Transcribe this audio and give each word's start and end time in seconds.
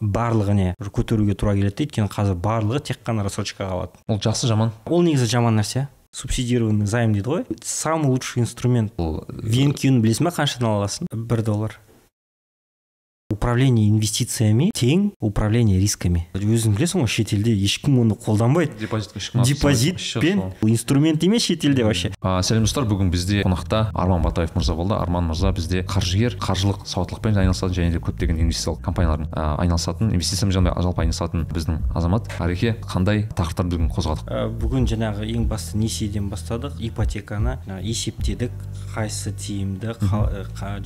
барлығыне 0.00 0.74
бір 0.78 0.90
көтеруге 0.94 1.36
тура 1.38 1.54
келеді 1.58 1.86
өйткені 1.86 2.10
қазір 2.12 2.38
барлығы 2.42 2.82
тек 2.90 3.02
қана 3.06 3.24
рассрочкаға 3.26 3.74
алады. 3.76 4.02
Ол 4.08 4.20
жақсы 4.22 4.50
жаман. 4.50 4.72
Ол 4.86 5.02
негізі 5.06 5.30
жаман 5.30 5.58
нәрсе. 5.60 5.88
Субсидированный 6.14 6.86
займ 6.86 7.12
дейді 7.12 7.28
ғой. 7.28 7.44
Самый 7.62 8.08
лучший 8.08 8.40
инструмент. 8.42 8.92
Ол 8.96 9.24
венкюны 9.28 10.00
білесің 10.00 10.30
ба 10.30 10.32
қаншадан 10.38 10.70
аласың? 10.78 11.10
Бір 11.12 11.42
доллар. 11.44 11.78
Управление 13.28 13.90
инвестициями 13.90 14.70
тең 14.72 15.10
управление 15.20 15.76
рисками. 15.78 16.22
Өзің 16.32 16.72
білесің 16.78 17.02
ғой 17.02 17.10
шетелде 17.12 17.52
ешкім 17.52 17.98
оны 18.00 18.14
қолданбайды. 18.16 18.72
Депозитке 18.80 19.20
ешкім 19.20 19.42
депозитпен 19.44 20.40
инструмент 20.64 21.22
емес 21.24 21.44
шетелде 21.44 21.84
вообще. 21.84 22.10
А, 22.22 22.40
сәлем 22.40 22.64
достар 22.64 22.86
бүгін 22.88 23.10
бізде 23.12 23.42
қонақта 23.44 23.90
арман 23.92 24.24
батаев 24.24 24.54
мырза 24.56 24.72
болды. 24.74 24.96
Арман 24.96 25.28
мырза 25.28 25.52
бізде 25.52 25.82
қаржыгер 25.84 26.38
қаржылық 26.40 26.86
сауаттылықпен 26.88 27.36
айналысатын 27.36 27.76
және 27.76 27.92
де 27.92 28.00
көптеген 28.00 28.40
инвестициялық 28.46 28.80
компаниялардың 28.86 29.28
а, 29.36 29.56
айналысатын 29.60 30.14
инвестициямен 30.16 30.56
және 30.56 30.72
жалпы 30.80 31.04
айналысатын 31.04 31.44
біздің 31.52 31.82
азамат. 31.92 32.32
Ареке 32.40 32.78
қандай 32.80 33.26
тақырыптарды 33.36 33.76
бүгін 33.76 33.92
қозғадық? 33.92 34.24
Ә, 34.24 34.48
бүгін 34.56 34.88
жаңағы 34.88 35.28
ең 35.34 35.44
басты 35.52 35.76
несиеден 35.76 36.32
бастадық. 36.32 36.80
Ипотеканы 36.80 37.58
есептедік. 37.84 38.56
Қайсысы 38.96 39.36
тиімді 39.36 39.92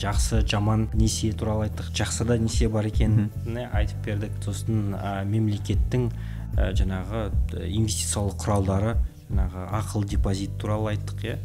жақсы 0.03 0.43
жаман 0.49 0.89
несие 0.93 1.33
туралы 1.39 1.69
айттық. 1.69 1.93
Жақсы 1.95 2.27
да 2.33 2.41
несие 2.41 2.69
бар 2.73 2.89
екенін 2.89 3.31
айтып 3.73 4.05
бердік 4.09 4.43
сосын 4.45 4.97
ә, 4.97 5.23
мемлекеттің 5.29 6.11
ә, 6.57 6.73
жаңағы 6.79 7.27
ә, 7.29 7.67
инвестициялық 7.69 8.41
құралдары 8.43 8.97
жаңағы 9.33 9.63
ақыл 9.79 10.05
депозит 10.09 10.57
туралы 10.61 10.93
айттық 10.93 11.23
иә. 11.25 11.37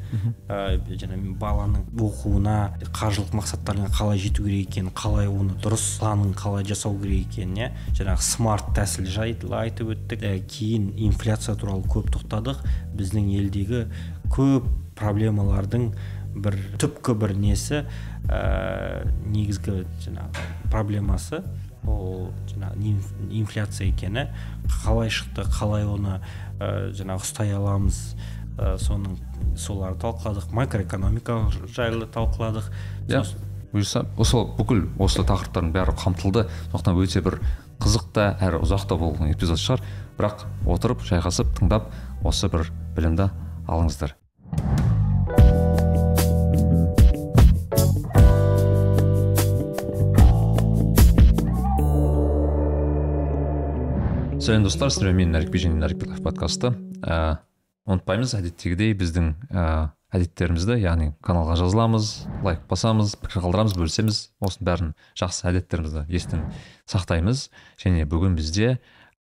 Ә, 0.52 0.58
жаңағы 0.92 1.34
баланың 1.40 1.86
оқуына 2.04 2.56
қаржылық 2.96 3.36
мақсаттарына 3.38 3.92
қалай 3.96 4.20
жету 4.20 4.44
керек 4.44 4.68
екенін 4.70 4.92
қалай 4.98 5.30
оны 5.32 5.56
дұрыс 5.64 5.86
планын 6.02 6.34
қалай 6.38 6.68
жасау 6.68 6.98
керек 7.00 7.32
екенін 7.32 7.62
иә. 7.62 7.70
Жаңағы 7.96 8.28
смарт 8.28 8.74
тәсіл 8.76 9.08
жайлы 9.08 9.56
айтып 9.62 9.94
өттік. 9.96 10.28
Ә, 10.28 10.36
кейін 10.44 10.92
инфляция 10.98 11.56
туралы 11.56 11.88
көп 11.88 12.12
тоқтадық. 12.18 12.64
Біздің 12.98 13.32
елдегі 13.40 13.86
көп 14.34 14.68
проблемалардың 15.00 15.92
бір 16.38 16.58
түпкі 16.82 17.16
бір 17.18 17.34
несі 17.40 17.86
ә, 18.28 19.08
негізгі 19.26 19.86
жаңағы 20.04 20.46
проблемасы 20.72 21.44
ол 21.88 22.34
жаңағы 22.52 22.82
инф- 22.84 23.32
инфляция 23.32 23.88
екені. 23.90 24.28
Қалай 24.84 25.10
шықты 25.14 25.46
қалай 25.48 25.86
оны 25.88 26.20
ә, 26.60 26.92
жаңағы 26.92 27.24
ұстай 27.24 27.54
аламыз. 27.56 28.16
Ә, 28.58 28.76
соның 28.82 29.20
соларды 29.56 30.02
талқыладық. 30.02 30.52
Макроэкономика 30.52 31.40
жайлы 31.76 32.08
талқыладық. 32.10 32.72
Иә. 33.08 33.24
Бұйырса 33.72 34.06
осы 34.18 34.40
бүкіл 34.58 34.86
осы 34.98 35.22
тақырыптардың 35.28 35.72
бәрі 35.76 35.94
қамтылды. 36.00 36.48
Сондықтан 36.72 36.98
өте 37.04 37.22
бір 37.22 37.40
қызық 37.84 38.10
та 38.16 38.30
әрі 38.42 38.64
ұзақ 38.64 38.88
та 38.90 38.98
болған 38.98 39.34
эпизод 39.36 39.62
шығар. 39.62 39.84
Бірақ 40.18 40.48
отырып 40.66 41.04
шайқасып 41.06 41.54
тыңдап 41.60 41.92
осы 42.26 42.50
бір 42.50 42.72
білімді 42.96 43.30
алыңыздар. 43.68 44.16
Сәлем 54.48 54.64
достар 54.64 54.88
сіздермен 54.88 55.28
мен 55.28 55.34
нарикбек 55.36 55.60
және 55.60 55.76
Билаев 56.00 56.22
подкасты. 56.24 56.70
Ә, 57.04 57.42
ұмытпаймыз 57.84 58.32
әдеттегідей 58.38 58.94
біздің 58.96 59.34
ә, 59.52 59.64
әдеттерімізді 60.16 60.78
яғни 60.80 61.10
каналға 61.20 61.58
жазыламыз 61.60 62.12
лайк 62.46 62.62
басамыз 62.70 63.18
пікір 63.20 63.44
қалдырамыз 63.44 63.76
бөлісеміз. 63.76 64.22
Осының 64.40 64.70
бәрін 64.70 64.94
жақсы 65.20 65.50
әдеттерімізді 65.52 66.06
естен 66.08 66.46
сақтаймыз. 66.88 67.50
Және 67.84 68.08
бүгін 68.08 68.40
бізде 68.40 68.78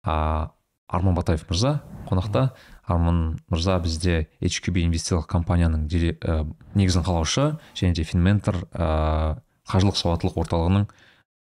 ә, 0.02 0.50
арман 0.90 1.14
батаев 1.14 1.46
мырза 1.52 1.84
қонақта. 2.10 2.56
Арман 2.90 3.38
мырза 3.46 3.78
бізде 3.78 4.26
HQB 4.42 4.88
инвестициялық 4.88 5.30
компанияның 5.30 5.86
дире- 5.86 6.18
ә, 6.18 6.48
негізін 6.74 7.06
қалаушы 7.06 7.60
және 7.78 7.94
де 7.94 8.10
финментор 8.10 8.64
ә, 8.74 9.38
қаржылық 9.70 10.02
сауаттылық 10.02 10.42
орталығының 10.42 10.90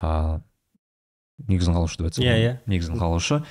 ә, 0.00 0.40
негізін 1.46 1.74
қалаушы 1.76 1.98
деп 2.00 2.08
айтсам 2.10 2.24
Иә, 2.24 2.36
иә. 2.42 2.52
негізін 2.66 2.98
қалаушы. 2.98 3.42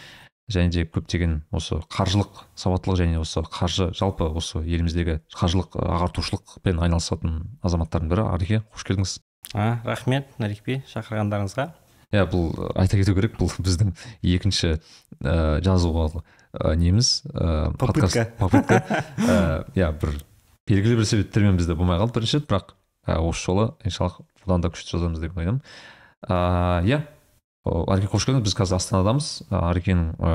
Және 0.48 0.70
де 0.72 0.84
көптеген 0.88 1.42
осы 1.52 1.76
қаржылық 1.92 2.46
сауаттылық 2.56 2.96
және 3.02 3.18
осы 3.20 3.42
қаржы 3.44 3.90
жалпы 3.98 4.30
осы 4.32 4.62
еліміздегі 4.64 5.18
қаржылық 5.36 5.76
ағартушылықпен 5.76 6.80
айналысатын 6.86 7.42
азаматтардың 7.68 8.08
бірі 8.14 8.24
ареке 8.32 8.62
қош 8.72 8.86
келдіңіз. 8.88 9.18
А, 9.54 9.82
рахмет 9.84 10.32
нарикбей 10.40 10.84
шақырғандарыңызға. 10.88 11.66
Иә 12.16 12.24
бұл 12.32 12.72
айта 12.80 12.96
кету 12.96 13.12
керек 13.18 13.36
бұл 13.36 13.52
біздің 13.60 13.92
екінші 14.24 14.78
ә, 15.20 15.60
жазуға 15.60 16.24
ә, 16.56 16.76
неміз 16.80 17.24
ә, 17.34 17.74
Попытка. 17.76 18.08
подкаст. 18.08 18.38
Попытка. 18.40 19.04
Ә, 19.20 19.68
иә 19.76 19.92
бір 20.00 20.16
белгілі 20.72 21.02
бір 21.02 21.06
себептермен 21.12 21.60
бізде 21.60 21.76
болмай 21.76 22.00
қалды 22.00 22.16
бірінші 22.22 22.40
рет 22.40 22.48
бірақ 22.48 22.72
ә, 23.04 23.20
осы 23.20 23.44
жолы 23.52 23.68
иншаллах 23.84 24.22
бұдан 24.46 24.64
да 24.64 24.72
күшті 24.72 24.96
жазамыз 24.96 25.20
деп 25.20 25.36
ойлаймын. 25.36 25.60
Ә, 26.24 26.88
иә 26.88 27.02
О, 27.68 27.84
ареке 27.92 28.08
қош 28.12 28.26
келдіңіз. 28.28 28.46
Біз 28.48 28.56
қазір 28.58 28.80
астанадамыз 28.80 29.30
Ә, 29.52 29.60
арекенің 29.74 30.14
ә, 30.18 30.34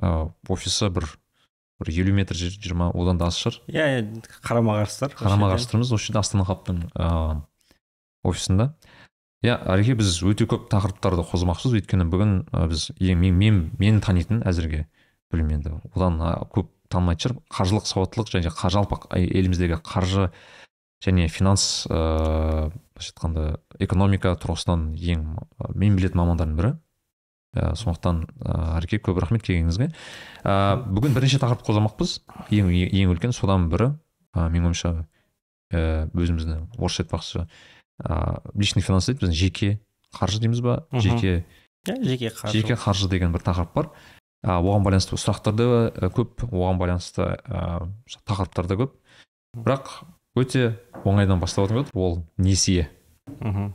ә, 0.00 0.10
офисі 0.52 0.90
бір 0.92 1.08
бір 1.80 1.90
елу 1.90 2.12
метр 2.14 2.36
жер- 2.38 2.54
жиырма 2.60 2.90
одан 2.94 3.18
да 3.18 3.26
аз 3.32 3.38
шығар 3.40 3.56
иә 3.68 3.86
иә 3.98 4.28
қарама 4.44 4.76
қарсылар 4.82 5.16
қарама 5.18 5.48
қарсы 5.50 5.72
тұрмыз 5.72 5.90
осы 5.96 6.06
жерде 6.06 6.20
астана 6.20 6.44
хабтың 6.46 6.84
ыыы 6.94 7.40
офисында. 8.24 8.74
Иә 9.44 9.58
ареке 9.68 9.96
біз 9.98 10.14
өте 10.24 10.46
көп 10.48 10.68
тақырыптарды 10.72 11.26
қозғамақшымыз 11.28 11.80
өйткені 11.80 12.06
бүгін 12.08 12.36
біз 12.70 12.86
ең 12.96 13.18
мен, 13.20 13.34
мен 13.36 13.58
мені 13.80 14.00
танитын 14.00 14.40
әзірге 14.46 14.86
білмеймін 15.32 15.58
енді. 15.58 15.74
Одан 15.92 16.20
көп 16.54 16.70
танымайтын 16.88 17.26
шығар. 17.26 17.36
Қаржылық 17.52 17.90
сауаттылық 17.90 18.32
және 18.32 18.54
жалпы 18.54 19.02
еліміздегі 19.18 19.82
қаржы 19.84 20.30
және 21.04 21.28
финанс 21.28 21.84
ыыы 21.90 22.70
былайша 22.94 23.12
айтқанда 23.12 23.44
экономика 23.82 24.34
тұрғысынан 24.38 24.94
ең 24.94 25.24
мен 25.74 25.96
білетін 25.98 26.20
мамандардың 26.20 26.56
бірі. 26.58 26.72
Ә, 27.54 27.74
сондықтан 27.78 28.24
ыыы 28.26 28.70
ареке 28.78 28.98
көп 28.98 29.18
рахмет 29.22 29.42
келгеніңізге. 29.46 29.90
Ә, 30.42 30.54
бүгін 30.90 31.14
бірнеше 31.14 31.38
тақырып 31.42 31.66
қозғамақпыз 31.66 32.16
ең 32.50 32.70
ең 32.70 33.12
үлкен 33.14 33.34
содан 33.34 33.68
бірі 33.70 33.92
ә, 34.34 34.48
менің 34.50 34.72
ойымша 34.72 34.90
ә, 35.70 36.08
өзімізді 36.10 36.56
орысша 36.78 37.04
айтпақшы 37.04 37.44
ә, 37.46 38.40
личный 38.58 38.82
финанс 38.82 39.06
дейді 39.06 39.22
біздің 39.22 39.38
жеке 39.38 39.70
қаржы 40.14 40.42
дейміз 40.42 40.64
ба? 40.66 40.80
Жеке 40.92 41.44
иә 41.86 41.98
жеке 42.02 42.30
қаржы. 42.34 42.58
жеке 42.58 42.74
қаржы 42.74 43.08
деген 43.08 43.32
бір 43.34 43.46
тақырып 43.46 43.74
бар. 43.74 43.90
Ә, 44.42 44.58
оған 44.58 44.82
байланысты 44.86 45.14
сұрақтар 45.14 45.54
да 45.54 45.68
ә, 45.94 46.10
көп. 46.10 46.46
Оған 46.50 46.78
байланысты 46.82 47.22
ә, 47.22 47.86
тақырыптар 48.26 48.66
да 48.66 48.78
көп. 48.82 48.98
Бірақ 49.54 49.94
өте 50.38 50.74
оңайдан 51.04 51.40
бастап 51.42 51.68
болады. 51.70 51.90
Ол 51.94 52.22
несие. 52.38 52.88
Мхм. 53.40 53.72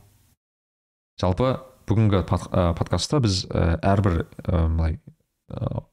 Жалпы 1.20 1.54
бүгінгі 1.88 2.22
под, 2.28 2.46
ә, 2.52 2.70
подкастта 2.78 3.20
біз 3.20 3.44
ә, 3.50 3.78
әрбір 3.82 4.22
былай 4.46 4.98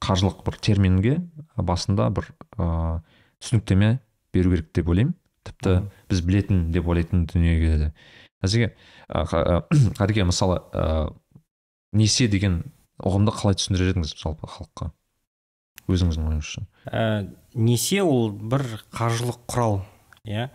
қаржылық 0.04 0.44
бір 0.46 0.58
терминге 0.62 1.16
басында 1.58 2.10
бір 2.14 2.28
ә, 2.58 3.00
түсініктеме 3.42 3.98
беру 4.34 4.52
керек 4.54 4.70
деп 4.78 4.92
ойлаймын. 4.94 5.16
Тіпті 5.48 5.78
біз 6.12 6.22
білетін 6.28 6.66
деп 6.76 6.88
ойлайтын 6.92 7.26
дүниеге 7.32 7.64
келеді 7.66 7.92
әзірге 8.44 8.74
қа- 9.10 9.64
қареке 9.98 10.26
мысалы 10.30 10.60
ә, 10.76 11.14
несие 11.98 12.28
деген 12.30 12.62
ұғымды 13.02 13.34
қалай 13.34 13.58
түсіндірер 13.58 13.94
едіңіз 13.96 14.14
жалпы 14.20 14.50
халыққа? 14.52 14.92
Өзіңіздің 15.88 16.28
ойыңызша. 16.30 16.64
Ә, 16.92 17.04
несие 17.56 18.04
ол 18.04 18.30
бір 18.36 18.66
қаржылық 18.94 19.40
құрал. 19.48 19.80
Иә? 20.28 20.48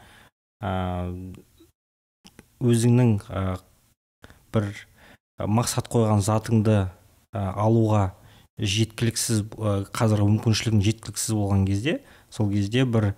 Өзіңнің 2.62 3.14
ә, 3.26 3.58
бір 4.54 4.68
мақсат 5.42 5.88
қойған 5.90 6.22
затыңды 6.22 6.76
ә, 6.84 6.88
алуға 7.34 8.12
жеткіліксіз 8.60 9.42
ә, 9.42 9.76
қазіргі 9.90 10.28
мүмкіншілігің 10.36 10.84
жеткіліксіз 10.86 11.34
болған 11.34 11.66
кезде 11.66 11.98
сол 12.30 12.52
кезде 12.52 12.84
бір 12.84 13.12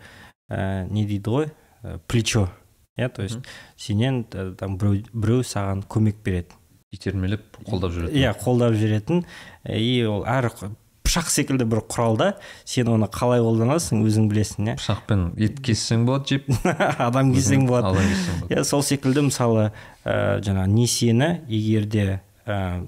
ә, 0.48 0.86
не 0.88 1.04
дейді 1.04 1.34
ғой 1.34 1.50
ә, 1.82 1.98
плечо 2.08 2.48
иә? 2.96 3.08
То 3.10 3.22
есть 3.22 3.38
сенен 3.76 4.24
ә, 4.30 4.54
там 4.54 4.78
біреу, 4.78 5.04
біреу 5.12 5.42
саған 5.44 5.84
көмек 5.90 6.22
береді. 6.24 6.54
Итермелеп 6.94 7.58
қолдап 7.66 7.92
жүретін. 7.92 8.16
Иә 8.16 8.32
қолдап 8.38 8.76
жүретін. 8.78 9.24
И 9.66 10.04
ол 10.06 10.24
әр 10.30 10.52
пышақ 11.14 11.30
секілді 11.30 11.64
бір 11.70 11.82
құрал 11.86 12.16
да. 12.18 12.28
Сен 12.66 12.88
оны 12.90 13.06
қалай 13.06 13.38
қолданасың 13.42 14.02
өзің 14.02 14.26
білесің 14.30 14.72
иә? 14.72 14.74
Пышақпен 14.80 15.22
ет 15.38 15.60
кессең 15.62 16.06
болады 16.08 16.34
жеп. 16.34 16.48
Адам 16.98 17.32
кессең 17.34 17.68
болады. 17.68 18.02
иә 18.50 18.64
сол 18.66 18.82
секілді 18.82 19.28
мысалы 19.28 19.70
ә, 20.04 20.40
жаңағы 20.42 20.72
несиені 20.74 21.28
егер 21.46 21.86
де 21.86 22.06
ә, 22.46 22.82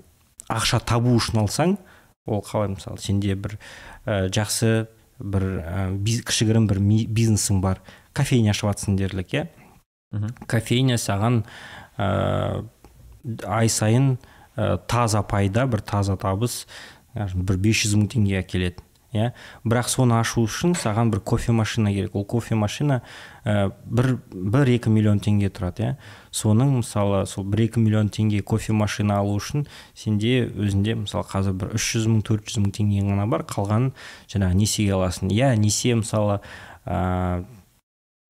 ақша 0.50 0.80
табу 0.82 1.14
үшін 1.14 1.44
алсаң 1.44 1.76
ол 2.26 2.42
қалай 2.42 2.74
мысалы 2.74 2.98
сенде 2.98 3.36
бір 3.38 3.58
ә, 4.06 4.26
жақсы 4.34 4.88
бір 5.22 5.46
ә, 5.62 5.86
кішігірім 6.26 6.66
бір 6.66 6.82
бизнесің 6.82 7.62
бар. 7.62 7.82
Кофейня 8.12 8.50
ашып 8.50 8.72
жатсың 8.72 8.98
дерлік 8.98 9.36
иә? 9.36 9.46
Кофейня 10.50 10.98
саған 10.98 11.44
ә, 11.98 12.64
ай 13.46 13.70
сайын 13.70 14.16
ә, 14.56 14.78
таза 14.88 15.22
пайда 15.22 15.66
бір 15.70 15.84
таза 15.86 16.16
табыс 16.18 16.64
бір 17.16 17.62
500 17.70 17.96
мың 17.96 18.10
теңге 18.12 18.40
әкеледі 18.42 18.86
иә? 19.16 19.30
Бірақ 19.66 19.88
соны 19.90 20.16
ашу 20.18 20.44
үшін 20.46 20.74
саған 20.78 21.10
бір 21.12 21.20
кофе 21.20 21.52
машина 21.52 21.92
керек. 21.92 22.14
Ол 22.16 22.24
кофе 22.24 22.54
машина 22.54 23.00
ә, 23.44 23.72
бір 23.84 24.18
бір 24.30 24.70
екі 24.76 24.92
миллион 24.92 25.20
теңге 25.24 25.50
тұрады 25.54 25.84
иә? 25.84 25.96
Соның 26.30 26.78
мысалы 26.80 27.24
сол 27.26 27.46
бір 27.48 27.66
екі 27.66 27.82
миллион 27.82 28.10
теңге 28.12 28.42
кофе 28.42 28.72
машина 28.76 29.20
алу 29.20 29.36
үшін 29.40 29.66
сенде 29.94 30.46
өзінде 30.46 30.96
мысалы 31.02 31.26
қазір 31.30 31.56
бір 31.62 31.74
үш 31.78 31.90
жүз 31.96 32.08
мың 32.12 32.22
төрт 32.26 32.48
жүз 32.50 32.62
мың 32.64 32.72
теңгең 32.76 33.12
ғана 33.14 33.28
бар 33.30 33.46
қалғанын 33.48 33.92
жаңағы 34.32 34.60
несиеге 34.62 34.96
аласың. 34.98 35.32
Иә 35.32 35.54
несие 35.60 35.96
мысалы 36.02 36.40
ә, 36.84 37.44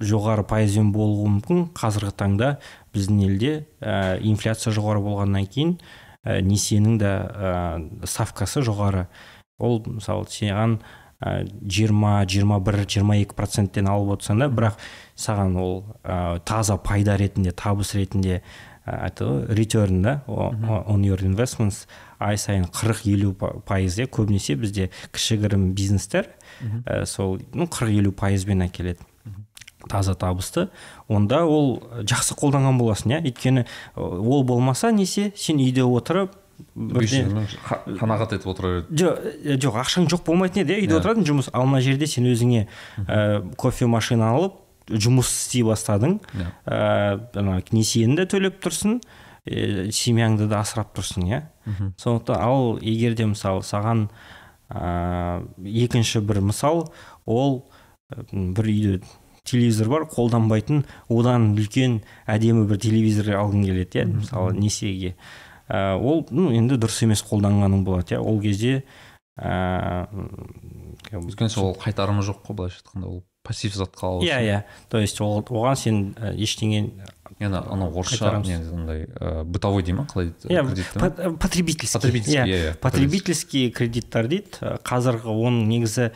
жоғары 0.00 0.44
пайызбен 0.46 0.92
болуы 0.92 1.28
мүмкін. 1.38 1.68
Қазіргі 1.76 2.12
таңда 2.16 2.56
біздің 2.94 3.22
елде 3.30 3.54
ә, 3.80 4.18
инфляция 4.22 4.74
жоғары 4.76 5.02
болғаннан 5.04 5.48
кейін 5.48 5.78
ә, 6.26 6.42
несиенің 6.42 7.00
де 7.00 7.14
ә, 7.14 7.56
ставкасы 8.04 8.64
жоғары. 8.66 9.06
Ол 9.62 9.80
мысалы 9.86 10.26
саған 10.28 10.80
жиырма 11.16 12.26
жиырма 12.28 12.58
бір 12.60 12.82
жиырма 12.84 13.16
екі 13.22 13.32
проценттен 13.38 13.88
алып 13.88 14.18
отырсаң 14.18 14.42
да 14.42 14.48
бірақ 14.52 14.80
саған 15.16 15.56
ол 15.56 15.76
ә, 16.04 16.38
таза 16.44 16.76
пайда 16.76 17.16
ретінде 17.16 17.54
табыс 17.56 17.94
ретінде 17.96 18.42
айтады 18.84 19.30
ғой 19.30 19.56
return 19.56 20.02
да 20.04 20.20
on 20.28 21.06
your 21.06 21.24
investments 21.24 21.86
ай 22.20 22.36
сайын 22.36 22.68
қырық 22.68 23.02
елу 23.08 23.32
пайыз 23.66 23.96
иә 23.98 24.10
көбінесе 24.12 24.58
бізде 24.60 24.90
кішігірім 25.16 25.72
бизнестер 25.74 26.28
ә, 26.84 27.04
сол 27.06 27.40
ну 27.54 27.64
қырық 27.64 27.96
елу 27.96 28.12
пайызбен 28.12 28.62
әкеледі. 28.68 29.00
Таза 29.88 30.14
табысты 30.14 30.68
онда 31.08 31.44
ол 31.44 31.82
жақсы 32.02 32.34
қолданған 32.38 32.78
боласың 32.78 33.16
иә. 33.16 33.22
Өйткені 33.30 33.66
ол 33.96 34.44
болмаса 34.44 34.90
несе 34.92 35.32
сен 35.36 35.58
үйде 35.62 35.84
отырып 35.84 36.34
қанағат 38.00 38.32
етіп 38.36 38.48
отыра 38.48 38.68
береді. 38.80 38.96
жоқ 38.96 39.58
жоқ 39.60 39.74
ақшаң 39.82 40.06
жоқ 40.08 40.22
болмайтын 40.24 40.62
еді 40.64 40.72
иә 40.76 40.86
үйде 40.86 40.96
отыратын 40.96 41.26
жұмыс. 41.28 41.50
Ал 41.52 41.66
мына 41.68 41.82
жерде 41.84 42.06
сен 42.08 42.24
өзіңе 42.30 42.66
ә, 43.04 43.42
кофе 43.60 43.86
машина 43.86 44.30
алып 44.32 44.56
жұмыс 44.88 45.28
істей 45.28 45.66
бастадың. 45.66 46.20
Ә, 46.64 47.20
несиені 47.72 48.16
де 48.16 48.24
төлеп 48.24 48.62
тұрсың 48.64 49.02
ә, 49.44 49.90
семьяңды 49.92 50.48
да 50.48 50.62
асырап 50.64 50.96
тұрсың 50.96 51.28
иә. 51.28 51.42
Сондықтан 52.00 52.40
ал 52.40 52.78
егер 52.80 53.14
де 53.18 53.28
мысалы 53.28 53.60
саған 53.60 54.08
ә, 54.70 55.44
екінші 55.60 56.24
бір 56.24 56.40
мысал 56.40 56.86
ол 57.26 57.66
бір 58.32 58.72
үйде 58.72 59.00
телевизор 59.46 59.88
бар 59.88 60.06
қолданбайтын 60.10 60.84
одан 61.08 61.52
үлкен 61.54 62.00
әдемі 62.26 62.66
бір 62.68 62.80
телевизор 62.82 63.32
алғың 63.38 63.64
келеді 63.68 64.02
иә 64.02 64.06
мысалы 64.10 64.58
несиеге. 64.58 65.14
Ә, 65.70 65.96
ол 65.96 66.26
ну 66.30 66.50
енді 66.54 66.76
дұрыс 66.82 67.02
емес 67.06 67.24
қолданғаның 67.26 67.86
болады 67.86 68.16
иә. 68.16 68.20
Ол 68.20 68.40
кезде 68.42 68.82
ә, 69.38 70.06
өйткені 71.14 71.50
ол 71.62 71.74
қайтарымы 71.80 72.26
жоқ 72.26 72.44
қой 72.46 72.60
былайша 72.60 72.82
айтқанда 72.82 73.06
ол 73.06 73.24
пассив 73.46 73.74
затқа 73.78 74.08
алу 74.08 74.26
иә 74.26 74.40
иә. 74.42 74.62
То 74.90 74.98
есть 74.98 75.20
ол 75.20 75.40
оған 75.42 75.76
сен 75.78 76.16
ештеңе 76.34 76.90
енді 77.38 77.58
анау 77.58 77.92
орысша 77.98 78.30
андай 78.30 79.06
бытовой 79.44 79.82
дей 79.82 79.92
ма? 79.94 80.06
Қалай 80.10 80.32
дейді? 80.42 80.54
Иә 80.54 81.36
потребительский 81.38 81.92
потребительский 81.92 82.42
иә, 82.42 82.72
иә 82.72 82.74
потребительский 82.80 83.70
кредиттер 83.70 84.26
дейді. 84.26 84.78
Қазіргі 84.82 85.30
оның 85.30 85.66
негізі 85.68 86.10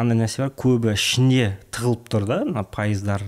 андай 0.00 0.18
нәрсе 0.22 0.44
бар 0.44 0.52
көбі 0.58 0.94
ішінде 0.96 1.54
тығылып 1.74 2.10
тұр 2.12 2.28
да 2.28 2.42
мына 2.48 2.64
пайыздар. 2.64 3.26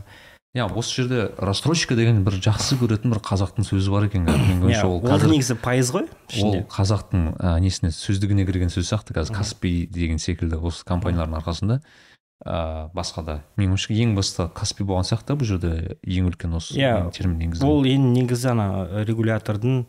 Иә 0.52 0.66
осы 0.76 1.00
жерде 1.00 1.30
рассрочка 1.40 1.96
деген 1.96 2.18
бір 2.26 2.36
жақсы 2.44 2.76
көретін 2.76 3.14
бір 3.14 3.22
қазақтың 3.24 3.64
сөзі 3.64 3.92
бар 3.94 4.04
екен 4.10 4.26
менің 4.28 4.66
ойымша 4.66 4.84
ол 4.84 5.00
қазір 5.00 5.32
негізі 5.32 5.56
пайыз 5.64 5.92
ғой 5.94 6.08
ол 6.44 6.58
қазақтың 6.68 7.22
ә, 7.40 7.54
несіне 7.64 7.88
сөздігіне 7.96 8.44
кірген 8.44 8.72
сөз 8.72 8.90
сияқты 8.90 9.16
қазір 9.16 9.38
каспи 9.38 9.86
деген 9.88 10.20
секілді 10.20 10.60
осы 10.60 10.84
компаниялардың 10.84 11.40
арқасында. 11.40 11.80
Ә, 12.44 12.90
басқа 12.92 13.24
да. 13.24 13.38
Менің 13.56 13.78
ойымша 13.78 13.96
ең 13.96 14.14
басты 14.18 14.48
каспи 14.52 14.84
болған 14.84 15.08
сияқты 15.08 15.38
бұл 15.40 15.48
жерде 15.54 15.96
ең 16.02 16.28
үлкен 16.32 16.56
осы 16.58 16.76
иә 16.76 17.08
термин 17.16 17.38
негізі. 17.46 17.64
ол 17.64 17.86
енді 17.88 18.12
негізі 18.20 18.52
ана 18.52 18.66
регулятордың 19.08 19.84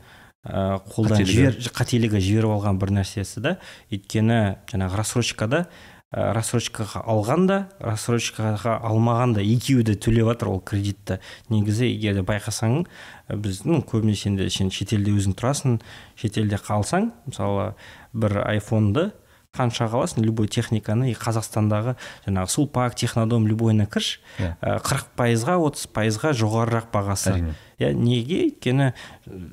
ә, 0.47 0.79
қолдан 0.94 1.25
жібер 1.27 1.57
қателігі 1.74 2.21
жіберіп 2.24 2.53
алған 2.56 2.79
бір 2.79 2.94
нәрсесі 3.01 3.44
да. 3.44 3.57
Өйткені 3.91 4.39
жаңағы 4.71 5.01
рассрочкада 5.01 5.65
Э, 6.13 6.30
рассрочкаға 6.36 7.01
алған 7.10 7.48
да 7.50 7.56
рассрочкаға 7.81 8.75
алмаған 8.86 9.33
да 9.33 9.42
екеуі 9.42 9.81
де 9.88 9.95
төлеп 9.98 10.27
жатыр 10.30 10.51
ол 10.51 10.60
кредитті. 10.62 11.18
Негізі 11.50 11.89
егер 11.89 12.19
де 12.19 12.21
байқасаң 12.27 12.83
э, 12.83 13.38
біз 13.42 13.63
ну 13.65 13.80
көбінесе 13.81 14.30
енді 14.30 14.45
сен 14.54 14.69
шетелде 14.69 15.10
өзің 15.10 15.33
тұрасың 15.39 15.80
шетелде 16.13 16.62
қалсаң 16.62 17.10
мысалы 17.25 17.71
бір 18.13 18.44
айфонды 18.45 19.10
қанша 19.57 19.89
аласың? 19.89 20.21
Любой 20.25 20.48
техниканы 20.54 21.10
и 21.10 21.18
қазақстандағы 21.18 21.95
жаңағы 22.27 22.50
сулпак 22.50 22.94
технодом 22.94 23.50
любойына 23.50 23.89
кірші 23.89 24.21
иә. 24.38 24.54
э, 24.62 24.77
қырық 24.86 25.10
пайызға 25.18 25.57
отыз 25.65 25.89
пайызға 25.89 26.38
жоғарырақ 26.38 26.94
бағасы. 26.94 27.56
Иә 27.81 27.94
неге? 27.98 28.51
Өйткені 28.51 28.94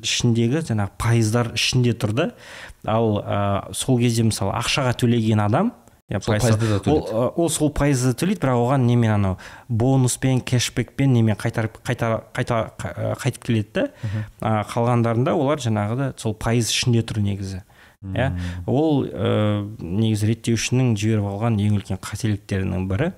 ішіндегі 0.05 0.61
жаңағы 0.69 0.93
пайыздар 1.01 1.55
ішінде 1.57 1.97
тұр 1.97 2.12
да. 2.12 2.31
Ал 2.85 3.21
ә, 3.21 3.73
сол 3.77 3.99
кезде 4.01 4.25
мысалы 4.25 4.53
ақшаға 4.57 4.93
төлеген 4.97 5.41
адам 5.45 5.73
иә 6.11 6.19
пайызды 6.25 6.81
ол, 6.91 7.33
ол 7.37 7.51
сол 7.51 7.71
пайызды 7.71 8.12
төлейді 8.19 8.43
бірақ 8.43 8.61
оған 8.65 8.87
немен 8.89 9.12
анау 9.15 9.37
бонуспен 9.69 10.41
кэшбэкпен 10.43 11.12
немен 11.15 11.39
қайтарып 11.39 11.79
қайта 11.87 12.25
қайта 12.35 12.59
қайтып 13.23 13.47
келеді 13.47 13.71
да. 13.75 13.87
А, 14.41 14.65
қалғандарында 14.67 15.37
олар 15.39 15.62
жаңағыда 15.62 16.12
сол 16.19 16.35
пайыз 16.35 16.73
ішінде 16.75 17.05
тұр 17.07 17.23
негізі. 17.23 17.62
Иә? 18.01 18.33
Ол 18.67 19.05
ә, 19.07 19.62
негізі 19.79 20.33
реттеушінің 20.33 20.95
жіберіп 20.99 21.31
алған 21.31 21.59
ең 21.62 21.79
үлкен 21.79 22.01
қателіктерінің 22.03 22.87
бірі. 22.91 23.12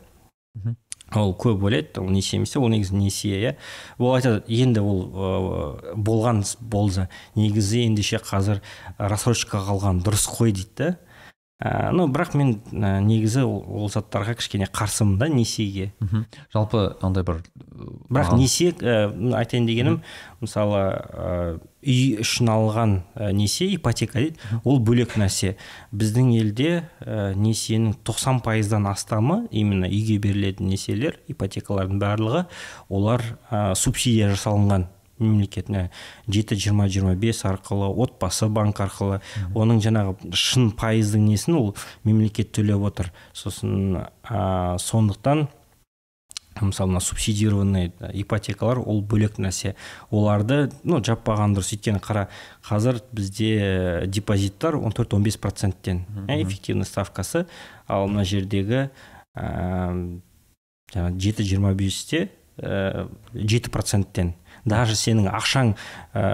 Ол 1.15 1.35
көп 1.37 1.63
ойлайды 1.69 2.01
ол 2.01 2.11
несие 2.11 2.39
емес 2.41 2.57
ол 2.57 2.69
негізі 2.73 2.97
несие 2.97 3.39
иә? 3.41 3.55
Ол 3.99 4.17
айтады 4.17 4.43
енді 4.49 4.81
ол 4.81 5.01
ә, 5.13 5.95
болған 5.95 6.43
болды 6.61 7.07
негізі 7.37 7.87
ендеше 7.87 8.21
қазір 8.25 8.61
рассрочкаға 8.99 9.77
алған 9.77 10.03
дұрыс 10.05 10.27
қой 10.29 10.53
дейді 10.57 10.73
да. 10.77 10.91
Ә, 11.63 11.93
ну 11.95 12.09
бірақ 12.11 12.35
мен 12.39 12.57
ә, 12.75 12.99
негізі 13.05 13.45
ол, 13.47 13.61
ол 13.63 13.91
заттарға 13.93 14.35
кішкене 14.39 14.67
қарсымын 14.67 15.19
да 15.21 15.29
несиеге. 15.31 15.93
Жалпы 16.53 16.97
андай 17.01 17.23
бір 17.23 17.43
бірақ 18.11 18.35
несие 18.37 18.73
ә, 18.73 19.11
айтайын 19.39 19.67
дегенім 19.67 20.01
мысалы 20.43 20.81
ә, 20.83 21.59
үй 21.83 22.19
үшін 22.23 22.51
алған 22.51 22.97
ә, 23.15 23.31
несие 23.33 23.77
ипотека 23.77 24.19
дейді 24.19 24.39
ол 24.65 24.81
бөлек 24.81 25.15
нәрсе. 25.17 25.55
Біздің 25.93 26.33
елде 26.41 26.73
ә, 27.01 27.35
несиенің 27.39 27.95
90 28.03 28.43
пайыздан 28.43 28.89
астамы 28.91 29.47
именно 29.51 29.87
үйге 29.87 30.19
берілетін 30.19 30.73
несиелер 30.73 31.21
ипотекалардың 31.29 32.03
барлығы 32.03 32.47
олар 32.89 33.23
ә, 33.51 33.75
субсидия 33.75 34.33
жасалынған. 34.35 34.89
Мемлекетіне 35.23 35.89
жеті 36.29 36.57
жиырма 36.59 36.89
жиырма 36.93 37.15
бес 37.15 37.45
арқылы 37.49 37.89
отбасы 37.89 38.49
банк 38.53 38.81
арқылы. 38.83 39.21
Оның 39.55 39.81
жаңағы 39.85 40.35
шын 40.37 40.71
пайыздың 40.79 41.25
несін 41.31 41.59
ол 41.61 41.75
мемлекет 42.05 42.53
төлеп 42.57 42.85
отыр. 42.91 43.13
Сосын 43.33 44.03
ә, 44.03 44.79
сондықтан 44.83 45.49
мысалы 46.61 46.91
мына 46.93 47.01
субсидированный 47.01 47.93
ипотекалар 48.13 48.79
ол 48.79 49.01
бөлек 49.03 49.39
нәрсе. 49.41 49.75
Оларды 50.11 50.71
ну 50.85 51.01
жаппаған 51.05 51.57
дұрыс. 51.57 51.73
Өйткені 51.77 52.03
қара 52.03 52.29
қазір 52.67 53.01
бізде 53.13 54.05
депозиттар 54.07 54.77
14-15 54.77 55.41
проценттен. 55.41 56.05
Ә, 56.29 56.43
эффективный 56.43 56.87
ставкасы. 56.87 57.47
Ал 57.89 58.07
мына 58.09 58.27
жердегі 58.29 58.91
ә, 59.35 60.21
жаңағы 60.93 61.19
жеті 61.19 61.49
жиырма 61.49 61.75
бесте 61.75 62.29
жеті 62.59 63.71
проценттен. 63.73 64.35
Даже 64.65 64.97
сенің 64.99 65.29
ақшаң 65.33 65.75
ә, 66.15 66.25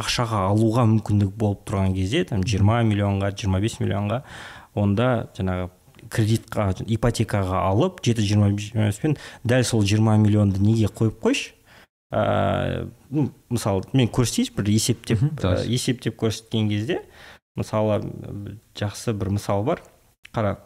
ақшаға 0.00 0.46
алуға 0.50 0.86
мүмкіндік 0.90 1.32
болып 1.36 1.62
тұрған 1.68 1.94
кезде 1.96 2.24
там 2.28 2.42
20 2.44 2.90
миллионға 2.90 3.32
25 3.32 3.80
миллионға 3.80 4.22
онда 4.78 5.30
жаңағы 5.36 5.70
кредитқа 6.10 6.70
ипотекаға 6.88 7.62
алып 7.68 8.00
жеті 8.04 8.24
жиырма 8.26 8.50
беспен 8.56 9.16
дәл 9.44 9.64
сол 9.64 9.84
20 9.84 10.24
миллионды 10.24 10.60
неге 10.62 10.88
қойып 10.88 11.20
қойшы? 11.22 11.54
Ә, 12.10 12.88
ну, 13.10 13.28
мысалы 13.52 13.84
мен 13.94 14.08
көрсетейінші 14.10 14.56
бір 14.56 14.72
есептеп 14.72 15.22
ә, 15.44 15.60
есептеп 15.68 16.16
көрсеткен 16.18 16.68
кезде 16.72 17.02
мысалы 17.58 18.00
жақсы 18.74 19.14
бір 19.14 19.30
мысал 19.36 19.62
бар. 19.64 19.84
Қара 20.34 20.56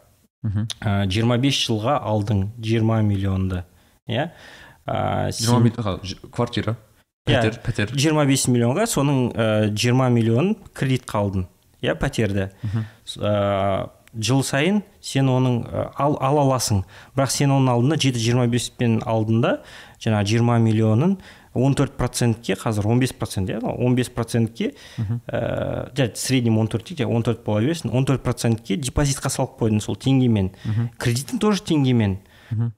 ә, 0.81 1.05
25 1.05 1.61
жылға 1.67 1.99
алдың 2.01 2.49
20 2.57 3.05
миллионды 3.05 3.63
иә? 4.09 4.31
Ә, 4.87 5.29
квартира. 6.31 6.77
Пәтер 7.25 7.59
пәтер. 7.65 7.91
жиырма 7.97 8.25
бес 8.29 8.45
миллионға 8.47 8.85
соның 8.89 9.21
жиырма 9.73 10.09
ә, 10.09 10.13
миллионын 10.13 10.55
кредитқа 10.77 11.23
алдың 11.23 11.47
иә 11.81 11.95
пәтерді. 11.97 12.51
Ә, 13.17 13.89
жыл 14.15 14.43
сайын 14.45 14.83
сен 15.01 15.29
оның 15.33 15.63
ал, 15.97 16.19
ала 16.21 16.43
аласың. 16.45 16.83
Бірақ 17.17 17.33
сен 17.33 17.55
оның 17.55 17.73
алдында 17.73 17.97
жеті 17.99 18.21
жиырма 18.21 18.45
беспен 18.51 18.99
алдында 19.05 19.57
жаңағы 20.03 20.29
жиырма 20.31 20.59
миллионын 20.63 21.17
он 21.55 21.73
төрт 21.73 21.95
процентке 21.97 22.53
қазір 22.59 22.87
он 22.91 22.99
бес 22.99 23.13
процент 23.13 23.49
иә 23.49 23.61
он 23.63 23.95
бес 23.95 24.09
процентке 24.09 24.73
ә, 24.99 25.89
жарайды 25.95 26.15
среднем 26.15 26.59
он 26.59 26.67
төрт 26.67 26.91
он 27.01 27.23
төрт 27.23 27.43
бола 27.45 27.61
берсін 27.61 27.91
он 27.91 28.05
төрт 28.05 28.23
процентке 28.23 28.75
депозитқа 28.75 29.29
салып 29.29 29.57
қойдың 29.59 29.81
сол 29.81 29.95
теңгемен. 29.95 30.51
Кредитің 30.99 31.39
тоже 31.39 31.63
теңгемен. 31.63 32.19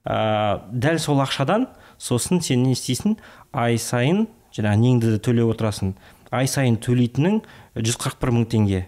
Ә, 0.06 0.62
дәл 0.72 1.00
сол 1.00 1.20
ақшадан 1.20 1.68
сосын 1.98 2.42
сен 2.42 2.64
не 2.64 2.74
істейсің? 2.78 3.18
Ай 3.52 3.78
сайын 3.78 4.28
жаңағы 4.58 4.82
неңді 4.82 5.14
де 5.14 5.22
төлеп 5.24 5.54
отырасың. 5.54 5.94
Ай 6.34 6.50
сайын 6.50 6.78
төлейтінің 6.84 7.42
жүз 7.78 7.98
қырық 8.02 8.20
бір 8.22 8.34
мың 8.36 8.48
теңге. 8.52 8.86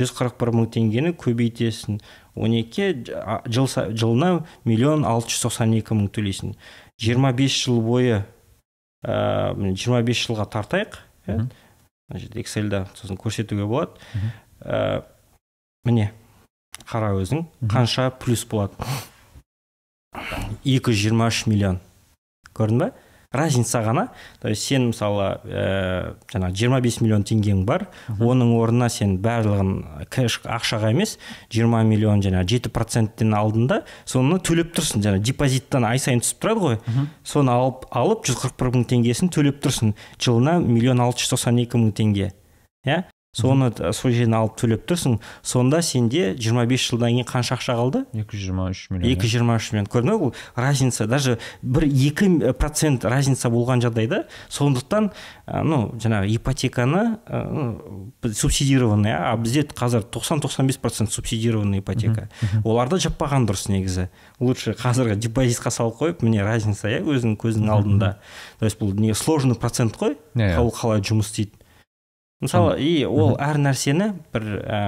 жүз 0.00 0.12
қырық 0.16 0.38
бір 0.40 0.50
мың 0.56 0.68
теңгені 0.72 1.12
көбейтесің. 1.16 2.00
он 2.34 2.52
екіге 2.52 3.04
жыл, 3.46 3.66
жылына 3.68 4.46
миллион 4.64 5.04
алты 5.04 5.28
жүз 5.28 5.46
тоқсан 5.46 5.74
екі 5.76 5.94
мың 5.94 6.08
төлейсің. 6.08 6.54
жиырма 6.98 7.32
бес 7.32 7.52
жыл 7.52 7.80
бойы 7.80 8.24
ыыы 9.04 9.74
жиырма 9.76 10.02
бес 10.02 10.16
жылға 10.16 10.48
тартайық 10.48 10.98
иә? 11.26 11.48
Мына 12.08 12.18
жерде 12.18 12.40
эксельда 12.40 12.88
сосын 12.94 13.16
көрсетуге 13.16 13.66
болады. 13.66 13.92
Ә, 14.60 15.04
міне 15.84 16.12
қара 16.88 17.12
өзің 17.16 17.46
қанша 17.68 18.10
плюс 18.18 18.44
болады? 18.44 18.72
екі 20.64 20.92
жүз 20.92 21.00
жиырма 21.04 21.28
үш 21.28 21.46
миллион. 21.46 21.80
Көрдің 22.54 22.78
ба 22.78 22.92
разница 23.32 23.82
ғана. 23.82 24.08
То 24.40 24.48
есть 24.48 24.62
сен 24.62 24.90
мысалы 24.90 25.40
ә, 25.44 26.14
жаңағы 26.32 26.54
жиырма 26.54 26.80
бес 26.80 27.00
миллион 27.00 27.24
теңгең 27.24 27.64
бар 27.64 27.86
оның 28.20 28.54
орнына 28.58 28.88
сен 28.92 29.16
барлығын 29.22 30.06
кэш 30.12 30.40
ақшаға 30.44 30.92
емес 30.92 31.18
жиырма 31.52 31.82
миллион 31.88 32.22
жаңағы 32.22 32.48
жеті 32.48 32.72
проценттен 32.72 33.34
алдың 33.34 33.68
да 33.68 33.80
соны 34.04 34.38
төлеп 34.38 34.74
тұрсың. 34.76 35.02
Жаңағы 35.02 35.24
депозиттан 35.30 35.88
ай 35.88 35.98
сайын 35.98 36.20
түсіп 36.20 36.44
тұрады 36.44 36.66
ғой. 36.66 36.78
Соны 37.24 37.52
алып 37.54 37.88
алып 37.90 38.26
жүз 38.28 38.42
қырық 38.42 38.58
бір 38.60 38.74
мың 38.76 38.86
теңгесін 38.92 39.32
төлеп 39.32 39.62
тұрсың. 39.64 39.96
Жылына 40.20 40.58
миллион 40.60 41.00
алты 41.00 41.24
жүз 41.24 41.36
тоқсан 41.36 41.60
екі 41.62 41.80
мың 41.80 41.92
теңге. 41.96 42.32
Иә? 42.86 43.04
Соны 43.32 43.70
сол 43.96 44.12
жерден 44.12 44.34
алып 44.36 44.58
төлеп 44.60 44.82
тұрсың 44.84 45.14
сонда 45.40 45.78
сенде 45.80 46.34
25 46.36 46.82
жылдан 46.90 47.14
кейін 47.14 47.24
қанша 47.24 47.56
ақша 47.56 47.76
қалды? 47.78 48.02
екі 48.12 48.36
жүз 48.36 48.42
жиырма 48.44 48.66
үш 48.68 48.82
миллион. 48.92 49.08
екі 49.08 49.24
жүз 49.24 49.32
жиырма 49.32 49.54
үш 49.56 49.68
миллион. 49.72 49.86
Көрдің 49.88 50.10
ба 50.10 50.26
ол 50.26 50.34
разница? 50.54 51.06
Даже 51.08 51.38
бір 51.62 51.86
екі 51.88 52.28
процент 52.52 53.06
разница 53.08 53.48
болған 53.48 53.80
жағдайда 53.80 54.26
сондықтан 54.52 55.08
ну 55.64 55.78
жаңағы 55.96 56.28
ипотеканы 56.36 57.16
ә, 57.24 58.34
субсидированный 58.36 59.16
а 59.16 59.32
бізде 59.40 59.64
қазір 59.64 60.04
90-95 60.12 60.78
процент 60.84 61.10
субсидированный 61.10 61.80
ипотека. 61.80 62.28
Оларды 62.64 63.00
жаппаған 63.00 63.48
дұрыс 63.48 63.70
негізі. 63.72 64.10
Лучше 64.44 64.76
қазіргі 64.76 65.16
депозитқа 65.16 65.72
салып 65.72 65.96
қойып 66.02 66.20
міне 66.20 66.44
разница 66.44 66.92
иә 66.92 67.00
өзіңнің 67.00 67.40
көзіңнің 67.40 67.72
алдында. 67.72 68.18
То 68.60 68.68
есть 68.68 68.76
бұл 68.76 68.92
не 68.92 69.14
сложный 69.14 69.56
процент 69.56 69.96
қой? 69.96 70.18
Ол 70.36 70.68
қалай 70.68 71.00
жұмыс 71.00 71.32
істейді. 71.32 71.61
Мысалы 72.42 72.76
и 72.82 73.04
ол 73.06 73.36
әр 73.40 73.60
нәрсені 73.62 74.12
бір 74.34 74.46
ә, 74.60 74.80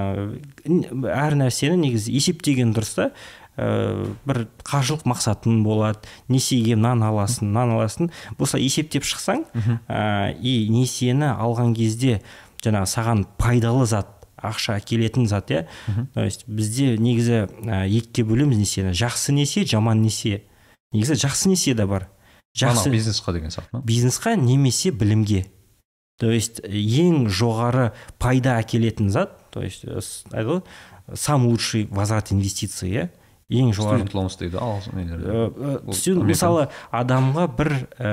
әр 1.14 1.36
нәрсені 1.38 1.78
негізі 1.84 2.14
есептеген 2.18 2.74
дұрыс 2.74 2.94
та 2.98 3.10
ә, 3.56 4.06
бір 4.26 4.44
қаржылық 4.66 5.06
мақсатың 5.08 5.62
болады. 5.66 6.02
Несиеге 6.28 6.76
мынаны 6.76 7.06
аласың 7.08 7.48
мынаны 7.48 7.78
аласың. 7.78 8.10
Болса 8.38 8.58
есептеп 8.58 9.06
шықсаң 9.06 9.46
ә, 9.88 10.34
и 10.40 10.66
несиені 10.72 11.30
алған 11.34 11.76
кезде 11.78 12.20
жаңағы 12.64 12.90
саған 12.90 13.24
пайдалы 13.38 13.86
зат 13.86 14.10
ақша 14.44 14.78
әкелетін 14.80 15.28
зат 15.28 15.52
иә? 15.52 15.66
То 16.14 16.24
есть 16.24 16.44
бізде 16.46 16.98
негізі 16.98 17.46
ә, 17.64 17.84
екіге 17.86 18.26
бөлеміз 18.28 18.58
несиені. 18.60 18.92
Жақсы 18.96 19.32
несие 19.32 19.64
жаман 19.64 20.02
несие. 20.02 20.42
Негізі 20.92 21.16
жақсы 21.24 21.48
несие 21.48 21.74
де 21.74 21.86
бар. 21.86 22.08
Жақсы 22.54 22.90
бизнесқа 22.90 23.32
деген 23.32 23.50
сияқты 23.50 23.72
ма? 23.72 23.82
Бизнесқа 23.82 24.36
немесе 24.36 24.90
білімге. 24.90 25.46
То 26.20 26.30
есть 26.30 26.60
ең 26.64 27.26
жоғары 27.28 27.90
пайда 28.22 28.58
әкелетін 28.62 29.10
зат 29.10 29.36
то 29.50 29.62
есть 29.62 29.84
айтады 29.84 30.46
ғой 30.48 30.62
самый 31.14 31.50
лучший 31.50 31.86
возврат 31.90 32.32
инвестиций 32.32 32.90
иә? 32.90 33.08
Ең 33.52 33.74
жоғары. 33.76 34.04
Дейді 34.40 34.56
ал 34.56 34.80
мысалы 36.30 36.68
адамға 36.90 37.44
бір 37.58 37.74
ә, 37.98 38.08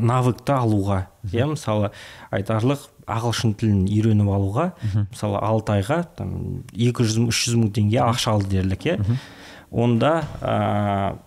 навыкты 0.00 0.54
алуға 0.56 1.06
иә? 1.28 1.46
Мысалы 1.50 1.90
айтарлық 2.32 2.88
ағылшын 3.06 3.52
тілін 3.58 3.84
үйреніп 3.90 4.30
алуға 4.32 4.70
мысалы 5.10 5.42
алты 5.42 5.76
айға 5.76 6.00
там 6.16 6.62
екі 6.72 7.04
жүз 7.04 7.28
үш 7.28 7.44
жүз 7.50 7.58
мың 7.60 7.74
теңге 7.76 8.00
ақша 8.06 8.32
алды 8.32 8.48
дерлік 8.56 8.86
иә? 8.88 8.96
Онда 9.70 10.22
ә, 10.40 11.18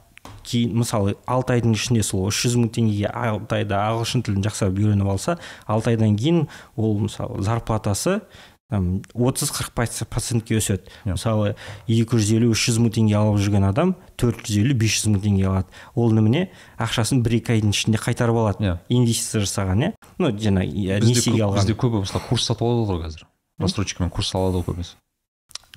кейін 0.45 0.79
мысалы 0.81 1.15
алты 1.25 1.57
айдың 1.57 1.75
ішінде 1.75 2.03
сол 2.05 2.27
үш 2.29 2.41
жүз 2.45 2.57
мың 2.61 2.71
теңгеге 2.77 3.11
алты 3.11 3.61
айда 3.61 3.83
ағылшын 3.91 4.25
тілін 4.25 4.45
жақсылап 4.45 4.81
үйреніп 4.81 5.11
алса 5.15 5.37
алты 5.67 5.93
айдан 5.93 6.17
кейін 6.19 6.45
ол 6.75 6.99
мысалы 7.05 7.43
зарплатасы 7.45 8.21
там 8.69 9.03
отыз 9.13 9.51
қырық 9.53 10.07
процентке 10.09 10.57
өседі. 10.57 10.89
Мысалы 11.05 11.53
екі 11.85 12.17
жүз 12.17 12.31
елу 12.33 12.49
үш 12.55 12.63
жүз 12.65 12.79
мың 12.81 12.95
теңге 12.97 13.17
алып 13.19 13.37
жүрген 13.45 13.67
адам 13.67 13.93
төрт 14.17 14.41
жүз 14.41 14.57
елу 14.63 14.77
бес 14.81 14.97
жүз 14.97 15.11
мың 15.13 15.21
теңге 15.21 15.45
алады. 15.51 15.79
Ол 15.93 16.17
немене? 16.17 16.47
Ақшасын 16.81 17.21
бір 17.25 17.37
екі 17.37 17.59
айдың 17.59 17.75
ішінде 17.77 18.01
қайтарып 18.01 18.41
алады. 18.41 18.65
Иә. 18.65 18.75
Инвестиция 18.89 19.45
жасаған 19.45 19.85
иә? 19.85 19.93
Ну 20.17 20.33
жаңағы 20.33 20.99
несиеге 21.05 21.45
алған. 21.45 21.61
бізде 21.61 21.77
көбі 21.77 22.01
мысалы 22.07 22.25
курс 22.25 22.49
сатып 22.49 22.65
алады 22.65 22.89
ғой 22.89 23.05
қазір. 23.05 23.27
Рассрочкамен 23.61 24.09
курс 24.09 24.33
алады 24.33 24.63
ғой 24.63 24.73
көбісі 24.73 24.97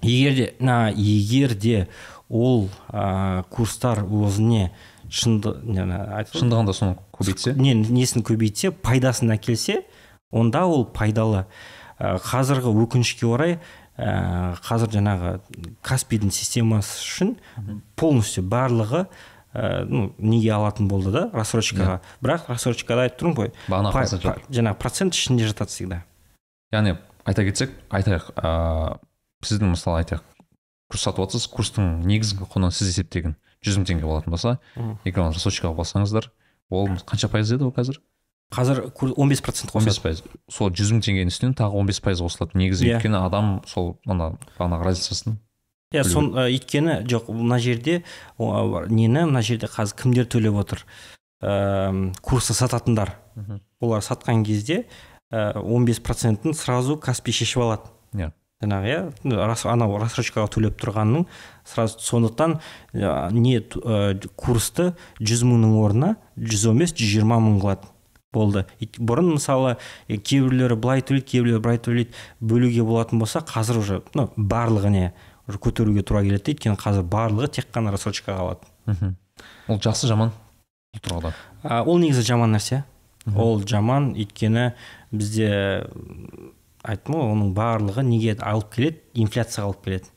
егер 0.02 0.34
де 0.34 0.54
на 0.60 0.90
егер 0.90 1.54
де 1.54 1.88
ол 2.28 2.68
ә, 2.92 3.42
курстар 3.50 4.04
өзіне 4.04 4.70
шынды 5.08 5.54
шындығында 5.64 6.74
соны 6.76 6.98
көбейтсе. 7.16 7.54
Не 7.56 7.74
несін 7.74 8.24
көбейтсе 8.26 8.70
пайдасын 8.72 9.32
әкелсе 9.32 9.82
онда 10.30 10.66
ол 10.68 10.84
пайдалы. 10.84 11.46
Ә, 11.98 12.18
қазіргі 12.20 12.74
өкінішке 12.84 13.26
орай 13.26 13.56
ә, 13.96 14.54
қазір 14.68 14.92
жаңағы 14.98 15.32
каспийдің 15.82 16.30
системасы 16.34 17.00
үшін 17.02 17.34
полностью 17.96 18.44
барлығы 18.44 19.06
ә, 19.54 19.84
ну 19.88 20.12
неге 20.18 20.52
алатын 20.54 20.88
болды 20.88 21.10
да 21.16 21.26
рассрочкаға. 21.32 21.98
Бірақ 22.22 22.46
рассрочкада 22.52 23.08
айтып 23.08 23.24
тұрмын 23.24 23.38
ғой 23.40 23.52
бағана 23.66 24.36
жаңағы 24.46 24.78
процент 24.78 25.16
ішінде 25.16 25.48
жатады 25.48 25.72
всегда. 25.72 26.02
Яғни 26.70 26.98
айта 27.24 27.48
кетсек 27.48 27.72
айтайық 27.88 28.30
ыыы 28.36 28.98
сіздің 29.48 29.72
мысалы 29.72 30.04
айтайық 30.04 30.37
курс 30.88 31.02
сатып 31.04 31.24
жатсыз 31.26 31.46
курстың 31.52 32.02
негізгі 32.08 32.48
құны 32.48 32.70
сіз 32.72 32.94
есептеген 32.94 33.36
жүз 33.64 33.80
мың 33.80 33.88
теңге 33.90 34.06
болатын 34.08 34.32
болса 34.32 34.58
егер 35.04 35.24
оны 35.26 35.36
рассрочкаға 35.36 35.74
бассаңыздар 35.78 36.30
ол 36.70 36.88
қанша 37.08 37.28
пайыз 37.32 37.52
еді 37.56 37.68
ол 37.68 37.74
қазір? 37.76 38.00
Қазір 38.54 38.86
он 39.16 39.28
бес 39.28 39.42
процент 39.44 39.74
он 39.76 39.84
бес 39.84 39.98
пайыз. 40.00 40.22
Сол 40.48 40.70
жүз 40.72 40.94
мың 40.94 41.02
теңгенің 41.04 41.28
үстінен 41.32 41.52
тағы 41.58 41.76
он 41.76 41.86
бес 41.86 42.00
пайыз 42.00 42.22
қосылады. 42.24 42.56
Негізі 42.56 42.86
Иә. 42.86 42.96
өйткені 42.96 43.20
адам 43.20 43.60
сол 43.68 43.98
ана 44.08 44.38
бағанағы 44.56 44.86
разницасын 44.88 45.36
иә 45.92 46.04
сон 46.04 46.32
өйткені 46.36 47.02
жоқ 47.08 47.28
мына 47.32 47.58
жерде 47.60 48.02
о, 48.38 48.84
нені 48.88 49.26
мына 49.28 49.42
жерде 49.44 49.68
қазір 49.68 50.00
кімдер 50.00 50.24
төлеп 50.32 50.56
отыр? 50.60 50.86
Ыыы 51.42 52.12
курсы 52.22 52.54
сататындар. 52.56 53.16
Олар 53.80 54.00
сатқан 54.00 54.44
кезде 54.44 54.86
он 55.30 55.84
бес 55.84 56.00
процентін 56.00 56.54
сразу 56.54 56.96
каспи 56.96 57.32
шешіп 57.32 57.60
алады. 57.64 57.92
Иә. 58.14 58.32
Жаңағы 58.62 58.90
иә 58.90 59.36
рас 59.46 59.62
анау 59.70 59.98
рассрочкаға 60.02 60.48
төлеп 60.50 60.78
тұрғанның 60.82 61.28
сразу 61.68 62.00
сондықтан 62.02 62.56
ә, 62.94 63.30
не 63.30 63.60
ә, 63.60 64.18
курсты 64.34 64.92
жүз 65.20 65.44
мыңның 65.46 65.76
орнына 65.78 66.16
жүз 66.34 66.66
он 66.72 66.82
бес 66.82 66.94
жүз 66.96 67.12
жиырма 67.14 67.38
мың 67.44 67.60
қылады. 67.62 67.94
Болды. 68.34 68.66
Бұрын 68.98 69.30
мысалы 69.38 69.78
е, 70.06 70.18
кейбіреулері 70.18 70.76
былай 70.76 71.00
төлейді 71.00 71.30
кейбіреулері 71.30 71.62
былай 71.64 71.78
төлейді 71.80 72.18
бөлуге 72.44 72.84
болатын 72.84 73.22
болса 73.22 73.40
қазір 73.40 73.78
уже 73.80 74.02
ну 74.18 74.26
барлығыне 74.36 75.14
уже 75.48 75.58
көтеруге 75.58 76.02
тура 76.02 76.20
келеді 76.26 76.44
де 76.44 76.52
өйткені 76.52 76.76
қазір 76.82 77.06
барлығы 77.08 77.48
тек 77.56 77.70
қана 77.72 77.94
рассрочкаға 77.94 78.42
алады. 78.44 78.68
Мхм. 78.84 79.14
Ол 79.68 79.80
жақсы 79.80 80.10
жаман 80.10 80.34
бұл 80.92 81.04
тұрғыда? 81.06 81.32
Ол 81.86 82.02
негізі 82.02 82.26
жаман 82.28 82.52
нәрсе. 82.52 82.82
Ол 83.32 83.62
жаман 83.64 84.12
өйткені 84.12 84.74
бізде 85.10 85.88
айттым 86.88 87.14
ғой 87.18 87.28
оның 87.34 87.52
барлығы 87.56 88.04
неге 88.06 88.36
алып 88.40 88.72
келеді? 88.74 89.02
Инфляцияға 89.14 89.68
алып 89.70 89.84
келеді. 89.84 90.10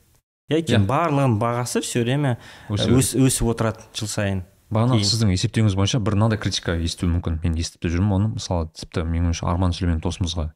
Иә. 0.50 0.58
өйткені 0.58 0.88
барлығының 0.88 1.38
бағасы 1.40 1.80
все 1.84 2.02
время 2.02 2.36
Өсіп- 2.68 2.96
өс, 2.98 3.12
өсіп 3.16 3.52
отырады 3.54 3.84
жыл 3.96 4.08
сайын. 4.10 4.42
Бағана 4.72 4.98
сіздің 5.00 5.32
есептеуіңіз 5.36 5.76
бойынша 5.76 6.00
бір 6.00 6.16
мынандай 6.16 6.38
критика 6.40 6.74
естуі 6.80 7.08
мүмкін. 7.12 7.38
Мен 7.44 7.56
естіп 7.60 7.82
те 7.84 7.88
жүрмін 7.92 8.16
оны. 8.16 8.28
Мысалы 8.36 8.68
тіпті 8.72 9.04
менің 9.04 9.30
ойымша 9.32 9.48
арман 9.52 9.72
сүлеймен 9.76 10.00
досымызға 10.00 10.50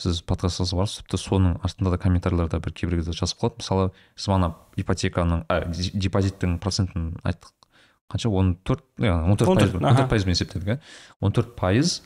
сіз 0.00 0.22
подкаст 0.24 0.62
жазып 0.62 0.78
барсыз 0.80 1.02
тіпті 1.02 1.18
соның 1.20 1.56
астында 1.66 1.90
да 1.92 1.98
комментарийлерде 2.00 2.58
бір 2.62 2.72
кейбір 2.72 3.00
кезде 3.02 3.12
жазып 3.12 3.42
қалады. 3.42 3.58
Мысалы 3.60 3.90
сіз 4.16 4.30
бағана 4.30 4.52
ипотеканың 4.80 5.42
ә, 5.50 5.58
депозиттің 5.94 6.58
процентін 6.62 7.10
айттық. 7.26 7.52
Қанша? 8.10 8.30
он 8.30 8.56
төрт 8.64 8.82
он 8.98 9.36
төрт 9.36 9.50
14, 9.50 9.58
пайыз 9.60 9.74
он 9.74 9.84
аха. 9.84 9.96
төрт 10.02 10.10
пайызбен 10.10 10.34
есептедік 10.34 10.68
иә 10.68 10.78
он 11.20 11.32
төрт 11.32 11.54
пайыз 11.54 12.00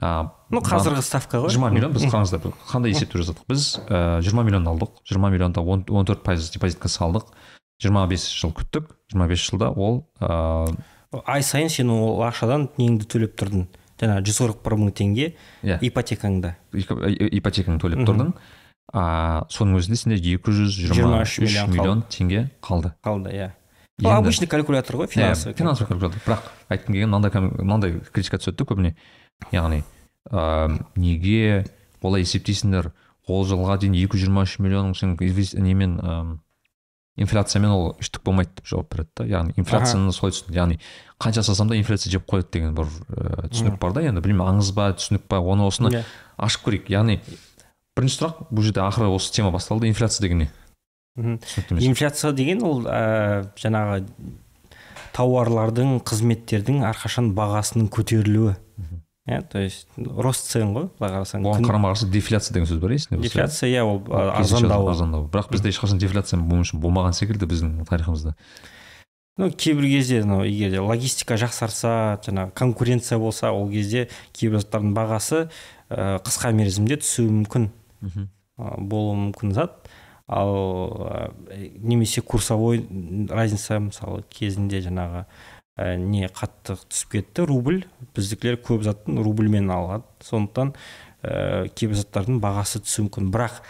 ну 0.00 0.60
қазіргі 0.64 1.02
ставка 1.04 1.38
ғой. 1.42 1.50
жиырма 1.52 1.70
миллион 1.70 1.92
біз 1.92 2.06
қараңыздар 2.08 2.52
қандай 2.70 2.94
есептеу 2.94 3.20
жасадық 3.20 3.44
біз 3.48 3.66
жиырма 4.24 4.42
миллион 4.46 4.66
алдық. 4.72 5.02
жиырма 5.04 5.30
миллионда 5.30 5.60
он 5.60 5.84
төрт 5.84 6.22
пайыз 6.24 6.50
депозитке 6.50 6.88
салдық. 6.88 7.26
жиырма 7.82 8.06
бес 8.08 8.24
жыл 8.32 8.52
күттік. 8.52 8.88
жиырма 9.12 9.28
бес 9.28 9.38
жылда 9.44 9.70
ол 9.76 10.06
ыыы 10.20 11.22
ай 11.26 11.42
сайын 11.42 11.68
сен 11.68 11.90
ол 11.90 12.22
ақшадан 12.24 12.70
неңді 12.78 13.04
төлеп 13.04 13.36
тұрдың. 13.36 13.66
жаңағы 14.00 14.24
жүз 14.24 14.40
қырық 14.40 14.62
бір 14.64 14.76
мың 14.80 14.92
теңге 14.96 15.34
иә. 15.62 15.78
ипотекаңда. 15.84 16.54
Ипо- 16.72 17.04
и- 17.10 17.36
ипотеканы 17.38 17.78
төлеп 17.78 18.06
тұрдың. 18.08 18.32
А 18.92 19.44
соның 19.52 19.78
өзінде 19.78 19.96
сенде 19.96 20.16
екі 20.16 20.50
жүз 20.50 20.72
жиырма 20.88 21.20
23 21.22 21.44
үш 21.44 21.68
миллион 21.68 22.02
теңге 22.08 22.48
қалды. 22.62 22.94
Қалды 23.04 23.30
иә. 23.30 23.50
Обычный 24.02 24.48
калькулятор 24.48 24.96
ғой 24.96 25.06
финансовый 25.08 25.52
иә 25.52 25.58
финансовый 25.58 25.88
калькулятор. 25.88 26.20
Бірақ 26.24 26.42
айтқым 26.70 26.94
келгені 26.94 27.10
мынандай 27.10 27.30
мынандай 27.40 28.00
критика 28.12 28.38
түседі 28.38 28.56
да 28.56 28.64
көбіне. 28.64 28.94
Яғни 29.52 29.82
ә, 30.30 30.78
неге 30.96 31.64
олай 32.02 32.24
есептейсіңдер? 32.24 32.92
Ол 33.30 33.44
жылға 33.46 33.76
дейін 33.80 33.94
екі 33.94 34.16
жүз 34.18 34.26
жиырма 34.26 34.42
үш 34.46 34.58
миллион 34.58 34.94
сен 34.98 35.16
немен 35.20 35.98
ә, 36.00 36.14
инфляциямен 37.20 37.70
ол 37.70 37.84
ештік 38.00 38.24
болмайды 38.24 38.56
деп 38.56 38.66
жауап 38.70 38.88
береді 38.94 39.10
да. 39.16 39.26
Яғни 39.28 39.54
инфляцияны 39.60 40.12
солай 40.16 40.34
түсін 40.34 40.56
яғни 40.56 40.78
қанша 41.20 41.42
жасасам 41.42 41.68
да 41.68 41.76
инфляция 41.76 42.10
жеп 42.10 42.26
қояды 42.30 42.48
деген 42.56 42.74
бір 42.74 42.88
ә, 43.12 43.48
түсінік 43.52 43.78
бар 43.78 43.94
да. 43.94 44.02
Енді 44.08 44.22
білмеймін 44.24 44.56
аңыз 44.56 44.72
ба 44.74 44.88
түсінік 44.96 45.28
па 45.28 45.38
оны 45.38 45.66
осыны 45.68 45.92
Иә. 45.92 46.02
ашып 46.38 46.64
көрейік. 46.66 46.90
Яғни 46.90 47.20
бірінші 47.98 48.18
сұрақ 48.18 48.40
бұл 48.50 48.66
жерде 48.66 48.82
ақыры 48.82 49.10
осы 49.12 49.32
тема 49.36 49.52
басталды. 49.52 49.90
Инфляция 49.90 50.24
деген 50.24 50.46
не? 50.46 50.50
Инфляция 51.78 52.32
деген 52.32 52.62
ол 52.64 52.86
ә, 52.88 53.44
жаңағы 53.60 54.06
тауарлардың 55.12 55.98
қызметтердің 56.06 56.84
әрқашан 56.88 57.32
бағасының 57.36 57.90
көтерілуі. 57.92 58.54
Иә 59.30 59.40
то 59.46 59.62
есть 59.62 59.86
рост 59.96 60.50
цен 60.50 60.74
ғой 60.74 60.88
былай 60.98 61.14
қарасаң 61.14 61.46
оған 61.46 61.66
қарама 61.68 61.92
қарсы 61.94 62.10
дефляция 62.10 62.54
деген 62.56 62.66
сөз 62.66 62.82
бар 62.82 62.96
есіңде 62.96 63.22
дефляция 63.22 63.70
иә 63.70 63.84
ол 63.86 64.00
Ол 64.00 64.16
а, 64.16 64.36
керісінше 64.36 64.66
арзандауы 64.66 64.90
арзандау. 64.90 65.28
Бірақ 65.30 65.50
бізде 65.54 65.70
ешқашан 65.70 66.00
дефляция 66.02 66.40
болмаған 66.40 67.14
секілді 67.16 67.46
біздің 67.50 67.84
тарихымызда. 67.88 68.34
Ну 69.38 69.50
кейбір 69.50 69.86
кезде 69.88 70.24
ну 70.24 70.42
егер 70.44 70.70
де 70.74 70.80
логистика 70.80 71.38
жақсарса 71.40 72.20
жаңағы 72.26 72.52
конкуренция 72.58 73.18
болса 73.18 73.52
ол 73.52 73.70
кезде 73.70 74.08
кейбір 74.32 74.60
заттардың 74.60 74.94
бағасы 74.96 75.46
ә, 75.88 76.18
қысқа 76.24 76.52
мерзімде 76.52 76.98
түсуі 77.00 77.30
мүмкін. 77.30 77.70
Мхм. 78.00 78.28
Ә, 78.58 78.74
болуы 78.80 79.16
мүмкін 79.16 79.54
зат. 79.56 79.88
Ал 80.26 80.52
ә, 81.06 81.30
немесе 81.78 82.20
курсовой 82.20 82.84
разница 83.30 83.80
мысалы 83.80 84.24
кезінде 84.28 84.82
жаңағы 84.84 85.24
не 86.00 86.28
қатты 86.28 86.76
түсіп 86.90 87.14
кетті. 87.16 87.46
Рубль. 87.48 87.84
Біздікілер 88.16 88.60
көп 88.64 88.84
заттың 88.86 89.22
рубльмен 89.24 89.70
алады. 89.72 90.04
Сондықтан 90.24 90.74
ә, 91.22 91.68
кейбір 91.74 92.00
заттардың 92.02 92.40
бағасы 92.42 92.82
түсуі 92.84 93.06
мүмкін. 93.06 93.30
Бірақ 93.34 93.60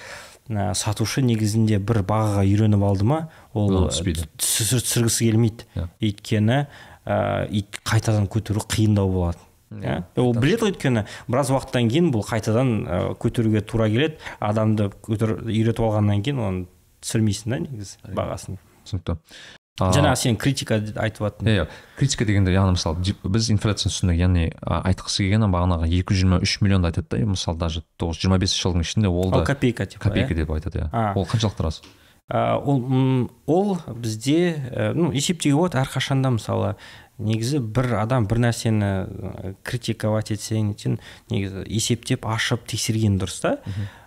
ә, 0.50 0.70
сатушы 0.78 1.22
негізінде 1.26 1.78
бір 1.78 2.02
бағаға 2.08 2.46
үйреніп 2.46 2.86
алды 2.86 3.06
ма 3.08 3.20
ол 3.54 3.86
түсіргісі 3.90 5.30
келмейді. 5.30 5.68
Иә. 5.76 5.86
өйткені 6.00 6.58
ә, 7.06 7.62
қайтадан 7.84 8.26
көтеру 8.30 8.64
қиындау 8.66 9.12
болады. 9.12 9.46
Иә 9.70 10.00
ол 10.18 10.34
біледі 10.34 10.66
ғой 10.66 10.72
өйткені. 10.74 11.04
Біраз 11.30 11.52
уақыттан 11.54 11.86
кейін 11.92 12.10
бұл 12.10 12.26
қайтадан 12.26 12.74
ә, 12.82 12.98
көтеруге 13.22 13.62
тура 13.62 13.86
келеді. 13.92 14.18
Адамды 14.42 14.90
көтер 15.06 15.36
үйретіп 15.44 15.86
алғаннан 15.86 16.26
кейін 16.26 16.42
оны 16.42 16.66
түсірмейсің 17.04 17.54
да 17.54 17.62
негізі 17.68 18.12
бағасын. 18.18 18.58
түсінікті. 18.84 19.20
Жаңағы 19.80 20.20
сен 20.20 20.36
критика 20.40 20.78
айтып 20.78 21.26
жатрсың 21.26 21.50
иә 21.50 21.66
критика 21.98 22.26
дегенде 22.28 22.52
яғни 22.54 22.76
мысалы 22.76 23.14
біз 23.24 23.50
инфляцияны 23.54 23.94
түсіндік 23.94 24.20
яғни 24.20 24.46
айтқысы 24.60 25.24
келгені 25.24 25.48
бағанағы 25.52 25.88
екі 25.88 26.14
жүз 26.14 26.20
жиырма 26.22 26.40
үш 26.44 26.58
миллионды 26.60 26.90
айтады 26.90 27.08
да 27.16 27.30
мысалы 27.32 27.58
даже 27.58 27.84
тоғыз 28.00 28.20
жиырма 28.22 28.38
бес 28.42 28.54
жылдың 28.56 28.84
ішінде 28.84 29.08
ол 29.08 29.26
ол 29.26 29.38
да 29.40 29.44
копейка 29.46 29.86
типа 29.86 30.08
копейка 30.08 30.34
деп 30.34 30.50
айтады 30.52 30.84
иә 30.84 31.14
ол 31.14 31.26
қаншалықты 31.26 31.66
рас? 31.66 31.82
Ол 32.30 33.28
ол 33.46 33.78
бізде 33.88 34.92
ну 34.94 35.10
есептеуге 35.12 35.56
болады 35.56 35.80
әрқашанда 35.82 36.30
мысалы 36.36 36.74
негізі 37.18 37.58
бір 37.60 37.96
адам 38.00 38.26
бір 38.30 38.44
нәрсені 38.46 39.56
критиковать 39.66 40.30
етсең 40.36 40.74
негізі 41.30 41.64
есептеп 41.66 42.26
ашып 42.30 42.68
тексерген 42.70 43.18
дұрыс 43.20 43.40
та. 43.42 43.56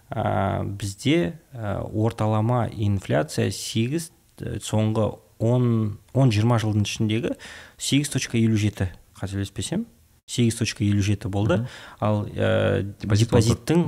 Бізде 0.10 1.40
орталама 1.54 2.68
инфляция 2.72 3.52
сегіз 3.52 4.12
соңғы 4.40 5.12
он 5.44 5.98
он 6.14 6.32
жиырма 6.32 6.60
жылдың 6.62 6.88
ішіндегі 6.88 7.36
сегіз 7.78 8.10
точка 8.14 8.40
елу 8.40 8.56
жеті 8.58 8.90
қателеспесем. 9.20 9.86
Сегіз 10.26 10.56
точка 10.56 10.86
елу 10.88 11.04
жеті 11.04 11.28
болды. 11.28 11.66
Ал 12.00 12.24
ә, 12.32 12.84
Депозит 13.02 13.28
депозиттің 13.28 13.82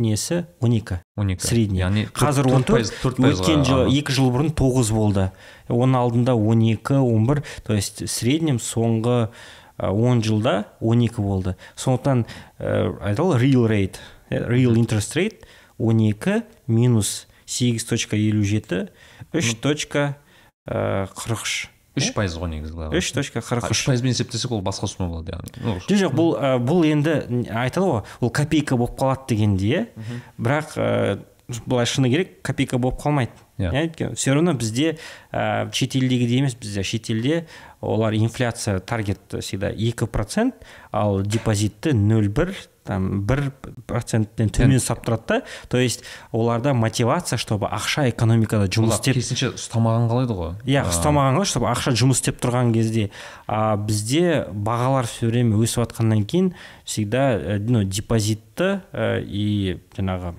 несі? 0.00 0.46
он 0.60 0.72
екі. 0.72 1.00
Он 1.16 1.28
екі. 1.28 1.44
Средний. 1.44 1.80
яғни 1.84 2.06
қазір 2.08 2.48
он 2.56 2.64
төрт 2.64 2.88
өткен 3.04 3.66
жылы 3.68 3.92
екі 3.92 4.16
жыл 4.16 4.32
бұрын 4.32 4.54
тоғыз 4.56 4.94
болды. 4.96 5.28
Оның 5.68 6.00
алдында 6.00 6.34
он 6.34 6.64
екі 6.64 6.96
он 7.04 7.26
бір. 7.28 7.44
То 7.66 7.74
есть 7.74 8.00
в 8.02 8.08
среднем 8.08 8.56
соңғы 8.56 9.28
ә, 9.76 9.90
он 9.92 10.22
жылда 10.24 10.72
он 10.80 11.04
екі 11.04 11.20
болды. 11.20 11.56
Сондықтан 11.76 12.24
ә, 12.58 12.96
айтады 13.04 13.36
ғой 13.36 13.44
real 13.44 13.68
rate 13.68 14.00
real 14.30 14.74
interest 14.80 15.14
rate 15.20 15.44
он 15.78 16.00
екі 16.00 16.42
минус 16.66 17.26
сегіз 17.44 17.84
точка 17.84 18.16
елу 18.16 18.42
жеті 18.42 18.88
үш 19.36 19.54
точка 19.60 20.16
қырық 20.66 21.42
үш. 21.46 21.56
Үш 21.96 22.10
пайыз 22.12 22.34
ғой 22.36 22.50
негізі 22.52 22.90
үш 22.98 23.12
точка 23.16 23.40
қырық 23.40 23.70
үш. 23.72 23.84
пайызбен 23.88 24.12
есептесек 24.12 24.52
ол 24.52 24.60
басқа 24.60 24.88
сумма 24.90 25.08
болады 25.14 25.32
яғни. 25.32 25.78
Жоқ 25.86 25.94
жоқ 26.02 26.16
бұл 26.18 26.34
ә, 26.36 26.50
бұл 26.60 26.84
енді 26.84 27.46
айтады 27.48 27.86
ғой 27.86 28.02
ол 28.20 28.32
копейка 28.36 28.76
болып 28.76 28.98
қалады 29.00 29.30
дегенде 29.32 29.70
иә 29.70 29.86
бірақ 30.36 30.76
ә, 30.76 31.18
былай 31.64 31.88
шыны 31.88 32.10
керек 32.12 32.42
копейка 32.42 32.76
болып 32.76 33.00
қалмайды. 33.00 33.32
Иә. 33.56 33.70
иә 33.72 33.86
өйткені 33.86 34.16
все 34.20 34.34
равно 34.36 34.52
бізде 34.52 34.98
ә, 35.32 35.72
шетелдегідей 35.72 36.42
емес 36.42 36.54
бізде 36.60 36.82
шетелде 36.84 37.46
олар 37.80 38.12
инфляция 38.12 38.80
таргет 38.80 39.32
всегда 39.40 39.70
екі 39.72 40.04
процент 40.04 40.54
ал 40.92 41.22
депозитті 41.22 41.94
нөл 41.96 42.28
бір 42.28 42.52
там 42.86 43.22
бір 43.26 43.50
проценттен 43.90 44.50
төмен 44.54 44.80
ұстап 44.80 45.04
тұрады 45.06 45.26
да. 45.26 45.38
То 45.68 45.78
есть 45.82 46.04
оларда 46.32 46.74
мотивация 46.74 47.38
чтобы 47.38 47.68
ақша 47.68 48.08
экономикада 48.10 48.70
жұмыс 48.70 49.00
істеп 49.00 49.18
керісінше 49.18 49.52
ұстамаған 49.58 50.08
қалайды 50.10 50.38
ғой. 50.38 50.54
Иә 50.64 50.86
ұстамаған 50.90 51.40
ғой 51.40 51.50
чтобы 51.50 51.70
ақша 51.72 51.94
жұмыс 51.98 52.22
істеп 52.22 52.40
тұрған 52.44 52.72
кезде. 52.76 53.10
А 53.46 53.76
бізде 53.76 54.46
бағалар 54.52 55.10
все 55.10 55.30
время 55.30 55.58
өсіп 55.60 55.84
жатқаннан 55.84 56.24
кейін 56.26 56.54
всегда 56.84 57.32
э, 57.36 57.58
ну 57.58 57.84
депозитті 57.84 58.80
э, 58.92 59.22
и 59.26 59.78
жаңағы 59.96 60.36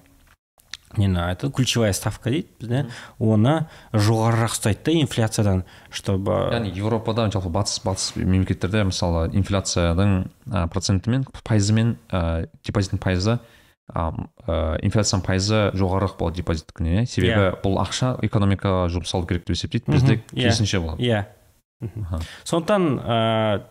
нені 0.95 1.19
айтады 1.19 1.51
ключевая 1.51 1.91
ставка 1.93 2.31
дейді 2.31 2.47
бізде 2.61 2.85
оны 3.19 3.67
жоғарырақ 3.91 4.55
ұстайды 4.55 4.85
да 4.87 4.95
инфляциядан 5.01 5.63
чтобы 5.91 6.37
яғни 6.53 6.71
еуропада 6.71 7.27
жалпы 7.33 7.51
батыс 7.51 7.81
батыс 7.83 8.15
мемлекеттерде 8.15 8.85
мысалы 8.87 9.27
инфляцияның 9.35 10.17
ә, 10.47 10.65
процентімен 10.71 11.27
пайызымен 11.43 11.97
ә, 12.07 12.47
депозиттің 12.63 13.03
пайызы 13.03 13.39
ә, 13.91 14.09
инфляцияның 14.83 15.25
пайызы 15.27 15.63
жоғарырақ 15.75 16.17
болады 16.19 16.41
депозиттікіне 16.41 17.01
иә? 17.01 17.07
Себебі 17.07 17.49
бұл 17.63 17.81
ақша 17.83 18.15
экономикаға 18.23 18.87
жұмсалу 18.95 19.27
керек 19.27 19.47
деп 19.47 19.55
есептейді. 19.55 19.91
Бізде 19.91 20.21
керісінше 20.31 20.81
болады. 20.83 21.03
Иә 21.03 21.25
сондықтан 22.47 22.85
ә, 22.97 23.61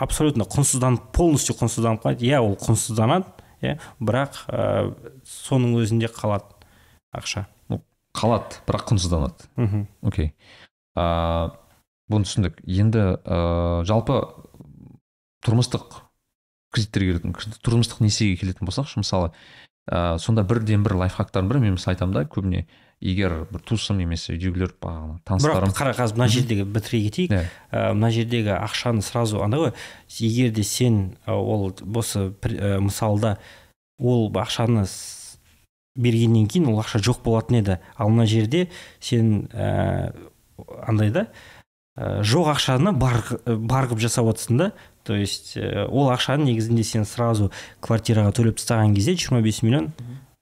абсолютно 0.00 0.46
құнсызданып 0.48 1.10
полностью 1.12 1.54
құнсызданып 1.58 2.02
қалады. 2.04 2.24
Иә 2.24 2.40
ол 2.40 2.56
құнсызданады. 2.56 3.28
Иә? 3.62 3.78
Бірақ 4.02 4.42
ә, 4.48 4.92
соның 5.26 5.78
өзінде 5.80 6.10
қалады 6.12 6.50
ақша. 7.14 7.46
Қалады 8.12 8.60
бірақ 8.68 8.90
құнсызданады. 8.90 9.48
Мхм. 9.56 9.86
Окей. 10.04 10.34
Ыыы 10.98 11.52
бұны 12.12 12.28
түсіндік. 12.28 12.58
Енді 12.68 13.04
ыыы 13.24 13.84
жалпы 13.88 14.18
тұрмыстық 15.46 16.02
кредиттерге 16.72 17.18
келетін 17.18 17.56
тұрмыстық 17.64 18.02
несиеге 18.04 18.40
келетін 18.42 18.68
болсақшы 18.68 19.02
мысалы 19.02 19.32
ә, 19.90 20.18
сонда 20.18 20.44
бірден 20.46 20.84
бір 20.84 20.98
лайфхактардың 21.04 21.50
бірі 21.50 21.62
мен 21.66 21.76
мысалы 21.78 21.96
айтамын 21.96 22.14
да 22.16 22.24
көбіне 22.30 22.66
егер 23.02 23.34
бір 23.50 23.62
туысым 23.66 23.98
немесе 23.98 24.36
үйдегілер 24.36 24.76
бағана 24.80 25.16
бірақ 25.18 25.24
таныстарым 25.26 25.74
қара 25.74 25.94
қазір 25.96 26.20
мына 26.20 26.28
жердегі 26.30 26.66
бітіре 26.70 27.00
кетейік. 27.08 27.32
Иә. 27.34 27.48
Ә, 27.72 27.94
мына 27.96 28.12
жердегі 28.14 28.54
ақшаны 28.54 29.02
сразу 29.02 29.42
андай 29.42 29.64
ғой. 29.64 29.72
Егер 30.20 30.52
де 30.54 30.62
сен 30.62 31.16
ә, 31.26 31.34
ол 31.34 31.72
осы 31.98 32.30
ә, 32.30 32.78
мысалда 32.78 33.38
ол 33.98 34.30
ақшаны 34.30 34.86
бергеннен 35.98 36.46
кейін 36.46 36.70
ол 36.70 36.78
ақша 36.84 37.02
жоқ 37.02 37.24
болатын 37.26 37.58
еді. 37.58 37.80
Ал 37.96 38.14
мына 38.14 38.26
жерде 38.30 38.68
сен 39.00 39.48
ә, 39.50 40.14
андай 40.86 41.10
да 41.10 41.26
ә, 41.98 42.22
жоқ 42.22 42.54
ақшаны 42.54 42.94
бар, 42.94 43.24
бар 43.46 43.90
қылып 43.90 44.06
жасап 44.06 44.30
отырсың 44.30 44.62
да 44.62 44.72
то 45.04 45.14
есть 45.14 45.56
ә, 45.56 45.86
ол 45.88 46.10
ақшаны 46.12 46.46
негізінде 46.50 46.84
сен 46.84 47.04
сразу 47.04 47.50
квартираға 47.80 48.32
төлеп 48.36 48.60
тастаған 48.60 48.94
кезде 48.94 49.14
25 49.14 49.62
миллион 49.62 49.92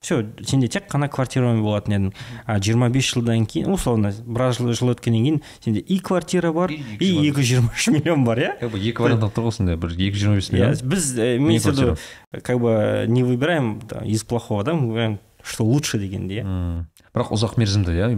все 0.00 0.24
сенде 0.46 0.68
тек 0.68 0.86
қана 0.88 1.10
квартирамен 1.12 1.60
болатын 1.60 1.92
едің. 1.92 2.12
А 2.46 2.56
25 2.58 3.04
жылдан 3.04 3.44
кейін 3.44 3.74
условно 3.74 4.14
біраз 4.24 4.56
жыл, 4.56 4.72
жыл 4.72 4.94
өткеннен 4.94 5.26
кейін 5.26 5.40
сенде 5.60 5.80
и 5.80 5.98
квартира 5.98 6.52
бар 6.56 6.72
И 6.72 6.78
и 7.00 7.30
223 7.30 7.98
миллион 7.98 8.24
бар 8.24 8.40
иә? 8.40 8.54
Как 8.60 8.72
бы 8.72 8.80
екі 8.80 9.04
вариант 9.04 9.28
тұр 9.36 9.50
ғой 9.50 9.52
сонда 9.52 9.76
бір 9.76 9.92
екі 9.92 10.16
жүз 10.16 10.24
жиырма 10.24 10.40
бес 10.40 10.52
миллион 10.52 10.88
біз 10.88 11.10
э, 11.18 11.36
имеется 11.36 11.72
в 11.72 11.76
виду 11.76 11.96
как 12.42 12.60
бы 12.60 13.04
не 13.08 13.24
выбираем 13.24 13.80
да, 13.88 14.00
из 14.00 14.24
плохого 14.24 14.64
да 14.64 14.72
мы 14.72 14.88
выбираем 14.88 15.18
что 15.42 15.64
лучше 15.64 15.98
дегенде 15.98 16.40
иә 16.40 16.84
бірақ 17.12 17.34
ұзақ 17.36 17.58
мерзімді 17.60 17.92
иә 17.92 18.08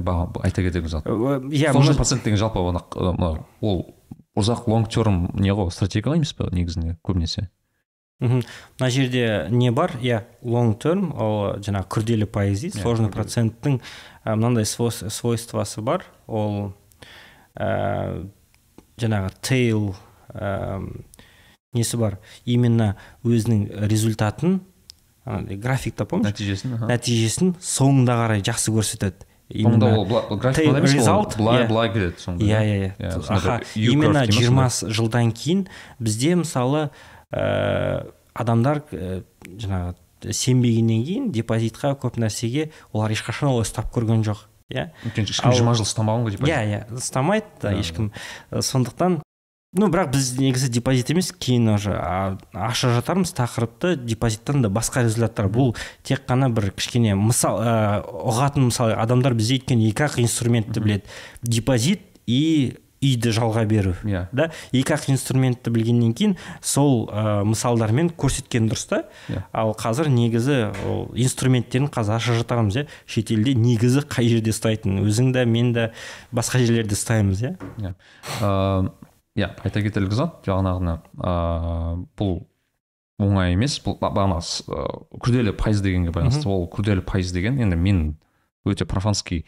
айта 0.44 0.62
кететін 0.62 0.88
зат. 0.88 1.07
Э, 1.07 1.40
иә 1.50 1.72
процент 1.96 2.22
деген 2.22 2.38
жалпы 2.38 2.61
ол 2.62 3.94
ұзақ 4.38 4.66
лонг 4.70 4.88
терм 4.92 5.26
не 5.34 5.52
ғой 5.52 5.70
стратегия 5.74 6.14
емес 6.16 6.32
па 6.32 6.48
негізінде 6.52 6.96
көбінесе? 7.04 7.48
Мхм. 8.22 8.42
Мына 8.78 8.90
жерде 8.94 9.48
не 9.50 9.72
бар? 9.74 9.96
Иә 10.00 10.22
long 10.46 10.76
term 10.78 11.10
ол 11.18 11.56
жаңағы 11.58 11.88
күрделі 11.90 12.26
пайыз 12.30 12.60
дейді 12.62 12.78
Иә, 12.78 12.82
сложный 12.84 13.10
проценттің 13.10 13.80
мынандай 14.24 14.62
свойс- 14.64 15.08
свойствосы 15.10 15.82
бар. 15.82 16.04
Ол 16.28 16.72
ә, 17.58 18.30
жаңағы 18.96 19.32
тейл 19.42 19.96
ә, 20.32 20.86
несі 21.74 21.98
бар? 21.98 22.20
Именно 22.46 22.94
өзінің 23.24 23.66
результатын 23.90 24.60
андай 25.26 25.56
графикта 25.58 26.06
помнишь? 26.06 26.30
Нәтижесін 26.30 26.78
нәтижесін 26.88 27.56
соңында 27.58 28.16
қарай 28.22 28.42
жақсы 28.46 28.70
көрсетеді. 28.70 29.26
Именно- 29.52 29.98
ол 29.98 30.04
график 30.36 30.64
емес 30.66 30.94
былай 31.36 31.66
былай 31.68 31.92
келеді 31.92 32.16
иә 32.38 32.60
иә 32.62 32.94
Иә, 32.96 32.96
иә 32.98 33.24
аха 33.28 33.60
именно 33.74 34.24
curve 34.24 34.30
дейді 34.30 34.50
ма 34.50 34.68
сондай? 34.70 34.92
20 34.92 34.96
жылдан 34.96 35.32
кейін 35.32 35.66
бізде 36.00 36.34
мысалы 36.36 36.90
ә, 37.32 38.06
адамдар 38.34 38.82
ә, 38.92 39.24
жаңағы 39.44 39.94
сенбегеннен 40.32 41.04
кейін 41.04 41.32
депозитқа 41.34 41.94
көп 41.98 42.16
нәрсеге 42.22 42.70
олар 42.92 43.10
ешқашан 43.10 43.48
олай 43.50 43.66
ұстап 43.66 43.90
көрген 43.92 44.22
жоқ 44.24 44.44
иә 44.72 44.88
өйткені 45.04 45.28
ешкім 45.28 45.52
жиырма 45.52 45.74
жыл 45.74 45.84
ұстамаған 45.84 46.24
ғой 46.28 46.36
депозит 46.36 46.54
иә 46.54 46.62
иә 46.70 46.80
ұстамайды 46.96 47.44
да 47.60 47.72
ешкім 47.76 48.12
Ә, 48.50 48.62
сондықтан 48.62 49.20
ну 49.72 49.88
бірақ 49.88 50.12
біз 50.12 50.38
негізі 50.38 50.68
депозит 50.68 51.11
емес 51.11 51.32
кейін 51.32 51.68
уже 51.74 51.96
аша 52.52 52.92
жатармыз 52.92 53.32
тақырыпты 53.32 53.96
депозиттан 53.96 54.62
да 54.62 54.68
басқа 54.68 55.04
результаттар. 55.06 55.48
Бұл 55.48 55.72
тек 56.04 56.26
қана 56.28 56.50
бір 56.52 56.72
кішкене 56.76 57.16
мысал 57.16 57.61
ә, 57.62 58.04
ұғатын 58.04 58.68
мысалы 58.68 58.96
адамдар 59.00 59.32
бізде 59.35 59.56
өйткені 59.61 59.88
екі 59.88 60.04
ақ 60.08 60.20
инструментті 60.20 60.85
біледі. 60.85 61.08
Депозит 61.42 62.04
и 62.26 62.76
үйді 63.02 63.32
жалға 63.35 63.64
беру 63.66 63.94
иә. 64.04 64.26
да? 64.32 64.50
Екі 64.72 64.92
ақ 64.94 65.08
инструментті 65.11 65.72
білгеннен 65.74 66.12
кейін 66.14 66.37
сол 66.61 67.08
ә, 67.08 67.42
мысалдармен 67.42 68.12
көрсеткен 68.12 68.68
дұрыс 68.70 68.87
та. 68.92 69.00
Иә. 69.32 69.42
ал 69.52 69.72
қазір 69.72 70.12
негізі 70.12 70.58
ол 70.87 71.08
инструменттерін 71.16 71.88
қазір 71.88 72.20
аша 72.20 72.37
жатамыз 72.38 72.76
иә? 72.76 72.87
Шетелде 73.06 73.56
негізі 73.56 74.04
қай 74.06 74.28
жерде 74.30 74.52
ұстайтын 74.52 75.00
өзің 75.02 75.32
да 75.32 75.46
мен 75.48 75.72
де 75.72 75.90
басқа 76.30 76.61
жерлерде 76.62 76.94
ұстаймыз 76.94 77.42
иә? 77.42 77.56
Иә. 77.82 77.94
Ыыы, 78.38 78.92
иә 79.36 79.48
айта 79.64 79.82
кетерлік 79.82 80.12
зат 80.16 80.42
жаңағыны 80.46 80.98
ыыы 81.16 82.06
бұл 82.18 82.34
оңай 83.22 83.54
емес. 83.54 83.78
Бұл 83.84 83.98
ба- 84.00 84.10
бағана 84.12 84.40
күрделі 85.22 85.54
пайыз 85.56 85.80
дегенге 85.84 86.10
байланысты 86.12 86.48
ол 86.50 86.66
күрделі 86.68 87.04
пайыз 87.06 87.32
деген 87.32 87.58
енді 87.62 87.76
мен 87.78 88.02
өте 88.66 88.84
профанский 88.88 89.44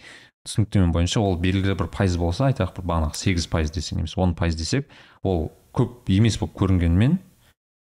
түсініктеме 0.47 0.93
бойынша 0.93 1.21
ол 1.21 1.37
белгілі 1.41 1.75
бір 1.79 1.89
пайыз 1.93 2.17
болса 2.21 2.49
айтайық 2.51 2.75
бір 2.79 2.85
бағанағы 2.91 3.17
сегіз 3.19 3.47
пайыз 3.51 3.71
десек 3.75 3.99
немесе 3.99 4.21
он 4.21 4.35
пайыз 4.35 4.55
десек 4.57 4.89
ол 5.23 5.51
көп 5.75 6.09
емес 6.13 6.37
болып 6.39 6.55
көрінгенімен 6.61 7.19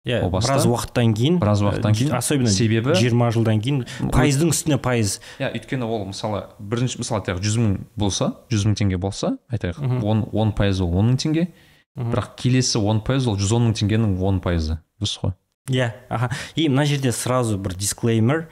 иә 0.07 0.21
баста 0.33 0.55
біраз 0.55 0.67
уақыттан 0.69 1.15
кейін 1.17 1.39
біраз 1.41 1.63
уақыттан 1.65 1.97
кейін 1.97 2.15
особенно 2.17 2.49
себебі- 2.53 2.95
жиырма 2.97 3.31
жылдан 3.35 3.61
кейін 3.61 3.83
пайыздың 4.13 4.53
үстіне 4.55 4.79
пайыз. 4.81 5.19
Иә 5.41 5.51
өйткені 5.57 5.85
ол 5.89 6.07
мысалы 6.09 6.45
бірінші 6.61 7.01
мысалы 7.03 7.21
айтайық 7.21 7.43
жүз 7.45 7.59
мың 7.61 7.75
болса 7.97 8.31
жүз 8.53 8.65
мың 8.69 8.79
теңге 8.81 8.97
болса 9.01 9.35
айтайық 9.53 9.81
он 10.05 10.25
он 10.33 10.53
пайыз 10.53 10.81
ол 10.81 10.95
он 10.97 11.13
мың 11.13 11.19
теңге. 11.21 11.49
Мгм. 11.97 12.13
бірақ 12.13 12.37
келесі 12.37 12.79
он 12.79 13.01
пайыз 13.01 13.27
ол 13.27 13.37
жүз 13.37 13.53
он 13.57 13.71
мың 13.71 13.75
теңгенің 13.81 14.19
он 14.23 14.41
пайызы. 14.41 14.79
Дұрыс 15.01 15.19
қой. 15.21 15.33
Иә 15.69 15.93
аха. 16.09 16.31
И 16.55 16.69
мына 16.69 16.85
жерде 16.87 17.13
сразу 17.13 17.59
бір 17.59 17.75
дисклеймер. 17.75 18.49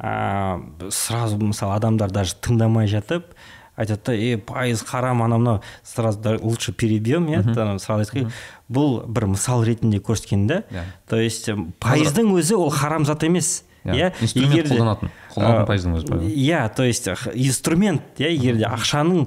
Ә, 0.00 0.90
сразу 0.90 1.36
мысалы 1.36 1.74
адамдар 1.76 2.10
даже 2.10 2.34
тыңдамай 2.40 2.86
жатып 2.88 3.34
айтады 3.76 4.00
да 4.06 4.14
е 4.14 4.36
пайыз 4.38 4.82
харам 4.82 5.22
анау 5.22 5.38
мынау 5.38 5.62
сразу 5.84 6.18
да 6.20 6.38
лучше 6.40 6.72
перебьем 6.72 7.26
иә 7.28 7.42
сразу 7.78 8.00
айтайық. 8.02 8.32
Бұл 8.70 9.06
бір 9.06 9.26
мысал 9.26 9.62
ретінде 9.64 9.98
көрсеткен 10.00 10.46
да 10.46 10.62
иә. 10.70 10.84
То 11.08 11.16
есть 11.20 11.48
пайыздың 11.80 12.32
өзі 12.32 12.56
ол 12.56 12.70
харам 12.70 13.04
зат 13.04 13.22
емес 13.24 13.64
иә. 13.84 14.12
инструмент 14.20 14.54
егер 14.54 14.68
де- 14.68 14.74
қолданатын. 14.74 15.10
А, 15.36 15.64
пайыздың 15.66 15.96
өзі 15.98 16.06
иә 16.34 16.62
то 16.74 16.82
есть 16.84 17.06
инструмент 17.34 18.02
иә 18.18 18.30
егер 18.34 18.56
де 18.60 18.64
ақшаның 18.66 19.26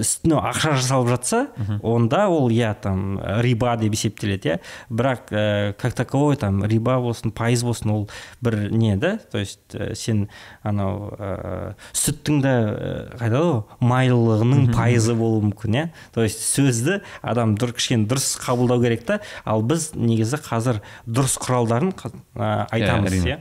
үстіне 0.00 0.38
ақша 0.40 0.74
жасалып 0.78 1.08
жатса 1.12 1.46
онда 1.82 2.28
ол 2.28 2.50
иә 2.50 2.74
там 2.80 3.20
риба 3.40 3.76
деп 3.76 3.92
есептеледі 3.94 4.48
иә 4.54 4.58
бірақ 4.90 5.30
ә, 5.30 5.72
как 5.74 5.94
таковой 5.94 6.36
там 6.36 6.64
риба 6.64 6.98
болсын 7.00 7.30
пайыз 7.30 7.62
болсын 7.64 7.90
ол 7.90 8.08
бір 8.40 8.70
не 8.70 8.96
да? 8.96 9.18
То 9.30 9.38
есть 9.38 9.60
ә, 9.74 9.94
сен 9.94 10.28
анау 10.62 11.10
ә, 11.18 11.74
сүттің 11.92 12.40
да 12.42 12.54
ә, 12.70 13.18
қайда 13.20 13.40
ғой 13.44 13.62
майлылығының 13.80 14.72
пайызы 14.74 15.14
болуы 15.14 15.44
мүмкін 15.50 15.76
иә 15.78 15.86
то 16.14 16.22
есть 16.24 16.40
сөзді 16.42 17.00
адам 17.22 17.54
дұр 17.60 17.72
кішкене 17.76 18.06
дұрыс 18.10 18.34
қабылдау 18.40 18.80
керек 18.82 19.04
та. 19.06 19.20
Ал 19.44 19.62
біз 19.62 19.92
негізі 19.94 20.38
қазір 20.42 20.80
дұрыс 21.06 21.36
құралдарын 21.40 21.92
қа- 21.94 22.12
ә, 22.34 22.66
айтамыз 22.72 23.12
иә 23.24 23.38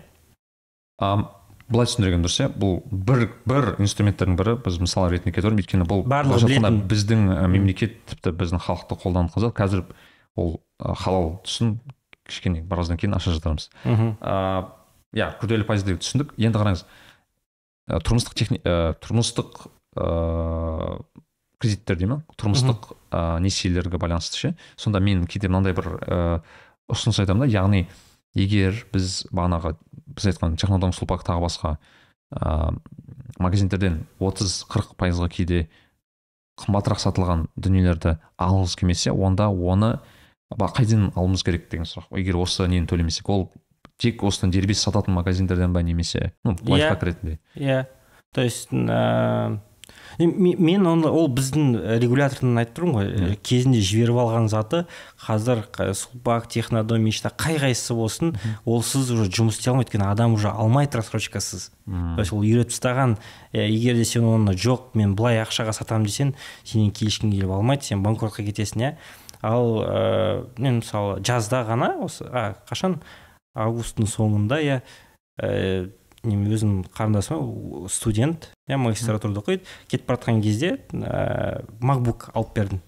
былай 1.69 1.89
түсіндірген 1.89 2.23
дұрыс 2.25 2.39
иә. 2.41 2.49
Бұл 2.59 2.79
бір 2.89 3.27
бір 3.49 3.69
инструменттердің 3.81 4.37
бірі 4.39 4.55
біз 4.65 4.79
мысал 4.81 5.09
ретінде 5.11 5.35
кетемін 5.35 5.61
өйткені 5.61 5.87
бұл 5.89 6.03
Барлығы 6.09 6.71
біздің 6.89 7.29
мемлекет 7.53 7.99
тіпті 8.09 8.33
біздің 8.39 8.63
халықты 8.65 8.97
қолданып 9.03 9.35
қалса 9.35 9.53
қазір 9.55 9.85
ол 10.39 10.59
халал 10.79 11.39
тұсын 11.45 11.77
кішкене 12.29 12.61
біраздан 12.65 12.99
кейін 12.99 13.17
аша 13.17 13.33
жатармыз 13.35 13.69
мхм 13.83 14.15
ыыы 14.19 14.67
иә 15.17 15.31
күрделі 15.41 15.65
деп 15.85 16.01
түсіндік. 16.03 16.33
Енді 16.37 16.59
қараңыз 16.61 16.83
ә, 17.89 17.99
тұрмыстық 18.05 18.35
техни 18.37 18.61
ә, 18.61 18.93
тұрмыстық 19.01 19.65
ыыы 19.97 20.99
кредиттер 21.59 21.97
дей 21.97 22.07
ма 22.11 22.21
тұрмыстық 22.37 22.93
ә, 23.11 23.39
несиелерге 23.41 23.97
байланысты 23.97 24.37
ше. 24.37 24.55
Сонда 24.77 24.99
мен 24.99 25.25
кейде 25.25 25.49
мынандай 25.49 25.73
бір 25.73 25.89
ә, 26.05 26.19
ұсыныс 26.89 27.19
айтамын 27.23 27.47
да 27.47 27.49
яғни 27.51 27.87
егер 28.37 28.85
біз 28.93 29.25
бағанағы 29.33 29.75
біз 30.19 30.29
айтқан 30.33 30.57
технодом 30.59 30.93
сулпак 30.93 31.23
тағы 31.25 31.45
басқа 31.47 31.77
ә, 32.35 32.75
магазиндерден 33.39 34.03
30-40 34.19 34.95
пайызға 34.99 35.29
кейде 35.31 35.67
қымбатырақ 36.59 36.99
сатылған 37.01 37.47
дүниелерді 37.55 38.17
алғымыз 38.37 38.75
келмесе 38.79 39.13
онда 39.15 39.47
оны 39.49 39.97
қайдан 40.51 41.11
алуымыз 41.15 41.43
керек? 41.45 41.69
деген 41.71 41.87
сұрақ. 41.87 42.09
Егер 42.17 42.39
осы 42.41 42.67
нені 42.67 42.87
төлемесек 42.89 43.29
ол 43.29 43.49
тек 44.01 44.23
осыдан 44.23 44.51
дербес 44.51 44.81
сататын 44.83 45.13
магазиндерден 45.13 45.73
ба 45.73 45.83
немесе 45.83 46.33
ну 46.43 46.55
лайфхак 46.61 47.03
ретінде. 47.03 47.39
Иә. 47.55 47.85
То 48.33 48.41
есть 48.41 48.71
мен 50.19 50.87
оны 50.87 51.07
ол 51.07 51.29
біздің 51.31 51.97
регулятордан 52.01 52.59
айтып 52.59 52.75
тұрмын 52.79 52.95
ғой. 52.97 53.09
Иә. 53.09 53.35
кезінде 53.39 53.79
жіберіп 53.79 54.17
алған 54.19 54.49
заты 54.51 54.81
қазір 55.21 55.63
сулпак 55.95 56.49
технодом 56.51 57.01
мечта 57.07 57.31
қай 57.31 57.55
қайсысы 57.61 57.95
болсын 57.95 58.33
олсыз 58.65 59.11
уже 59.15 59.29
жұмыс 59.31 59.55
істей 59.55 59.71
алмайды 59.71 59.87
өйткені 59.93 60.09
адам 60.11 60.33
уже 60.35 60.51
алмайды 60.51 60.99
рассрочкасыз. 60.99 61.71
То 61.85 62.19
есть 62.19 62.33
ол 62.33 62.43
үйретіп 62.43 62.73
тастаған 62.73 63.15
ә, 63.53 63.63
егер 63.63 63.95
де 63.95 64.03
сен 64.03 64.27
оны 64.27 64.53
жоқ 64.59 64.91
мен 64.99 65.15
былай 65.15 65.39
ақшаға 65.39 65.71
сатамын 65.73 66.05
десең 66.05 66.33
сенен 66.63 66.91
ешкім 66.91 67.31
келіп 67.31 67.55
алмайды 67.55 67.87
сен 67.87 68.03
банкротқа 68.03 68.43
кетесің 68.43 68.83
иә. 68.83 68.91
Ал 69.41 69.79
ә, 69.87 70.45
мен 70.57 70.81
мысалы 70.83 71.23
жазда 71.23 71.63
ғана 71.63 71.95
осы 72.03 72.27
а, 72.27 72.57
қашан? 72.67 72.99
Августтың 73.55 74.05
соңында 74.11 74.59
иә. 74.61 74.81
Ә, 75.39 75.89
неме 76.23 76.49
өзім 76.55 76.83
қарындасым 76.95 77.87
студент 77.89 78.49
иә 78.67 78.77
магистратурада 78.77 79.39
оқиды. 79.41 79.63
Кетіп 79.87 80.07
бара 80.07 80.17
жатқан 80.19 80.41
кезде 80.43 80.79
ә, 80.91 81.63
макбук 81.79 82.29
алып 82.33 82.53
бердім. 82.55 82.81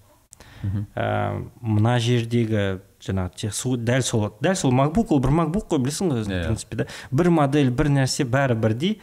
Ә, 0.96 1.48
мына 1.62 1.96
жердегі 2.00 2.82
жаңағы 3.02 3.50
су- 3.50 3.78
дәл 3.82 4.04
сол 4.06 4.28
дәл 4.42 4.56
сол 4.56 4.72
макбук 4.72 5.12
ол 5.12 5.20
бір 5.24 5.32
макбук 5.32 5.66
қой 5.72 5.80
білесің 5.82 6.12
ғой 6.12 6.22
өзің 6.22 6.32
Иә, 6.32 6.38
в 6.38 6.42
иә. 6.42 6.46
принципе 6.46 6.76
да? 6.78 6.86
Бір 7.12 7.30
модель 7.34 7.72
бір 7.72 7.90
нәрсе 7.90 8.26
бәрі 8.30 8.54
бірдей. 8.62 9.00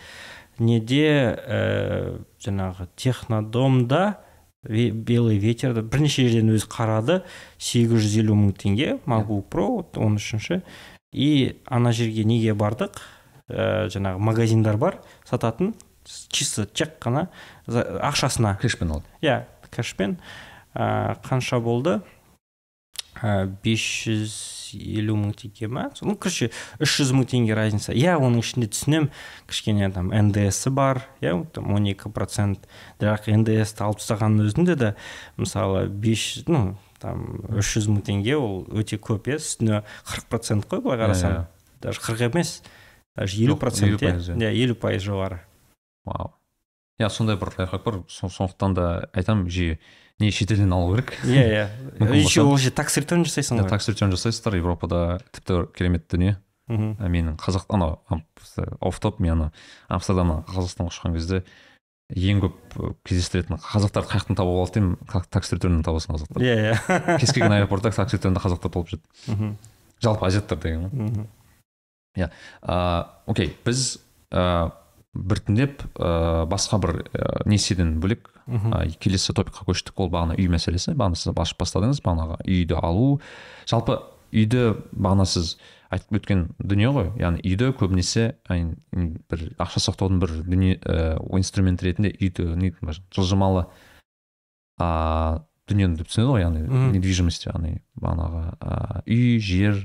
Неде 0.59 1.35
ә, 1.49 2.21
жаңағы 2.43 2.88
технодомда 2.97 4.19
белый 4.62 5.38
ветерда 5.38 5.83
бірнеше 5.83 6.29
жерден 6.29 6.55
өзі 6.55 6.69
қарады. 6.71 7.23
850 7.59 8.35
мың 8.35 8.53
теңге 8.59 8.99
макбук 9.07 9.49
про 9.51 9.67
он 9.97 10.17
үшінші. 10.19 10.62
И 11.12 11.57
ана 11.67 11.91
жерге 11.93 12.25
неге 12.25 12.55
бардық? 12.55 12.99
Ә, 13.49 13.89
жаңағы 13.93 14.21
магазиндар 14.21 14.77
бар 14.77 15.01
сататын 15.29 15.75
чисто 16.29 16.67
тек 16.67 16.97
қана 17.01 17.29
ақшасына. 17.67 18.57
Кэшпен 18.61 18.93
алды. 18.93 19.09
Иә 19.23 19.45
кэшпен 19.71 20.19
ә, 20.75 21.19
қанша 21.25 21.61
болды? 21.61 22.01
Ә, 23.19 23.49
550 23.65 25.17
мың 25.19 25.33
теңге 25.37 25.69
ма? 25.69 25.89
Ну 26.03 26.15
короче 26.17 26.51
300 26.79 27.13
мың 27.17 27.29
теңге 27.33 27.57
разница. 27.59 27.93
Иә 27.93 28.17
оның 28.17 28.45
ішінде 28.45 28.71
түсінемін. 28.71 29.11
Кішкене 29.51 29.91
там 29.93 30.13
ндс 30.15 30.69
бар. 30.71 31.03
Иә 31.21 31.35
там 31.53 31.73
12 31.75 32.13
процент. 32.15 32.69
Бірақ 33.01 33.29
ндс 33.33 33.75
ті 33.75 33.85
алып 33.89 34.01
тастағанның 34.03 34.49
өзінде 34.53 34.79
де 34.79 34.95
мысалы 35.37 35.89
5 35.89 36.49
ну 36.49 36.77
там 37.03 37.43
300 37.51 37.91
мың 37.91 38.05
теңге 38.07 38.39
ол 38.39 38.65
өте 38.71 39.01
көп 39.03 39.31
иә 39.33 39.39
үстіне 39.43 39.83
40 40.07 40.31
процент 40.31 40.71
қой 40.71 40.83
былай 40.85 41.03
қарасаң. 41.03 41.41
Иә, 41.43 41.47
даже 41.83 42.01
40 42.07 42.31
емес. 42.31 42.61
Елу 43.26 43.57
процент 43.57 44.00
50 44.00 44.00
пайыз, 44.00 44.28
иә 44.31 44.50
елу 44.64 44.74
пайыз 44.74 45.02
жоғары 45.07 45.40
вау 46.07 46.33
иә 47.00 47.09
сондай 47.11 47.37
бір 47.37 47.52
лайфхак 47.59 47.85
бар 47.85 48.00
со- 48.09 48.28
сондықтан 48.28 48.74
да 48.74 48.87
айтамын 49.12 49.48
жиі 49.50 49.78
не 50.18 50.31
шетелден 50.35 50.72
алу 50.72 50.96
керек 50.96 51.14
иә 51.24 51.68
иә 52.00 52.14
еще 52.18 52.42
ол 52.42 52.57
жерде 52.59 52.74
такс 52.76 52.96
ретерн 52.98 53.24
жасайсың 53.24 53.61
ғой 53.62 53.68
такс 53.70 53.88
ретерн 53.88 54.11
жасайсыздар 54.16 54.57
европада 54.59 55.20
тіпті 55.33 55.66
керемет 55.76 56.09
дүние 56.11 56.37
мхм. 56.68 56.96
Менің 57.00 57.37
қазақ 57.38 57.64
анау 57.70 58.00
оф 58.81 58.98
топ 59.00 59.20
мен 59.20 59.33
ана 59.37 59.52
амстердамнан 59.88 60.42
қазақстанға 60.50 60.90
ұшқан 60.92 61.14
кезде 61.14 61.42
ең 62.11 62.42
көп 62.42 62.98
кездестіретін 63.07 63.57
қазақтарды 63.62 64.09
қай 64.11 64.20
жақтан 64.20 64.37
тауып 64.40 64.59
алды 64.64 64.81
деймін 64.81 65.22
такс 65.31 65.52
ретерннен 65.52 65.83
табасың 65.87 66.16
қазақтарды 66.16 66.44
иә 66.44 66.74
иә 66.74 67.18
кез 67.20 67.33
келген 67.37 67.52
аэропортта 67.61 67.90
такс 67.92 68.12
ретернде 68.16 68.40
қазақтар 68.40 68.72
толып 68.74 68.88
жүреді 68.90 69.33
мхм, 69.33 69.54
жалпы 70.02 70.26
азиаттар 70.26 70.59
деген 70.59 70.88
ғой 70.88 71.26
мхм. 72.16 72.31
ыыы 72.62 73.05
окей 73.27 73.57
біз 73.64 73.99
ыыы 74.33 74.71
біртіндеп 75.14 75.83
ыыы 75.99 76.47
басқа 76.51 76.79
бір 76.83 76.92
ыыы 77.12 77.49
несиеден 77.51 77.99
бөлек 78.01 78.31
ы, 78.49 78.90
келесі 79.01 79.35
топикқа 79.37 79.66
көштік. 79.68 79.92
Ол 80.01 80.09
бағана 80.12 80.37
үй 80.38 80.49
мәселесі. 80.49 80.94
Бағана 80.97 81.16
сіз 81.18 81.33
ашып 81.37 81.59
бастадыңыз. 81.61 82.01
Бағанағы 82.05 82.38
үйді 82.47 82.79
алу. 82.81 83.21
Жалпы 83.68 83.99
үйді 84.33 84.77
бағана 84.92 85.27
сіз 85.29 85.57
айтып 85.90 86.21
өткен 86.21 86.47
дүние 86.61 86.92
ғой. 86.92 87.11
Яғни 87.21 87.42
үйді 87.44 87.73
көбінесе 87.81 88.35
бір 88.49 89.44
ақша 89.59 89.83
сақтаудың 89.88 90.21
бір 90.23 90.35
дүние 90.44 90.79
ііі 90.79 91.40
инструмент 91.40 91.83
ретінде 91.83 92.12
үйді 92.21 92.49
не 92.61 92.73
жылжымалы 93.16 93.66
а 94.79 95.44
дүниені 95.68 95.97
деп 95.99 96.09
түсінеді 96.12 96.35
ғой. 96.35 96.44
Яғни 96.44 96.92
недвижимость 96.97 97.49
яғни 97.49 97.81
бағанағы 98.01 98.44
ыыы 98.61 99.03
үй 99.09 99.40
жер 99.40 99.83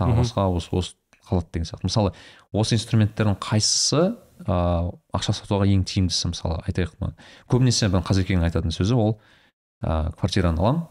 тағы 0.00 0.18
басқа 0.22 0.48
осы 0.56 0.72
осы 0.72 0.96
қалады 1.28 1.52
деген 1.52 1.68
сияқты. 1.68 1.88
Мысалы 1.88 2.12
осы 2.52 2.76
инструменттердің 2.76 3.38
қайсысы 3.42 4.14
ыыы 4.46 4.92
ақша 5.14 5.34
сақтауға 5.38 5.68
ең 5.70 5.84
тиімдісі 5.86 6.32
мысалы 6.32 6.60
айтайық 6.66 6.96
мына. 7.00 7.14
Көбінесе 7.50 7.88
мен 7.92 8.04
қазекеңнің 8.06 8.48
айтатын 8.48 8.74
сөзі 8.74 8.96
ол 8.98 9.14
ыыы 9.82 10.12
квартираны 10.18 10.58
аламын 10.58 10.86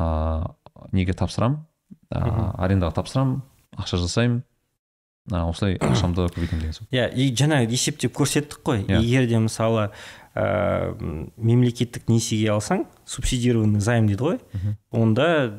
ыыы 0.00 0.94
неге 0.96 1.16
тапсырамын 1.16 1.60
ыыы 2.14 2.46
арендаға 2.64 2.96
тапсырамын 3.00 3.42
ақша 3.76 4.00
жасаймын 4.00 4.40
ы, 5.30 5.42
осылай 5.42 5.76
ақшамды 5.84 6.28
көбейтемін 6.32 6.64
деген 6.64 6.76
сөз 6.78 6.88
иә 6.94 7.10
и 7.12 7.28
жаңа 7.36 7.62
есептеп 7.66 8.14
көрсеттік 8.16 8.62
қой. 8.64 8.84
Иә. 8.86 9.02
егер 9.02 9.28
де 9.28 9.38
мысалы 9.38 9.90
ә, 10.34 10.94
мемлекеттік 11.36 12.08
несиеге 12.08 12.52
алсаң 12.54 12.86
субсидированный 13.04 13.80
займ 13.84 14.08
дейді 14.10 14.24
ғой 14.24 14.40
онда 14.90 15.52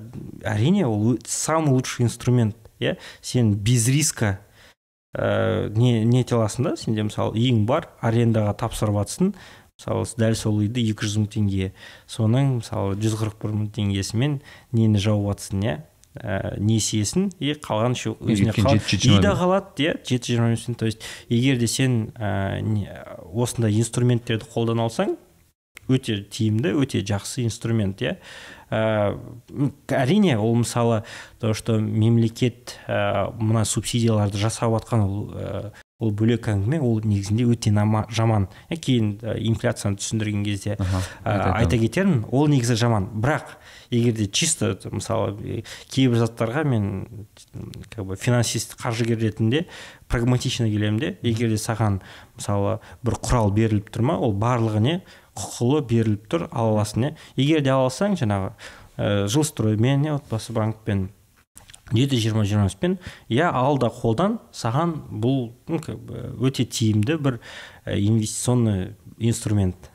әрине 0.47 0.87
ол 0.87 1.17
самый 1.25 1.71
лучший 1.75 2.05
инструмент 2.05 2.55
иә? 2.81 2.95
Сен 3.21 3.53
без 3.55 3.87
риска 3.87 4.39
ә, 5.17 5.69
не 5.75 6.03
не 6.05 6.21
ете 6.23 6.35
аласың 6.37 6.69
да? 6.69 6.75
Сенде 6.79 7.03
мысалы 7.07 7.35
үйің 7.37 7.65
бар 7.69 7.89
арендаға 8.01 8.53
тапсырып 8.61 8.95
жатсың 9.01 9.33
мысалы 9.81 10.05
дәл 10.21 10.35
сол 10.37 10.59
үйді 10.61 10.83
екі 10.91 11.05
жүз 11.07 11.17
мың 11.23 11.29
теңге. 11.35 11.71
Соның 12.07 12.57
мысалы 12.61 12.97
жүз 13.01 13.15
қырық 13.21 13.39
бір 13.41 13.55
мың 13.57 13.71
теңгесімен 13.75 14.41
нені 14.77 14.99
жауып 15.01 15.31
жатсың 15.33 15.63
иә? 15.65 15.77
Ә, 16.11 16.57
несиесін 16.59 17.29
и 17.39 17.53
қалған 17.55 17.93
еще 17.95 18.11
өзіне 18.19 18.51
өйткені 18.51 18.65
қал- 18.67 18.79
жеті 18.83 18.97
жүз 18.97 19.03
жиырма 19.05 19.15
үй 19.15 19.21
да 19.23 19.29
бес. 19.31 19.39
қалады 19.39 19.85
иә? 19.85 19.91
Жеті 20.03 20.33
жиырма 20.35 20.75
то 20.75 20.85
есть 20.85 21.01
егер 21.29 21.55
де 21.57 21.67
сен 21.71 22.11
ә, 22.19 22.59
не- 22.59 22.91
осындай 23.31 23.71
инструменттерді 23.79 24.43
қолдана 24.51 24.89
алсаң 24.89 25.15
өте 25.91 26.21
тиімді 26.23 26.73
өте 26.81 27.03
жақсы 27.05 27.43
инструмент 27.45 28.01
иә. 28.01 28.17
Ә, 28.71 29.17
әрине 29.91 30.37
ол 30.39 30.55
мысалы 30.55 31.03
то 31.39 31.53
что 31.53 31.77
мемлекет 31.79 32.77
ә, 32.87 33.31
мына 33.35 33.65
субсидияларды 33.65 34.39
жасап 34.39 34.71
жатқан 34.77 35.03
ол 35.03 35.31
ә, 35.35 35.71
ол 36.01 36.13
бөлек 36.15 36.47
әңгіме 36.49 36.79
ол 36.79 37.01
негізінде 37.03 37.45
өте 37.51 37.69
нама- 37.75 38.07
жаман. 38.09 38.47
Иә, 38.71 38.79
кейін 38.79 39.09
ә, 39.21 39.35
инфляцияны 39.37 39.99
түсіндірген 39.99 40.45
кезде 40.47 40.77
ә, 40.79 41.35
айта 41.51 41.77
кетермін 41.77 42.23
ол 42.31 42.47
негізі 42.47 42.79
жаман. 42.79 43.09
Бірақ 43.11 43.57
егер 43.91 44.15
де 44.15 44.25
чисто 44.31 44.77
мысалы 44.89 45.63
кейбір 45.91 46.23
заттарға 46.23 46.63
мен 46.63 47.27
как 47.91 48.05
бы 48.07 48.15
финансист 48.15 48.77
қаржыгер 48.79 49.19
ретінде 49.19 49.65
прагматично 50.07 50.69
келемін 50.71 50.99
де 50.99 51.17
егер 51.27 51.51
де 51.51 51.59
саған 51.59 51.99
мысалы 52.39 52.79
бір 53.03 53.19
құрал 53.19 53.51
беріліп 53.51 53.91
тұр 53.91 54.07
ма 54.07 54.15
ол 54.17 54.31
барлығына 54.33 55.01
құқылы 55.37 55.81
беріліп 55.87 56.27
тұр 56.31 56.47
ала 56.51 56.77
аласың 56.77 57.09
иә 57.09 57.15
егер 57.37 57.65
де 57.65 57.73
ала 57.73 57.89
алсаң 57.89 58.17
жаңағы 58.19 58.53
ә, 58.97 59.27
жилстроймен 59.31 60.07
иә 60.07 60.17
отбасы 60.19 60.53
банкпен 60.53 61.09
жеті 61.91 62.19
жиырма 62.23 62.45
жиырма 62.45 62.69
беспен 62.69 62.97
иә 63.29 63.51
ал 63.51 63.79
да 63.79 63.91
қолдан 63.91 64.39
саған 64.55 64.95
бұл 65.11 65.51
өте 66.39 66.65
тиімді 66.65 67.17
бір 67.17 67.39
ә, 67.85 67.97
инвестиционный 67.99 68.95
инструмент. 69.19 69.91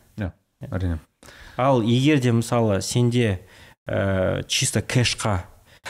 Әрине. 0.61 1.01
Ал 1.57 1.83
егер 1.83 2.21
де 2.21 2.33
мысалы 2.33 2.81
сенде 2.81 3.41
ә, 3.87 4.43
чисто 4.49 4.81
кэшқа 4.81 5.43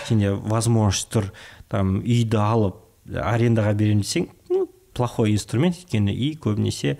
сенде 0.06 0.32
возможность 0.32 1.10
тұр 1.12 1.30
там 1.70 2.00
үйді 2.02 2.40
алып 2.42 2.82
арендаға 3.06 3.74
беремін 3.78 4.02
десең 4.02 4.26
ну, 4.50 4.66
плохой 4.94 5.32
инструмент 5.34 5.78
өйткені 5.78 6.14
үй 6.14 6.34
көбінесе 6.42 6.96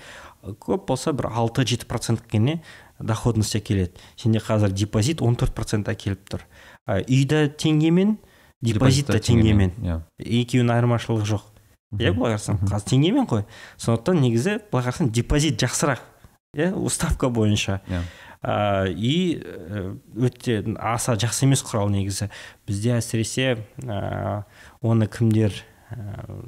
көп 0.63 0.87
болса 0.89 1.13
бір 1.17 1.31
алты 1.33 1.67
жеті 1.67 1.89
процентке 1.91 2.61
доходность 2.99 3.57
әкеледі. 3.57 3.99
Сенде 4.17 4.41
қазір 4.41 4.73
депозит 4.73 5.21
14 5.21 5.55
процент 5.55 5.89
әкеліп 5.93 6.23
тұр. 6.31 6.45
А 6.87 7.01
үйді 7.03 7.47
теңгемен 7.59 8.17
депозит 8.65 9.11
та 9.11 9.21
теңгемен 9.21 9.75
иә. 9.83 10.01
Екеуінің 10.19 10.73
айырмашылығы 10.77 11.29
жоқ. 11.29 11.47
Иә 12.01 12.13
былай 12.17 12.37
қарасаң 12.37 12.63
қазір 12.65 12.89
теңгемен 12.93 13.29
қой. 13.29 13.45
Сондықтан 13.77 14.23
негізі 14.25 14.59
былай 14.71 14.89
қарасаң 14.89 15.11
депозит 15.13 15.61
жақсырақ. 15.61 16.01
Иә 16.57 16.73
ставка 16.89 17.29
бойынша. 17.29 17.83
Иә. 17.89 18.03
И 18.95 19.43
ә, 19.43 19.97
өте 20.15 20.61
аса 20.79 21.17
жақсы 21.19 21.45
емес 21.49 21.65
құрал 21.67 21.91
негізі. 21.93 22.31
Бізде 22.69 22.97
әсіресе 22.97 23.57
ә, 23.83 24.45
оны 24.81 25.09
кімдер 25.11 25.53
ә, 25.91 26.45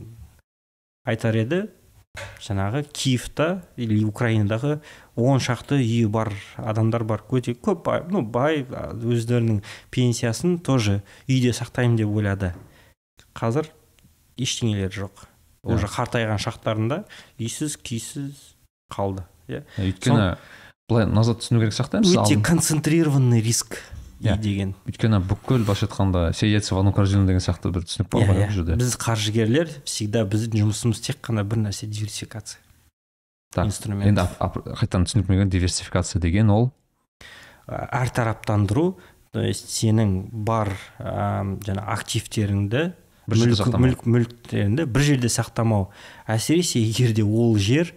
айтар 1.04 1.36
еді? 1.40 1.66
Жаңағы 2.44 2.84
киевта 2.92 3.62
или 3.76 4.02
украинадағы 4.04 4.78
он 5.16 5.40
шақты 5.42 5.80
үйі 5.80 6.08
бар 6.08 6.32
адамдар 6.56 7.04
бар. 7.04 7.24
Өте 7.30 7.54
көп 7.54 7.84
бай, 7.86 8.04
ну 8.10 8.22
бай 8.22 8.64
өздерінің 8.64 9.62
пенсиясын 9.90 10.58
тоже 10.58 11.02
үйде 11.28 11.54
сақтаймын 11.56 11.98
деп 11.98 12.14
ойлады. 12.14 12.54
Қазір 13.34 13.70
ештеңелері 14.38 15.04
жоқ. 15.06 15.26
Иә. 15.66 15.74
уже 15.74 15.88
қартайған 15.90 16.38
шақтарында 16.40 17.02
үйсіз 17.40 17.76
күйсіз 17.82 18.54
қалды 18.94 19.24
иә. 19.50 19.64
Өйткені 19.82 20.36
былай 20.88 21.06
назар 21.10 21.36
түсіну 21.40 21.60
керек 21.60 21.74
сияқты 21.76 22.00
өте 22.06 22.38
концентрированный 22.40 23.42
риск. 23.42 23.80
Үй 24.18 24.26
Иә. 24.32 24.36
деген 24.42 24.74
өйткені 24.88 25.20
бүкіл 25.22 25.62
былайша 25.62 25.86
айтқанда 25.86 26.22
яйца 26.42 26.74
в 26.74 26.78
одну 26.80 26.92
корзину 26.92 27.26
деген 27.26 27.40
сияқты 27.40 27.70
бір 27.70 27.84
түсінік 27.86 28.08
бар 28.10 28.22
Иә, 28.22 28.26
ғой 28.28 28.40
иә. 28.42 28.46
бұл 28.48 28.56
жерде 28.56 28.76
біз 28.80 28.96
қаржыгерлер 28.98 29.68
всегда 29.84 30.24
біздің 30.26 30.58
жұмысымыз 30.64 31.02
тек 31.06 31.20
қана 31.22 31.44
бір 31.46 31.62
нәрсе 31.68 31.86
диверсификация 31.86 32.58
Так, 33.54 33.66
инструмент 33.70 34.08
енді 34.10 34.24
қайтадан 34.40 35.06
түсінікмеген 35.06 35.48
диверсификация 35.50 36.20
деген 36.20 36.50
ол 36.50 36.70
Ә, 37.68 37.84
әртараптандыру 37.92 38.96
то 39.30 39.40
есть 39.44 39.68
сенің 39.68 40.30
бар 40.32 40.70
ә, 40.98 41.44
жаңа 41.66 41.84
активтеріңді 41.92 42.82
бір 43.28 43.36
жерде 43.36 43.52
мүлік, 43.52 43.58
сақтамау. 43.60 43.82
мүлік 43.84 44.04
мүліктеріңді 44.08 44.86
бір 44.88 45.02
жерде 45.04 45.28
сақтамау 45.28 45.90
әсіресе 46.26 46.80
егер 46.80 47.12
де 47.12 47.22
ол 47.28 47.58
жер 47.60 47.92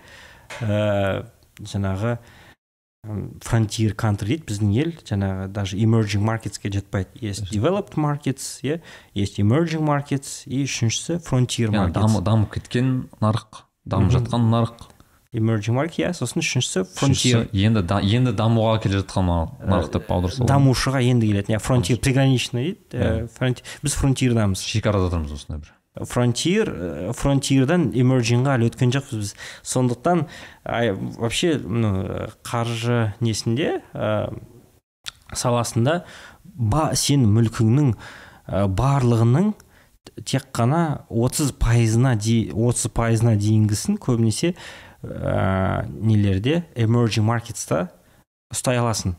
ә, 0.60 1.24
жаңағы 1.64 2.18
фронтир 3.42 3.96
country 3.98 4.28
дейді 4.36 4.46
біздің 4.50 4.72
ел 4.78 4.92
жаңағы 5.10 5.48
даже 5.54 5.78
emerging 5.82 6.22
marketsке 6.26 6.70
жатпайды. 6.70 7.10
Есть 7.22 7.50
developed 7.54 7.96
markets 7.98 8.62
иә 8.62 8.80
есть 9.16 9.40
emerging 9.40 9.82
markets 9.82 10.44
и 10.46 10.64
үшіншісі 10.66 11.18
frontier 11.26 11.72
markets. 11.74 11.94
дамы- 11.98 12.22
дамып 12.22 12.52
кеткен 12.54 13.10
нарық 13.22 13.64
дамып 13.88 14.12
жатқан 14.14 14.46
нарық. 14.54 14.88
Emerging 15.34 15.74
market 15.74 15.98
иә 16.06 16.14
сосын 16.14 16.42
үшіншісі 16.46 16.86
frontier. 16.94 17.48
енді 17.54 17.82
да- 17.82 18.02
енді 18.02 18.32
дамуға 18.38 18.82
келе 18.84 19.02
жатқан 19.02 19.26
нар- 19.26 19.50
нарық 19.66 19.92
деп 19.94 20.12
аударса 20.12 20.44
болады. 20.44 20.54
дамушыға 20.54 21.02
енді 21.02 21.28
келетін 21.32 21.56
иә 21.58 21.60
frontier 21.60 21.98
приграничный 21.98 22.78
дейді 22.92 23.28
фронти- 23.34 23.64
біз 23.82 23.94
фронтирдамыз. 23.96 24.62
Шекарада 24.62 25.10
тұрмыз 25.10 25.34
осындай 25.34 25.58
бір. 25.58 25.74
Фронтир 26.00 26.72
фронтирдан 27.18 27.90
emergingға 27.98 28.56
әлі 28.56 28.70
өткен 28.72 28.94
жоқпыз 28.96 29.18
біз. 29.20 29.34
Сондықтан 29.68 30.26
вообще 30.64 31.58
ну, 31.60 31.92
қаржы 32.48 33.14
несінде 33.20 33.82
ә, 33.94 34.32
саласында 35.36 36.02
ба, 36.44 36.92
сен 36.96 37.26
мүлкіңнің 37.36 37.92
ә, 37.96 38.66
барлығының 38.72 39.52
тек 40.26 40.48
қана 40.56 41.04
30 41.10 41.58
пайызына 41.60 42.16
де, 42.16 42.52
30 42.54 42.96
пайызына 42.96 43.36
дейінгісін 43.40 44.00
көбінесе 44.02 44.54
ә, 45.04 45.84
нелерде 45.92 46.64
emerging 46.76 47.28
marketста 47.28 47.90
ұстай 48.52 48.80
аласың. 48.80 49.18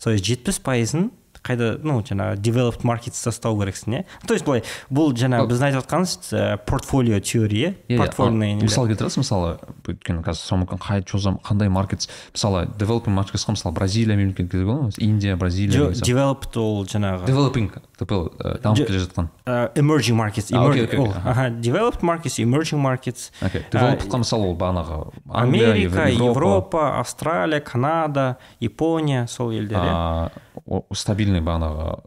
Есть 0.00 0.24
жетпіс 0.24 0.60
пайызын 0.64 1.10
қайда 1.46 1.78
ну 1.82 2.00
жаңағы 2.04 2.36
developed 2.40 2.84
marketста 2.84 3.30
ұстау 3.32 3.56
керексің 3.60 3.94
иә 4.00 4.04
то 4.26 4.34
есть 4.34 4.44
былай 4.44 4.62
бұл 4.92 5.14
жаңағы 5.16 5.48
біздің 5.50 5.68
айтып 5.70 5.80
жатқанымыз 5.80 6.16
ә, 6.36 6.56
портфолио 6.68 7.20
теория 7.20 7.74
Иә, 7.88 7.96
иә, 7.96 7.98
портфольный 7.98 8.54
мысал 8.60 8.86
келтіресіз 8.90 9.22
мысалы 9.22 9.56
өйткені 9.88 10.22
қазір 10.26 10.60
мүмкін 10.64 10.80
қай 10.84 11.04
что 11.06 11.18
за 11.18 11.30
қандай 11.44 11.68
маркет 11.72 12.08
мысалы 12.34 12.66
developing 12.78 13.14
markетсқа 13.16 13.54
мысалы 13.56 13.72
бразилия 13.74 14.16
мемлекеті 14.16 14.48
кетуге 14.48 14.64
болады 14.64 14.82
ма 14.82 14.90
индия 14.98 15.36
бразилия 15.36 15.90
сияқты. 15.92 16.04
developed 16.04 16.56
ол 16.60 16.84
жаңағы 16.84 17.24
developing 17.26 17.70
типа, 17.98 18.14
ә, 18.40 18.60
дамып 18.60 18.86
келе 18.86 18.98
жатқан. 19.00 19.28
Ә, 19.46 19.72
emerging 19.76 20.16
markets 20.16 20.50
developed 21.60 22.02
markets 22.02 22.38
emerging 22.38 22.80
markets. 22.80 23.30
Окей 23.40 23.64
developedқа 23.72 24.18
мысалы 24.22 24.46
ол 24.50 24.56
бағанағы 24.56 25.12
америка 25.32 26.08
Европа, 26.10 26.98
австралия 27.00 27.60
канада 27.60 28.36
япония 28.60 29.26
сол 29.28 29.50
елдер 29.50 29.76
иә. 29.76 29.90
а, 29.90 30.30
стабильный 31.30 31.44
бағанағы 31.46 32.02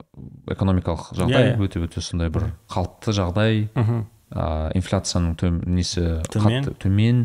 экономикалық 0.52 1.14
жағдай 1.16 1.44
Иә, 1.44 1.56
иә. 1.56 1.64
өте 1.64 1.80
өте 1.84 2.02
сондай 2.02 2.30
бір 2.30 2.50
қалыпты 2.70 3.14
жағдай. 3.16 3.70
Мхм 3.76 4.06
а, 4.36 4.72
инфляцияның 4.76 5.36
төм, 5.38 5.62
несі 5.66 6.22
Төмен. 6.34 6.64
қатты 6.66 6.74
төмен 6.82 7.24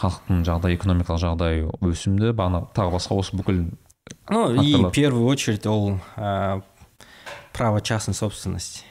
халықтың 0.00 0.42
жағдайы 0.44 0.76
экономикалық 0.76 1.20
жағдайы 1.22 1.70
өсімді. 1.80 2.32
Бағана 2.34 2.64
тағы 2.74 2.92
басқа 2.96 3.16
осы 3.20 3.36
бүкіл 3.36 3.70
ну 4.30 4.62
и 4.62 4.74
в 4.74 4.90
первую 4.90 5.26
очередь 5.26 5.66
ол 5.66 5.98
ә, 6.16 6.62
право 7.52 7.80
частной 7.80 8.14
собственности. 8.14 8.82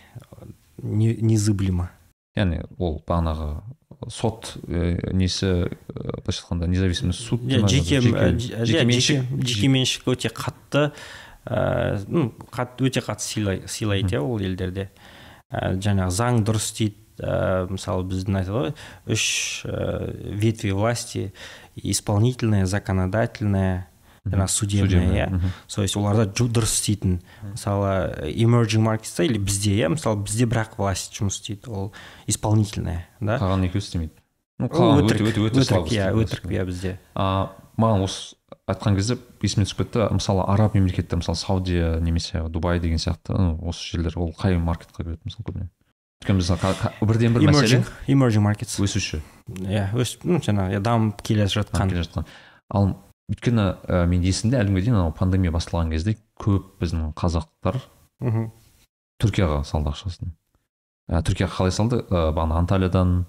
Не- 0.82 1.16
незыблемо. 1.16 1.90
Яғни 2.38 2.64
ол 2.78 3.04
бағанағы 3.06 3.62
сот 4.08 4.56
ә, 4.68 5.12
несі 5.14 5.46
ә, 5.68 6.22
былайша 6.24 6.46
айтқанда 6.46 6.68
независимый 6.68 7.14
суд 7.14 7.42
жеке 7.44 8.00
ә, 8.00 8.38
жекеменшік 8.66 9.24
жеке 9.24 9.46
жекеменшік 9.46 10.08
өте 10.08 10.30
қатты. 10.32 10.86
ә, 10.88 10.92
ну 12.08 12.34
қатты 12.52 12.88
өте 12.90 13.02
қатты 13.02 13.24
сыйлай- 13.26 13.68
сыйлайды 13.68 14.16
иә 14.16 14.20
ол 14.22 14.40
елдерде. 14.40 14.90
Ә, 15.52 15.78
жаңағы 15.82 16.12
заң 16.14 16.44
дұрыс 16.46 16.72
дейді. 16.78 16.96
Ә, 17.20 17.68
мысалы 17.68 18.06
біздің 18.08 18.38
айтады 18.40 18.56
ғой 18.56 18.74
үш 19.12 19.66
ә, 19.68 20.36
ветви 20.40 20.72
власти 20.72 21.34
исполнительная 21.76 22.66
законодательная 22.66 23.88
жаңағы 24.26 24.48
судебная 24.48 25.28
иә. 25.28 25.42
то 25.74 25.82
есть 25.82 25.98
оларда 25.98 26.26
дұрыс 26.32 26.76
істейтін. 26.80 27.20
Мысалы 27.42 28.16
emerging 28.36 28.84
marketста 28.84 29.24
или 29.24 29.38
бізде 29.38 29.72
иә. 29.80 29.90
Мысалы 29.90 30.24
бізде 30.24 30.46
бірақ 30.46 30.78
власть 30.78 31.12
жұмыс 31.18 31.40
істейді 31.42 31.68
ол 31.68 31.94
исполнительная 32.28 33.08
да. 33.20 33.38
Қалған 33.40 33.66
екеуі 33.68 33.82
істемейді. 33.84 34.14
Ну 34.60 34.68
қалған 34.68 35.04
өтірік 35.08 35.28
өтірік 35.34 35.88
иә 35.88 35.88
істейді. 35.88 36.24
өтірік 36.24 36.52
иә 36.52 36.66
бізде. 36.66 37.00
Маған 37.80 38.06
осы 38.06 38.38
айтқан 38.70 38.98
кезде 38.98 39.18
есіме 39.42 39.66
түсіп 39.66 39.84
кетті. 39.84 40.08
Мысалы 40.14 40.46
араб 40.48 40.76
мемлекеттер 40.78 41.22
мысалы 41.22 41.40
саудия 41.40 41.98
немесе 42.04 42.44
дубай 42.50 42.80
деген 42.80 43.02
сияқты 43.02 43.36
ну, 43.38 43.58
осы 43.70 43.96
жерлер 43.96 44.18
ол 44.20 44.34
қай 44.38 44.58
маркетқа 44.60 45.04
кіреді 45.04 45.22
мысалы 45.26 45.48
көбіне? 45.48 45.70
Өйткені 46.20 46.42
біз 46.42 46.50
бірден 47.02 47.38
бір 47.38 47.46
мәселе 47.48 47.84
emerging 48.08 48.44
markets. 48.44 48.76
өсуші. 48.84 49.22
Иә 49.64 49.90
өсіп 49.96 50.26
ну 50.28 50.42
жаңағы 50.44 50.76
иә, 50.76 50.82
дамып 50.84 51.22
келе 51.24 51.48
жатқан. 51.48 51.90
Келе 51.90 52.04
жатқан. 52.04 52.28
Ал 52.70 52.92
өйткені 53.32 53.66
ә, 53.88 54.06
мен 54.10 54.26
есімде 54.26 54.60
әлі 54.60 54.74
күнге 54.74 54.84
дейін 54.84 55.00
анау 55.00 55.14
пандемия 55.16 55.54
басталған 55.56 55.94
кезде 55.94 56.18
көп 56.42 56.76
біздің 56.82 57.14
қазақтар 57.16 57.80
мхм. 58.20 58.50
Түркияға 59.24 59.64
салды 59.64 59.94
ақшасын. 59.94 60.34
Ә, 61.08 61.24
түркияға 61.24 61.56
қалай 61.56 61.72
салды? 61.72 62.04
Ә, 62.10 62.30
бағана 62.36 62.60
анталиядан 62.60 63.24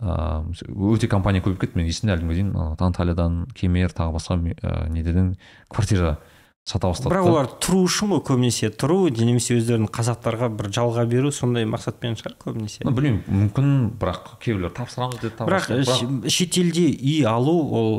ыыы 0.00 0.94
өте 0.94 1.08
компания 1.08 1.42
көбейіп 1.44 1.66
кетті 1.66 1.78
мен 1.80 1.88
есімде 1.90 2.14
әлі 2.16 2.24
күнге 2.24 2.38
дейін 2.38 2.52
анталиядан 2.80 3.42
кемер 3.58 3.92
тағы 3.92 4.14
басқа 4.16 4.38
ә, 4.40 4.88
неден 4.88 5.34
квартира 5.68 6.16
сата 6.64 6.86
бастады 6.86 7.10
бірақ 7.10 7.26
олар 7.26 7.48
тұру 7.58 7.80
үшін 7.88 8.12
ғой 8.14 8.20
көбінесе. 8.28 8.70
Тұру 8.70 9.08
немесе 9.10 9.56
өздерін 9.58 9.88
қазақтарға 9.90 10.48
бір 10.54 10.68
жалға 10.72 11.04
беру 11.10 11.32
сондай 11.34 11.66
мақсатпен 11.66 12.14
шығар 12.20 12.36
көбінесе. 12.38 12.84
Білмеймін 12.86 13.24
мүмкін 13.26 13.72
бірақ 13.98 14.36
кейбіреулер 14.44 14.70
тапсырамыз 14.76 15.18
тағы 15.24 15.48
бірақ 15.50 15.66
ш- 15.90 16.30
шетелде 16.30 16.86
үй 16.94 17.24
алу 17.26 17.56
ол 17.74 17.90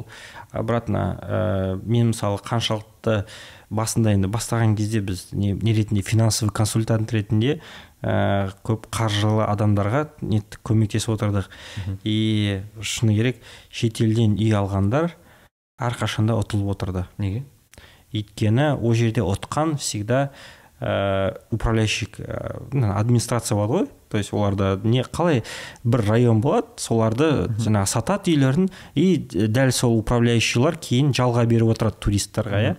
обратно 0.55 1.03
ә, 1.19 1.81
мен 1.83 2.13
мысалы 2.13 2.39
қаншалықты 2.39 3.25
басында 3.73 4.13
енді 4.15 4.31
бастаған 4.31 4.77
кезде 4.79 5.01
біз 5.03 5.27
не, 5.33 5.51
не 5.53 5.73
ретінде 5.75 6.01
финансовый 6.01 6.51
консультант 6.55 7.11
ретінде 7.11 7.59
ә, 8.03 8.51
көп 8.67 8.89
қаржылы 8.93 9.45
адамдарға 9.47 10.05
неттік 10.21 10.61
көмектесіп 10.67 11.15
отырдық. 11.15 11.49
И 12.03 12.61
шыны 12.81 13.15
керек 13.15 13.41
шетелден 13.71 14.35
үй 14.37 14.51
алғандар 14.59 15.15
әрқашанда 15.81 16.37
ұтылып 16.43 16.75
отырды. 16.75 17.07
Неге? 17.17 17.45
Өйткені 18.13 18.75
ол 18.75 18.93
жерде 18.93 19.23
ұтқан 19.25 19.77
всегда 19.79 20.27
ә, 20.79 21.39
управляющий 21.49 22.11
ә, 22.19 22.59
ну, 22.73 22.91
администрация 22.93 23.57
болады 23.57 23.73
ғой. 23.73 23.91
То 24.13 24.19
есть 24.19 24.31
оларда 24.31 24.79
не 24.83 25.01
қалай 25.01 25.41
бір 25.83 26.03
район 26.05 26.41
болады 26.41 26.67
соларды 26.77 27.47
жаңағы 27.57 27.89
сатады 27.89 28.35
үйлерін 28.35 28.67
и 28.93 29.17
дәл 29.17 29.71
сол 29.73 29.97
управляющийлар 30.03 30.77
кейін 30.77 31.15
жалға 31.17 31.47
беріп 31.49 31.73
отырады 31.73 31.97
туристтарға 31.97 32.59
иә. 32.61 32.75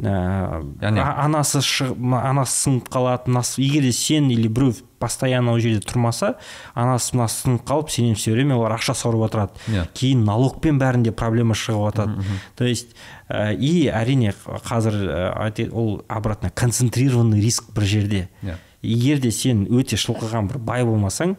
Ә, 0.00 0.62
Яғни- 0.80 1.02
анасы 1.04 1.60
шығып 1.60 1.98
анасы 2.16 2.54
сынып 2.64 2.86
қалады 2.88 3.42
егер 3.60 3.82
де 3.82 3.92
сен 3.92 4.30
или 4.30 4.48
біреу 4.48 4.72
постоянно 4.98 5.52
ол 5.52 5.58
жерде 5.60 5.80
тұрмаса 5.84 6.36
анасы 6.74 7.12
мынасы 7.16 7.42
сынып 7.44 7.64
қалып 7.68 7.90
сенен 7.90 8.14
все 8.14 8.32
время 8.32 8.56
олар 8.56 8.78
ақша 8.78 8.94
сорып 8.94 9.20
отырады. 9.28 9.52
Иә. 9.68 9.84
Кейін 9.92 10.24
налогпен 10.24 10.78
бәрінде 10.80 11.12
проблема 11.12 11.52
шығып 11.54 11.92
жатады 11.92 12.24
то 12.56 12.64
есть 12.64 12.94
ә, 13.28 13.52
и 13.54 13.88
әрине 13.92 14.32
қазір 14.64 15.34
айта- 15.36 15.70
ол 15.72 16.02
обратно 16.08 16.50
концентрированный 16.50 17.40
риск 17.40 17.70
бір 17.74 17.82
жерде. 17.84 18.28
Иә. 18.42 18.56
Егер 18.82 19.18
де 19.20 19.30
сен 19.30 19.66
өте 19.68 19.96
шылқыған 20.00 20.48
бір 20.48 20.58
бай 20.58 20.82
болмасаң 20.84 21.36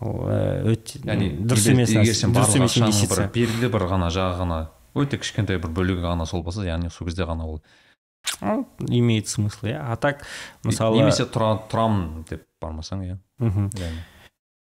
ол 0.00 0.26
өте 0.74 0.98
яғни 1.06 1.36
дұрыс 1.46 1.70
емес 1.70 1.90
егер 1.94 2.14
сен 2.18 2.32
дұрыс 2.34 2.50
барлық 2.50 2.56
емес 2.56 2.72
ақшаның 2.72 2.90
бір 2.90 2.98
инвестиция. 2.98 3.30
белгілі 3.34 3.70
бір 3.70 3.86
ғана 3.86 4.10
жағы 4.10 4.38
ғана 4.42 4.58
өте 4.96 5.18
кішкентай 5.22 5.58
бір 5.62 5.70
бөлігі 5.70 6.02
ғана 6.02 6.26
сол 6.26 6.42
болса 6.42 6.64
яғни 6.66 6.90
сол 6.90 7.06
кезде 7.06 7.22
ғана 7.22 7.46
ол 7.46 7.62
имеет 8.88 9.28
смысл 9.28 9.66
иә 9.66 9.78
а 9.80 9.96
так 9.96 10.24
мысалы 10.64 10.98
немесе 10.98 11.26
тұра, 11.26 11.54
тұрамын 11.70 12.24
деп 12.28 12.46
бармасаң 12.62 13.04
иә 13.06 13.18
мхм. 13.38 13.70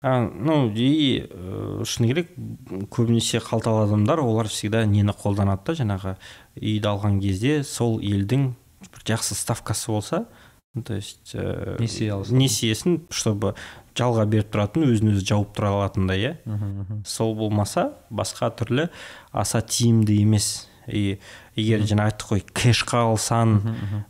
ну 0.03 0.71
и 0.71 1.25
ә, 1.27 1.83
шыны 1.83 2.11
керек 2.11 2.31
көбінесе 2.93 3.41
қалталы 3.43 3.87
адамдар 3.87 4.19
олар 4.19 4.47
всегда 4.47 4.85
нені 4.85 5.11
қолданады 5.11 5.65
да 5.65 5.77
жаңағы 5.83 6.17
үйді 6.61 6.91
алған 6.91 7.21
кезде 7.21 7.63
сол 7.63 7.99
елдің 7.99 8.53
бір 8.91 9.07
жақсы 9.13 9.35
ставкасы 9.35 9.91
болса 9.91 10.27
то 10.85 10.93
есть 10.93 11.33
ә, 11.33 11.79
Несие 11.79 12.13
несиесін 12.29 13.07
чтобы 13.09 13.55
жалға 13.97 14.27
беріп 14.29 14.51
тұратын 14.53 14.85
өзін 14.91 15.13
өзі 15.15 15.25
жауып 15.31 15.55
тұра 15.57 15.73
алатындай 15.73 16.21
иә. 16.21 16.33
Сол 17.05 17.35
болмаса 17.37 17.91
басқа 18.09 18.51
түрлі 18.53 18.89
аса 19.31 19.61
тиімді 19.61 20.21
емес. 20.21 20.67
И 20.87 21.19
егер 21.57 21.81
жаңа 21.89 22.07
айттық 22.11 22.29
қой 22.35 22.43
кэшқа 22.53 23.01
алсаң 23.11 23.57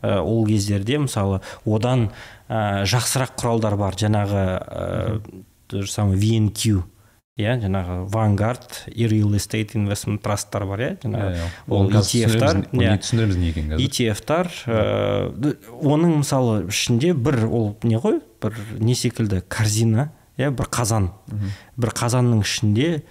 ә, 0.03 0.19
ол 0.21 0.45
кездерде 0.47 0.99
мысалы 0.99 1.39
одан 1.65 2.10
ә, 2.49 2.83
жақсырақ 2.86 3.33
құралдар 3.39 3.77
бар. 3.79 3.95
Жаңағы 3.95 4.43
ә, 4.60 5.41
то 5.67 5.81
же 5.81 5.91
самое 5.91 6.19
VNQ 6.19 6.83
иә 7.38 7.60
жаңағы 7.62 8.07
Vanguard 8.10 8.77
и 8.89 9.05
Real 9.05 9.36
Estate 9.38 9.75
Investment 9.77 10.23
Trust'тар 10.25 10.65
бар 10.65 10.79
иә 10.81 10.91
жаңағы 11.03 11.36
Иә, 11.36 11.38
иә. 11.38 11.49
ол 11.69 11.89
ETF-тар, 11.91 12.63
түсіндіреміз- 12.65 12.71
иә. 12.73 13.38
не 13.38 13.49
екенін 13.51 13.77
ETF-тар 13.77 14.47
оның 15.86 16.15
мысалы 16.23 16.55
ішінде 16.71 17.13
бір 17.13 17.45
ол 17.45 17.77
не 17.83 17.97
ғой 18.01 18.21
бір 18.41 18.57
не 18.79 18.95
секілді 18.95 19.43
корзина 19.49 20.10
иә 20.38 20.49
бір 20.51 20.65
қазан. 20.73 21.12
Бір 21.77 21.89
қазанның 21.93 22.41
ішінде 22.41 23.03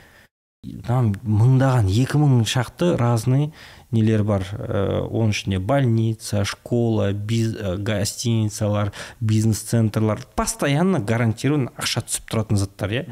там 0.87 1.13
мыңдаған 1.23 1.87
екі 1.95 2.19
мың 2.19 2.41
шақты 2.51 2.97
разный 2.99 3.53
нелер 3.95 4.25
бар 4.27 4.43
ә, 4.43 5.03
оның 5.07 5.35
ішінде 5.35 5.59
больница 5.59 6.45
школа 6.45 7.13
биз, 7.13 7.55
ә, 7.55 7.77
гостиницалар 7.77 8.93
бизнес 9.21 9.63
центрлар 9.69 10.25
постоянно 10.37 11.01
гарантированно 11.01 11.75
ақша 11.79 12.07
түсіп 12.07 12.31
тұратын 12.33 12.61
заттар 12.61 12.97
иә. 12.97 13.05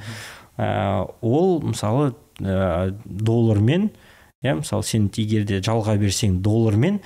Ә, 0.58 1.06
ол 1.20 1.60
мысалы 1.62 2.14
ә, 2.40 2.96
доллармен 3.04 3.90
иә 4.42 4.58
мысалы 4.60 4.84
сен 4.84 5.10
егер 5.16 5.46
де 5.48 5.62
жалға 5.64 5.96
берсең 6.00 6.40
доллармен 6.44 7.00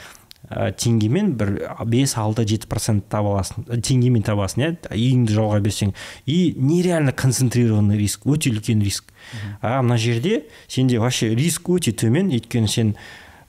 ә, 0.49 0.71
теңгемен 0.73 1.35
бір 1.39 1.53
бес 1.87 2.15
алты 2.19 2.47
жеті 2.49 2.69
процент 2.71 3.09
таба 3.13 3.37
аласың 3.37 3.67
теңгемен 3.69 4.25
табасың 4.27 4.65
иә. 4.65 4.73
Үйіңді 4.95 5.37
жалға 5.37 5.61
берсең. 5.65 5.95
И 6.27 6.55
нереально 6.57 7.13
концентрированный 7.13 7.99
риск 8.01 8.27
өте 8.27 8.53
үлкен 8.53 8.83
риск. 8.85 9.13
А 9.61 9.83
мына 9.83 9.99
жерде 9.99 10.47
сенде 10.67 10.99
вообще 10.99 11.35
риск 11.35 11.69
өте 11.69 11.93
төмен. 11.93 12.33
Өйткені 12.33 12.69
сен 12.69 12.95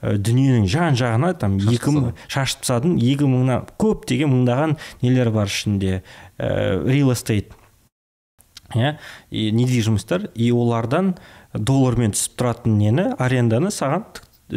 дүниенің 0.01 0.67
жан 0.71 0.95
жағына 0.99 1.33
там 1.39 1.57
екі 1.59 1.91
мың 1.91 2.11
шашып 2.31 2.63
тастадың 2.63 2.97
екі 3.03 3.27
мыңнан 3.27 3.67
көптеген 3.81 4.31
мыңдаған 4.31 4.77
нелер 5.03 5.31
бар 5.35 5.51
ішінде 5.51 5.99
ә, 6.39 6.79
real 6.85 7.11
estate. 7.11 7.51
Иә? 8.75 8.97
И 9.31 9.49
недвижимостьтар 9.51 10.29
и 10.35 10.51
олардан 10.53 11.15
доллармен 11.53 12.13
түсіп 12.13 12.37
тұратын 12.39 12.77
нені 12.79 13.07
аренданы 13.19 13.73
саған 13.73 14.05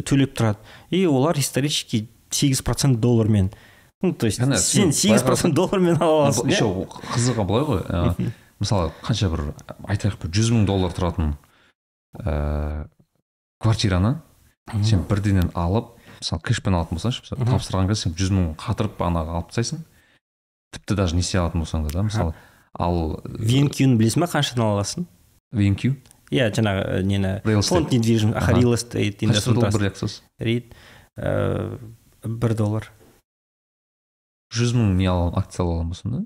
төлеп 0.07 0.37
тұрады. 0.39 0.61
И 0.91 1.07
олар 1.07 1.39
исторически 1.41 2.07
сегіз 2.31 2.63
процент 2.63 3.01
доллармен. 3.01 3.51
Ну 4.03 4.13
то 4.13 4.27
есть 4.27 4.39
сен 4.39 4.93
сегіз 4.93 5.23
процент 5.23 5.55
доллармен 5.55 5.97
ала 6.01 6.27
аласың 6.27 6.51
еще 6.51 6.67
иә? 6.67 6.87
қызығы 7.15 7.47
былай 7.47 7.67
ғой. 7.67 7.83
Ә, 7.89 8.33
мысалы 8.61 8.93
қанша 9.03 9.31
бір 9.33 9.45
айтайық 9.89 10.19
бір 10.23 10.35
жүз 10.39 10.53
мың 10.55 10.67
доллар 10.67 10.95
тұратын 10.95 11.35
ә, 12.19 12.87
квартираны 13.63 14.21
сен 14.81 15.05
бірденен 15.09 15.51
алып 15.59 15.93
мысалы 16.21 16.43
кэшпен 16.47 16.77
алатын 16.79 16.99
болсаңшы 16.99 17.25
мысалы, 17.27 17.49
тапсырған 17.51 17.91
кезде 17.91 18.09
сен 18.09 18.17
жүз 18.19 18.33
мың 18.33 18.49
қатырып 18.61 19.03
ана 19.05 19.25
алып 19.27 19.51
тастайсың. 19.51 19.83
Тіпті 20.73 20.97
даже 20.97 21.19
несие 21.19 21.43
алатын 21.43 21.65
болсаң 21.65 21.85
да 21.89 21.93
да 21.99 22.07
мысалы 22.07 22.35
ал 22.79 23.21
венкюны 23.27 23.99
білесің 24.01 24.25
ба 24.25 24.31
қаншадан 24.33 24.65
ала 24.65 24.81
аласың? 24.81 25.07
VNQ 25.53 25.93
иә 26.33 26.49
жаңағы 26.57 26.85
ә, 26.89 27.03
нені? 27.05 27.35
Фонд 27.45 27.93
недвижимость 27.93 28.39
аха 28.41 28.57
бір 28.57 29.89
акциясы 29.91 30.23
рейд 30.41 30.73
бір 32.25 32.55
доллар. 32.57 32.89
Жүз 34.53 34.73
мың 34.77 34.97
не 34.97 35.09
ала 35.11 35.33
акция 35.37 35.67
ала 35.67 35.85
болсың 35.85 36.17
да 36.17 36.25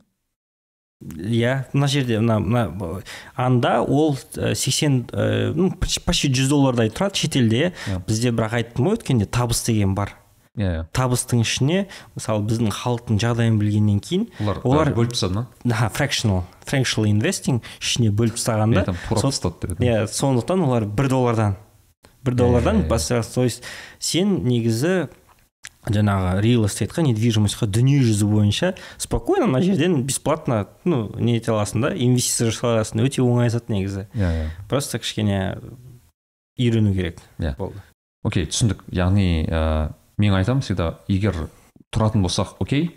иә 1.04 1.66
мына 1.74 1.88
жерде 1.92 2.20
мына 2.20 2.38
мына 2.40 3.02
анда 3.36 3.80
ол 3.82 4.16
ә, 4.36 4.54
80 4.54 5.10
ә, 5.12 5.52
ну 5.54 5.70
почти- 5.76 6.32
жүз 6.32 6.48
доллардай 6.48 6.88
тұрады 6.88 7.14
шетелде. 7.20 7.72
Иә. 7.86 7.98
Бізде 8.06 8.32
бірақ 8.32 8.54
айттым 8.56 8.88
ғой 8.88 8.96
өткенде 8.96 9.26
табыс 9.26 9.62
деген 9.66 9.94
бар. 9.94 10.14
Иә 10.56 10.70
иә. 10.72 10.84
Табыстың 10.96 11.42
ішіне 11.44 11.86
мысалы 12.16 12.46
біздің 12.48 12.70
халықтың 12.72 13.18
жағдайын 13.20 13.58
білгеннен 13.60 14.00
кейін 14.00 14.24
олар 14.40 14.62
Олар- 14.64 14.92
бөліп 14.96 15.12
тастады 15.12 15.34
ма? 15.34 15.46
Да 15.64 15.90
fractional 15.92 16.44
fractional 16.64 17.10
investing 17.12 17.60
ішіне 17.78 18.08
бөліп 18.10 18.38
тастағанда 18.40 18.86
тастады 19.20 19.74
деп 19.76 19.84
иә 19.84 20.06
сондықтан 20.08 20.64
олар 20.64 20.86
бір 20.88 21.08
доллардан 21.12 21.56
бір 22.24 22.34
доллардан 22.40 22.86
иә. 22.88 23.34
то 23.34 23.44
есть 23.44 23.62
сен 23.98 24.44
негізі 24.48 25.08
жаңағы 25.86 26.40
real 26.42 26.64
эстейтқа 26.66 27.02
недвижимостьқа 27.06 27.66
дүние 27.70 28.00
жүзі 28.02 28.26
бойынша 28.26 28.74
спокойно 28.98 29.46
мына 29.46 29.62
жерден 29.62 30.02
бесплатно 30.02 30.66
ну 30.84 31.12
не 31.18 31.36
ете 31.36 31.52
аласың 31.52 31.80
да 31.86 31.90
инвестиция 31.94 32.50
жасай 32.50 32.74
аласың 32.76 33.04
өте 33.06 33.22
оңай 33.22 33.50
зат 33.50 33.68
негізі. 33.70 34.08
Иә 34.14 34.30
иә. 34.34 34.48
Просто 34.68 34.98
кішкене 34.98 35.58
үйрену 36.58 36.92
керек 36.94 37.18
Иә. 37.38 37.54
болды. 37.56 37.82
Окей 38.24 38.46
түсіндік. 38.46 38.82
Яғни 38.90 39.46
ә, 39.46 39.92
мен 40.18 40.34
айтамын 40.34 40.62
всегда 40.62 40.98
егер 41.06 41.48
тұратын 41.94 42.22
болсақ 42.26 42.56
окей. 42.58 42.90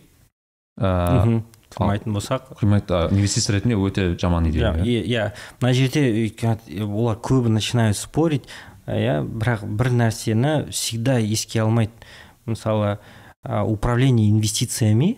Ә, 0.79 1.21
Мгм. 1.25 1.43
тұрмайтын 1.69 2.13
болсақ. 2.15 2.55
Құймайды 2.57 2.89
а, 2.95 3.09
инвестиция 3.13 3.59
ретінде 3.59 3.75
өте 3.77 4.17
жаман 4.17 4.49
идея 4.49 4.73
иә. 4.73 5.03
иә. 5.05 5.31
Мына 5.61 5.73
жерде 5.73 6.33
олар 6.81 7.17
көбі 7.21 7.49
начинают 7.49 7.97
спорить 7.97 8.47
иә. 8.87 9.21
Бірақ 9.21 9.67
бір 9.77 9.91
нәрсені 9.93 10.71
всегда 10.71 11.19
еске 11.19 11.61
алмайды. 11.61 11.91
Мысалы 12.49 12.97
управление 13.43 14.29
инвестициями 14.29 15.17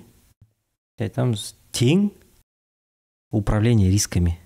айтамыз 1.02 1.56
тең 1.74 2.12
управление 3.32 3.90
рисками. 3.90 4.38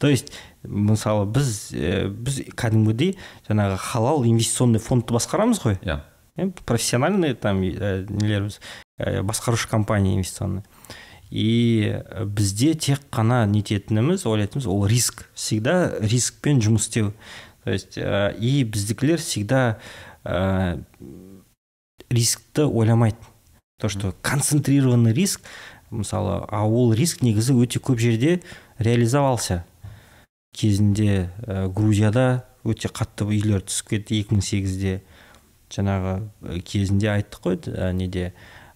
То 0.00 0.08
есть 0.08 0.32
мысалы 0.62 1.26
біз 1.26 1.70
ә, 1.74 2.08
біз 2.08 2.40
кәдімгідей 2.58 3.16
жаңағы 3.48 3.78
халал 3.82 4.24
инвестиционный 4.26 4.82
фондты 4.82 5.14
басқарамыз 5.14 5.62
ғой. 5.62 5.78
Иә. 5.82 6.00
Иә, 6.38 6.50
профессиональный 6.64 7.34
там 7.34 7.62
ә, 7.62 8.06
нелеріміз 8.08 8.60
ә, 8.98 9.22
басқарушы 9.22 9.68
компания 9.68 10.14
инвестиционный 10.14 10.62
и 11.30 12.00
бізде 12.24 12.72
тек 12.74 13.02
қана 13.12 13.42
нететініміз 13.50 14.24
ойлайтынымыз 14.24 14.68
ол 14.70 14.86
риск. 14.88 15.26
Всегда 15.34 15.92
рискпен 16.00 16.62
жұмыс 16.64 16.88
істеу. 16.88 17.12
То 17.64 17.72
есть 17.72 17.98
ә, 17.98 18.32
и 18.38 18.64
біздікілер 18.64 19.20
всегда 19.20 19.78
ә, 20.24 20.80
рискті 22.10 22.62
ойламайды. 22.62 23.16
То 23.78 23.88
что 23.88 24.14
концентрированный 24.22 25.12
риск 25.12 25.40
мысалы 25.90 26.44
а 26.48 26.66
ол 26.66 26.92
риск 26.92 27.22
негізі 27.22 27.54
өте 27.54 27.80
көп 27.80 27.98
жерде 27.98 28.40
реализовался. 28.78 29.64
Кезінде 30.52 31.30
ә, 31.46 31.68
грузияда 31.68 32.44
өте 32.64 32.88
қатты 32.88 33.28
үйлер 33.28 33.62
түсіп 33.62 33.94
кетті 33.94 34.22
2008-де 34.24 35.02
жаңағы 35.70 36.14
ә, 36.42 36.60
кезінде 36.60 37.12
айттық 37.12 37.44
қой 37.44 37.60
ә, 37.70 37.92
неде 37.92 38.32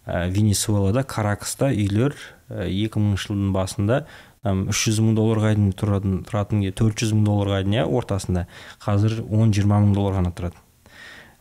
ә, 0.06 0.28
венесуэлада 0.30 1.02
каракаста 1.02 1.72
үйлер 1.72 2.14
ә, 2.48 2.68
2000 2.68 3.16
жылдың 3.18 3.52
басында 3.56 4.04
там 4.42 4.66
300 4.70 5.02
мың 5.06 5.16
долларға 5.18 5.54
дейін 5.54 5.72
тұратын 5.78 6.18
тұратын 6.26 6.62
400 6.66 7.14
мың 7.14 7.26
долларға 7.28 7.62
дейін 7.62 7.78
иә 7.78 7.84
ортасында. 7.86 8.46
Қазір 8.82 9.20
10-20 9.22 9.70
мың 9.70 9.92
доллар 9.94 10.18
ғана 10.18 10.32
тұрады. 10.34 10.58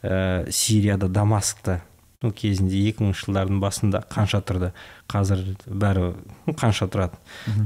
Ә, 0.04 0.50
сирияда 0.52 1.08
дамаскта 1.08 1.82
ну 2.22 2.30
кезінде 2.32 2.78
2000 2.92 3.16
жылдардың 3.18 3.62
басында 3.62 4.04
қанша 4.12 4.44
тұрды? 4.46 4.72
Қазір 5.10 5.56
бәрі 5.66 6.12
қанша 6.54 6.86
тұрады? 6.92 7.18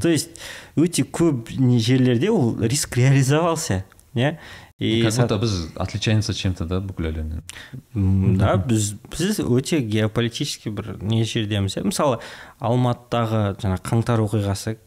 То 0.01 0.09
есть 0.09 0.39
өте 0.79 1.03
көп 1.03 1.51
не 1.59 1.79
жерлерде 1.79 2.31
ол 2.31 2.55
риск 2.61 2.95
реализовался 2.97 3.83
иә 4.15 4.37
и 4.79 5.03
как 5.03 5.15
будто 5.15 5.37
біз 5.37 5.71
отличаемся 5.75 6.33
чем 6.33 6.53
то 6.53 6.65
да 6.65 6.79
бүкіл 6.79 7.11
әлемнен 7.11 8.37
да 8.37 8.55
біз 8.55 8.95
біз 9.11 9.39
өте 9.39 9.79
геополитический 9.79 10.71
бір 10.71 10.97
не 11.01 11.23
жердеміз. 11.23 11.77
Иә 11.77 11.87
мысалы 11.87 12.19
алматыдағы 12.59 13.55
жаңа 13.59 13.79
қаңтар 13.79 14.23
оқиғасы 14.23 14.77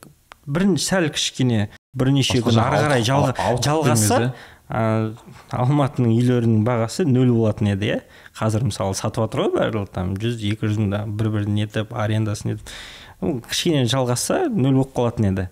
бір 0.49 0.77
сәл 0.81 1.09
кішкене 1.13 1.69
бірнеше 1.97 2.41
күн 2.45 2.61
ары 2.61 2.83
қарай 2.85 3.05
жалға, 3.05 3.35
жалғасса 3.65 4.33
алматының 4.69 6.12
үйлерінің 6.12 6.64
бағасы 6.66 7.07
нөл 7.09 7.31
болатын 7.33 7.71
еді 7.73 7.89
иә? 7.89 7.99
Қазір 8.37 8.66
мысалы 8.69 8.97
сатып 8.99 9.25
жатыр 9.25 9.47
ғой 9.47 9.53
бәрі 9.55 9.85
там 9.95 10.12
жүз 10.21 10.43
екі 10.45 10.69
жүз 10.69 10.81
мыңда 10.83 11.01
бір 11.09 11.31
бірін 11.33 11.55
нетіп 11.57 11.95
арендасын 11.97 12.53
нетіп 12.53 12.75
кішкене 13.49 13.87
жалғасса 13.89 14.45
нөл 14.53 14.83
болып 14.83 14.93
қалатын 14.99 15.31
еді. 15.31 15.49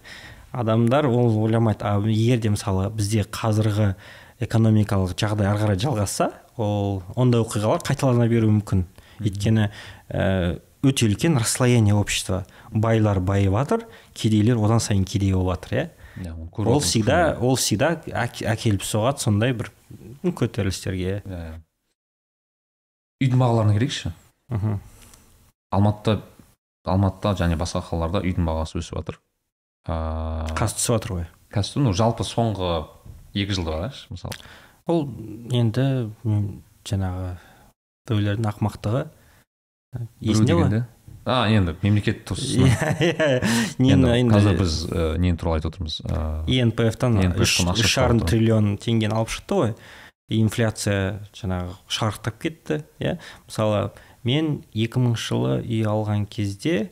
Адамдар 0.53 1.09
ол 1.09 1.33
ойламайды. 1.47 1.85
А 1.85 1.97
егер 2.05 2.39
де 2.45 2.53
мысалы 2.53 2.91
бізде 2.91 3.25
қазіргі 3.25 3.95
экономикалық 4.45 5.17
жағдай 5.17 5.49
ары 5.49 5.65
қарай 5.65 5.81
жалғасса 5.81 6.31
ол 6.57 7.03
ондай 7.17 7.41
оқиғалар 7.41 7.83
қайталана 7.89 8.29
беруі 8.29 8.59
мүмкін. 8.61 8.85
Өйткені 9.21 9.71
ә, 10.13 10.61
өте 10.85 11.09
үлкен 11.09 11.39
расслоение 11.41 11.97
общества. 11.97 12.45
Байлар 12.71 13.21
байып 13.21 13.57
жатыр 13.57 13.87
кедейлер 14.15 14.61
одан 14.61 14.81
сайын 14.81 15.05
кедей 15.05 15.33
болып 15.33 15.57
жатыр 15.57 15.79
иә? 15.79 15.89
Көріп 16.17 16.71
ол 16.73 16.81
всегда 16.81 17.37
ол 17.41 17.57
всегда 17.61 17.91
әк- 18.09 18.45
әкеліп 18.49 18.85
соғады 18.87 19.21
сондай 19.21 19.53
бір 19.53 19.71
ну, 20.23 20.33
көтерілістерге. 20.33 21.19
Иә, 21.21 21.41
иә. 21.43 21.59
үйдің 23.21 23.43
бағаларына 23.43 23.75
келейікші. 23.77 24.13
Мхм. 24.49 24.79
алматыда 25.77 26.23
алматыда 26.87 27.35
және 27.43 27.59
басқа 27.61 27.83
қалаларда 27.85 28.23
үйдің 28.25 28.47
бағасы 28.49 28.79
өсіп 28.81 28.97
жатыр. 29.01 29.19
Ыыы 29.89 30.55
қазір 30.57 30.77
түсіп 30.79 30.95
жатыр 30.97 31.13
ғой. 31.17 31.27
қазір 31.53 31.83
ну 31.85 31.93
жалпы 31.93 32.25
соңғы 32.25 32.71
екі 33.35 33.53
жылда 33.59 33.77
қарашы 33.77 34.09
мысалы? 34.15 34.41
Ол 34.87 35.05
енді 35.53 36.11
жаңағы 36.87 37.37
біреулердің 38.09 38.49
ақымақтығы. 38.53 39.07
Есінде 40.21 40.55
ғой. 40.55 40.85
А 41.27 41.49
енді 41.51 41.75
мемлекет 41.83 42.23
тұрғысынан 42.29 42.71
иә 43.03 43.11
иә. 43.11 43.39
Нені 43.83 44.13
енді 44.15 44.31
қазір 44.31 44.59
біз 44.61 44.75
нені 45.19 45.37
туралы 45.41 45.59
айтып 45.59 45.75
отырмыз? 45.75 45.99
Инпфтан 46.47 47.19
INPF 47.19 47.35
-тан 47.35 47.43
үш 47.43 47.55
ақша 47.67 47.83
үш 47.83 47.95
жарым 47.99 48.21
триллион 48.23 48.77
теңгені 48.79 49.17
алып 49.19 49.35
шықты 49.35 49.59
ғой. 49.59 49.75
Инфляция 50.31 51.27
жаңағы 51.35 51.75
шарықтап 51.91 52.39
кетті 52.39 52.85
иә. 53.03 53.19
Мысалы 53.51 53.91
мен 54.23 54.63
2000 54.75 55.19
жылы 55.19 55.59
үй 55.67 55.83
алған 55.83 56.27
кезде 56.31 56.91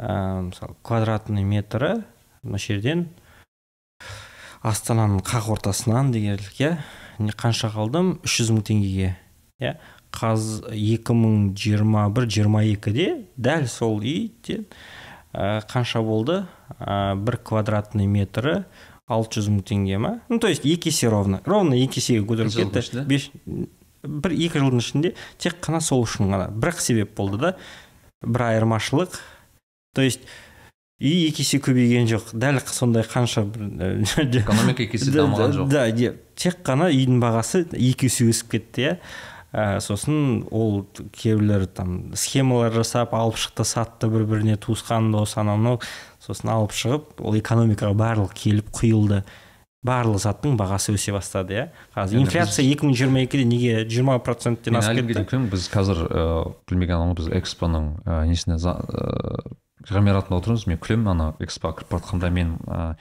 ә, 0.00 0.40
мысалы 0.48 0.76
квадратный 0.82 1.44
метрі 1.44 2.02
мына 2.42 2.58
жерден 2.60 3.08
астананың 4.64 5.20
қақ 5.20 5.52
ортасынан 5.56 6.12
дегенлік 6.12 6.60
иә. 6.60 6.76
Қанша 7.16 7.70
қалдым? 7.72 8.18
300 8.24 8.52
мың 8.56 8.64
теңгеге 8.68 9.16
иә. 9.60 9.76
Қаз 10.16 10.62
2021-22-де 10.72 13.26
дәл 13.36 13.66
сол 13.68 14.00
үйде 14.00 14.64
ә, 15.36 15.60
қанша 15.68 16.00
болды? 16.04 16.44
Ә, 16.80 17.14
бір 17.20 17.36
квадратный 17.44 18.06
метрі 18.08 18.64
600 19.06 19.46
мың 19.52 19.60
теңге 19.66 19.98
ма? 20.02 20.20
Ну 20.28 20.38
то 20.42 20.48
есть 20.48 20.64
екі 20.66 20.88
есе 20.90 21.08
ровно. 21.12 21.40
Ровно 21.46 21.74
екі 21.78 22.00
есеге 22.00 22.24
көтеріліп 22.26 22.56
Бір 22.56 22.64
кетті. 22.82 23.00
беш 23.06 23.30
бір 24.02 24.32
екі 24.34 24.58
жылдың 24.62 24.80
ішінде 24.82 25.12
тек 25.38 25.60
қана 25.62 25.80
сол 25.80 26.02
үшін 26.02 26.26
ғана. 26.32 26.48
Бірақ 26.50 26.80
себеп 26.82 27.14
болды 27.16 27.38
да 27.38 27.54
бір 28.26 28.40
айырмашылық. 28.50 29.14
То 29.94 30.02
есть 30.02 30.20
үй 30.98 31.28
екі 31.28 31.42
есе 31.44 31.58
көбейген 31.62 32.06
жоқ. 32.10 32.34
Дәл 32.34 32.58
сондай 32.66 33.02
қанша 33.06 33.44
бір 33.46 33.62
экономика 34.42 34.82
екі 34.82 34.98
есе 34.98 35.10
да, 35.12 35.22
дамыған 35.22 35.50
да, 35.54 35.56
жоқ. 35.60 35.70
да 35.70 35.86
тек 36.34 36.58
қана 36.66 36.90
үйдің 36.90 37.22
бағасы 37.22 37.62
екі 37.76 38.10
есе 38.10 38.26
өсіп 38.26 38.50
кетті 38.56 38.80
иә. 38.88 38.98
Ә, 39.56 39.80
сосын 39.80 40.44
ол 40.52 40.84
кейбіреулер 41.16 41.66
там 41.66 42.12
схемалар 42.14 42.74
жасап 42.76 43.14
алып 43.16 43.38
шықты 43.40 43.64
сатты 43.64 44.10
бір 44.12 44.26
біріне 44.28 44.58
туысқан 44.60 45.08
дос 45.14 45.36
анау. 45.40 45.56
Мынау 45.56 45.80
сосын 46.20 46.52
алып 46.52 46.76
шығып 46.76 47.24
ол 47.24 47.38
экономикаға 47.40 47.96
барлық 47.96 48.36
келіп 48.36 48.68
құйылды. 48.76 49.22
Барлық 49.86 50.18
заттың 50.20 50.56
бағасы 50.58 50.96
өсе 50.96 51.14
бастады 51.14 51.54
иә. 51.54 51.66
Қазір 51.94 52.20
инфляция 52.20 52.66
екі 52.66 52.88
мың 52.88 52.96
жиырма 52.98 53.22
екіде 53.22 53.44
неге 53.46 53.84
жиырма 53.88 54.18
проценттен 54.18 54.74
мен 54.74 54.82
асып 54.82 55.12
кетті? 55.12 55.38
біз 55.52 55.68
қазір 55.72 56.02
ыыы 56.06 56.56
білмеген 56.68 56.98
адамға 56.98 57.18
біз 57.20 57.30
экспоның 57.38 57.92
ә, 58.02 58.24
несіне 58.26 58.58
ыыы 58.58 59.54
ғимаратында 59.86 60.40
отырмыз. 60.40 60.66
Мен 60.66 60.80
күлемін 60.82 61.12
ана 61.12 61.28
экспо 61.38 61.70
кіріп 61.76 61.92
бара 61.92 62.02
жатқанда 62.02 62.32
мен 62.34 62.56
ә, 62.66 62.96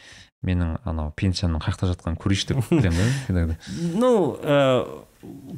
менің 0.46 0.76
анау 0.86 1.12
пенсияның 1.18 1.64
қай 1.64 1.74
жақта 1.74 1.90
жатқанын 1.96 2.20
көрейінші 2.22 2.52
деп 2.52 2.68
күлемін 2.70 3.50
да. 3.50 3.58
Ну 4.02 4.12
ә, 4.44 4.86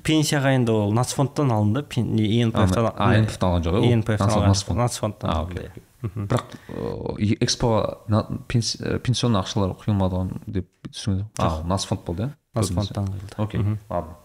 пенсияға 0.04 0.54
енді 0.56 0.72
ол 0.72 0.94
нацфондтан 0.96 1.52
алынды 1.52 1.84
ЕНПФ-тан 1.84 2.86
алған 2.86 3.66
жоқ 3.66 3.80
иә? 3.82 3.92
ЕНПФ-тан 3.96 4.30
алған 4.30 4.78
нацфондтан 4.82 5.30
окей, 5.34 5.68
иә. 5.68 6.28
бірақ 6.30 6.56
ә, 6.70 8.30
пенсионный 8.48 9.42
ақшалар 9.42 9.74
құйылмады 9.82 10.22
ғой 10.22 10.42
деп 10.48 10.68
түсіндім 10.92 11.28
а 11.40 11.64
нацфонд 11.68 12.06
болды 12.06 12.28
иә? 12.28 12.32
Нацфондтан 12.54 13.06
құйылды 13.12 13.38
окей 13.38 13.60
Мгм. 13.62 13.80
ладно. 13.90 14.18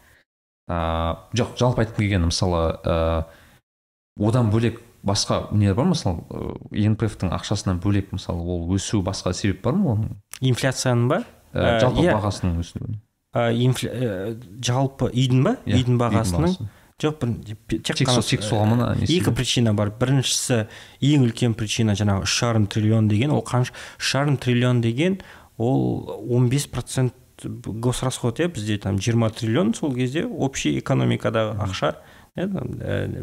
Ыыы 0.68 1.16
жоқ 1.40 1.56
жалпы 1.58 1.82
айтқым 1.82 1.96
келгені 2.04 2.26
мысалы 2.30 2.78
ыыы 2.84 4.28
одан 4.28 4.50
бөлек 4.52 4.80
басқа 5.02 5.48
не 5.52 5.72
бар 5.74 5.84
ма? 5.84 5.96
Мысалы 5.96 6.22
енпфтің 6.70 7.32
ақшасынан 7.34 7.80
бөлек 7.82 8.12
мысалы 8.12 8.40
ол 8.40 8.68
өсу 8.74 9.02
басқа 9.02 9.32
себеп 9.34 9.62
бар 9.64 9.74
ма 9.74 9.96
оның? 9.96 10.12
Инфляцияның 10.40 11.08
ба 11.08 11.22
жалпы 11.52 12.04
иә. 12.06 12.14
бағасының 12.14 12.60
өсуі. 12.62 13.00
Жалпы 13.32 15.08
үйдің 15.08 15.42
ба 15.46 15.56
үйдің 15.64 15.98
бағасының 16.00 16.52
бағасы. 16.52 16.68
жоқ 17.00 17.16
бір 17.22 17.80
тек 17.80 18.02
қана 18.04 18.92
не 18.98 19.08
екі 19.08 19.32
причина 19.32 19.72
бар. 19.72 19.90
Біріншісі 19.96 20.66
ең 21.00 21.24
үлкен 21.28 21.56
причина 21.56 21.96
жаңағы 21.96 22.28
үш 22.28 22.36
жарым 22.42 22.66
триллион 22.68 23.08
деген 23.08 23.32
ол 23.32 23.40
қанша 23.40 23.72
үш 23.98 24.12
жарым 24.12 24.36
триллион 24.36 24.82
деген 24.84 25.20
ол 25.56 26.20
15 26.28 26.50
бес 26.50 26.66
процент 26.66 27.14
госрасход 27.42 28.40
иә 28.40 28.48
бізде 28.52 28.78
там 28.78 28.98
20 28.98 29.34
триллион 29.34 29.74
сол 29.74 29.94
кезде 29.94 30.26
общий 30.26 30.78
экономикадағы 30.78 31.56
ақша 31.64 31.94
иә, 32.36 32.46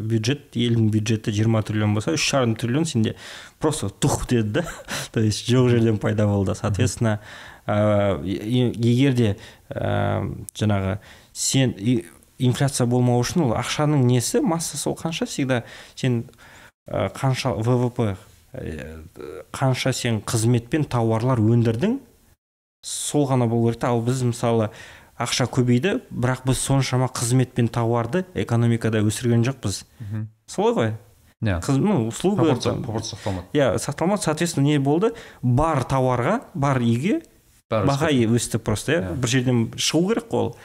бюджет 0.00 0.54
елдің 0.54 0.90
бюджеті 0.90 1.32
20 1.32 1.66
триллион 1.66 1.94
болса 1.94 2.12
үш 2.14 2.26
жарым 2.30 2.56
триллион 2.56 2.84
сенде 2.84 3.16
просто 3.58 3.88
тух 3.88 4.26
деді 4.28 4.60
да. 4.60 4.64
То 5.12 5.20
есть 5.20 5.48
жоқ 5.48 5.70
жерден 5.70 5.98
пайда 5.98 6.26
болды. 6.26 6.54
Соответственно 6.54 7.20
егер 8.24 9.14
де 9.14 9.30
ә, 9.68 10.24
жаңағы 10.54 10.98
сен 11.32 11.74
инфляция 12.38 12.86
болмау 12.90 13.20
үшін 13.22 13.48
ол 13.48 13.56
ақшаның 13.58 14.04
несі 14.08 14.40
массасы 14.40 14.88
ол 14.90 14.98
қанша 14.98 15.26
всегда 15.26 15.62
сен 15.94 16.24
ә, 16.88 17.10
қанша 17.14 17.54
ввп 17.56 18.00
ә, 18.06 18.14
қанша 19.52 19.92
сен 19.92 20.22
қызмет 20.22 20.70
пен 20.72 20.84
тауарлар 20.84 21.40
өндірдің 21.40 21.98
сол 22.82 23.28
ғана 23.28 23.46
болу 23.48 23.70
керек 23.70 23.84
ал 23.84 24.00
біз 24.02 24.22
мысалы 24.24 24.70
ақша 25.20 25.46
көбейді 25.52 25.98
бірақ 26.08 26.46
біз 26.48 26.62
соншама 26.64 27.10
қызмет 27.12 27.52
пен 27.56 27.68
тауарды 27.68 28.24
экономикада 28.34 29.02
өсірген 29.04 29.44
жоқпыз. 29.44 29.84
Солай 30.48 30.74
ғой. 30.74 30.92
Иә. 31.40 31.60
Ну 31.76 32.08
услуга 32.08 32.44
пропорция 32.44 33.16
сақталмады 33.16 33.46
иә 33.52 33.76
сақталмады. 33.78 34.22
Соответственно 34.22 34.64
не 34.64 34.78
болды? 34.78 35.12
Бар 35.42 35.84
тауарға 35.84 36.40
бар 36.54 36.80
үйге 36.80 37.22
баға 37.70 38.10
өсті 38.10 38.58
просто 38.58 38.92
иә. 38.92 39.00
Иә. 39.00 39.14
бір 39.14 39.30
жерден 39.30 39.62
шығу 39.76 40.08
керек 40.10 40.28
қой 40.30 40.40
ол. 40.40 40.56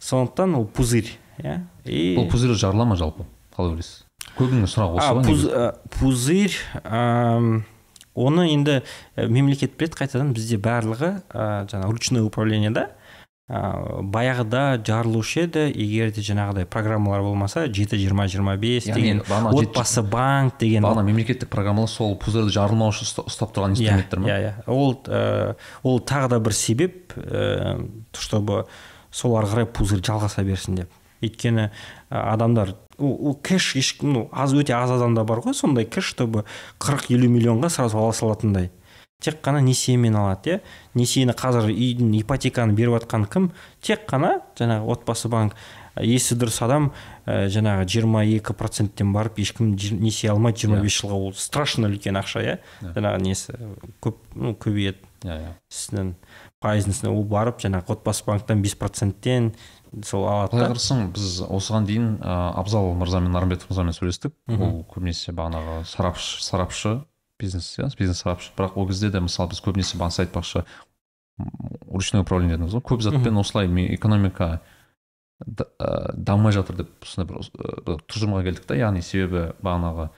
Сондықтан 0.00 0.56
ол 0.56 0.66
пузырь 0.66 1.12
иә. 1.38 1.60
И 1.84 2.16
бұл 2.16 2.30
пузырь 2.30 2.56
жарыла 2.56 2.86
ма 2.88 2.96
жалпы? 2.96 3.26
Қалай 3.56 3.76
ойлайсыз? 3.76 4.04
Көбінің 4.36 4.68
сұрағы 4.68 4.98
осы 4.98 5.06
а, 5.06 5.14
ғой 5.16 5.24
пуз, 5.28 5.44
пузырь 5.96 6.56
оны 8.16 8.48
енді 8.48 8.80
ә, 9.16 9.28
мемлекет 9.28 9.76
біледі 9.76 10.00
қайтадан 10.00 10.32
бізде 10.36 10.56
барлығы 10.56 11.12
ә, 11.28 11.68
жаңағы 11.68 11.92
ручное 11.92 12.24
управлениеда 12.24 12.90
ә, 13.48 14.02
баяғыда 14.02 14.82
жарылушы 14.82 15.44
еді. 15.44 15.66
Егер 15.70 16.10
де 16.10 16.22
жаңағыдай 16.26 16.66
программалар 16.66 17.22
болмаса 17.22 17.66
жеті 17.70 17.98
жиырма 18.00 18.26
жиырма 18.26 18.56
бес 18.58 18.84
деген 18.90 19.22
отбасы 19.22 20.02
банк 20.02 20.58
деген 20.58 20.82
бағана 20.82 21.04
мемлекеттік 21.06 21.48
программалар 21.52 21.88
сол 21.90 22.16
пузырьды 22.18 22.50
жарылмау 22.50 22.90
үшін 22.90 23.06
ұста- 23.06 23.26
ұстап 23.30 23.54
тұрған 23.54 23.76
иә 23.76 23.86
инструменттер 23.86 24.18
ма? 24.18 24.28
иә 24.28 24.38
иә. 24.42 24.52
Ол 24.66 24.96
ә, 25.06 25.54
ол 25.82 26.00
тағы 26.00 26.28
да 26.34 26.40
бір 26.40 26.52
себеп 26.58 27.14
ә, 27.16 27.86
чтобы 28.18 28.66
сол 29.10 29.36
ары 29.38 29.46
қарай 29.46 29.66
пузырь 29.66 30.02
жалғаса 30.02 30.42
берсін 30.42 30.82
деп. 30.82 30.90
Өйткені 31.22 31.70
ә, 32.10 32.32
адамдар 32.34 32.74
ол 32.98 33.38
кэш 33.42 33.74
ну 34.02 34.28
аз 34.32 34.52
өте 34.54 34.72
аз 34.74 34.90
адамда 34.90 35.24
бар 35.24 35.38
ғой 35.44 35.54
сондай 35.54 35.84
кэш 35.84 36.14
чтобы 36.16 36.44
қырық 36.80 37.10
елу 37.14 37.28
миллионға 37.30 37.70
сразу 37.70 37.98
ала 37.98 38.12
салатындай. 38.12 38.70
Тек 39.22 39.40
қана 39.42 39.62
несиемен 39.64 40.16
алады 40.18 40.56
иә? 40.56 40.60
Несиені 40.94 41.34
қазір 41.36 41.70
үйдің 41.72 42.12
ипотеканы 42.20 42.76
беріп 42.76 42.98
жатқан 43.00 43.26
кім 43.32 43.50
тек 43.84 44.04
қана 44.08 44.40
жаңағы 44.58 44.92
отбасы 44.92 45.30
банк. 45.32 45.56
Есі 45.96 46.36
дұрыс 46.36 46.58
адам 46.60 46.90
ә, 47.24 47.46
жаңағы 47.48 47.86
жиырма 47.88 48.26
екі 48.28 48.52
проценттен 48.52 49.14
барып 49.14 49.38
ешкім 49.40 49.72
несие 49.72 50.28
алмайды 50.34 50.66
жиырма 50.66 50.82
бес 50.84 50.98
жылға 51.00 51.16
ол 51.16 51.32
страшно 51.32 51.88
үлкен 51.88 52.20
ақша 52.20 52.42
иә? 52.44 52.58
Иә. 52.82 52.92
жаңағы 52.98 53.22
несі 53.24 53.56
көп 54.04 54.20
ну 54.36 54.52
көбейеді. 54.52 55.00
Иә 55.24 55.38
иә. 55.40 55.54
Үстінен 55.72 56.12
пайыздың 56.60 56.92
үстіне 56.92 57.14
ол 57.14 57.24
барып 57.24 57.64
жаңағы 57.64 57.96
отбасы 57.96 58.28
банктан 58.28 58.60
бес 58.60 58.76
проценттен 58.76 59.54
сол 60.04 60.28
алады 60.28 60.52
былай 60.52 60.74
қарасаң 60.74 61.10
біз 61.16 61.40
осыған 61.48 61.88
дейін 61.88 62.08
ә, 62.20 62.52
абзал 62.60 62.92
мырзамен 63.00 63.32
нарымбетов 63.32 63.70
мырзамен 63.70 63.96
сөйлестік. 63.96 64.36
Ол 64.52 64.82
көбінесе 64.92 65.32
бағанағы 65.32 65.86
сарапшы 65.88 66.44
сарапшы. 66.44 66.98
Бизнес 67.40 67.68
иә 67.78 67.88
бизнес 67.98 68.22
сарапшы. 68.24 68.52
Бірақ 68.56 68.76
ол 68.76 68.86
кезде 68.88 69.10
де 69.10 69.20
мысалы 69.20 69.50
біз 69.52 69.60
көбінесе 69.64 69.98
бағана 69.98 70.10
сіз 70.14 70.24
айтпақшы 70.26 70.64
м, 70.64 71.50
ручное 71.92 72.22
управление 72.22 72.56
дедіңіз 72.56 72.74
ғой. 72.78 72.84
Көп 72.86 73.02
затпен 73.04 73.36
осылай 73.38 73.68
экономика 73.94 74.60
ә, 75.44 76.12
дамымай 76.16 76.52
жатыр 76.56 76.76
деп 76.82 77.04
сондай 77.04 77.36
бір 77.36 78.00
тұжырымға 78.08 78.42
келдік 78.46 78.64
та. 78.66 78.74
Яғни 78.78 79.02
себебі 79.04 79.50
бағанағы 79.62 80.08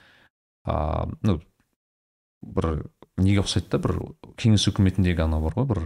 а, 0.65 1.07
ну 1.23 1.41
бір 2.41 2.85
неге 3.19 3.41
ұқсайды 3.43 3.67
да 3.75 3.79
бір 3.83 3.97
кеңес 4.39 4.67
үкіметіндегі 4.71 5.25
анау 5.25 5.43
бар 5.43 5.57
ғой 5.59 5.65
бір 5.73 5.81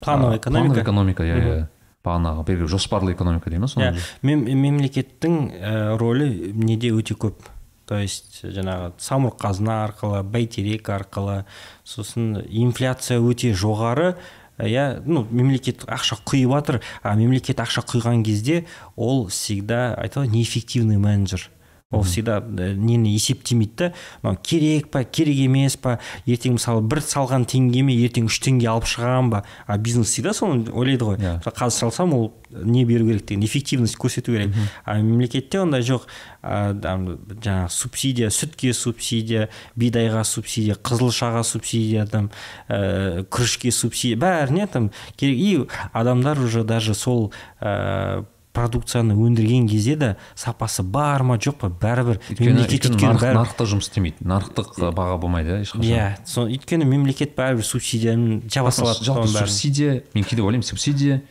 плановая 0.00 0.38
а, 0.38 0.40
плановая 0.40 0.40
экономика 0.40 0.82
экономика 0.82 1.22
иә 1.28 1.36
иә. 1.42 1.66
Бағанағы 2.06 2.44
белгілі 2.46 2.68
жоспарлы 2.70 3.12
экономика 3.12 3.50
дей 3.50 3.58
ма 3.58 3.66
соны 3.68 3.90
Иә. 3.90 4.02
Мем- 4.22 4.46
мемлекеттің 4.46 5.36
ә, 5.58 5.96
рөлі 5.98 6.52
неде 6.54 6.92
өте 6.94 7.16
көп? 7.18 7.44
То 7.86 8.00
есть 8.02 8.42
жаңағы 8.42 8.92
самұрық 8.98 9.38
қазына 9.40 9.76
арқылы 9.86 10.22
бәйтерек 10.26 10.90
арқылы 10.90 11.44
сосын 11.86 12.42
инфляция 12.50 13.20
өте 13.22 13.52
жоғары. 13.54 14.16
Иә 14.58 15.02
ну 15.04 15.26
мемлекет 15.30 15.84
ақша 15.84 16.16
құйып 16.24 16.54
жатыр 16.56 16.80
а 17.02 17.14
мемлекет 17.14 17.60
ақша 17.60 17.84
құйған 17.86 18.24
кезде 18.24 18.64
ол 18.96 19.28
всегда 19.28 19.94
айтады 19.94 20.26
ғой 20.26 20.32
неэффективный 20.38 20.96
менеджер. 20.96 21.50
Ол 21.92 22.02
всегда 22.02 22.40
нені 22.40 23.14
есептемейді 23.14 23.76
да 23.78 23.92
мынау 24.22 24.40
керек 24.42 24.88
па 24.90 25.04
керек 25.04 25.38
емес 25.38 25.76
па 25.78 26.00
ертең 26.26 26.56
мысалы 26.56 26.82
бір 26.82 26.98
салған 26.98 27.46
теңгеме 27.46 27.94
ертең 28.02 28.26
үш 28.26 28.40
теңге 28.42 28.66
алып 28.72 28.88
шығамын 28.90 29.30
ба? 29.30 29.44
А 29.70 29.78
бизнес 29.78 30.10
всегда 30.10 30.34
соны 30.34 30.66
ойлайды 30.74 31.06
ғой. 31.06 31.20
Иә. 31.22 31.36
Мысалы, 31.38 31.54
қазір 31.54 31.76
салсам 31.78 32.14
ол 32.18 32.34
не 32.50 32.84
беру 32.84 33.06
керек 33.06 33.26
деген 33.26 33.46
эффективность 33.46 33.94
көрсету 34.02 34.34
керек. 34.34 34.50
А 34.84 34.98
мемлекетте 34.98 35.60
ондай 35.62 35.86
жоқ. 35.86 36.10
Там, 36.42 37.20
жаңағы 37.30 37.70
субсидия 37.70 38.30
сүтке 38.34 38.74
субсидия 38.74 39.48
бидайға 39.78 40.24
субсидия 40.26 40.74
қызылшаға 40.74 41.44
субсидия 41.46 42.06
там 42.06 42.32
ә, 42.68 43.22
күрішке 43.30 43.70
субсидия 43.70 44.18
бәріне 44.18 44.66
там 44.66 44.90
керек. 45.14 45.38
И 45.38 45.68
адамдар 45.92 46.38
уже 46.40 46.64
даже 46.64 46.94
сол 46.94 47.32
ә, 47.60 48.24
продукцияны 48.56 49.14
өндірген 49.14 49.68
кезде 49.68 49.96
де 50.00 50.10
сапасы 50.34 50.82
бар 50.82 51.22
ма 51.26 51.36
жоқ 51.36 51.60
па? 51.60 51.68
Бәрібір 51.68 52.20
мемлекет 52.40 52.88
өйткені 52.88 53.20
нарықта 53.36 53.68
жұмыс 53.68 53.90
істемейді. 53.90 54.24
Нарықтық 54.24 54.80
баға 54.96 55.20
болмайды 55.20 55.58
иә 55.58 55.66
ешқашан. 55.66 55.84
иә 55.84 56.08
сол 56.24 56.48
өйткені 56.48 56.88
мемлекет 56.88 57.36
бәрібір 57.36 57.66
субсидияны 57.68 58.40
жаба 58.48 58.72
салады 58.72 59.04
жалпы 59.04 59.28
субсидия 59.28 60.02
мен 60.14 60.24
кейде 60.24 60.42
ойлаймын 60.42 60.66
субсидия 60.66 61.22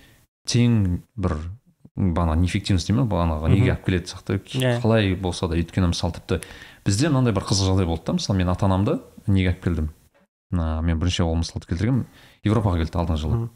тең 0.46 1.02
бір 1.18 1.40
бағана 1.96 2.36
неэффективность 2.40 2.90
дей 2.90 2.96
ма 2.98 3.08
бағанағы 3.10 3.50
неге 3.54 3.72
алып 3.74 3.86
келеді 3.88 4.12
сияқты. 4.12 4.40
Иә. 4.60 4.80
қалай 4.84 5.16
болса 5.16 5.48
да 5.48 5.56
өйткені 5.56 5.94
мысалы 5.94 6.18
тіпті 6.20 6.42
бізде 6.86 7.10
мынандай 7.10 7.34
бір 7.34 7.48
қызық 7.48 7.72
жағдай 7.72 7.88
болды 7.88 8.04
да 8.06 8.18
мысалы 8.20 8.38
мен 8.38 8.52
ата 8.52 8.68
анамды 8.68 9.00
неге 9.28 9.54
алып 9.54 9.64
келдім? 9.64 9.90
Мен 10.52 11.00
бірінші 11.00 11.24
ол 11.24 11.40
мысалды 11.40 11.68
келтіргенмін. 11.72 12.06
Европаға 12.46 12.84
келді 12.84 13.00
алдыңғы 13.00 13.22
жылы. 13.24 13.50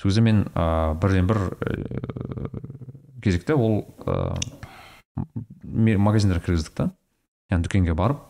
Сол 0.00 0.08
кезде 0.08 0.22
мен 0.24 0.46
ыыы 0.54 0.94
бірден 1.00 1.26
бір 1.28 1.38
ііі 1.60 3.20
кезекте 3.20 3.54
ол 3.54 3.84
ыыы 4.08 5.98
магазиндерге 6.00 6.44
кіргіздік 6.46 6.74
та. 6.74 6.90
Яғни 7.50 7.66
дүкенге 7.66 7.94
барып 7.94 8.22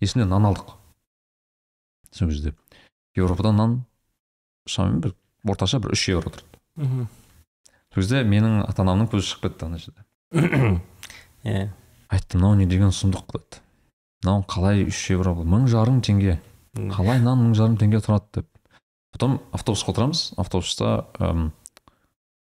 есімде 0.00 0.24
нан 0.30 0.46
алдық. 0.48 0.78
Сол 2.10 2.28
кезде 2.32 2.54
еуропадан 3.14 3.56
нан 3.60 3.76
шамамен 4.66 5.02
бір 5.04 5.14
орташа 5.44 5.78
бір 5.84 5.92
үш 5.92 6.08
евро 6.08 6.32
тұрды. 6.32 6.58
Мгм. 6.76 7.08
сол 7.92 8.02
кезде 8.02 8.24
менің 8.24 8.62
ата 8.64 8.82
анамның 8.82 9.10
көзі 9.12 9.28
шығып 9.28 9.50
кетті 9.50 9.68
ана 9.68 9.78
жерде. 9.78 10.04
Иә 11.44 11.68
айтты 12.08 12.38
мынау 12.38 12.56
не 12.56 12.66
деген 12.66 12.88
сұмдық? 12.94 13.28
деді. 13.36 13.60
Мынау 14.24 14.46
қалай 14.48 14.86
үш 14.88 15.10
евро 15.12 15.34
бұл 15.36 15.44
мың 15.44 15.68
жарым 15.68 16.00
теңге 16.00 16.40
қалай 16.74 17.20
нан 17.20 17.44
мың 17.44 17.54
жарым 17.58 17.76
теңге 17.76 18.00
тұрады? 18.00 18.40
деп 18.40 18.48
потом 19.14 19.38
автобусқа 19.54 19.94
отырамыз 19.94 20.34
автобуста 20.36 21.06
ым, 21.22 21.52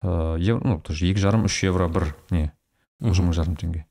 э, 0.02 0.36
евро 0.38 0.62
ну 0.62 0.78
тоже 0.80 1.10
екі 1.10 1.18
жарым 1.18 1.48
үш 1.50 1.58
евро 1.66 1.88
бір 1.90 2.14
не 2.30 2.52
уже 3.00 3.26
мың 3.26 3.34
жарым 3.34 3.58
теңге. 3.58 3.84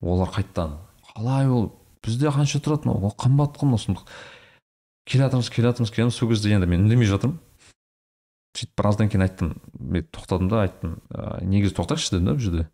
Олар 0.00 0.30
қайтадан 0.30 0.78
қалай 1.10 1.50
ол 1.50 1.72
бізде 2.06 2.30
қанша 2.30 2.62
тұрады 2.62 2.86
мынау? 2.86 3.10
Ол 3.10 3.16
қымбат 3.18 3.58
қой 3.58 3.66
мынау 3.66 3.82
сұмдық 3.82 4.06
келе 5.06 5.26
жатырмыз 5.26 5.50
келе 5.50 5.72
жатырмыз 5.72 5.90
келе 5.90 6.06
жатырмыз 6.06 6.20
сол 6.20 6.30
кезде 6.30 6.54
енді 6.54 6.70
мен 6.70 6.86
үндемей 6.86 7.10
жатырмын 7.10 7.40
сөйтіп 8.56 8.78
біраздан 8.78 9.10
кейін 9.10 9.26
айттым 9.26 9.54
мен 9.78 10.06
тоқтадым 10.14 10.48
да 10.48 10.62
айттым 10.64 10.98
«ә, 11.10 11.42
негізі 11.44 11.76
тоқтайықшы 11.76 12.14
дедім 12.14 12.30
да 12.30 12.36
бұл 12.36 12.44
жерде 12.46 12.68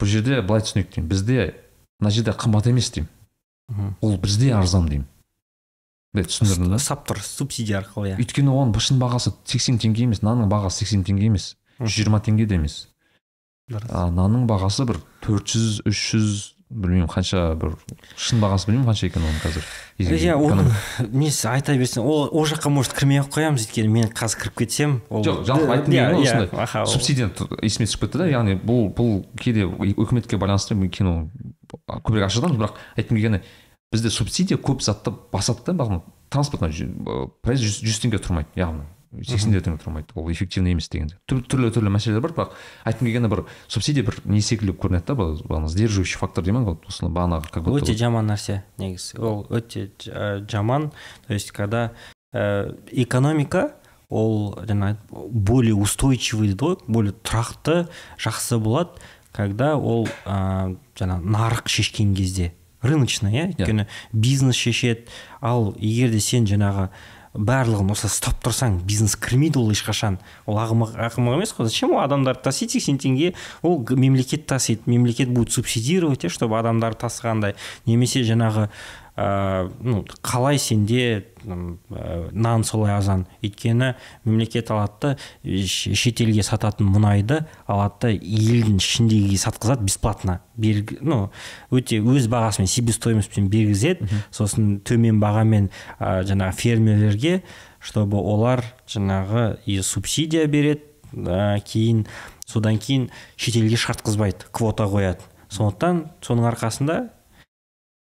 бұл 0.00 0.10
жерде 0.10 0.40
былай 0.42 0.64
түсінейік 0.64 0.90
деймін 0.94 1.10
бізде 1.12 1.38
мына 2.00 2.10
жерде 2.10 2.34
қымбат 2.34 2.68
емес 2.68 2.90
деймін. 2.94 3.10
Ол 4.02 4.16
бізде 4.20 4.52
арзан 4.54 4.88
деймін. 4.90 5.06
Деп 6.14 6.30
түсіндірдім 6.30 6.70
да. 6.72 6.78
Ұстап 6.80 7.04
тұр 7.08 7.20
субсидия 7.26 7.80
арқылы 7.82 8.12
иә. 8.14 8.18
Өйткені 8.22 8.52
оның 8.54 8.80
шын 8.80 8.98
бағасы 9.02 9.34
сексен 9.50 9.78
теңге 9.82 10.06
емес 10.08 10.22
нанның 10.22 10.50
бағасы 10.52 10.84
сексен 10.84 11.04
теңге 11.06 11.26
емес 11.32 11.54
жүз 11.80 11.96
жиырма 12.00 12.20
теңге 12.24 12.46
де 12.46 12.58
емес. 12.60 12.84
А 13.90 14.10
нанның 14.12 14.44
бағасы 14.50 14.84
бір 14.86 14.98
төрт 15.24 15.48
жүз 15.54 15.80
үш 15.88 16.02
жүз 16.14 16.42
білмеймін 16.74 17.06
қанша 17.08 17.40
бір 17.60 17.74
шын 18.18 18.40
бағасы 18.42 18.66
білмеймін 18.68 18.88
қанша 18.88 19.06
екенін 19.06 19.28
оның 19.28 19.42
қазір 19.44 19.66
иә 20.24 20.34
оның 20.34 20.70
несі 21.14 21.46
айта 21.52 21.74
берсең 21.78 22.02
ол 22.08 22.24
ол 22.34 22.46
жаққа 22.50 22.70
может 22.72 22.96
кірмей 22.96 23.20
ақ 23.22 23.28
қоямыз 23.36 23.66
өйткені 23.68 23.92
мен 23.94 24.08
қазір 24.16 24.40
кіріп 24.42 24.56
кетсем 24.62 24.96
ол 25.08 25.22
жоқ 25.24 25.44
жалпы 25.46 25.68
айтқым 25.76 25.94
Иә, 25.94 26.08
келгені 26.08 26.24
иә, 26.24 26.32
осындай. 26.32 26.62
аха, 26.64 26.82
ол- 26.82 26.90
субсидия 26.90 27.28
есіме 27.62 27.86
түсіп 27.86 28.06
кетті 28.08 28.18
да 28.24 28.26
яғни 28.32 28.56
бұл 28.58 28.88
бұл 28.96 29.22
кейде 29.38 29.68
үкіметке 29.68 30.40
байланысты 30.40 30.74
мен 30.74 30.90
кино 30.90 31.14
көбірек 31.86 32.26
ашып 32.26 32.42
жатамыз 32.42 32.58
бірақ 32.58 32.80
айтқым 32.98 33.20
келгені 33.20 33.42
бізде 33.94 34.10
субсидия 34.10 34.58
көп 34.58 34.82
затты 34.82 35.14
басады 35.32 35.70
да 35.70 35.78
бағана 35.78 36.02
транспортна 36.34 36.68
проезд 37.42 37.80
жүз 37.86 38.02
теңге 38.02 38.18
тұрмайды 38.18 38.58
яғни 38.58 38.88
сексен 39.22 39.54
теңге 39.54 39.78
тұрмайды 39.78 40.14
ол 40.18 40.26
эффективный 40.32 40.74
емес 40.74 40.88
дегенде. 40.90 41.14
Түр- 41.30 41.44
түрлі 41.46 41.70
түрлі 41.70 41.92
мәселелер 41.94 42.24
бар 42.24 42.32
бірақ 42.34 42.56
айтқым 42.88 43.06
келгені 43.06 43.30
бір 43.30 43.44
субсидия 43.70 44.02
бір 44.02 44.18
не 44.24 44.40
секілді 44.42 44.74
көрінеді 44.74 45.06
да 45.06 45.14
бағана 45.14 45.70
сдерживающий 45.70 46.18
фактор 46.18 46.42
дей 46.44 46.50
ма 46.56 46.64
вот 46.66 46.82
осыны 46.90 47.12
бағанағы 47.14 47.52
как 47.52 47.62
будто 47.62 47.84
өте 47.86 47.94
жаман 47.94 48.26
нәрсе 48.26 48.62
негізі. 48.78 49.18
Ол 49.22 49.46
өте 49.50 49.92
жаман. 50.50 50.90
То 51.28 51.34
есть 51.34 51.52
когда 51.52 51.92
ә, 52.34 52.74
экономика 52.90 53.76
ол 54.08 54.58
жаңа 54.66 54.96
более 55.10 55.74
устойчивый 55.74 56.48
дейді 56.50 56.64
ғой 56.64 56.78
более 56.88 57.14
тұрақты 57.14 57.86
жақсы 58.18 58.58
болады 58.58 58.98
когда 59.30 59.76
ол 59.76 60.08
ә, 60.26 60.76
жаңа 60.98 61.20
нарық 61.22 61.68
шешкен 61.70 62.14
кезде. 62.14 62.52
Рыночный 62.84 63.34
иә 63.34 63.48
өйткені 63.52 63.88
бизнес 64.12 64.56
шешеді. 64.60 65.08
Ал 65.40 65.72
егер 65.80 66.12
де 66.12 66.20
сен 66.20 66.46
жаңағы 66.48 66.90
барлығын 67.34 67.90
осы 67.90 68.06
ұстап 68.06 68.38
тұрсаң 68.44 68.78
бизнес 68.86 69.16
кірмейді 69.18 69.58
ол 69.58 69.72
ешқашан. 69.74 70.20
Ол 70.46 70.60
ақымақ 70.62 70.94
ақымақ 71.08 71.38
емес 71.40 71.54
қой. 71.56 71.66
Зачем 71.66 71.96
ол 71.96 72.04
адамдарды 72.04 72.44
тасиды 72.46 72.76
сексен 72.76 73.00
теңге? 73.02 73.32
Ол 73.62 73.82
мемлекет 73.90 74.46
тасиды. 74.46 74.82
Мемлекет 74.86 75.30
будет 75.30 75.50
субсидировать 75.50 76.24
иә 76.24 76.30
чтобы 76.30 76.58
адамдар 76.60 76.94
тасығандай. 76.94 77.56
Немесе 77.86 78.22
жаңағы 78.22 78.68
ә, 79.16 79.70
ну 79.80 80.04
қалай 80.22 80.58
сенде 80.58 81.24
ә, 81.44 82.30
нан 82.32 82.64
солай 82.64 82.94
азан. 82.96 83.26
Өйткені 83.42 83.94
мемлекет 84.24 84.70
алады 84.74 85.14
да 85.14 85.66
шетелге 85.66 86.42
сататын 86.42 86.88
мұнайды 86.90 87.42
алады 87.66 87.94
да 88.00 88.12
елдің 88.14 88.80
ішіндегіге 88.82 89.38
сатқызады 89.38 89.86
бесплатно. 89.86 90.40
Ну 90.56 91.30
өте 91.70 92.00
өз 92.00 92.26
бағасымен 92.32 92.70
себестоимостьпен 92.70 93.50
бергізеді. 93.52 94.08
Сосын 94.34 94.80
төмен 94.84 95.20
бағамен 95.22 95.70
ә, 95.98 96.24
жаңағы 96.26 96.58
фермерлерге 96.60 97.42
чтобы 97.84 98.16
олар 98.16 98.64
жаңағы 98.88 99.58
и 99.68 99.80
субсидия 99.84 100.46
береді 100.48 100.88
ә, 101.12 101.60
кейін. 101.60 102.06
Содан 102.48 102.78
кейін 102.80 103.10
шетелге 103.36 103.76
шартқызбайды 103.76 104.48
квота 104.52 104.88
қояды. 104.88 105.24
Сондықтан 105.52 106.08
соның 106.24 106.48
арқасында 106.50 106.96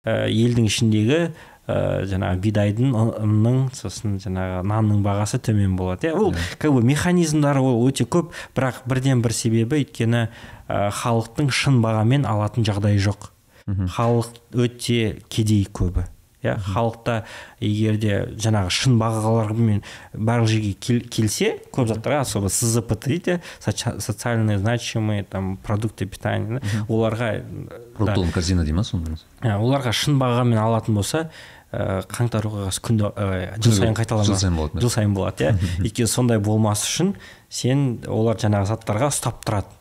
елдің 0.06 0.70
ішіндегі 0.70 1.20
ә, 1.66 1.76
жаңағы 2.06 2.40
бидайдың 2.44 2.94
ұнның 2.96 3.60
сосын 3.76 4.16
жаңағы 4.22 4.62
нанның 4.70 5.02
бағасы 5.06 5.40
төмен 5.42 5.76
болады 5.78 6.10
иә? 6.10 6.14
Ол 6.14 6.34
как 6.58 6.72
бы 6.72 6.82
механизмдары 6.86 7.62
ол 7.62 7.82
өте 7.88 8.06
көп 8.06 8.34
бірақ 8.56 8.84
бірден 8.86 9.22
бір 9.24 9.34
себебі 9.34 9.82
өйткені 9.82 10.26
ә, 10.26 10.90
халықтың 11.02 11.50
шын 11.50 11.80
бағамен 11.84 12.26
алатын 12.28 12.66
жағдайы 12.66 13.02
жоқ. 13.02 13.32
Халық 13.66 14.30
өте 14.54 15.18
кедей 15.28 15.66
көбі. 15.66 16.06
Иә 16.46 16.54
халықта 16.62 17.16
егер 17.60 17.96
де 18.00 18.14
жаңағы 18.36 18.70
шын 18.70 18.96
бағалармен 19.00 19.82
барлық 20.14 20.48
жерге 20.52 20.72
кел- 20.80 21.04
келсе 21.08 21.56
көп 21.74 21.90
заттарға 21.92 22.22
особо 22.24 22.48
сзпт 22.48 23.06
дейді 23.08 23.40
соци- 23.60 23.98
социально 24.00 24.58
значимые 24.58 25.24
там 25.24 25.56
продукты 25.56 26.06
питания 26.06 26.60
да, 26.60 26.84
оларға 26.88 27.30
да, 27.42 27.80
продуктовая 27.96 28.32
корзина 28.32 28.64
дей 28.64 28.72
ма 28.72 28.82
Ә, 29.42 29.58
оларға 29.60 29.92
шын 29.92 30.16
бағамен 30.18 30.58
алатын 30.58 30.94
болса 30.96 31.26
ә, 31.72 32.00
қаңтар 32.08 32.46
оқиғасы 32.48 32.80
күнде 32.82 33.10
ә, 33.12 33.56
жыл 33.60 33.74
сайын 33.76 33.96
қайталанады 33.98 34.32
жыл 34.32 34.38
сайын 34.40 34.56
болады 34.56 34.80
жыл 34.80 34.90
сайын 34.94 35.14
болады 35.16 35.44
иә. 35.44 35.52
Өйткені 35.84 36.08
сондай 36.08 36.38
болмас 36.40 36.84
үшін 36.88 37.14
сен 37.52 38.00
олар 38.08 38.38
жаңағы 38.40 38.70
заттарға 38.72 39.10
ұстап 39.12 39.42
тұрады. 39.46 39.75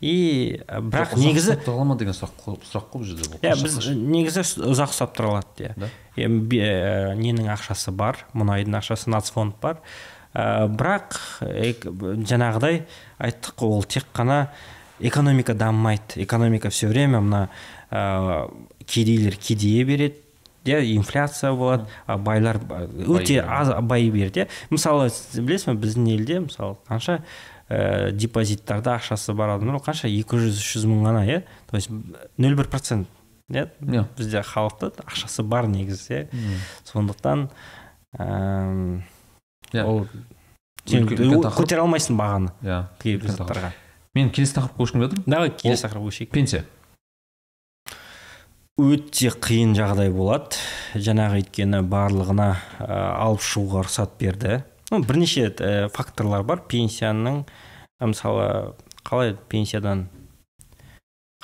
И 0.00 0.60
ә, 0.68 0.78
бірақ 0.80 1.16
негізі 1.18 1.56
тұра 1.66 1.84
ма 1.88 1.96
деген 1.98 2.14
сұрақ 2.14 2.36
қой- 2.44 2.60
сұрақ 2.70 2.84
қой 2.92 3.00
бұл 3.02 3.08
жерде 3.08 3.40
иә 3.42 3.56
біз 3.62 3.78
негізі 3.96 4.44
ұзақ 4.68 4.92
ұстап 4.94 5.16
тұра 5.16 5.32
алады 5.40 5.72
иә 6.18 7.14
ненің 7.18 7.48
ақшасы 7.56 7.90
бар 7.94 8.20
мұнайдың 8.34 8.78
ақшасы 8.78 9.10
нацфонд 9.10 9.56
бар. 9.62 9.80
Ә, 10.34 10.68
бірақ 10.70 11.18
жаңағыдай 12.28 12.82
айттық 13.18 13.56
қой 13.58 13.74
ол 13.78 13.82
тек 13.84 14.04
қана 14.14 14.48
экономика 15.00 15.54
дамымайды. 15.54 16.22
Экономика 16.22 16.70
все 16.70 16.86
время 16.88 17.20
мына 17.20 17.48
ә, 17.90 18.48
кедейлер 18.86 19.36
кедейе 19.36 19.84
береді 19.84 20.20
иә 20.64 20.82
инфляция 20.96 21.52
болады 21.52 21.86
а 22.06 22.18
байлар 22.18 22.58
ба- 22.58 22.86
өте 22.86 23.38
аз 23.40 23.70
бай 23.82 24.10
береді 24.10 24.42
иә 24.44 24.48
мысалы 24.70 25.08
сіз 25.10 25.40
білесіз 25.40 25.72
бе 25.72 25.86
біздің 25.86 26.08
елде 26.14 26.40
мысалы 26.44 26.76
қанша 26.88 27.22
ә, 27.68 28.10
депозиттарда 28.12 28.96
ақшасы 28.98 29.34
бар 29.34 29.54
адамдар 29.56 29.76
ол 29.78 29.84
қанша? 29.84 30.08
екі 30.08 30.40
жүз 30.40 30.58
үш 30.60 30.72
жүз 30.76 30.86
мың 30.88 31.04
ғана 31.08 31.24
иә? 31.28 31.42
То 31.70 31.76
есть 31.76 31.90
нөл 32.38 32.56
бір 32.56 32.68
процент. 32.68 33.08
Иә. 33.48 33.68
Бізде 34.16 34.42
халықта 34.44 34.90
ақшасы 35.06 35.42
бар 35.42 35.68
негізі 35.68 36.14
иә? 36.14 36.58
Сондықтан 36.84 37.48
әм, 38.18 39.02
Иә. 39.72 39.84
ол 39.84 40.06
көтере 40.88 41.80
алмайсың 41.84 42.16
бағаны. 42.16 42.52
Иә 42.64 42.82
кейбір 43.02 43.32
заттарға 43.36 43.72
мен 44.16 44.30
келесі 44.34 44.56
тақырыпқа 44.56 44.80
көшкім 44.80 45.02
келіп 45.02 45.10
жатыр 45.12 45.24
давай 45.30 45.50
келесі 45.52 45.84
тақырыпқа 45.86 46.08
көшейік. 46.08 46.30
пенсия. 46.32 46.64
Өте 48.78 49.32
қиын 49.34 49.72
жағдай 49.74 50.10
болады. 50.14 50.54
Жаңағы 50.94 51.40
өйткені 51.42 51.80
барлығына 51.90 52.48
ә, 52.78 52.98
алып 53.24 53.42
шығуға 53.42 53.82
рұқсат 53.88 54.14
берді. 54.20 54.60
Ну, 54.90 55.00
бірнеше 55.02 55.48
ә, 55.50 55.88
факторлар 55.92 56.44
бар. 56.46 56.62
Пенсияның 56.68 57.42
ә, 57.44 58.08
мысалы 58.08 58.74
қалай 59.06 59.34
пенсиядан 59.48 60.06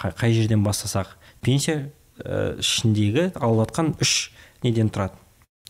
қай, 0.00 0.14
қай 0.16 0.34
жерден 0.36 0.64
бастасақ? 0.64 1.16
Пенсия 1.44 1.90
ә, 2.18 2.56
ішіндегі 2.62 3.32
алып 3.34 3.68
жатқан 3.68 3.94
үш 4.02 4.32
неден 4.64 4.90
тұрады. 4.92 5.18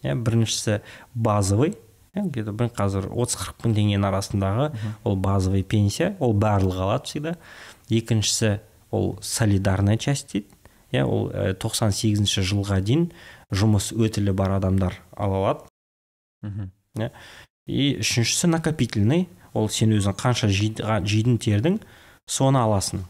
Иә 0.04 0.14
біріншісі 0.20 0.80
базовый 1.14 1.74
иә 2.14 2.26
где 2.28 2.44
то 2.44 2.52
бір 2.52 2.70
қазір 2.76 3.08
отыз 3.10 3.38
қырық 3.40 3.64
мың 3.64 3.76
теңгенің 3.78 4.08
арасындағы 4.10 4.66
ол 5.04 5.16
базовый 5.16 5.64
пенсия 5.64 6.14
ол 6.20 6.34
барлығы 6.34 6.84
алады 6.86 7.10
всегда. 7.10 7.36
Екіншісі 7.88 8.60
ол 8.90 9.18
солидарная 9.22 9.98
часть 9.98 10.32
дейді. 10.32 10.46
Иә 10.92 11.06
ол 11.08 11.30
ә, 11.32 11.54
98 11.58 12.44
жылға 12.44 12.80
дейін 12.84 13.08
жұмыс 13.50 13.90
өтілі 13.96 14.36
бар 14.36 14.58
адамдар 14.60 15.00
ала 15.16 15.40
алады. 15.40 15.66
Мхм 16.44 16.70
и 17.66 17.96
үшіншісі 18.00 18.50
накопительный. 18.52 19.28
Ол 19.54 19.68
сен 19.70 19.94
өзің 19.94 20.16
қанша 20.18 20.48
жидың 20.50 21.38
тердің 21.38 21.78
соны 22.26 22.58
аласың. 22.58 23.04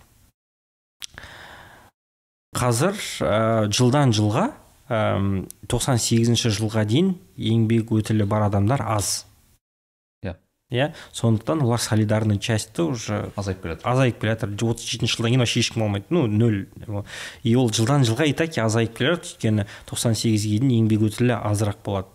Қазір 2.54 2.94
ә, 3.24 3.36
жылдан 3.72 4.12
жылға 4.14 4.50
әм, 4.92 5.46
98 5.66 6.52
жылға 6.54 6.84
дейін 6.86 7.14
еңбек 7.40 7.90
өтілі 7.96 8.28
бар 8.30 8.46
адамдар 8.46 8.84
аз. 8.84 9.24
Иә. 10.22 10.36
иә? 10.70 10.92
Сондықтан 11.12 11.64
олар 11.64 11.80
солидарный 11.80 12.38
частьті 12.38 12.82
уже 12.82 13.32
азайып 13.34 13.62
келе 13.62 13.74
жатыр. 13.74 13.90
азайып 13.90 14.20
келе 14.20 14.32
жатыр. 14.36 14.54
отыз 14.70 14.84
жетінші 14.84 15.16
жылдан 15.16 15.32
кейін 15.32 15.40
вообще 15.40 15.60
ешкім 15.60 15.82
алмайды 15.82 16.06
ну 16.10 16.26
нөл. 16.26 16.66
И 17.42 17.56
ол 17.56 17.72
жылдан 17.72 18.04
жылға 18.04 18.28
и 18.28 18.32
так 18.32 18.56
азайып 18.58 18.96
келе 18.96 19.16
жатыр. 19.16 19.32
Өйткені 19.32 19.66
тоқсан 19.88 20.14
сегізге 20.14 20.60
дейін 20.60 20.84
еңбек 20.84 21.08
өтілі 21.10 21.40
азырақ 21.40 21.82
болады. 21.82 22.08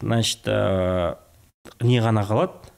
Значит 0.00 0.44
ә, 0.44 1.16
не 1.80 2.00
ғана 2.00 2.24
қалады. 2.26 2.70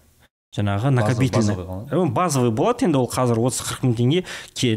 Жаңағы 0.53 0.91
накопительный. 0.93 1.57
базовый 1.57 1.87
Э, 1.91 2.13
базовый 2.13 2.51
болады. 2.51 2.85
Енді 2.85 2.99
ол 2.99 3.07
қазір 3.09 3.39
отыз 3.41 3.63
қырық 3.65 3.87
мың 3.87 3.95
теңге 3.97 4.25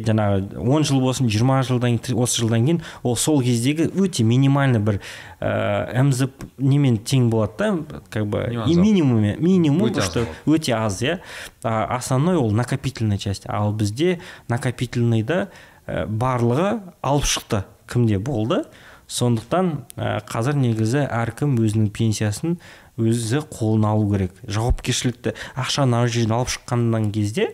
жаңағы 0.08 0.56
он 0.64 0.86
жыл 0.88 1.02
болсын 1.04 1.28
жиырма 1.28 1.58
жылдан 1.68 1.98
отыз 2.00 2.38
жылдан 2.40 2.64
кейін 2.64 2.80
ол 3.04 3.18
сол 3.18 3.42
кездегі 3.44 3.90
өте 3.92 4.24
минимальный 4.24 4.80
бір 4.80 5.02
ә, 5.42 6.02
мзп 6.02 6.48
немен 6.60 6.96
тең 7.04 7.28
болады 7.30 7.84
да 7.90 8.02
как 8.10 8.26
бы. 8.26 8.48
Минимум 8.48 8.64
и 8.64 8.72
аз. 8.72 8.78
минимуме 8.78 9.36
минимум 9.38 9.90
Өте 9.90 10.02
что 10.02 10.26
өте 10.46 10.72
аз 10.72 11.02
иә. 11.02 11.20
А 11.62 11.94
основной 11.94 12.38
ол 12.38 12.52
накопительная 12.52 13.18
часть. 13.18 13.44
Ал 13.46 13.74
бізде 13.74 14.22
накопительныйда 14.48 15.50
ә, 15.88 16.08
барлығы 16.08 16.84
алып 17.02 17.26
шықты. 17.26 17.66
Кімде 17.92 18.18
болды? 18.18 18.64
Сондықтан 19.08 19.86
ә, 19.98 20.24
қазір 20.26 20.56
негізі 20.56 21.04
әркім 21.04 21.60
өзінің 21.60 21.92
пенсиясын 21.92 22.56
өзі 22.98 23.44
қолына 23.52 23.94
алу 23.96 24.10
керек. 24.14 24.34
Жауапкершілікті 24.48 25.36
ақшаны 25.56 26.02
ана 26.02 26.08
жерден 26.08 26.36
алып 26.38 26.52
шыққаннан 26.56 27.12
кезде 27.16 27.52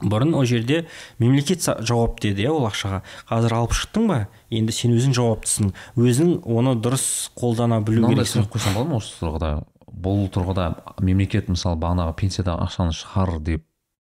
бұрын 0.00 0.32
ол 0.34 0.46
жерде 0.48 0.86
мемлекет 1.20 1.60
жауапты 1.60 2.30
еді 2.32 2.46
иә 2.46 2.52
ол 2.54 2.66
ақшаға. 2.70 3.02
Қазір 3.28 3.56
алып 3.58 3.74
шықтың 3.76 4.06
ба? 4.08 4.20
Енді 4.48 4.72
сен 4.72 4.94
өзің 4.96 5.12
жауаптысың. 5.18 5.72
Өзің 6.00 6.30
оны 6.48 6.72
дұрыс 6.80 7.04
қолдана 7.36 7.82
білу 7.84 8.08
керексің. 8.08 8.46
сұрақ 8.46 8.54
қойсам 8.56 8.78
болады 8.78 8.90
ма 8.90 8.96
осы 8.96 9.12
тұрғыда? 9.20 9.50
Бұл 10.00 10.28
тұрғыда 10.32 10.68
мемлекет 11.04 11.50
мысалы 11.52 11.76
бағанағы 11.82 12.16
пенсиядағы 12.16 12.64
ақшаны 12.64 12.96
шығар 12.96 13.36
деп 13.44 13.66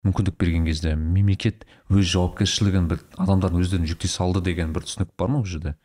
мүмкіндік 0.06 0.36
берген 0.38 0.66
кезде 0.66 0.94
мемлекет 0.96 1.66
өз 1.90 2.06
жауапкершілігін 2.10 2.88
бір 2.90 3.02
адамдардың 3.22 3.62
өздеріне 3.62 3.90
жүктей 3.90 4.10
салды 4.10 4.42
деген 4.42 4.72
бір 4.74 4.86
түсінік 4.86 5.12
бар 5.18 5.30
ма 5.30 5.40
ол 5.42 5.46
жерде? 5.46 5.76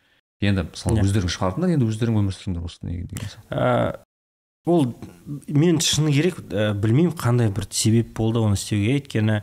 Енді 0.41 0.65
мысалы 0.71 0.97
Иә. 0.97 1.05
өздерің 1.05 1.33
шығардыңдар 1.35 1.75
енді 1.75 1.89
өздерің 1.89 2.17
өмір 2.21 2.33
сүріңдер 2.37 2.65
осы 2.65 2.85
неге 2.87 3.05
деген 3.11 3.29
сияқты 3.29 4.01
ол 4.65 4.93
мен 5.47 5.79
шыны 5.81 6.11
керек 6.13 6.37
ә, 6.53 6.73
білмеймін 6.77 7.15
қандай 7.17 7.49
бір 7.49 7.65
себеп 7.73 8.11
болды 8.17 8.43
оны 8.45 8.53
істеуге. 8.59 8.99
Өйткені 8.99 9.39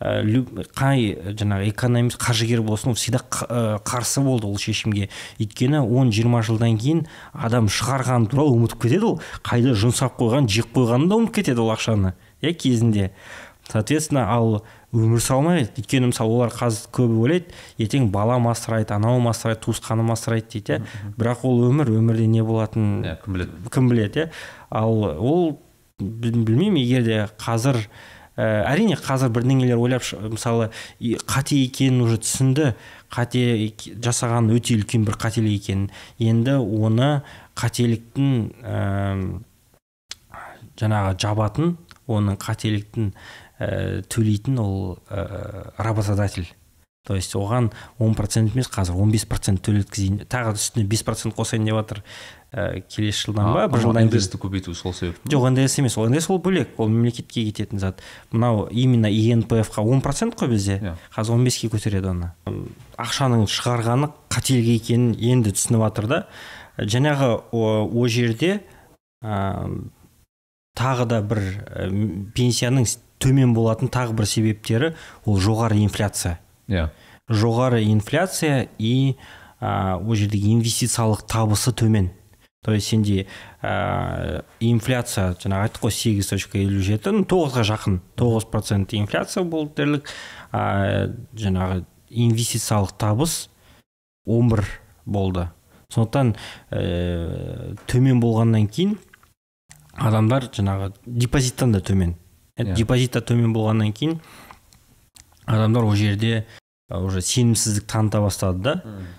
ә, 0.00 0.62
қай 0.72 1.12
жаңағы 1.36 1.68
экономист 1.68 2.16
қаржыгер 2.22 2.62
болсын 2.64 2.94
ол 2.94 2.96
всегда 2.96 3.20
ә, 3.20 3.76
қарсы 3.84 4.24
болды 4.24 4.48
ол 4.48 4.56
шешімге. 4.56 5.10
Өйткені 5.36 5.82
10-20 5.84 6.48
жылдан 6.48 6.80
кейін 6.80 7.04
адам 7.34 7.68
шығарғаны 7.68 8.32
туралы 8.32 8.56
ұмытып 8.56 8.86
кетеді 8.86 9.10
ол. 9.10 9.20
Қайда 9.44 9.76
жұмсап 9.76 10.16
қойған 10.16 10.48
жеп 10.48 10.72
қойғанын 10.72 11.10
да 11.12 11.20
ұмытып 11.20 11.42
кетеді 11.42 11.66
ол 11.66 11.74
ақшаны 11.76 12.14
иә 12.40 12.54
кезінде. 12.56 13.10
Соответственно 13.68 14.24
ал 14.32 14.62
өмір 14.92 15.20
сүре 15.24 15.38
алмайды. 15.38 15.70
Өйткені 15.80 16.10
мысалы 16.12 16.36
олар 16.36 16.52
қазір 16.52 16.90
көбі 16.92 17.18
ойлайды 17.24 17.54
ертең 17.80 18.10
балам 18.12 18.48
асырайды 18.52 18.92
анауым 18.94 19.28
асырайды 19.30 19.62
туысқаным 19.64 20.12
асырайды 20.12 20.50
дейді 20.52 20.78
иә. 20.78 20.80
Бірақ 21.16 21.44
ол 21.48 21.62
өмір 21.70 21.92
өмірде 21.96 22.26
не 22.28 22.42
болатынын 22.44 23.04
иә 23.06 23.18
кім 23.24 23.38
біледі? 23.38 23.68
кім 23.72 23.88
біледі 23.88 24.24
иә. 24.26 24.30
Ал 24.70 25.04
ол 25.16 25.60
біл- 25.98 26.44
білмеймін 26.44 26.82
егер 26.82 27.02
де 27.06 27.20
қазір 27.40 27.78
ә, 28.36 28.64
әрине 28.68 28.96
қазір 28.96 29.32
бірдеңелер 29.32 29.80
ойлап 29.80 30.04
мысалы 30.32 30.70
қате 31.00 31.56
екенін 31.64 32.02
уже 32.04 32.18
түсінді 32.20 32.74
қате 33.12 33.72
жасаған 34.00 34.48
өте 34.52 34.76
үлкен 34.76 35.04
бір 35.08 35.16
қателік 35.20 35.56
екенін. 35.56 35.90
Енді 36.18 36.58
оны 36.60 37.22
қателіктің 37.56 38.30
әм, 38.64 39.24
жаңағы 40.80 41.16
жабатын 41.20 41.76
оның 42.08 42.38
қателіктің 42.40 43.12
ә, 43.62 44.02
төлейтін 44.10 44.58
ол 44.58 44.98
ә, 45.08 45.72
работодатель. 45.78 46.50
То 47.04 47.16
есть 47.16 47.34
оған 47.34 47.72
10 47.98 48.14
процент 48.14 48.54
емес 48.54 48.68
қазір 48.70 48.94
15 48.94 49.26
процент 49.26 49.62
төлеткізейін. 49.66 50.20
Тағы 50.30 50.54
үстіне 50.54 50.86
5 50.86 51.02
процент 51.02 51.34
қосайын 51.34 51.66
деп 51.66 51.74
жатыр 51.74 51.98
ә, 52.52 52.78
келесі 52.86 53.26
жылдан 53.26 53.48
ба 53.56 53.64
бір 53.66 53.82
жылдан 53.82 54.06
кейін. 54.06 54.20
Ндс 54.22 54.38
көбейту 54.38 54.74
сол 54.78 54.94
себеп 54.94 55.18
жоқ 55.26 55.48
ндс 55.50 55.80
емес 55.82 55.98
ол 55.98 56.06
ндс 56.06 56.30
ол 56.30 56.38
бөлек 56.38 56.78
ол 56.78 56.86
мемлекетке 56.86 57.42
кететін 57.48 57.82
зат. 57.82 57.98
Мынау 58.30 58.68
именно 58.70 59.10
инпф 59.10 59.74
қа 59.74 59.82
он 59.82 60.00
процент 60.00 60.38
қой 60.38 60.54
бізде. 60.54 60.78
Иә. 60.78 60.94
қазір 61.10 61.34
он 61.34 61.44
беске 61.44 61.66
көтереді 61.66 62.14
оны. 62.14 62.30
Ақшаның 62.94 63.48
шығарғаны 63.50 64.12
қателік 64.30 64.70
екенін 64.76 65.16
енді 65.18 65.56
түсініп 65.58 65.82
жатыр 65.82 66.06
да. 66.06 66.26
Жаңағы 66.78 67.32
о, 67.50 67.90
о 67.90 68.06
жерде 68.06 68.60
ә, 69.24 69.66
тағы 70.78 71.10
да 71.10 71.18
бір 71.20 71.42
ә, 71.66 71.90
пенсияның 72.30 72.86
төмен 73.22 73.54
болатын 73.54 73.90
тағы 73.92 74.16
бір 74.18 74.28
себептері 74.28 74.92
ол 75.24 75.38
жоғары 75.40 75.78
инфляция. 75.82 76.38
Иә. 76.68 76.88
Жоғары 77.30 77.84
инфляция 77.86 78.68
и 78.78 79.16
ә, 79.60 79.96
ол 79.96 80.18
жердегі 80.18 80.52
инвестициялық 80.56 81.24
табысы 81.30 81.72
төмен. 81.72 82.10
То 82.62 82.72
есть 82.72 82.88
сенде 82.88 83.26
ә, 83.62 84.42
инфляция 84.60 85.32
жаңағы 85.34 85.68
айттық 85.68 85.86
қой 85.86 85.94
сегіз 85.94 86.28
точка 86.30 86.60
елу 86.60 86.82
жеті 86.82 87.10
ну 87.14 87.24
тоғызға 87.26 87.64
жақын 87.72 87.96
тоғыз 88.18 88.46
процент 88.50 88.94
инфляция 88.94 89.42
болды 89.42 89.82
дерлік. 89.82 90.12
Ә, 90.52 91.10
жаңағы 91.34 91.82
инвестициялық 92.10 92.94
табыс 92.98 93.48
11 94.26 94.66
болды. 95.06 95.48
Сондықтан 95.92 96.34
ә, 96.70 97.76
төмен 97.90 98.20
болғаннан 98.22 98.68
кейін 98.70 98.98
адамдар 99.98 100.46
жаңағы 100.54 100.92
депозиттан 101.06 101.74
да 101.74 101.82
төмен. 101.84 102.14
Иә. 102.64 102.74
депозит 102.76 103.12
та 103.12 103.20
төмен 103.20 103.52
болғаннан 103.52 103.92
кейін 103.92 104.20
адамдар 105.46 105.84
ол 105.84 105.94
жерде 105.96 106.46
ә, 106.90 106.98
уже 107.02 107.20
сенімсіздік 107.20 107.86
таныта 107.86 108.20
бастады 108.20 108.62
да. 108.62 108.74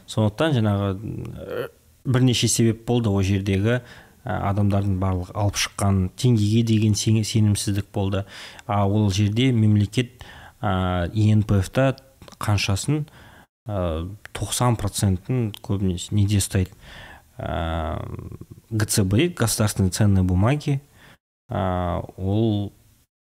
Сондықтан 0.08 0.54
жаңағы 0.58 0.90
ә, 0.96 1.70
бірнеше 2.06 2.48
себеп 2.48 2.86
болды 2.88 3.10
ол 3.10 3.22
жердегі 3.24 3.80
ә, 3.80 3.82
адамдардың 4.24 5.00
барлық 5.02 5.32
алып 5.36 5.56
шыққан 5.60 6.10
теңгеге 6.16 6.64
деген 6.64 6.96
сен- 6.96 7.24
сенімсіздік 7.24 7.88
болды. 7.94 8.26
А 8.68 8.86
ол 8.88 9.10
жерде 9.12 9.52
мемлекет 9.52 10.24
ә, 10.62 11.10
инпф 11.14 11.70
та 11.70 11.96
қаншасын 12.40 13.06
ә, 13.68 14.08
90 14.34 14.78
процентін 14.80 15.52
көбінесе 15.62 16.14
неде 16.16 16.38
ұстайды? 16.40 16.72
Ә, 17.38 18.00
гцб 18.70 19.34
государственные 19.36 19.92
ценные 19.92 20.24
бумаги. 20.24 20.80
Ә, 21.50 22.04
ол 22.18 22.72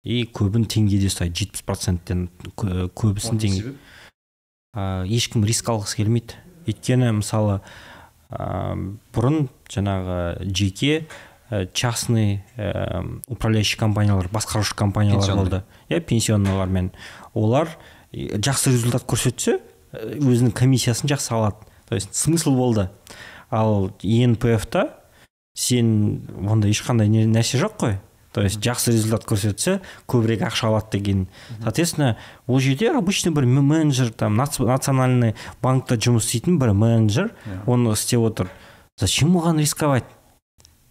и 0.03 0.24
көбін 0.26 0.64
теңгеде 0.66 1.07
ұстайды 1.11 1.44
жетпіс 1.44 1.62
проценттен 1.66 2.28
кө- 2.57 2.88
көбісін 2.90 3.38
теңге. 3.38 3.74
ә, 4.74 5.07
ешкім 5.07 5.44
риск 5.46 5.68
алғысы 5.68 5.96
келмейді. 6.00 6.34
Өйткені 6.66 7.12
мысалы 7.20 7.61
ә, 8.30 8.96
бұрын 9.14 9.48
жаңағы 9.70 10.46
жеке 10.50 11.07
ә, 11.50 11.68
частный 11.72 12.42
ә, 12.57 13.20
управляющий 13.28 13.78
компаниялар 13.78 14.28
басқарушы 14.28 14.74
компаниялар 14.74 15.36
болды. 15.36 15.62
Иә 15.88 16.00
пенсионныйлармен. 16.00 16.92
Олар 17.34 17.68
жақсы 18.12 18.72
результат 18.72 19.05
көрсетсе 19.07 19.61
өзінің 19.92 20.53
комиссиясын 20.53 21.09
жақсы 21.09 21.32
алады. 21.36 21.57
То 21.88 21.94
есть 21.94 22.14
смысл 22.14 22.55
болды. 22.57 22.88
Ал 23.50 23.92
инпф 24.03 24.66
та 24.66 24.98
сен 25.55 26.24
онда 26.48 26.68
ешқандай 26.68 27.09
нәрсе 27.09 27.61
жоқ 27.61 27.76
қой. 27.76 27.98
То 28.33 28.41
есть 28.43 28.61
жақсы 28.64 28.93
результат 28.93 29.24
көрсетсе 29.24 29.80
көбірек 30.09 30.41
ақша 30.49 30.68
алады 30.68 30.99
деген. 30.99 31.28
Соответственно 31.62 32.16
ол 32.47 32.59
жерде 32.61 32.91
обычный 32.91 33.30
бір 33.33 33.45
менеджер 33.47 34.11
там 34.11 34.41
нац- 34.41 34.59
национальный 34.64 35.35
банкта 35.62 35.97
жұмыс 35.97 36.24
істейтін 36.26 36.59
бір 36.59 36.72
менеджер 36.72 37.33
Иә. 37.47 37.64
оны 37.66 37.93
істеп 37.93 38.20
отыр. 38.20 38.49
Зачем 38.99 39.37
оған 39.37 39.59
рисковать? 39.59 40.05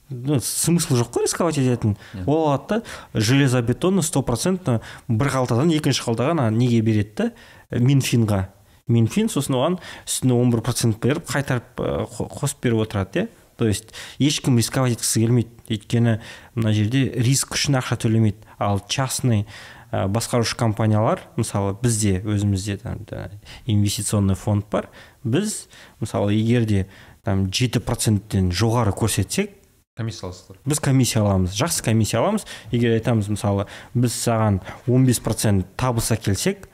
Ну, 0.09 0.39
смысл 0.39 0.95
жоқ 0.95 1.11
қой 1.13 1.23
рисковать 1.23 1.57
ететін. 1.57 1.97
Иә. 2.13 2.23
ол 2.27 2.49
алады 2.49 2.81
да 3.13 3.19
железобетонно 3.19 4.01
сто 4.01 4.21
процентно 4.21 4.81
бір 5.07 5.27
қалтадан 5.29 5.71
екінші 5.71 6.03
қалтаға 6.03 6.31
ана 6.31 6.49
неге 6.51 6.81
береді 6.81 7.11
да? 7.17 7.31
Минфинға. 7.71 8.47
Минфин 8.89 9.29
сосын 9.29 9.55
оған 9.55 9.77
үстіне 10.05 10.33
он 10.35 10.51
бір 10.51 10.59
процент 10.61 10.99
беріп 10.99 11.25
қайтарып 11.31 11.63
э, 11.79 12.05
қо- 12.11 12.27
қосып 12.27 12.59
беріп 12.61 12.81
отырады 12.89 13.21
иә. 13.23 13.27
То 13.61 13.67
есть 13.67 13.93
ешкім 14.17 14.57
рисковать 14.57 14.95
еткісі 14.97 15.21
келмейді. 15.21 15.51
Өйткені 15.69 16.15
мына 16.57 16.71
жерде 16.73 17.03
риск 17.13 17.53
үшін 17.53 17.77
ақша 17.77 17.93
төлемейді. 18.01 18.41
Ал 18.57 18.81
частный 18.89 19.45
ә, 19.93 20.07
басқарушы 20.09 20.57
компаниялар 20.57 21.21
мысалы 21.37 21.75
бізде 21.77 22.23
өзімізде 22.25 22.79
там 22.81 23.05
да, 23.05 23.29
инвестиционный 23.69 24.33
фонд 24.33 24.65
бар. 24.73 24.89
Біз 25.21 25.69
мысалы 26.01 26.33
егер 26.33 26.65
де 26.65 26.87
там 27.21 27.51
жеті 27.53 27.83
проценттен 27.85 28.49
жоғары 28.49 28.95
көрсетсек 28.97 29.53
комиссия 29.93 30.25
аласыздар. 30.25 30.57
біз 30.65 30.81
комиссия 30.81 31.21
аламыз. 31.21 31.53
Жақсы 31.53 31.85
комиссия 31.85 32.17
аламыз. 32.17 32.49
Егер 32.71 32.97
айтамыз 32.97 33.29
мысалы 33.29 33.67
біз 33.93 34.17
саған 34.17 34.63
15 34.89 35.21
процент 35.21 35.69
табыс 35.77 36.09
әкелсек 36.17 36.65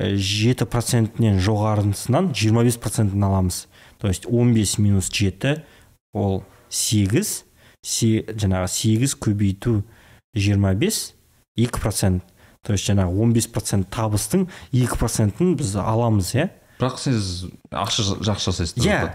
э, 0.00 0.16
жеті 0.16 0.64
процентінен 0.64 1.36
жоғарысынан 1.36 2.32
25 2.32 2.80
процентін 2.80 3.28
аламыз. 3.28 3.66
То 4.00 4.08
есть 4.08 4.24
15 4.24 4.78
минус 4.78 5.12
7 5.12 5.60
ол 6.14 6.42
8 6.70 7.44
се, 7.84 8.24
жаңағы 8.24 8.68
8 8.70 9.18
көбейту 9.20 9.82
25 10.34 11.14
2 11.56 11.68
процент. 11.70 12.22
То 12.64 12.72
есть 12.72 12.88
жаңағы 12.88 13.12
15 13.12 13.52
процент 13.52 13.90
табыстың 13.92 14.46
2 14.72 14.86
процентін 14.98 15.54
біз 15.58 15.74
аламыз 15.76 16.32
иә? 16.34 16.48
Бірақ 16.74 16.96
сіз 16.98 17.44
ақша 17.70 18.02
жақсы 18.26 18.50
жасайсыз 18.50 18.82
иә 18.82 19.12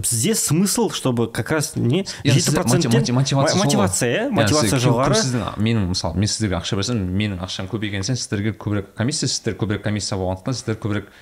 бізде 0.00 0.32
смысл 0.34 0.88
чтобы 0.90 1.26
как 1.28 1.50
раз 1.52 1.74
не 1.76 2.04
Иә, 2.24 2.32
жеті 2.32 2.54
проценттен 2.56 3.14
мотивация 3.14 4.08
иә 4.08 4.22
Иә, 4.28 4.30
мотивация 4.32 4.78
жоғары. 4.80 5.18
сіздің 5.18 5.58
менің 5.60 5.90
мысалы 5.92 6.16
мен 6.16 6.30
сіздерге 6.30 6.56
ақша 6.56 6.76
берсем 6.80 7.02
менің 7.04 7.42
ақшам 7.44 7.68
көбейген 7.68 8.02
сайын 8.06 8.16
сіздерге 8.16 8.54
көбірек 8.56 8.94
комиссия 8.96 9.28
сіздер 9.28 9.58
көбірек 9.60 9.82
комиссия 9.84 10.16
болғандықтан 10.16 10.56
сіздер 10.56 10.80
көбірек 10.80 11.12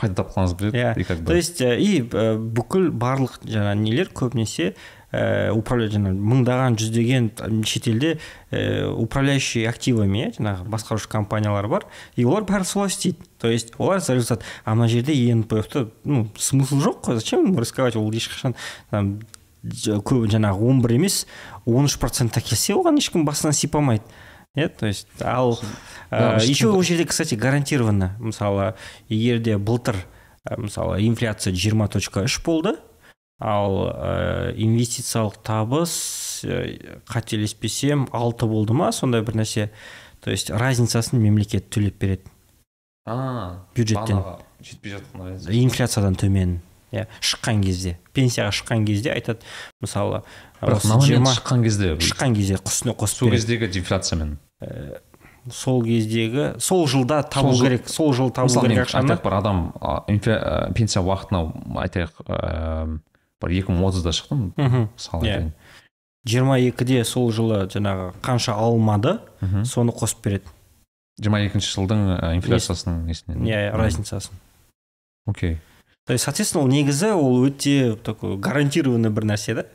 пайда 0.00 0.22
тапқыларыңыз 0.22 0.56
келеді 0.58 0.78
иә. 0.80 0.92
И 0.98 1.04
как 1.04 1.18
бы. 1.20 1.26
То 1.26 1.36
есть 1.36 1.60
э, 1.60 1.78
и 1.78 2.02
э, 2.02 2.36
бүкіл 2.36 2.90
барлық 2.90 3.38
жаңағы 3.46 3.78
нелер 3.78 4.10
көбінесе 4.10 4.74
ә, 5.14 5.52
управля 5.54 5.86
жаңағы 5.92 6.18
мыңдаған 6.18 6.78
жүздеген 6.80 7.28
шетелде 7.68 8.16
ә, 8.50 8.88
управляющий 8.90 9.68
активами 9.70 10.24
иә 10.24 10.32
жаңағы 10.38 10.66
басқарушы 10.72 11.08
компаниялар 11.08 11.68
бар 11.70 11.86
и 12.16 12.24
олар 12.24 12.42
бәрі 12.48 12.66
солай 12.66 12.90
істейді. 12.90 13.22
То 13.38 13.50
есть 13.50 13.72
олар 13.78 14.02
айтады 14.02 14.42
а 14.64 14.74
мына 14.74 14.88
жерде 14.88 15.14
енпф 15.14 15.70
ты 15.70 15.86
ну 16.02 16.26
смысл 16.36 16.82
жоқ 16.82 17.04
қой 17.06 17.14
зачем 17.16 17.56
рисковать? 17.58 17.94
Ол 17.96 18.10
ешқашан 18.10 18.56
там 18.90 19.20
көп 19.62 20.26
жаңағы 20.28 20.68
он 20.68 20.82
бір 20.82 20.98
емес 20.98 21.26
он 21.64 21.86
үш 21.86 21.98
процентта 22.02 22.42
келсе 22.42 22.74
оған 22.74 22.98
ешкім 22.98 23.24
басынан 23.24 23.54
сипамайды 23.54 24.02
иә 24.56 24.68
то 24.68 24.86
есть 24.86 25.08
ал 25.20 25.58
ә, 26.10 26.40
еще 26.44 26.68
ол 26.68 26.82
жерде 26.82 27.04
кстати 27.04 27.34
гарантированно 27.34 28.16
мысалы 28.18 28.74
егер 29.08 29.38
де 29.38 29.58
былтыр 29.58 29.96
ә, 30.48 30.60
мысалы 30.60 31.06
инфляция 31.06 31.54
жиырма 31.54 31.88
точка 31.88 32.24
үш 32.24 32.40
болды. 32.44 32.76
Ал 33.40 33.90
ә, 33.90 34.54
инвестициялық 34.56 35.40
табыс 35.42 36.44
ә, 36.44 37.00
қателеспесем 37.08 38.08
алты 38.12 38.46
болды 38.46 38.76
ма 38.76 38.92
сондай 38.92 39.22
бір 39.22 39.40
нәрсе. 39.42 39.70
То 40.20 40.30
есть 40.30 40.50
разницасын 40.50 41.18
мемлекет 41.20 41.68
төлеп 41.68 41.98
береді 41.98 42.30
а 43.06 43.66
бюджеттен. 43.74 44.22
жетпей 44.64 44.94
жатқан 44.96 45.36
инфляциядан 45.52 46.14
төмен. 46.14 46.60
Иә 46.94 47.06
шыққан 47.20 47.62
кезде 47.64 47.96
пенсияға 48.14 48.54
шыққан 48.54 48.84
кезде 48.86 49.12
айтады 49.14 49.42
мысалы 49.82 50.22
бірақ 50.62 50.86
20 50.86 51.26
шыққан 51.34 51.64
кезде 51.66 51.94
шыққан 51.98 52.36
кезде 52.38 52.60
үстіне 52.62 52.94
қосып 52.96 53.24
сол 53.24 53.30
кездегі 53.34 53.68
дефляциямен. 53.74 54.36
Сол 55.52 55.82
кездегі 55.84 56.54
сол 56.58 56.86
жылда 56.88 57.18
табу 57.28 57.52
Сол 57.52 57.66
керек 57.66 57.88
сол 57.92 58.14
жыл 58.16 58.30
табу 58.32 58.48
мысалы 58.48 58.68
керек 58.70 58.86
ақшаны. 58.86 59.10
айтайық 59.12 59.24
бір 59.26 59.34
адам 59.36 59.58
а, 59.80 60.00
пенсия 60.08 61.02
уақытына 61.04 61.42
айтайық 61.84 62.22
ыыы, 62.24 62.94
бір 63.44 63.52
екі 63.58 63.74
мың 63.76 63.84
отызда 63.90 64.14
шықтым 64.16 64.46
мысалы 64.56 65.26
Иә. 65.26 65.34
айтайын. 65.34 65.52
Жиырма 66.24 66.56
екіде 66.64 67.02
сол 67.04 67.28
жылы 67.36 67.66
жаңағы 67.68 68.14
қанша 68.24 68.54
алмады 68.56 69.18
соны 69.68 69.92
қосып 69.92 70.24
береді. 70.24 70.48
Жиырма 71.20 71.42
екінші 71.44 71.74
жылдың 71.76 72.06
ә, 72.16 72.32
инфляциясының 72.40 73.04
несінен? 73.04 73.44
Иә 73.44 73.68
разницасын. 73.76 74.32
Окей. 75.28 75.58
То 76.06 76.12
есть 76.12 76.24
соответственно 76.24 76.64
ол 76.64 76.70
негізі 76.70 77.12
ол 77.16 77.44
өте 77.46 77.96
такой 77.96 78.36
гарантированный 78.36 79.10
бір 79.10 79.28
нәрсе 79.32 79.54
да? 79.54 79.66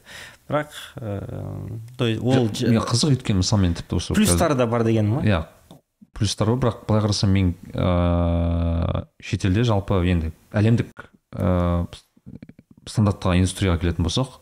Бірақ 0.49 0.73
ыыы 0.97 1.80
то 1.97 2.07
есть 2.07 2.21
ол 2.21 2.49
қызық 2.49 3.15
өйткені 3.15 3.41
мысалы 3.43 3.63
мен 3.67 3.77
тіпті 3.77 3.99
осы 3.99 4.17
плюстары 4.17 4.55
да 4.55 4.67
бар 4.67 4.84
дегенім 4.84 5.19
ғой 5.19 5.30
иә 5.30 5.41
плюстар 6.13 6.49
бар 6.49 6.59
бірақ 6.63 6.86
былай 6.88 7.05
қарасам 7.05 7.34
мен 7.34 7.55
ыыы 7.73 9.05
шетелде 9.21 9.63
жалпы 9.63 10.01
енді 10.05 10.34
әлемдік 10.51 11.09
ыыы 11.38 11.88
стандарттағы 12.89 13.41
индустрияға 13.43 13.82
келетін 13.84 14.05
болсақ 14.07 14.39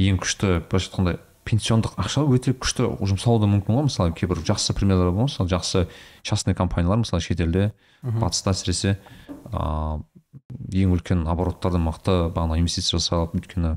ең 0.00 0.20
күшті 0.22 0.60
былайша 0.70 0.88
айтқанда 0.88 1.18
пенсиондық 1.48 1.96
ақша 2.00 2.22
өте 2.28 2.52
күшті 2.52 2.90
жұмсалуы 3.08 3.40
да 3.42 3.48
мүмкін 3.48 3.78
ғой. 3.78 3.86
Мысалы 3.88 4.12
кейбір 4.16 4.42
жақсы 4.44 4.74
примерлер 4.76 5.10
бар 5.16 5.28
мысалы 5.28 5.48
жақсы 5.48 5.86
частный 6.22 6.54
компаниялар 6.54 7.00
мысалы 7.00 7.24
шетелде 7.24 7.72
батыста 8.02 8.52
әсіресе 8.52 8.98
ыыы 9.48 10.04
ең 10.72 10.92
үлкен 10.96 11.26
обороттарды 11.30 11.78
мықты 11.82 12.16
бағана 12.34 12.58
инвестиция 12.60 12.98
жасалып 12.98 13.34
өйткені 13.38 13.76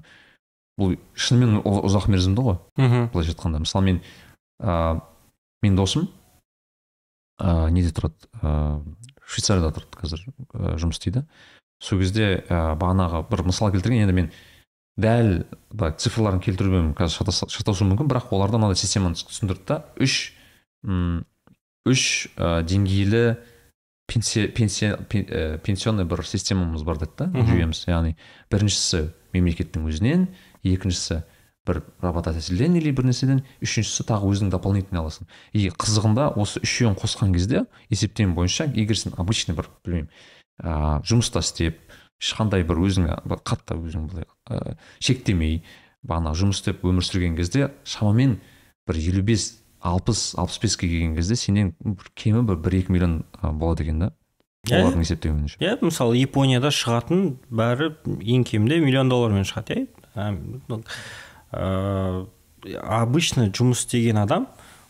бұл 0.80 0.96
шынымен 1.14 1.62
ұзақ 1.68 2.08
мерзімді 2.12 2.46
ғой. 2.46 2.58
Мхм. 2.80 3.10
Былайша 3.14 3.34
айтқанда 3.36 3.62
мысалы 3.64 3.86
мен 3.90 4.02
ыыы 4.62 5.02
менің 5.64 5.78
досым 5.78 6.08
ыыы 7.42 7.72
неде 7.76 7.92
тұрады? 7.96 8.16
Ыыы 8.42 8.96
швейцарияда 9.32 9.72
тұрады 9.78 10.00
қазір 10.02 10.24
ыыы 10.54 10.78
жұмыс 10.82 11.00
істейді. 11.00 11.24
Сол 11.82 12.00
кезде 12.02 12.44
ыыы 12.46 12.76
бағанағы 12.82 13.24
бір 13.32 13.46
мысал 13.48 13.72
келтірген 13.74 14.04
енді 14.06 14.14
мен 14.18 14.32
дәл 15.02 15.46
былай 15.72 15.96
цифрларын 15.98 16.42
келтірумен 16.44 16.92
қазір 16.98 17.22
шатас- 17.22 17.48
шатасуым 17.50 17.94
мүмкін 17.94 18.10
бірақ 18.12 18.34
оларда 18.36 18.60
мынандай 18.60 18.78
системаны 18.78 19.16
түсіндірді 19.18 19.66
да 19.70 19.78
үш 19.98 20.34
м, 20.84 21.24
үш 21.88 22.28
ә, 22.36 22.60
деңгейлі 22.68 23.22
пенсия 23.24 23.26
пенсия 23.26 23.30
пен- 23.32 23.40
ә, 23.40 24.01
пенсионный 24.12 26.06
бір 26.06 26.24
системамыз 26.28 26.84
бар 26.84 27.00
деді 27.02 27.12
да 27.18 27.30
жүйеміз. 27.32 27.86
Яғни 27.88 28.16
біріншісі 28.52 29.10
мемлекеттің 29.34 29.88
өзінен 29.88 30.28
екіншісі 30.64 31.22
бір 31.68 31.82
работодательден 32.02 32.76
или 32.80 32.92
бір 32.92 33.08
нәрседен 33.12 33.44
үшіншісі 33.62 34.06
тағы 34.10 34.32
өзің 34.34 34.52
дополнительный 34.52 35.02
аласың. 35.04 35.30
И 35.54 35.70
қызығында 35.70 36.34
осы 36.42 36.60
үшеуін 36.66 36.98
қосқан 37.00 37.34
кезде 37.36 37.66
есептеуім 37.94 38.34
бойынша 38.36 38.66
егер 38.74 38.98
сен 38.98 39.14
обычный 39.22 39.56
бір 39.56 39.70
білмеймін 39.86 40.10
ыыы 40.62 41.02
жұмыста 41.06 41.42
істеп 41.46 41.80
ешқандай 42.22 42.66
бір 42.66 42.82
өзіңе 42.82 43.22
бір 43.26 43.42
қатты 43.46 43.78
өзің 43.78 44.10
былай 44.10 44.28
ыыы 44.50 44.76
шектемей 45.00 45.62
бағана 46.02 46.34
жұмыс 46.38 46.62
істеп 46.62 46.84
өмір 46.86 47.06
сүрген 47.06 47.38
кезде 47.38 47.72
шамамен 47.86 48.40
бір 48.90 48.98
елу 48.98 49.22
бес 49.26 49.61
алпыс 49.82 50.34
алпыс 50.38 50.60
беске 50.62 50.88
келген 50.88 51.16
кезде 51.16 51.36
сенен 51.36 51.74
бір 51.84 52.12
кемі 52.16 52.44
бір 52.48 52.60
бір 52.62 52.78
екі 52.82 52.94
миллион 52.94 53.24
болады 53.42 53.84
екен 53.84 54.00
да? 54.00 54.12
Иә. 54.70 54.84
олардың 54.84 55.02
есептеуінше 55.02 55.58
иә 55.58 55.78
мысалы 55.82 56.20
японияда 56.22 56.70
шығатын 56.70 57.38
бәрі 57.50 57.96
ең 58.06 58.46
кемінде 58.46 58.78
миллион 58.84 59.10
доллармен 59.10 59.48
шығады 59.48 59.88
иә? 59.88 59.88
Обычно 62.86 63.48
жұмыс 63.50 63.82
істеген 63.82 64.22
адам 64.22 64.46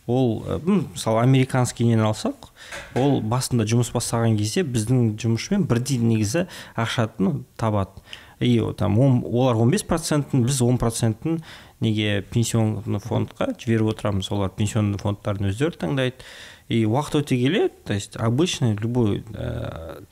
ол 0.06 0.42
мысалы 0.68 1.22
американский 1.22 1.86
нені 1.88 2.04
алсақ 2.04 2.50
ол 2.98 3.22
басында 3.22 3.64
жұмыс 3.64 3.92
бастаған 3.94 4.36
кезде 4.36 4.60
біздің 4.66 5.14
жұмысшымен 5.22 5.64
бірдей 5.70 5.98
негізі 6.02 6.48
ақша 6.76 7.08
ну, 7.18 7.44
табады. 7.56 8.02
И 8.40 8.60
там 8.76 8.98
он, 8.98 9.22
олар 9.24 9.56
15 9.56 9.86
процентін 9.86 10.42
біз 10.42 10.60
10 10.60 10.78
процентін 10.78 11.42
неге 11.82 12.22
пенсионный 12.22 13.00
фондқа 13.02 13.52
жіберіп 13.58 13.92
отырамыз? 13.96 14.30
Олар 14.32 14.50
пенсионный 14.56 14.98
фондтарын 15.02 15.50
өздері 15.50 15.76
таңдайды. 15.82 16.24
И 16.72 16.84
уақыт 16.86 17.20
өте 17.22 17.36
келе 17.36 17.68
то 17.68 17.92
есть 17.92 18.16
обычный 18.16 18.76
любой 18.76 19.24
ә, 19.34 20.04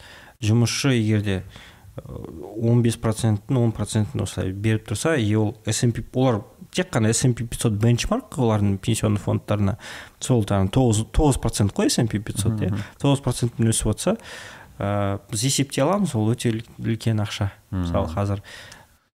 жұмысшы 0.42 0.92
егер 0.98 1.22
де 1.22 1.42
он 2.60 2.82
бес 2.82 2.96
процентін 2.96 3.56
он 3.60 3.72
процентін 3.76 4.22
осылай 4.24 4.52
беріп 4.52 4.86
тұрса 4.88 5.16
и 5.20 5.34
ол 5.36 5.54
smp 5.66 6.02
олар 6.14 6.40
тек 6.72 6.90
қана 6.94 7.10
smp 7.12 7.42
500 7.50 7.78
бенчмарк 7.82 8.38
олардың 8.38 8.78
пенсионный 8.78 9.20
фондтарына. 9.20 9.76
Сол 10.20 10.44
там 10.44 10.68
тоғыз 10.68 11.04
тоғыз 11.12 11.40
процент 11.42 11.74
қой 11.76 11.90
smp 11.90 12.18
500 12.18 12.60
иә? 12.62 12.70
тоғыз 13.02 13.20
процентпен 13.24 13.68
өсіп 13.72 13.90
отырса 13.92 14.16
ә, 14.78 15.18
біз 15.30 15.44
есептей 15.44 15.82
аламыз. 15.84 16.14
Ол 16.14 16.30
өте 16.32 16.52
үл- 16.54 16.64
үлкен 16.78 17.20
ақша. 17.20 17.50
Мысалы 17.70 18.08
қазір 18.14 18.40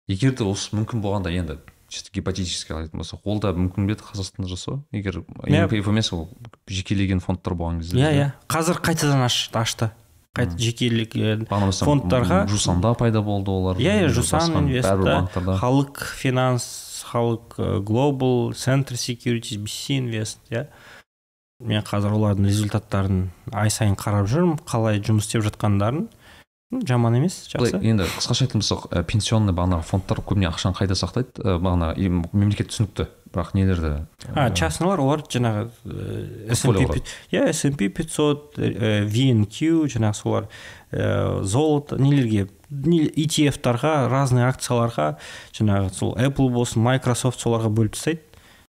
егер 0.07 0.35
де 0.35 0.43
осы 0.43 0.75
мүмкін 0.75 1.01
болғанда 1.01 1.31
енді 1.33 1.57
чисто 1.95 2.11
гипотетически 2.13 2.73
алатын 2.75 2.99
болсақ 2.99 3.23
ол 3.23 3.39
да 3.39 3.53
мүмкін 3.55 3.87
бе 3.87 3.95
еді 3.95 4.03
қазақстанда 4.03 4.49
жасау? 4.51 4.81
Егер. 4.91 5.21
МПФ 5.47 5.87
емес 5.93 6.11
ол 6.13 6.27
жекелеген 6.67 7.21
фондтар 7.23 7.55
болған 7.55 7.79
кезде 7.79 7.97
иә 8.03 8.11
иә. 8.11 8.31
Қазір 8.51 8.81
қайтадан 8.83 9.23
аш- 9.23 9.49
ашты. 9.53 9.91
Қайта 10.35 10.57
жекелеген 10.59 11.45
фондтарға- 11.47 12.47
жусанда 12.51 12.93
пайда 12.99 13.21
болды 13.23 13.51
олар 13.51 13.77
иә 13.79 14.01
иә 14.03 14.09
жусан 14.09 14.51
инвест 14.65 14.89
халық 14.91 16.03
финанс 16.19 17.05
халық 17.07 17.55
глобал 17.85 18.51
центр 18.53 18.97
секьюритис 18.97 19.57
bc 19.57 19.97
инвест 19.97 20.39
иә. 20.51 20.67
Мен 21.63 21.81
қазір 21.87 22.11
олардың 22.11 22.49
результаттарын 22.51 23.29
ай 23.53 23.69
сайын 23.71 23.95
қарап 23.95 24.27
жүрмін 24.27 24.59
қалай 24.67 24.99
жұмыс 24.99 25.23
істеп 25.29 25.45
жатқандарын. 25.47 26.09
Жаман 26.87 27.15
емес 27.19 27.45
жақсы. 27.51 27.79
Енді 27.81 28.07
қысқаша 28.09 28.45
айтатын 28.45 28.63
болсақ 28.63 28.87
ә, 28.91 29.03
пенсионный 29.07 29.55
бағанағы 29.55 29.85
фондтар 29.87 30.21
көбіне 30.25 30.49
ақшаны 30.49 30.75
қайда 30.77 30.97
сақтайды? 30.99 31.39
Ә, 31.39 31.57
бағана 31.61 31.93
мемлекет 31.95 32.71
түсінікті 32.73 33.07
бірақ 33.35 33.53
нелерді? 33.55 33.91
А 34.33 34.47
ә, 34.49 34.53
частныйлар 34.55 35.01
олар 35.03 35.23
жаңағы 35.27 35.69
иә 37.31 37.51
500 37.53 38.59
э, 38.59 39.03
VNQ 39.11 39.89
жаңағы 39.91 40.19
солар 40.19 40.47
э, 40.91 41.41
золото 41.43 41.99
нелерге 41.99 42.47
не- 42.69 43.09
ETF-тарға 43.09 44.07
разный 44.11 44.47
акцияларға 44.47 45.15
жаңағы 45.55 45.91
сол 45.93 46.15
Apple 46.15 46.49
болсын 46.53 46.83
Microsoft 46.85 47.43
соларға 47.43 47.69
бөліп 47.69 47.97
тастайды. 47.97 48.23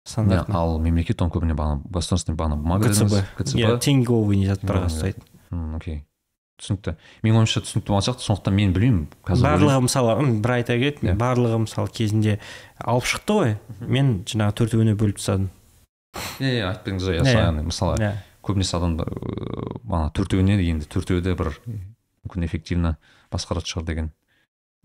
Стандартно. 0.07 0.55
ал 0.55 0.79
мемлекет 0.79 1.23
оны 1.23 1.33
көбіне 1.35 1.57
бағана 1.59 1.83
государственный 1.91 2.37
бағана 2.39 2.61
бумага 2.61 2.93
дедіңіз, 2.93 3.25
ГЦБ 3.41 3.59
иә 3.59 3.79
тенговый 3.83 4.45
заттарға 4.47 4.87
ұстайды 4.87 5.25
окей. 5.75 6.05
Түсінікті. 6.61 6.95
Менің 7.27 7.39
ойымша 7.43 7.63
түсінікті 7.67 7.93
болған 7.93 8.05
сияқты 8.07 8.25
сондықтан 8.27 8.55
мен 8.57 8.73
білмеймін 8.77 9.07
қазір 9.27 9.47
барлығы 9.49 9.81
мысалы 9.87 10.15
бір 10.45 10.55
айта 10.57 10.77
кетейін 10.81 11.13
Иә. 11.13 11.17
барлығы 11.21 11.59
мысалы 11.67 11.91
кезінде 11.93 12.39
алып 12.81 13.05
шықты 13.11 13.37
ғой. 13.37 13.57
Мен 13.81 14.13
жаңағы 14.25 14.57
төртеуіне 14.63 14.95
бөліп 14.97 15.21
тастадым. 15.21 15.51
Иә 16.41 16.53
иә 16.61 16.69
айтып 16.71 16.87
беріңіз 16.89 17.09
ғой 17.11 17.21
Иә, 17.21 17.51
мысалы 17.67 17.99
иә 18.01 18.13
көбінесе 18.47 18.77
адамдар 18.79 19.11
ыыы, 19.11 19.81
бағана 19.85 20.13
төртеуіне 20.15 20.57
енді 20.63 20.87
төртеуі 20.89 21.21
де 21.25 21.35
бір 21.37 21.51
мүмкін 21.67 22.47
эффективно 22.47 22.97
басқаратын 23.35 23.69
шығар 23.73 23.87
деген 23.91 24.11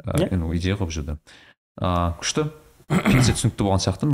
ә, 0.04 0.18
Иә. 0.18 0.32
енді 0.34 0.50
идея 0.58 0.76
ғой 0.76 0.90
бұл 0.90 0.96
жерде. 0.98 1.18
А, 1.80 2.18
күшті. 2.20 2.50
Пенсия 2.92 3.32
түсінікті 3.38 3.64
болған 3.64 3.80
сияқты 3.80 4.08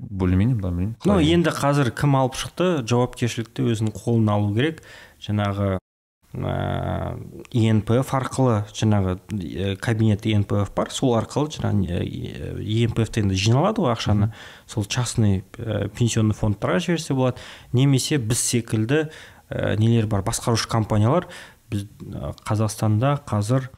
более-менее 0.00 0.56
білмеймін. 0.58 0.96
Ну 1.06 1.20
енді 1.22 1.52
қазір 1.54 1.92
кім 1.94 2.16
алып 2.18 2.34
шықты? 2.34 2.82
Жауапкершілікті 2.88 3.68
өзінің 3.70 3.92
қолына 3.94 4.34
алу 4.34 4.48
керек. 4.56 4.80
Жаңағы 5.22 5.76
ыыы 5.76 5.85
енпф 6.36 8.12
арқылы 8.12 8.58
жаңағы 8.76 9.16
э, 9.32 9.76
кабинет 9.80 10.26
енпф 10.28 10.70
бар. 10.76 10.90
Сол 10.92 11.16
арқылы 11.16 11.50
жаңағы 11.54 12.02
енпф 12.60 13.18
енді 13.22 13.38
жиналады 13.40 13.82
ғой 13.84 13.94
ақшаны. 13.94 14.30
Сол 14.68 14.84
частный 14.84 15.44
э, 15.56 15.88
пенсионный 15.88 16.36
фондтарға 16.36 16.82
жіберсе 16.84 17.16
болады. 17.16 17.40
Немесе 17.72 18.18
біз 18.18 18.38
секілді 18.38 19.06
э, 19.48 19.76
нелер 19.80 20.06
бар? 20.06 20.22
Басқарушы 20.26 20.68
компаниялар. 20.68 21.28
Біз 21.70 21.88
э, 21.88 22.32
қазақстанда 22.44 23.16
қазір 23.26 23.70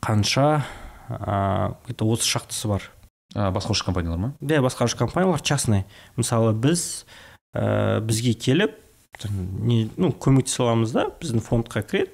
қанша 0.00 0.62
ыыы 1.08 1.74
где 1.86 1.94
то 1.94 2.06
отыз 2.06 2.26
шақтысы 2.26 2.68
бар. 2.68 2.90
А, 3.34 3.50
басқарушы 3.50 3.84
компаниялар 3.84 4.18
ма? 4.18 4.34
Иә 4.40 4.62
басқарушы 4.62 4.96
компаниялар 4.96 5.40
частный. 5.40 5.84
Мысалы 6.16 6.54
біз 6.54 7.06
ә, 7.54 8.00
бізге 8.00 8.34
келіп 8.34 8.87
не, 9.26 9.88
ну, 9.96 10.10
көмектесе 10.12 10.62
аламыз 10.62 10.92
да 10.94 11.08
біздің 11.20 11.42
фондқа 11.42 11.82
кіреді. 11.82 12.12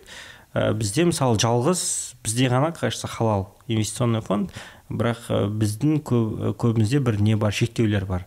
Ә, 0.54 0.72
бізде 0.72 1.04
мысалы 1.04 1.36
жалғыз 1.42 2.14
бізде 2.24 2.48
ғана 2.48 2.72
кажется 2.72 3.08
халал 3.08 3.48
инвестиционный 3.68 4.22
фонд. 4.22 4.52
Бірақ 4.88 5.28
ә, 5.28 5.44
біздің 5.50 6.00
көп, 6.06 6.54
көбімізде 6.56 7.00
бір 7.04 7.20
не 7.20 7.36
бар 7.36 7.52
шектеулер 7.52 8.06
бар. 8.06 8.26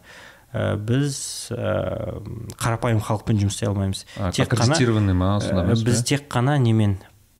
Ә, 0.53 0.75
біз 0.78 1.49
ә, 1.55 2.21
қарапайым 2.59 2.99
халықпен 3.01 3.39
жұмыс 3.41 3.57
істей 3.57 3.71
алмаймыз. 3.71 4.05
А, 4.19 4.32
тек 4.32 4.53
қана 4.53 5.13
ма 5.13 5.38
ә, 5.39 5.84
біз 5.84 6.03
тек 6.03 6.28
қана 6.30 6.57
немен 6.59 6.97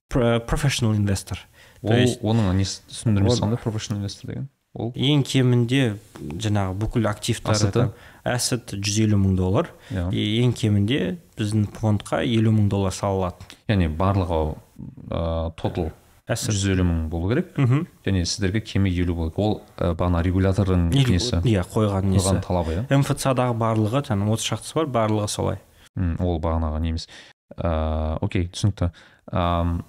про- 0.10 0.40
professional 0.40 0.96
investor. 0.96 1.38
То 1.82 1.94
ол 1.94 2.00
есть- 2.02 2.22
оның 2.24 2.54
несі 2.58 2.82
түсіндірмесі 2.90 3.44
қандай 3.44 3.60
professional 3.62 4.02
investor 4.02 4.28
деген? 4.28 4.50
Ол? 4.78 4.92
ең 4.94 5.24
кемінде 5.26 5.98
жаңағы 6.22 6.76
бүкіл 6.78 7.08
активтары 7.10 7.92
әсет 8.28 8.74
жүз 8.78 9.00
елу 9.08 9.18
мың 9.18 9.36
доллар. 9.36 9.72
Иә. 9.90 10.12
И 10.14 10.42
ең 10.44 10.54
кемінде 10.54 11.18
біздің 11.38 11.70
фондқа 11.78 12.24
елу 12.26 12.52
мың 12.56 12.68
доллар 12.72 12.96
салынады 12.96 13.48
яғни 13.70 13.88
барлығы 13.88 14.42
ыыы 14.48 15.54
тотал 15.60 15.92
жүз 16.28 16.66
елу 16.74 16.84
мың 16.84 17.04
болу 17.10 17.30
керек. 17.32 17.54
Мхм. 17.56 17.86
Және 18.06 18.26
сіздерге 18.28 18.60
кемі 18.62 18.92
елу 18.92 19.16
болу 19.16 19.32
керек. 19.32 19.40
Ол 19.40 19.62
ә, 19.78 19.94
бағана 19.96 20.20
регулятордың 20.26 20.90
несі? 20.92 21.40
иә 21.48 21.64
қойған 21.64 22.10
несі. 22.12 22.26
Қойған 22.28 22.42
талабы 22.44 22.74
иә? 22.76 22.98
Мфцадағы 23.00 23.56
барлығы 23.56 24.02
жаңағы 24.10 24.36
отыз 24.36 24.50
шақтысы 24.52 24.76
бар 24.76 24.90
барлығы 24.98 25.30
солай. 25.32 25.62
М, 25.96 26.18
ол 26.20 26.42
бағанағы 26.44 26.82
не 26.84 26.92
емес 26.92 27.08
ыыы 27.56 28.18
окей 28.28 28.50
түсінікті. 28.52 28.92
Ам, 29.32 29.86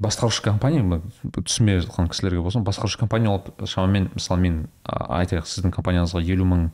басқарушы 0.00 0.42
компания 0.42 1.02
түсінбей 1.36 1.82
жатқан 1.84 2.08
кісілерге 2.08 2.40
болсын 2.40 2.64
басқарушы 2.64 2.98
компания 2.98 3.28
ол 3.28 3.44
шамамен 3.66 4.08
мысалы 4.14 4.40
мен 4.40 4.56
айтайық 4.88 5.44
сіздің 5.44 5.74
компанияңызға 5.76 6.24
елу 6.24 6.48
мың 6.48 6.64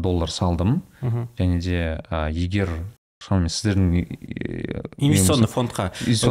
доллар 0.00 0.32
салдым. 0.32 0.80
Және 1.36 1.60
де 1.60 2.00
а, 2.08 2.30
егер 2.32 2.70
шамамен 3.20 3.50
сіздердің 3.52 3.88
э, 4.00 4.80
инвестиционный 4.96 5.48
фондқа. 5.48 5.90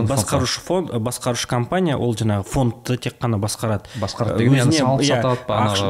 басқарушы 0.10 0.60
фонд 0.60 0.90
басқарушы 0.98 1.48
компания 1.48 1.96
ол 1.96 2.16
жаңағы 2.18 2.44
фондты 2.50 2.98
тек 2.98 3.20
қана 3.22 3.38
басқарады. 3.38 3.86
Басқарады 4.02 4.50
салып 4.74 5.06
иә, 5.06 5.22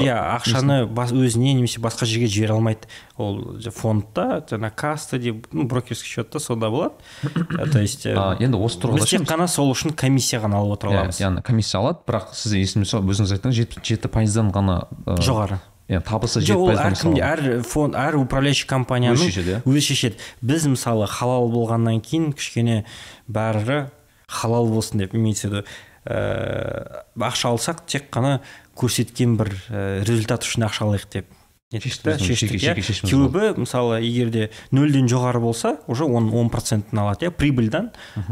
иә 0.03 0.17
ақшаны 0.35 0.81
өзіне 0.91 1.53
немесе 1.55 1.79
басқа 1.79 2.05
жерге 2.05 2.27
жібере 2.27 2.57
алмайды. 2.57 2.91
Ол 3.15 3.55
фондта 3.71 4.43
жаңағы 4.51 4.75
каста 4.75 5.19
деп 5.19 5.47
ну, 5.53 5.63
брокерский 5.63 6.09
счетта 6.09 6.39
сонда 6.39 6.69
болады. 6.69 6.95
Э, 7.23 7.65
то 7.71 7.79
есть 7.79 8.05
э, 8.05 8.15
енді 8.43 8.59
осы 8.59 8.83
тұрғыда 8.83 8.99
біз 8.99 9.15
тек 9.15 9.27
қана 9.29 9.47
сол 9.47 9.71
үшін 9.71 9.95
комиссия 9.95 10.43
ғана 10.43 10.59
алып 10.59 10.79
отыра 10.79 10.91
иә, 10.91 10.99
аламыз. 11.05 11.23
яғни 11.23 11.47
комиссия 11.47 11.79
алады 11.79 12.03
бірақ 12.07 12.35
сіз 12.35 12.59
есімде 12.59 12.91
өзіңіз 12.99 13.37
айттыңыз 13.37 13.63
жеті, 13.63 13.83
жеті 13.87 14.11
пайыздан 14.11 14.51
ғана 14.51 14.81
жоғары. 15.23 15.63
Иә 15.89 16.01
табысы 16.05 16.43
жоқ 16.45 16.63
ол 16.63 16.73
мысалы 16.77 17.21
әр 17.25 17.63
фонд 17.65 17.97
әр 17.97 18.19
управляющий 18.21 18.69
компанияның 18.69 19.17
өзі 19.17 19.31
шешеді 19.33 19.55
иә 19.57 19.61
өзі 19.65 19.85
шешеді 19.89 20.27
біз 20.45 20.67
мысалы 20.75 21.07
халал 21.09 21.49
болғаннан 21.49 22.01
кейін 22.05 22.31
кішкене 22.37 22.83
бәрі 23.27 23.87
халал 24.29 24.69
болсын 24.69 25.01
деп 25.01 25.15
имеется 25.15 25.49
в 25.49 25.51
виду 25.51 25.65
ә, 26.05 27.03
ақша 27.17 27.51
алсақ 27.53 27.83
тек 27.89 28.09
қана 28.13 28.39
көрсеткен 28.77 29.35
бір 29.39 29.51
ә, 29.69 29.83
результат 30.05 30.45
үшін 30.45 30.67
ақша 30.69 30.85
алайық 30.87 31.09
деп. 31.11 31.33
Шештіңіз, 31.70 32.24
шештік 32.26 32.55
иә? 32.57 33.51
мысалы 33.61 33.99
егер 34.01 34.32
де 34.34 34.45
нөлден 34.74 35.05
жоғары 35.05 35.38
болса 35.43 35.76
уже 35.86 36.07
оның 36.07 36.34
он 36.34 36.47
процентін 36.49 37.03
алады 37.03 37.28
иә 37.28 37.30
прибыльдан. 37.30 37.91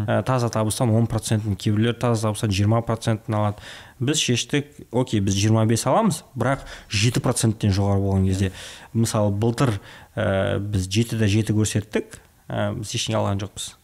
Ә, 0.10 0.24
таза 0.26 0.50
табыстан 0.50 0.90
он 0.90 1.06
процентін 1.06 1.54
кейбіреулер 1.54 1.94
таза 2.02 2.32
табыстан 2.32 2.50
жиырма 2.50 2.82
процентін 2.82 3.38
алады. 3.38 3.62
Біз 4.02 4.18
шештік 4.18 4.74
окей 4.90 5.22
біз 5.22 5.38
25 5.38 5.86
аламыз 5.86 6.24
бірақ 6.34 6.66
жеті 6.90 7.22
проценттен 7.22 7.78
жоғары 7.78 8.02
болған 8.02 8.26
кезде 8.26 8.52
мысалы 8.98 9.30
былтыр 9.30 9.76
ә, 10.18 10.58
біз 10.58 10.90
жетіде 10.90 11.30
жеті 11.30 11.54
көрсеттік 11.54 12.18
ә, 12.50 12.74
біз 12.74 12.90
ештеңе 12.98 13.22
алған 13.22 13.46
жоқпыз. 13.46 13.76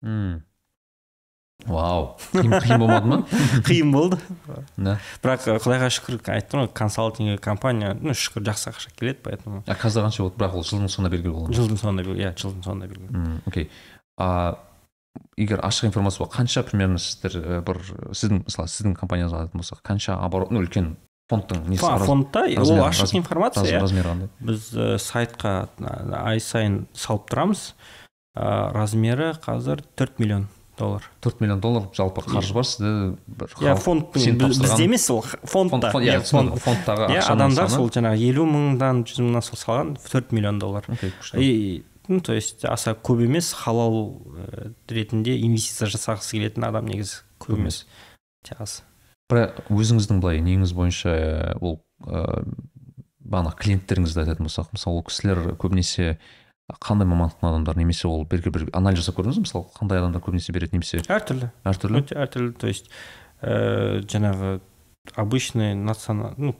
М. 0.00 0.47
вау. 1.66 2.16
Қиын 2.32 2.78
болмады 2.78 3.06
ма? 3.10 3.18
Қиын 3.66 3.90
болды. 3.92 4.18
Да. 4.76 4.98
Бірақ 5.24 5.48
ә, 5.50 5.56
құдайға 5.58 5.88
шүкір 5.90 6.20
айттым 6.30 6.62
ғой 6.62 6.70
консалтинг 6.78 7.40
компания 7.42 7.96
ну 7.98 8.14
шүкір 8.14 8.46
жақсы 8.46 8.70
ақша 8.70 8.92
келеді 8.94 9.24
поэтому. 9.24 9.64
А 9.66 9.74
қазір 9.74 10.06
қанша 10.06 10.22
болды? 10.22 10.38
бірақ 10.38 10.54
ол 10.54 10.64
жылдың 10.68 10.92
соңында 10.92 11.10
белгілі 11.16 11.34
болған 11.34 11.58
жылдың 11.58 11.80
соңында 11.82 12.06
иә 12.14 12.30
жылдың 12.38 12.62
соңында 12.68 12.90
белгілі. 12.92 13.40
Окей. 13.50 13.68
А 14.18 14.54
егер 15.36 15.58
ашық 15.66 15.90
информация 15.90 16.26
қанша 16.30 16.62
примерно 16.62 16.98
сіздер 17.02 17.40
ә, 17.42 17.60
бір 17.66 17.82
сіздің 18.14 18.44
мысалы 18.46 18.70
сіздің 18.70 18.94
компанияңызға 19.02 19.42
алатын 19.42 19.62
болсақ 19.62 19.82
қанша 19.82 20.18
оборот 20.22 20.52
ну 20.54 20.62
үлкен 20.62 20.94
фондтың 21.28 21.66
несі 21.68 21.82
фондта 22.06 22.44
ол 22.46 22.84
ашық 22.86 23.16
информация 23.18 23.64
раз- 23.64 23.72
иә. 23.72 23.80
размері 23.82 24.12
қандай? 24.14 24.28
Біз 24.40 24.70
ә, 24.78 24.94
сайтқа 25.02 25.68
ай 26.22 26.38
сайын 26.40 26.86
салып 26.94 27.26
тұрамыз. 27.32 27.72
Размері 28.38 29.32
қазір 29.42 29.82
4 29.98 30.20
миллион. 30.22 30.46
Доллар. 30.78 31.04
Төрт 31.20 31.40
миллион 31.42 31.60
доллар 31.60 31.88
жалпы 31.96 32.22
қаржы 32.24 32.54
бар 32.56 32.66
сізде 32.66 32.92
бір 33.26 33.52
иә 33.60 33.74
фондтың 33.82 34.38
бізде 34.38 34.84
емес 34.84 35.08
ол 35.10 35.22
фондта 35.22 35.90
иә, 35.98 36.20
фонд 36.22 36.54
түсіндім. 36.54 36.62
фондтағы 36.64 37.08
ақшаның 37.10 37.34
адамдар 37.34 37.70
сол 37.72 37.90
жаңағы 37.92 38.22
елу 38.28 38.46
мыңнан 38.48 39.04
жүз 39.04 39.22
мыңнан 39.24 39.44
сол 39.44 39.60
салған 39.60 39.94
төрт 40.00 40.32
миллион 40.32 40.58
доллар. 40.58 40.86
И 41.34 41.84
ну 42.08 42.20
то 42.20 42.32
есть 42.32 42.64
аса 42.64 42.96
көп 42.96 43.24
емес 43.26 43.52
халал 43.52 44.22
ә, 44.32 44.72
ретінде 44.88 45.36
инвестиция 45.40 45.90
жасағысы 45.92 46.38
келетін 46.38 46.64
адам 46.64 46.86
негізі 46.88 47.22
көп 47.38 47.58
емес. 47.58 47.86
тек 48.42 48.60
аз. 48.60 48.82
Бірақ 49.28 49.66
өзіңіздің 49.68 50.20
былай 50.22 50.40
неңіз 50.40 50.72
бойынша 50.72 51.12
ә, 51.12 51.58
ол 51.60 51.82
ә, 52.06 52.46
бағана 53.20 53.52
клиенттеріңізді 53.52 54.22
айтатын 54.24 54.48
болсақ 54.48 54.72
мысалы 54.72 55.02
ол 55.02 55.04
кісілер 55.04 55.42
көбінесе 55.60 56.16
қандай 56.84 57.08
мамандықтың 57.08 57.48
адамдар 57.48 57.76
немесе 57.80 58.08
ол 58.08 58.26
белгілі 58.28 58.52
бір 58.52 58.66
анализ 58.76 59.00
жасап 59.00 59.16
көрдіңіз 59.18 59.40
мысалы 59.40 59.66
қандай 59.78 59.98
адамдар 60.02 60.20
көбінесе 60.22 60.52
береді 60.52 60.76
немесе 60.76 61.00
әртүрлі. 61.08 61.48
Әртүрлі? 61.64 62.02
Өте 62.02 62.18
әртүрлі. 62.20 62.52
То 62.60 62.68
есть 62.68 62.90
ә, 63.40 64.00
жаңағы 64.04 64.60
обычный 65.16 65.72
национа- 65.74 66.34
ну, 66.36 66.54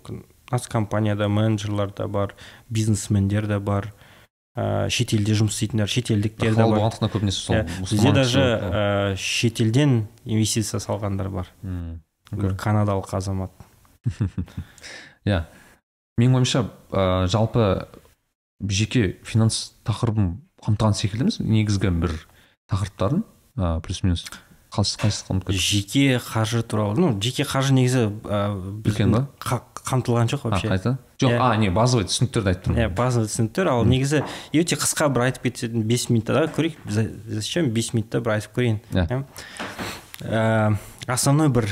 нацкомпанияда 0.50 1.28
менеджерлар 1.28 1.92
да 1.92 2.08
бар 2.08 2.34
бизнесмендер 2.70 3.46
де 3.46 3.58
бар 3.58 3.92
ә, 4.56 4.88
шетелде 4.88 5.34
жұмыс 5.36 5.52
істейтіндер 5.60 5.86
шетелдіктер 5.92 6.54
де 6.56 6.62
бар. 6.64 6.78
болғандықтан 6.78 7.12
көбінесе 7.12 7.44
сол 7.44 7.56
Иә, 7.56 7.66
бізде 7.90 8.12
даже 8.12 8.40
ә, 8.40 9.16
шетелден 9.16 10.06
инвестиция 10.24 10.80
салғандар 10.80 11.28
бар. 11.28 11.52
Окей. 12.32 12.50
канадалық 12.56 13.12
азамат. 13.12 13.50
Иә. 15.28 15.44
Менің 16.18 16.40
ойымша 16.40 16.64
ә, 16.90 17.26
жалпы 17.30 17.86
жеке 18.60 19.16
финанс 19.24 19.72
тақырыбын 19.86 20.36
қамтыған 20.64 20.94
секілдіміз. 20.98 21.38
Негізгі 21.40 21.90
бір 21.94 22.14
тақырыптарын 22.70 23.22
ә, 23.56 23.80
плюс 23.80 24.02
минус 24.02 24.24
жеке 25.56 26.18
қаржы 26.20 26.62
туралы 26.62 26.98
ну 27.00 27.20
жеке 27.22 27.44
қаржы 27.48 27.72
негізі 27.72 28.02
ә, 28.28 28.82
Үлкен 28.84 29.10
ба? 29.14 29.28
қа- 29.40 29.62
қамтылған 29.88 30.28
жоқ 30.28 30.42
вообще. 30.44 30.68
Қайта 30.68 30.98
жоқ 31.18 31.30
Иә. 31.32 31.38
а 31.40 31.56
не 31.56 31.70
базовый 31.70 32.04
түсініктерді 32.04 32.48
айтып 32.52 32.66
иә 32.68 32.74
тұрмын 32.90 32.94
базовый 32.94 33.28
түсініктер. 33.30 33.68
Ал 33.72 33.84
негізі 33.88 34.20
өте 34.52 34.76
қысқа 34.76 35.08
бір 35.08 35.24
айтып 35.30 35.42
кетсең 35.48 35.82
бес 35.88 36.08
минутта 36.10 36.44
көрейік. 36.54 36.76
За- 36.90 37.08
зачем 37.26 37.70
бес 37.72 37.94
минутта 37.94 38.20
бір 38.20 38.36
айтып 38.36 38.52
көрейін? 38.58 38.80
Иә. 38.92 39.24
Ә, 40.20 40.76
основной 41.06 41.48
бір 41.48 41.66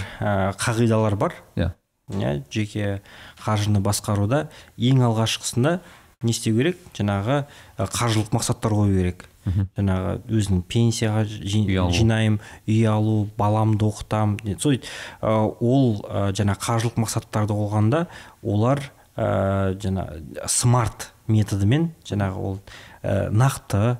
қағидалар 0.56 1.16
бар. 1.16 1.34
Иә. 1.56 1.74
иә 2.08 2.44
жеке 2.50 3.02
қаржыны 3.44 3.80
басқаруда 3.82 4.48
ең 4.78 5.00
алғашқысында 5.02 5.80
не 6.24 6.32
істеу 6.32 6.56
керек 6.56 6.78
жаңағы 6.96 7.42
қаржылық 7.76 8.32
мақсаттар 8.32 8.72
қою 8.72 8.94
керек. 8.96 9.26
Жаңағы 9.46 10.14
өзінің 10.26 10.62
пенсияға 10.66 11.22
жинаймын 11.28 12.40
үй 12.66 12.80
алу 12.90 13.28
баламды 13.38 13.86
оқытамын 13.86 14.56
сол 14.58 14.78
ол 15.22 16.00
жаңа 16.34 16.56
қаржылық 16.58 16.96
мақсаттарды 17.04 17.54
қойғанда 17.54 18.06
олар 18.42 18.82
ә, 19.14 19.76
жаңа 19.78 20.08
смарт 20.50 21.12
методымен 21.28 21.92
жаңағы 22.08 22.42
ол 22.42 22.58
ә, 23.02 23.28
нақты 23.30 23.98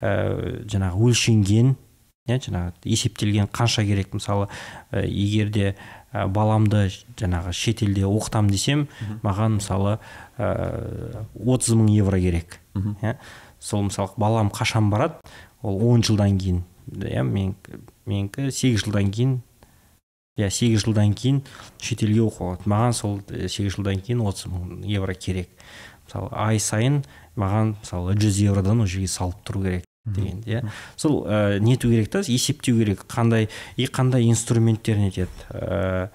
ә, 0.00 0.14
жаңағы 0.64 1.10
өлшенген 1.10 1.76
иә 2.26 2.40
жаңағы 2.42 2.72
есептелген 2.88 3.50
қанша 3.52 3.84
керек. 3.86 4.14
Мысалы 4.14 4.48
ә, 4.90 5.04
егер 5.04 5.52
де 5.52 5.74
ә, 6.12 6.26
баламды 6.26 6.88
жаңағы 7.20 7.52
шетелде 7.52 8.06
оқытамын 8.08 8.50
десем 8.50 8.88
маған 9.22 9.60
мысалы 9.60 9.98
отыз 10.36 11.74
мың 11.74 11.88
евро 11.96 12.20
керек. 12.20 12.60
Иә 12.74 13.16
сол 13.60 13.86
мысалы 13.88 14.10
балам 14.16 14.50
қашан 14.52 14.90
барады? 14.90 15.16
Ол 15.62 15.80
он 15.88 16.02
жылдан 16.02 16.38
кейін. 16.38 16.62
Иә 16.92 17.24
мен 17.24 17.54
менікі 18.04 18.50
сегіз 18.52 18.84
жылдан 18.84 19.10
кейін. 19.10 19.40
Иә 20.36 20.50
сегіз 20.52 20.84
жылдан 20.84 21.14
кейін 21.16 21.42
шетелге 21.80 22.20
оқуға 22.26 22.60
маған 22.68 22.92
сол 22.92 23.18
сегіз 23.30 23.78
жылдан 23.78 24.02
кейін 24.04 24.20
отыз 24.28 24.50
мың 24.52 24.84
евро 24.84 25.14
керек. 25.14 25.48
Мысалы 26.04 26.28
ай 26.36 26.60
сайын 26.60 27.02
маған 27.36 27.74
мысалы 27.80 28.14
жүз 28.20 28.42
евродан 28.44 28.84
ол 28.84 28.86
жерге 28.86 29.08
салып 29.08 29.40
тұру 29.48 29.64
керек. 29.64 29.85
Деген 30.06 30.42
иә. 30.46 30.62
Сол 30.96 31.24
ә, 31.26 31.58
нету 31.60 31.90
керек 31.90 32.10
та 32.10 32.20
есептеу 32.20 32.78
керек. 32.78 33.04
Қандай 33.10 33.48
и 33.76 33.86
қандай 33.86 34.28
инструменттер 34.30 34.96
нетеді? 34.96 35.30
Ә, 35.50 36.08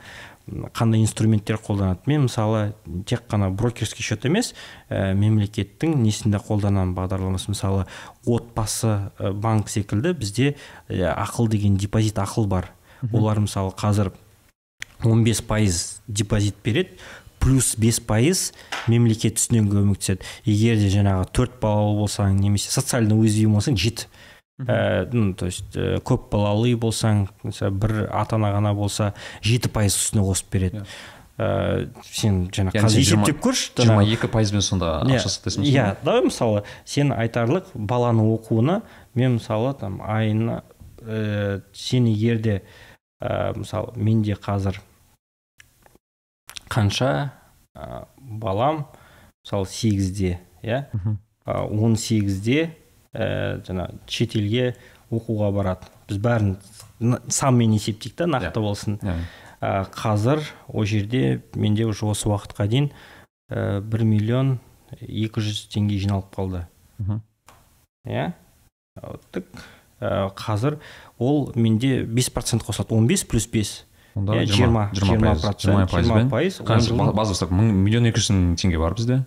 қандай 0.73 1.03
инструменттер 1.03 1.59
қолданады? 1.61 1.99
Мен 2.07 2.25
мысалы 2.25 2.73
тек 3.05 3.23
қана 3.29 3.51
брокерский 3.51 4.03
счет 4.03 4.25
емес 4.25 4.53
ә, 4.89 5.13
мемлекеттің 5.13 5.95
несінде 6.01 6.39
қолданамын 6.39 6.95
бағдарламасы 6.95 7.51
мысалы 7.53 7.85
отбасы 8.25 9.11
банк 9.19 9.69
секілді 9.69 10.15
бізде 10.17 10.55
ә, 10.87 11.13
ақыл 11.13 11.49
деген 11.51 11.77
депозит 11.77 12.17
ақыл 12.17 12.47
бар. 12.47 12.71
Олар 13.11 13.39
мысалы 13.43 13.73
қазір 13.75 14.13
15 15.03 15.47
пайыз 15.47 16.01
депозит 16.07 16.55
береді. 16.63 16.89
Плюс 17.41 17.73
бес 17.81 17.99
пайыз 17.99 18.51
мемлекет 18.87 19.41
үстінен 19.41 19.69
көмектеседі. 19.71 20.23
Егер 20.45 20.77
де 20.79 20.91
жаңағы 20.93 21.29
төрт 21.33 21.57
балалы 21.61 21.97
болсаң 22.03 22.37
немесе 22.39 22.71
социально 22.71 23.17
уязвим 23.17 23.57
болсаң 23.57 23.79
жеті 23.81 24.07
ә, 24.67 25.09
ну 25.11 25.33
то 25.33 25.45
есть 25.45 25.75
ә, 25.75 25.99
көп 26.05 26.29
балалы 26.31 26.75
болсаң 26.79 27.27
мысалы 27.43 27.71
бір 27.71 27.95
ата 28.11 28.37
ана 28.37 28.51
ғана 28.53 28.73
болса 28.77 29.13
жеті 29.41 29.71
пайыз 29.73 29.95
үстіне 29.97 30.25
қосып 30.25 30.51
береді. 30.53 30.83
Ә, 31.41 31.87
сен 32.05 32.43
жаңа 32.53 32.73
қазір 32.75 33.01
есептеп 33.01 33.39
көрші 33.41 33.71
жиырма 33.79 34.03
екі 34.05 34.29
пайызбен 34.29 34.61
сонда 34.61 34.99
ақша 35.01 35.31
сақтайсың 35.31 35.65
иә 35.65 35.87
давай 36.03 36.25
мысалы 36.27 36.61
сен 36.85 37.13
айтарлық 37.15 37.71
баланың 37.73 38.29
оқуына 38.35 38.81
мен 39.17 39.39
мысалы 39.39 39.73
там 39.79 40.01
айына 40.05 40.61
ә, 41.01 41.61
сен 41.73 42.05
егер 42.11 42.41
де 42.43 42.61
ә, 43.21 43.55
мысалы 43.57 43.95
менде 43.95 44.35
қазір 44.37 44.81
қанша 46.71 47.11
ә, 47.75 48.05
балам 48.17 48.85
мысалы 49.43 49.67
сегізде 49.67 50.39
иә? 50.63 50.85
Он 51.45 51.97
сегізде 51.99 52.71
ә, 53.13 53.59
жаңа 53.67 53.91
шетелге 54.07 54.75
оқуға 55.11 55.51
барады. 55.51 55.91
Біз 56.07 56.19
бәрін 56.23 56.55
санмен 57.31 57.73
есептейік 57.75 58.15
та 58.15 58.27
нақты 58.29 58.53
yeah. 58.53 58.63
болсын. 58.63 58.99
Ә, 59.61 59.85
қазір 59.91 60.45
ол 60.67 60.85
жерде 60.85 61.41
менде 61.55 61.85
уже 61.85 62.05
осы 62.07 62.29
уақытқа 62.31 62.67
дейін 62.71 62.91
бір 63.51 64.05
миллион 64.07 64.59
екі 65.01 65.43
жүз 65.43 65.65
теңге 65.73 65.99
жиналып 65.99 66.31
қалды. 66.35 66.65
Иә? 68.07 68.31
Қазір 69.99 70.79
ол 71.19 71.51
менде 71.55 72.03
бес 72.05 72.29
процент 72.29 72.63
қосады. 72.63 72.95
Он 72.95 73.07
бес 73.07 73.23
плюс 73.23 73.47
бес. 73.47 73.85
Онда 74.15 74.45
жиырма 74.45 74.89
жиырма 74.93 75.87
пайыз 76.31 76.59
базасы 77.15 77.47
мың 77.47 77.71
миллион 77.85 78.09
екі 78.09 78.19
жүз 78.19 78.31
мың 78.35 78.55
теңге 78.59 78.79
бар 78.81 78.95
бізде. 78.97 79.21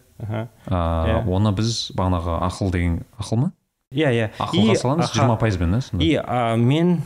Оны 0.68 1.52
біз 1.56 1.90
бағанағы 1.96 2.38
ақыл 2.44 2.72
деген 2.74 3.02
ақыл 3.18 3.36
ма? 3.40 3.52
Иә 3.94 4.10
иә. 4.10 4.30
Ақылға 4.42 4.74
саламыз 4.80 5.12
жиырма 5.14 5.36
пайызбен 5.40 5.78
иә 5.78 6.00
и 6.02 6.60
мен 6.60 7.02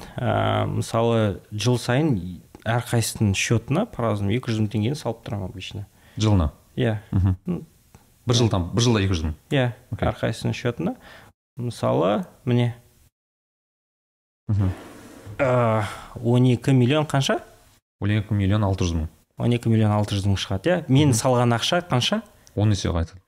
мысалы 0.74 1.40
жыл 1.52 1.78
сайын 1.78 2.16
әрқайсысының 2.64 3.34
счетына 3.38 3.86
по 3.86 4.02
разному 4.02 4.34
екі 4.34 4.50
жүз 4.52 4.64
мың 4.64 4.70
теңгені 4.74 4.96
салып 4.98 5.22
тұрамын 5.24 5.48
обычно. 5.48 5.86
Жылына? 6.18 6.50
Иә. 6.76 6.98
Бір 8.28 8.36
жылдан 8.36 8.70
бір 8.74 8.82
жылда 8.84 9.00
екі 9.04 9.14
жүз 9.14 9.24
мың? 9.28 9.34
Иә 9.54 9.72
әрқайсысының 9.96 10.56
счетына. 10.56 10.96
Мысалы 11.56 12.24
міне. 12.44 12.74
Он 15.38 16.44
екі 16.50 16.72
миллион 16.74 17.06
қанша? 17.06 17.40
Он 18.00 18.10
екі 18.14 18.34
миллион 18.34 18.64
алты 18.64 18.86
жүз 18.86 18.94
мың. 18.94 19.08
Он 19.38 19.54
екі 19.54 19.70
миллион 19.70 19.92
алты 19.94 20.18
жүз 20.18 20.28
мың 20.30 20.38
шығады 20.38 20.70
иә? 20.70 20.76
Мен 20.88 21.14
салған 21.16 21.54
ақша 21.56 21.82
қанша? 21.88 22.22
Он 22.54 22.70
есе 22.70 22.90
қайтады. 22.94 23.20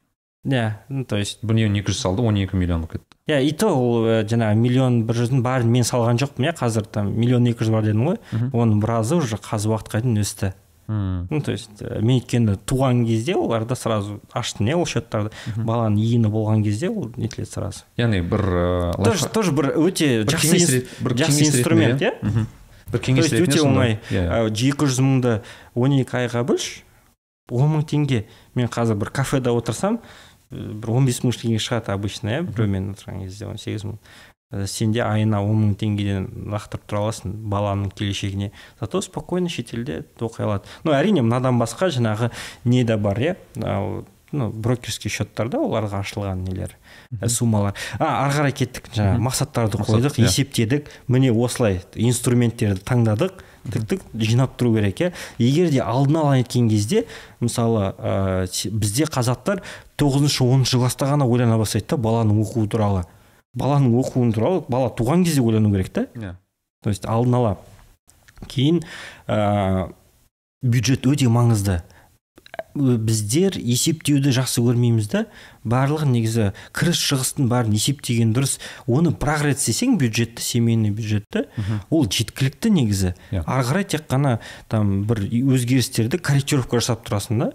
Иә 0.47 0.81
ну 0.89 1.05
то 1.05 1.19
есть 1.19 1.43
бір 1.45 1.55
миллион 1.59 1.77
екі 1.83 1.93
жүз 1.93 2.01
салды 2.01 2.23
он 2.23 2.39
екі 2.41 2.57
миллион 2.57 2.87
болып 2.87 2.99
кетті. 2.99 3.19
Иә 3.29 3.43
и 3.45 3.53
то 3.53 3.75
ол 3.75 4.09
жаңағы 4.25 4.57
миллион 4.57 5.03
бір 5.07 5.21
жүздің 5.21 5.43
бәрін 5.45 5.71
мен 5.75 5.85
салған 5.85 6.19
жоқпын 6.23 6.49
иә? 6.49 6.57
Қазір 6.57 6.87
там 6.87 7.13
миллион 7.13 7.51
екі 7.51 7.67
жүз 7.67 7.75
бар 7.75 7.85
дедім 7.85 8.09
ғой. 8.09 8.19
Оның 8.55 8.81
біразы 8.81 9.19
уже 9.21 9.37
қазір 9.37 9.77
уақытқа 9.77 10.01
дейін 10.07 10.23
өсті. 10.23 10.55
Ну 10.91 11.41
то 11.45 11.53
есть 11.53 11.83
мен 12.01 12.19
өйткені 12.19 12.57
туған 12.67 13.05
кезде 13.07 13.37
оларды 13.39 13.77
сразу 13.79 14.19
аштым 14.35 14.67
иә 14.67 14.75
ол 14.75 14.89
счеттарды 14.91 15.31
баланың 15.55 16.01
иіні 16.03 16.33
болған 16.33 16.65
кезде 16.65 16.89
ол 16.91 17.13
нетіледі 17.15 17.47
сразу. 17.47 17.85
Яғни 17.97 18.25
бір 18.27 18.97
тоже 19.05 19.29
тоже 19.31 19.53
бір 19.55 19.77
өте 19.79 20.25
жақсы 20.25 20.89
жақсы 20.99 21.47
инструмент 21.47 22.03
иә? 22.03 22.17
Бір 22.93 23.05
кеңес 23.07 23.33
өте 23.35 23.61
оңай. 23.65 23.99
Екі 24.11 24.89
жүз 24.89 25.03
мыңды 25.05 25.37
он 25.75 25.97
екі 25.99 26.25
айға 26.25 26.45
бөлш 26.49 26.83
он 27.51 27.73
мың 27.75 27.87
теңге. 27.91 28.25
Мен 28.55 28.71
қазір 28.71 28.99
бір 29.01 29.11
кафеде 29.15 29.51
отырсам 29.51 30.01
бір 30.51 30.93
он 30.95 31.07
бес 31.07 31.23
мың 31.25 31.35
теңге 31.35 31.63
шығады 31.63 31.95
обычно 31.95 32.37
иә 32.37 32.43
біреумен 32.47 32.93
отырған 32.95 33.25
кезде 33.25 33.47
он 33.47 33.59
сегіз 33.59 33.87
мың. 33.89 33.99
Сенде 34.67 35.05
айына 35.07 35.39
он 35.47 35.61
мың 35.63 35.75
теңгеден 35.79 36.25
лақтырып 36.51 36.89
тұра 36.91 37.05
аласың 37.05 37.37
баланың 37.53 37.93
келешегіне. 37.95 38.51
Зато 38.81 38.99
спокойно 39.07 39.49
шетелде 39.49 40.01
оқи 40.19 40.43
алады. 40.43 40.67
Ну 40.83 40.91
әрине 40.91 41.23
мынадан 41.23 41.59
басқа 41.61 41.87
жаңағы 41.95 42.33
не 42.65 42.83
де 42.83 42.97
бар 42.97 43.19
иә. 43.23 43.37
Ну 44.33 44.51
брокерский 44.51 45.11
счеттарда 45.11 45.59
оларға 45.59 46.01
ашылған 46.05 46.45
нелер 46.45 46.77
суммалар. 47.27 47.75
А 47.99 48.25
ары 48.25 48.37
қарай 48.37 48.55
кеттік 48.55 48.91
жаңағы 48.95 49.23
мақсаттарды 49.27 49.81
қойдық 49.83 50.19
есептедік. 50.23 50.91
Міне 51.09 51.33
осылай 51.33 51.81
инструменттерді 51.95 52.85
таңдадық 52.87 53.43
тік 53.91 54.05
жинап 54.15 54.57
тұру 54.59 54.75
керек 54.79 55.01
иә. 55.01 55.13
Егер 55.39 55.71
де 55.71 55.83
алдын 55.83 56.21
ала 56.23 56.37
неткен 56.39 56.69
кезде 56.71 57.05
мысалы 57.41 57.93
ә, 57.99 58.47
бізде 58.71 59.05
қазақтар 59.05 59.63
тоғызыншы 60.01 60.45
оныншы 60.47 60.79
класста 60.79 61.11
ғана 61.11 61.27
ойлана 61.29 61.59
бастайды 61.59 61.91
да 61.91 62.01
баланың 62.01 62.41
оқуы 62.45 62.69
туралы. 62.69 63.05
Баланың 63.55 63.99
оқуы 64.01 64.33
туралы 64.33 64.65
бала 64.69 64.91
туған 64.95 65.25
кезде 65.25 65.43
ойлану 65.43 65.73
керек 65.75 65.91
та. 65.91 66.07
Иә. 66.15 66.37
То 66.83 66.91
есть 66.91 67.05
алдын 67.05 67.35
ала. 67.35 67.57
Кейін 68.49 68.83
ә, 69.29 69.93
бюджет 70.63 71.07
өте 71.07 71.29
маңызды. 71.29 71.83
Біздер 72.75 73.57
есептеуді 73.59 74.33
жақсы 74.35 74.63
көрмейміз 74.63 75.09
да. 75.11 75.25
Барлығын 75.65 76.13
негізі 76.15 76.47
кіріс 76.77 77.01
шығыстың 77.03 77.49
бәрін 77.51 77.75
есептеген 77.77 78.33
дұрыс. 78.37 78.59
Оны 78.87 79.13
рет 79.45 79.59
істесең 79.59 79.99
бюджетті 79.99 80.43
семейный 80.43 80.91
бюджетті 80.91 81.47
ол 81.91 82.07
жеткілікті 82.07 82.71
негізі. 82.71 83.15
Yeah. 83.31 83.43
Иә. 83.43 83.45
ары 83.47 83.67
қарай 83.67 83.85
тек 83.85 84.07
қана 84.09 84.39
там 84.69 85.05
бір 85.05 85.25
өзгерістерді 85.27 86.19
корректировка 86.19 86.81
жасап 86.81 87.07
тұрасың 87.09 87.39
да. 87.39 87.51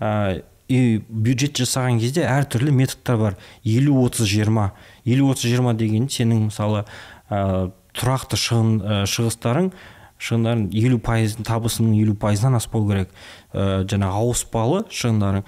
Ә, 0.00 0.42
и 0.68 1.02
бюджет 1.08 1.58
жасаған 1.60 2.00
кезде 2.00 2.24
әртүрлі 2.24 2.72
методтар 2.72 3.16
бар. 3.16 3.38
Елу 3.64 4.00
отыз 4.04 4.26
жиырма. 4.26 4.72
Елу 5.04 5.30
отыз 5.30 5.50
жиырма 5.50 5.74
деген 5.74 6.08
сенің 6.08 6.48
мысалы 6.48 6.84
ә, 7.30 7.70
тұрақты 7.94 8.38
шығын 8.38 8.76
ә, 8.80 9.00
шығыстарың 9.10 9.72
шығындарың 10.20 10.66
елу 10.76 10.98
пайыз 11.00 11.38
табысыңның 11.40 12.00
елу 12.02 12.14
пайызынан 12.20 12.58
аспау 12.58 12.86
керек. 12.88 13.12
Ә, 13.52 13.84
жаңағы 13.90 14.22
ауыспалы 14.24 14.84
шығындарың 14.90 15.44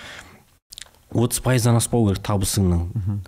отыз 1.13 1.43
пайыздан 1.45 1.77
аспау 1.77 2.07
керек 2.09 2.23
табысыңның. 2.25 3.19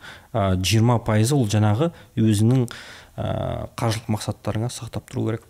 Жиырма 0.64 0.98
ә, 0.98 1.04
пайызы 1.04 1.36
ол 1.36 1.48
жаңағы 1.50 1.90
өзіңнің 2.16 2.64
ә, 2.66 3.66
қаржылық 3.76 4.08
мақсаттарыңа 4.16 4.70
сақтап 4.72 5.10
тұру 5.10 5.26
керек. 5.28 5.44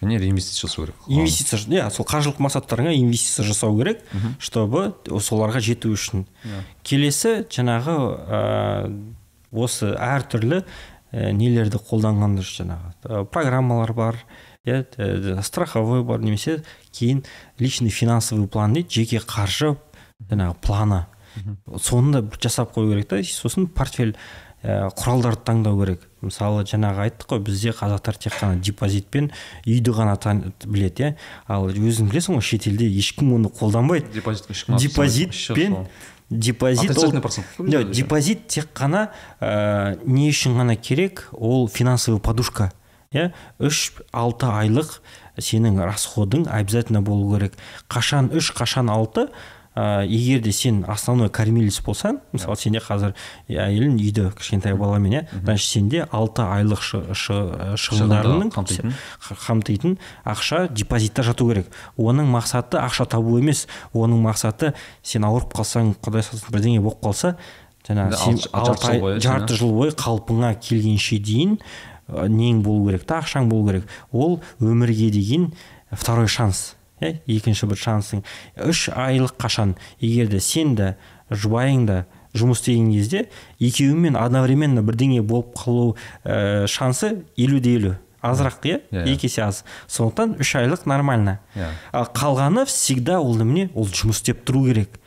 Және 0.00 0.18
инвестиция 0.28 0.66
жасау 0.68 0.86
керек. 0.86 0.96
Инвестиция 1.08 1.60
иә 1.72 1.86
сол 1.94 2.04
қаржылық 2.10 2.42
мақсаттарыңа 2.42 2.92
инвестиция 2.98 3.46
жасау 3.46 3.78
керек 3.78 4.02
чтобы 4.42 4.92
соларға 5.24 5.62
жету 5.64 5.94
үшін. 5.94 6.26
Келесі 6.82 7.46
жаңағы 7.48 7.96
ә, 8.26 8.42
осы 9.52 9.94
әртүрлі 9.94 10.60
ә, 10.60 11.30
нелерді 11.32 11.80
қолданған 11.80 12.36
дұрыс 12.40 12.58
жаңағы 12.60 13.24
программалар 13.32 13.94
бар 13.96 14.20
иә 14.66 15.42
страховой 15.42 16.02
бар 16.04 16.20
немесе 16.20 16.62
кейін 16.92 17.24
личный 17.58 17.90
финансовый 17.90 18.48
план 18.48 18.74
дейді 18.74 19.00
жеке 19.00 19.22
қаржы 19.22 19.76
жаңағы 20.30 20.56
планы. 20.60 21.06
Соны 21.78 22.20
да 22.20 22.38
жасап 22.40 22.74
қою 22.74 22.94
керек 22.94 23.08
та 23.08 23.22
сосын 23.22 23.66
портфель 23.68 24.16
ә, 24.62 24.88
құралдарды 24.96 25.44
таңдау 25.44 25.78
керек. 25.82 26.06
Мысалы 26.24 26.64
жаңағы 26.66 27.04
айттық 27.06 27.28
қой 27.34 27.42
бізде 27.44 27.74
қазақтар 27.76 28.18
тек 28.18 28.34
қана 28.40 28.56
депозитпен 28.58 29.30
үйді 29.66 29.92
ғана 29.94 30.16
біледі 30.64 31.04
иә. 31.04 31.14
Ал 31.46 31.68
өзің 31.68 32.08
білесің 32.10 32.38
ғой 32.38 32.42
шетелде 32.42 32.88
ешкім 32.88 33.34
оны 33.36 33.52
қолданбайды. 33.52 34.08
Депозитпен 34.80 35.86
депозит 36.30 36.96
ол 36.98 37.12
депозит 37.92 38.48
тек 38.48 38.72
қана 38.74 39.10
ә, 39.40 40.00
не 40.06 40.30
үшін 40.32 40.56
ғана 40.58 40.76
керек 40.76 41.28
ол 41.32 41.68
финансовый 41.68 42.20
подушка. 42.20 42.72
Иә? 43.16 43.26
Үш 43.58 43.92
алты 44.12 44.46
айлық 44.46 45.00
сенің 45.40 45.80
расходың 45.82 46.46
обязательно 46.48 47.02
болу 47.02 47.34
керек. 47.34 47.58
Қашан 47.88 48.30
үш 48.36 48.52
қашан 48.56 48.90
алты? 48.92 49.28
Ә, 49.76 50.06
егер 50.08 50.40
де 50.40 50.52
сен 50.56 50.86
основной 50.88 51.28
кормилец 51.28 51.82
болсаң 51.84 52.22
мысалы 52.32 52.56
сенде 52.56 52.80
қазір 52.80 53.12
әйелің 53.52 53.98
үйде 54.00 54.30
кішкентай 54.32 54.72
баламен 54.72 55.12
иә? 55.12 55.20
Значит 55.42 55.68
сенде 55.68 56.06
алты 56.16 56.46
айлық 56.46 56.80
шығындарының 56.80 58.54
қамтитын. 58.56 59.98
ақша 60.24 60.72
депозитта 60.72 61.22
жату 61.22 61.50
керек. 61.50 61.68
Оның 61.98 62.32
мақсаты 62.32 62.80
ақша 62.80 63.04
табу 63.04 63.36
емес. 63.36 63.66
Оның 63.92 64.24
мақсаты 64.24 64.72
сен 65.02 65.28
ауырып 65.28 65.52
қалсаң 65.60 65.92
құдай 66.00 66.24
сақтасын 66.24 66.56
бірдеңе 66.56 66.80
болып 66.80 67.04
қалса 67.04 67.36
жаңағы 67.86 69.20
жарты 69.20 69.60
жыл 69.60 69.76
бойы 69.76 69.92
қалпыңа 69.92 70.56
келгенше 70.56 71.20
дейін 71.20 71.58
нең 72.08 72.62
болу 72.62 72.88
керек 72.88 73.06
та 73.06 73.20
ақшаң 73.22 73.48
болу 73.50 73.70
керек. 73.70 73.88
Ол 74.12 74.40
өмірге 74.60 75.10
деген 75.10 75.52
второй 75.90 76.28
шанс 76.28 76.76
иә 77.00 77.18
екінші 77.28 77.68
бір 77.68 77.80
шансың. 77.80 78.22
Үш 78.56 78.88
айлық 78.88 79.36
қашан? 79.40 79.76
Егер 80.00 80.30
де 80.32 80.40
сен 80.40 80.74
де 80.78 80.94
жұбайың 81.30 81.84
да 81.88 82.04
жұмыс 82.36 82.62
істеген 82.62 82.90
кезде 82.92 83.26
екеуімен 83.60 84.16
одновременно 84.16 84.84
бірдеңе 84.84 85.22
болып 85.22 85.54
қалу 85.58 85.96
ә, 86.24 86.66
шансы 86.66 87.24
елу 87.36 87.60
де 87.60 87.76
елу. 87.76 87.94
Азырақ 88.22 88.64
иә? 88.64 88.80
Yeah, 88.90 89.04
иә. 89.04 89.12
екі 89.12 89.28
есе 89.28 89.42
аз. 89.44 89.64
Сондықтан 89.86 90.38
үш 90.40 90.54
айлық 90.58 90.86
нормально. 90.88 91.38
Yeah. 91.54 91.68
Иә. 91.68 91.72
ал 91.92 92.08
қалғаны 92.14 92.64
всегда 92.66 93.20
ол 93.20 93.36
немене? 93.36 93.70
Ол 93.74 93.86
жұмыс 93.86 94.22
істеп 94.22 94.42
тұру 94.48 94.64
керек. 94.66 94.98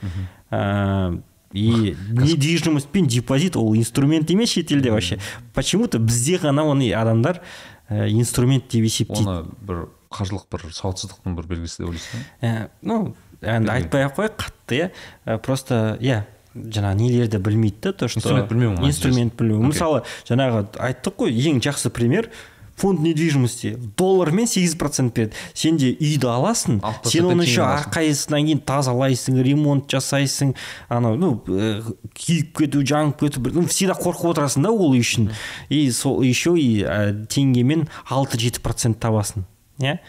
Ә, 0.51 1.19
и 1.53 1.95
недвижимость 2.11 2.89
пен 2.89 3.07
депозит 3.07 3.55
ол 3.55 3.75
инструмент 3.75 4.29
емес 4.29 4.51
шетелде 4.51 4.91
вообще? 4.91 5.19
Почему 5.53 5.87
то 5.87 5.99
бізде 5.99 6.37
ғана 6.37 6.63
оны 6.63 6.91
адамдар 6.93 7.41
ә, 7.89 8.09
инструмент 8.09 8.69
деп 8.69 8.85
есептейді 8.85 9.25
оны 9.25 9.45
бір 9.61 9.87
қажылық 10.13 10.45
бір 10.51 10.67
сауатсыздықтың 10.73 11.37
бір 11.37 11.47
белгісі 11.49 11.83
деп 11.83 11.89
ойлайсың 11.89 12.19
ба? 12.19 12.25
Ә, 12.41 12.69
ну 12.81 13.15
енді 13.41 13.71
айтпай 13.73 14.05
ақ 14.05 14.19
қояйық 14.19 14.37
қатты 14.43 14.77
иә. 14.77 14.91
Ә, 15.25 15.39
просто 15.39 15.97
иә 16.01 16.25
жаңағы 16.55 16.95
нелерді 16.97 17.37
білмейді 17.37 17.81
да 17.81 17.93
то 17.93 18.07
что 18.07 18.19
инструмент 18.19 18.79
инструмент 18.81 19.35
білмеу 19.37 19.69
мысалы 19.69 20.01
жаңағы 20.27 20.65
айттық 20.81 21.19
қой 21.21 21.33
ең 21.33 21.61
жақсы 21.61 21.91
пример 21.93 22.31
фонд 22.79 23.03
недвижимости 23.03 23.75
доллармен 23.97 24.47
сегіз 24.47 24.75
процент 24.79 25.13
береді. 25.15 25.35
Сен 25.53 25.77
де 25.77 25.91
үйді 25.99 26.29
аласың 26.31 26.79
сен 27.03 27.27
оны 27.27 27.43
еще 27.43 27.65
әрқайсысынан 27.65 28.47
кейін 28.47 28.63
тазалайсың 28.65 29.41
ремонт 29.43 29.91
жасайсың 29.91 30.55
анау 30.87 31.19
ну 31.19 31.31
күйіп 31.43 32.55
кету 32.63 32.83
жанып 32.87 33.19
кету 33.25 33.43
ну 33.51 33.67
всегда 33.67 33.97
қорқып 33.99 34.33
отырасың 34.33 34.65
да 34.65 34.71
ол 34.71 34.95
үй 34.95 35.03
үшін 35.03 35.31
и 35.69 35.85
сол 35.91 36.23
еще 36.23 36.55
и 36.59 36.83
теңгемен 37.29 37.87
алты 38.07 38.39
жеті 38.39 38.63
процент 38.63 38.99
табасың 39.03 39.45
иә? 39.79 39.99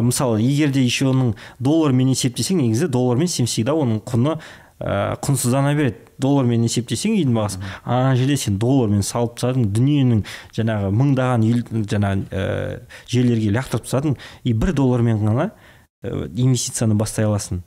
Мысалы 0.00 0.40
егер 0.40 0.70
де 0.72 0.82
еще 0.84 1.10
оның 1.10 1.34
доллармен 1.60 2.12
есептесең 2.14 2.62
негізі 2.62 2.88
доллармен 2.88 3.28
сен 3.28 3.48
всегда 3.50 3.74
оның 3.76 4.00
құны 4.08 4.38
ә, 4.80 5.16
құнсыздана 5.22 5.74
береді. 5.76 6.06
Доллармен 6.20 6.64
есептесең 6.66 7.14
үйдің 7.16 7.36
бағасы. 7.36 7.60
Ана 7.84 8.14
жерде 8.18 8.36
сен 8.40 8.58
доллармен 8.60 9.04
салып 9.06 9.38
тастадың 9.38 9.70
дүниенің 9.72 10.24
жаңағы 10.56 10.90
мыңдаған 10.96 11.46
ел 11.48 11.62
жаңағы 11.88 12.26
ә, 12.28 12.80
жерлерге 13.08 13.54
лақтырып 13.56 13.86
тастадың 13.86 14.16
и 14.44 14.52
бір 14.52 14.74
доллармен 14.76 15.22
ғана 15.24 15.50
ә, 16.04 16.26
инвестицияны 16.28 16.98
бастай 17.00 17.28
аласың. 17.28 17.62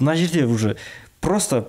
Мына 0.00 0.16
жерде 0.20 0.44
уже 0.44 0.76
просто 1.20 1.68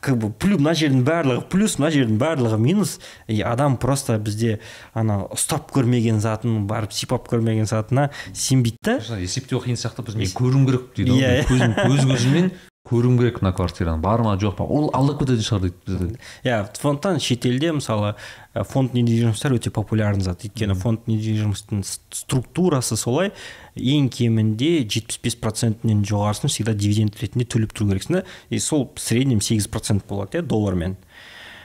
как 0.00 0.18
бы 0.18 0.30
плюс 0.30 0.60
мына 0.60 0.72
жердің 0.78 1.02
барлығы 1.06 1.42
плюс 1.50 1.76
мына 1.80 1.90
жердің 1.90 2.18
барлығы 2.20 2.58
минус. 2.62 2.98
И 3.26 3.40
адам 3.42 3.76
просто 3.76 4.18
бізде 4.18 4.60
ана 4.94 5.24
ұстап 5.34 5.72
көрмеген 5.74 6.20
затын 6.22 6.66
барып 6.70 6.94
сипап 6.94 7.26
көрмеген 7.30 7.66
затына 7.66 8.10
сенбейді 8.32 8.78
да. 8.86 9.18
Есептеу 9.18 9.58
қиын 9.64 9.78
сияқты 9.80 10.06
біз 10.06 10.18
мен 10.20 10.30
көруім 10.30 10.66
керек 10.68 10.88
дейді 10.94 11.18
ғой 11.18 11.42
көзім 11.50 11.74
көз 11.80 12.06
көзімен 12.12 12.52
көруім 12.88 13.18
керек 13.20 13.40
мына 13.42 13.52
квартираны 13.56 14.02
бар 14.02 14.22
ма 14.24 14.34
жоқ 14.40 14.56
па? 14.58 14.64
Ол 14.64 14.88
алдап 14.96 15.20
кететін 15.20 15.44
шығар 15.44 15.64
дейді 15.66 15.76
бізді 15.86 16.20
иә 16.48 16.58
сондықтан 16.78 17.20
шетелде 17.22 17.72
мысалы 17.76 18.14
фонд 18.54 18.94
недвижимостьтер 18.96 19.54
өте 19.54 19.70
популярный 19.70 20.24
зат. 20.24 20.44
Өйткені 20.48 20.74
фонд 20.78 21.06
недвижимостьтің 21.10 21.84
структурасы 21.84 22.96
солай. 22.96 23.32
Ең 23.76 24.08
кемінде 24.10 24.82
жетпіс 24.88 25.20
бес 25.22 25.36
процентінен 25.38 26.04
жоғарысын 26.08 26.50
всегда 26.50 26.74
дивиденд 26.74 27.18
ретінде 27.20 27.46
төлеп 27.46 27.76
тұру 27.76 27.92
керексің 27.92 28.20
да 28.20 28.24
и 28.50 28.58
сол 28.58 28.88
в 28.94 29.00
среднем 29.00 29.40
сегіз 29.40 29.68
процент 29.68 30.06
болады 30.08 30.40
иә 30.40 30.42
доллармен. 30.42 30.96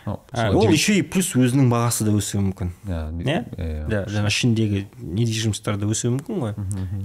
Ол 0.06 0.68
еще 0.70 0.98
и 1.00 1.02
плюс 1.02 1.32
өзінің 1.40 1.70
бағасы 1.72 2.04
да 2.04 2.12
өсуі 2.12 2.42
мүмкін. 2.50 2.74
Иә 3.24 3.38
иә? 3.56 4.04
жаңағы 4.12 4.34
ішіндегі 4.34 4.84
недвижимостьтар 5.00 5.80
да 5.80 5.88
өсуі 5.88 6.18
мүмкін 6.18 6.44
ғой. 6.44 6.56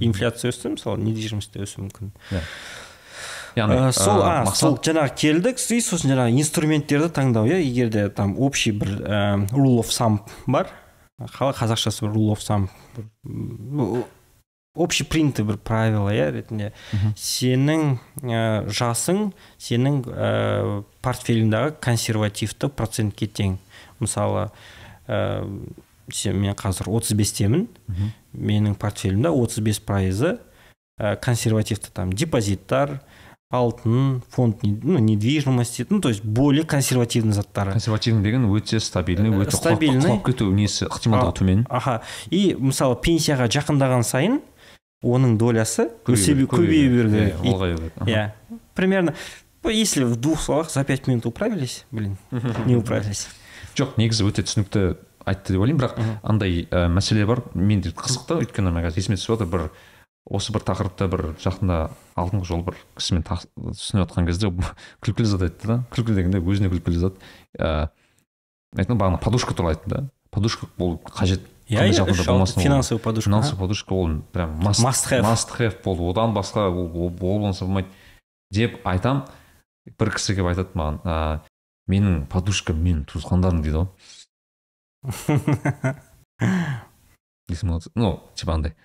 Инфляция 0.03 0.51
өсті 0.51 0.73
мысалы 0.75 0.99
недвижимость 1.05 1.53
та 1.53 1.63
өсуі 1.63 1.85
мүмкін. 1.87 2.11
Иә. 2.33 2.43
Яғни 3.57 3.93
сол 3.95 4.21
а 4.25 4.45
сол 4.55 4.77
жаңағы 4.83 5.15
келдік 5.23 5.59
и 5.59 5.79
сосын 5.81 6.13
жаңағы 6.13 6.37
инструменттерді 6.43 7.09
таңдау 7.15 7.49
иә? 7.49 7.59
Егер 7.63 7.89
де 7.89 8.09
там 8.09 8.37
общий 8.37 8.71
бір 8.71 8.99
ә, 9.01 9.47
rule 9.51 9.79
of 9.81 9.89
thumb 9.93 10.21
бар 10.47 10.69
қалай 11.35 11.55
қазақшасы 11.57 12.05
бір 12.05 12.15
rule 12.15 12.35
of 12.35 12.45
thumb 12.45 12.69
общепринятый 14.79 15.45
бір 15.45 15.57
правило 15.57 16.11
иә 16.13 16.29
ретінде. 16.31 16.71
Сенің 17.17 17.97
ә, 18.23 18.69
жасың 18.69 19.31
сенің 19.59 20.03
ә, 20.07 20.83
портфеліңдағы 21.03 21.73
консервативті 21.83 22.69
процентке 22.71 23.27
тең. 23.27 23.57
Мысалы 23.99 24.47
ә, 25.09 25.43
сен 26.13 26.39
мен 26.39 26.55
қазір 26.57 26.89
35-темін 26.89 27.67
менің 28.33 28.77
портфелімде 28.79 29.31
35 29.33 29.81
пайызы 29.87 30.37
ә, 30.99 31.15
консервативті 31.21 31.91
там 31.93 32.13
депозиттар 32.13 32.99
алтын 33.51 34.21
фонд 34.29 34.61
ну 34.61 34.99
недвижимости 34.99 35.85
ну 35.89 35.99
то 36.01 36.09
есть 36.09 36.23
более 36.23 36.63
консервативный 36.63 37.33
заттары. 37.33 37.71
Консервативный 37.71 38.21
деген 38.23 38.45
өте 38.45 38.79
стабильный 38.79 39.31
өте 39.31 39.57
стабильный. 39.57 40.05
құлап 40.05 40.25
кету 40.27 40.51
несі 40.53 40.85
ықтималдығы 40.85 41.33
төмен 41.39 41.65
аха. 41.69 42.03
И 42.29 42.53
мысалы 42.59 42.99
пенсияға 43.01 43.49
жақындаған 43.49 44.05
сайын 44.05 44.41
оның 45.01 45.39
долясы 45.41 45.89
көбейе 46.05 46.89
берді 46.93 47.33
иә 48.05 48.33
примерно 48.75 49.15
если 49.63 50.03
в 50.03 50.15
двух 50.15 50.41
словах 50.41 50.69
за 50.69 50.83
пять 50.83 51.07
минут 51.07 51.25
управились 51.25 51.85
блин 51.89 52.17
не 52.67 52.75
управились. 52.75 53.27
Жоқ 53.73 53.97
негізі 53.97 54.29
өте 54.29 54.45
түсінікті 54.45 54.93
айтты 55.25 55.55
деп 55.55 55.61
ойлаймын 55.63 55.81
бірақ 55.81 55.97
андай 56.21 56.67
ә, 56.69 56.85
мәселе 56.85 57.25
бар. 57.25 57.41
Менде 57.53 57.89
қызық 57.95 58.27
та 58.27 58.37
өйткені 58.43 58.73
қазір 58.75 59.01
есіме 59.01 59.17
түсіп 59.17 59.39
отыр 59.39 59.49
бір 59.49 59.69
осы 60.29 60.53
бір 60.53 60.61
тақырыпты 60.67 61.07
бір 61.09 61.21
жақында 61.41 61.77
алдыңғы 62.19 62.45
жолы 62.47 62.63
бір 62.69 62.75
кісімен 62.97 63.23
түсініп 63.25 64.03
жатқан 64.03 64.23
кезде 64.29 64.45
күлкілі 65.05 65.27
зат 65.29 65.41
айтты 65.47 65.65
да. 65.67 65.75
Күлкілі 65.93 66.15
дегенде 66.19 66.39
өзіне 66.41 66.69
күлкілі 66.71 66.97
зат. 67.01 67.13
Ыыы 67.57 67.89
айтты 68.77 68.93
бағана 68.93 69.17
подушка 69.21 69.53
туралы 69.57 69.73
айтты 69.75 69.89
да. 69.89 69.99
Подушка 70.29 70.65
ол 70.77 70.97
қажет 71.01 71.41
иә 71.67 71.89
иә 71.89 72.05
финансовый 72.61 73.01
подушка 73.01 73.29
финансовый 73.29 73.59
подушка 73.59 73.93
ол 73.93 74.09
прям 74.31 74.49
маст 74.61 75.11
have. 75.11 75.21
болды. 75.83 76.09
Одан 76.09 76.33
басқа 76.33 76.69
ол 76.69 77.09
болмаса 77.09 77.65
болмайды 77.65 77.87
деп 78.51 78.79
айтам. 78.85 79.25
Бір 79.97 80.11
кісі 80.13 80.35
келіп 80.35 80.47
айтады 80.51 80.69
маған 80.77 80.99
ә, 81.01 81.39
менің 81.89 82.27
подушкам 82.29 82.77
менің 82.77 83.05
туысқандарым 83.09 83.61
дейді 83.65 83.77
ғой. 83.81 83.89
Ну 87.95 88.21
типа 88.35 88.53
андай. 88.53 88.75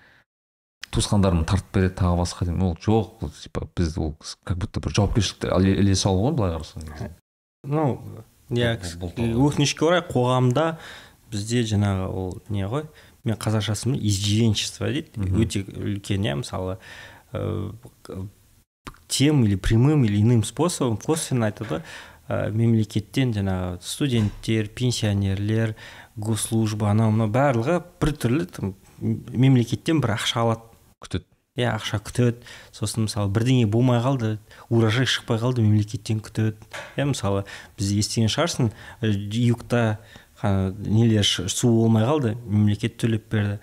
Туысқандарым 0.93 1.45
тартып 1.45 1.73
береді 1.73 1.95
тағы 2.01 2.19
басқа 2.21 2.45
деймін. 2.45 2.63
Ол 2.69 2.77
жоқ 2.79 3.23
ол 3.23 3.31
типа 3.41 3.67
біз 3.75 3.97
ол 3.97 4.15
как 4.43 4.57
будто 4.57 4.79
бір 4.79 4.95
жауапкершілікті 4.99 5.51
іле 5.81 5.95
салу 5.95 6.27
ғой 6.27 6.35
былай 6.37 6.55
қарасаң 6.55 7.11
ну 7.65 7.99
иә 8.53 8.77
өкінішке 8.77 9.85
орай 9.87 10.03
қоғамда 10.05 10.77
бізде 11.31 11.63
жаңағы 11.65 12.09
ол 12.13 12.41
не 12.49 12.67
ғой 12.69 12.85
мен 13.25 13.39
қазақшасын 13.41 13.97
издевенчество 13.97 14.91
дейді 14.91 15.29
өте 15.41 15.65
үлкен 15.65 16.27
иә 16.29 16.35
мысалы 16.43 16.77
тем 19.07 19.45
или 19.45 19.55
прямым 19.55 20.05
или 20.05 20.21
иным 20.21 20.43
способом 20.43 20.97
косвенно 20.97 21.47
айтады 21.47 21.81
ғой 22.27 22.51
мемлекеттен 22.53 23.33
жаңағы 23.33 23.81
студенттер 23.81 24.69
пенсионерлер 24.69 25.75
госслужба 26.15 26.89
анау 26.89 27.11
мынау 27.11 27.29
барлығы 27.29 27.81
біртүрлі 28.01 28.47
мемлекеттен 29.01 29.99
бір 30.01 30.15
ақша 30.15 30.41
алады. 30.41 30.61
Күтеді. 31.05 31.25
Иә 31.55 31.69
ақша 31.71 32.01
күтеді. 32.03 32.43
Сосын 32.75 33.05
мысалы 33.07 33.31
бірдеңе 33.31 33.69
болмай 33.71 34.01
қалды 34.03 34.33
урожай 34.67 35.07
шықпай 35.07 35.39
қалды 35.39 35.63
мемлекеттен 35.63 36.19
күтеді. 36.19 36.57
Иә 36.99 37.07
мысалы 37.13 37.45
біз 37.79 37.93
естіген 37.95 38.27
шығарсың 38.33 38.73
югта 39.39 39.99
нелер 40.43 41.23
су 41.23 41.71
болмай 41.71 42.03
қалды 42.03 42.35
мемлекет 42.43 42.97
төлеп 42.99 43.29
берді. 43.31 43.59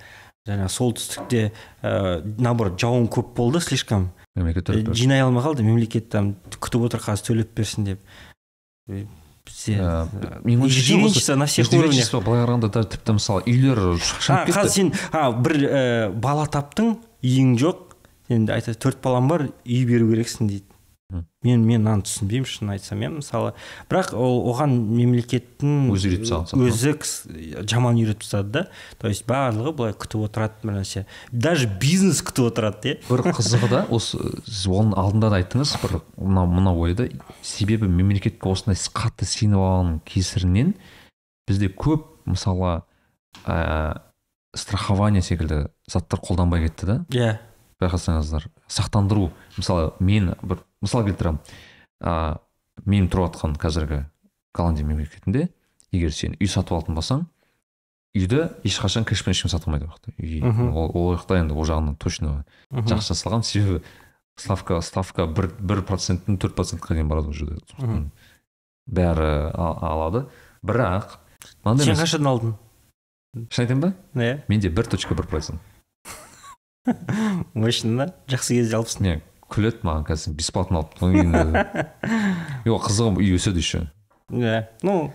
Жаңағы 0.49 0.73
солтүстікте 0.75 1.43
ә, 1.87 2.19
наоборот 2.43 2.81
жауын 2.81 3.05
көп 3.13 3.35
болды 3.37 3.61
слишком. 3.63 4.09
Мемлекет 4.35 4.67
төлеп 4.67 4.97
жинай 4.97 5.21
алмай 5.23 5.45
қалды 5.45 5.63
мемлекет 5.63 6.09
там 6.11 6.33
күтіп 6.57 6.89
отыр 6.89 7.05
қазір 7.05 7.29
төлеп 7.29 7.53
берсін 7.55 7.93
деп. 7.93 8.01
Бізде 8.89 9.77
Ә, 9.79 10.09
на 11.37 11.47
всех 11.47 11.71
уровнях. 11.73 12.11
былай 12.25 12.43
қарағанда 12.43 12.73
даже 12.73 12.89
тіпті 12.89 13.19
мысалы 13.21 13.43
үйлер 13.47 13.99
шашылып 13.99 14.49
қазір 14.49 14.63
кетті. 14.63 14.71
сен 14.71 14.93
а, 15.13 15.31
бір 15.31 16.11
бала 16.15 16.47
таптың 16.47 16.97
үйің 17.23 17.57
жоқ. 17.63 17.89
Сен 18.29 18.47
айтады 18.51 18.79
төрт 18.79 19.03
балам 19.03 19.29
бар 19.31 19.49
үй 19.65 19.83
беру 19.89 20.13
керексің 20.13 20.51
дейді. 20.51 20.73
Мен 21.45 21.65
мен 21.67 21.83
мынаны 21.83 22.07
түсінбеймін 22.07 22.49
шын 22.49 22.71
айтсам 22.73 23.03
иә 23.03 23.11
мысалы. 23.13 23.51
Бірақ 23.91 24.15
ол 24.17 24.47
оған 24.53 24.73
мемлекеттің 24.95 25.91
Өзі 25.93 26.09
үйретіп 26.09 26.29
тастаған 26.31 26.63
өзі 26.71 26.93
жаман 27.69 27.99
үйретіп 28.01 28.23
тастады 28.23 28.53
да. 28.55 28.63
То 29.03 29.11
есть 29.13 29.27
барлығы 29.29 29.75
былай 29.77 29.93
күтіп 29.93 30.23
отырады 30.29 30.63
бір 30.63 30.79
нәрсе. 30.79 31.05
Даже 31.33 31.69
бизнес 31.83 32.23
күтіп 32.25 32.49
отырады 32.53 32.95
иә. 32.95 33.01
Бір 33.11 33.27
қызығы 33.29 33.69
да 33.75 33.83
осы 33.93 34.23
сіз 34.47 34.71
оның 34.71 34.97
алдында 35.03 35.33
да 35.35 35.43
айттыңыз 35.43 35.75
бір 35.83 35.99
мына 36.17 36.47
мына 36.49 36.73
ойды 36.73 37.11
себебі 37.43 37.91
мемлекетке 37.91 38.49
осындай 38.49 38.81
қатты 38.97 39.29
сеніп 39.29 39.61
алғанның 39.61 40.01
кесірінен 40.09 40.73
бізде 41.51 41.69
көп 41.69 42.07
мысалы 42.25 42.81
ә, 43.45 44.01
страхование 44.55 45.23
секілді 45.23 45.67
заттар 45.93 46.21
қолданбай 46.23 46.67
кетті 46.67 46.89
да? 46.89 46.97
Иә. 47.13 47.39
Байқасаңыздар. 47.83 48.49
Сақтандыру. 48.71 49.31
Мысалы 49.57 49.93
мен 50.01 50.35
бір 50.43 50.63
мысал 50.81 51.05
келтіремін. 51.07 51.41
Ә, 52.03 52.39
мен 52.85 53.09
тұрып 53.11 53.33
жатқан 53.33 53.57
қазіргі 53.61 54.05
голландия 54.55 54.87
мемлекетінде 54.87 55.49
егер 55.93 56.13
сен 56.15 56.37
үй 56.41 56.49
сатып 56.51 56.77
алатын 56.77 56.97
болсаң 56.97 57.27
үйді 58.17 58.45
ешқашан 58.69 59.07
кэшпен 59.09 59.33
ешкім 59.33 59.51
сата 59.53 59.69
алмайды 59.69 59.87
ол 59.87 59.95
жақта. 59.95 60.13
Үй 60.21 60.43
ол, 60.43 61.15
жақта 61.17 61.39
енді 61.41 61.57
ол 61.57 61.69
жағынан 61.69 61.97
точно 62.01 62.43
жақсы 62.73 63.15
жасалған. 63.15 63.45
Себебі 63.47 63.81
ставка 64.37 64.81
ставка 64.85 65.27
бір 65.27 65.49
бір 65.61 65.83
проценттен 65.89 66.39
төрт 66.41 66.57
процентқа 66.59 66.97
дейін 66.97 67.09
барады 67.09 67.33
ол 67.33 67.37
жерде. 67.37 67.61
Мхм. 67.79 68.11
бәрі 68.87 69.53
алады. 69.57 70.27
Бірақ 70.63 71.17
сен 71.65 71.97
қашан 71.97 72.29
алдың? 72.29 72.57
Шын 73.49 73.65
айтайын 73.65 73.81
ба? 73.81 73.95
Иә. 74.15 74.43
Менде 74.49 74.69
бір 74.69 74.91
точка 74.93 75.17
бір 75.17 75.27
процент. 75.31 75.61
мощно 77.55 77.97
да? 77.97 78.15
Жақсы 78.29 78.59
кезде 78.59 78.79
алыпсың. 78.79 79.07
Не 79.07 79.21
күледі 79.53 79.85
маған 79.87 80.07
қазір 80.09 80.37
бесплатно 80.39 80.83
алып 80.83 80.97
жоқ 82.65 82.85
қызығы 82.89 83.21
үй 83.21 83.35
өседі 83.37 83.63
еще. 83.63 83.83
Иә 84.33 84.67
ну 84.83 85.13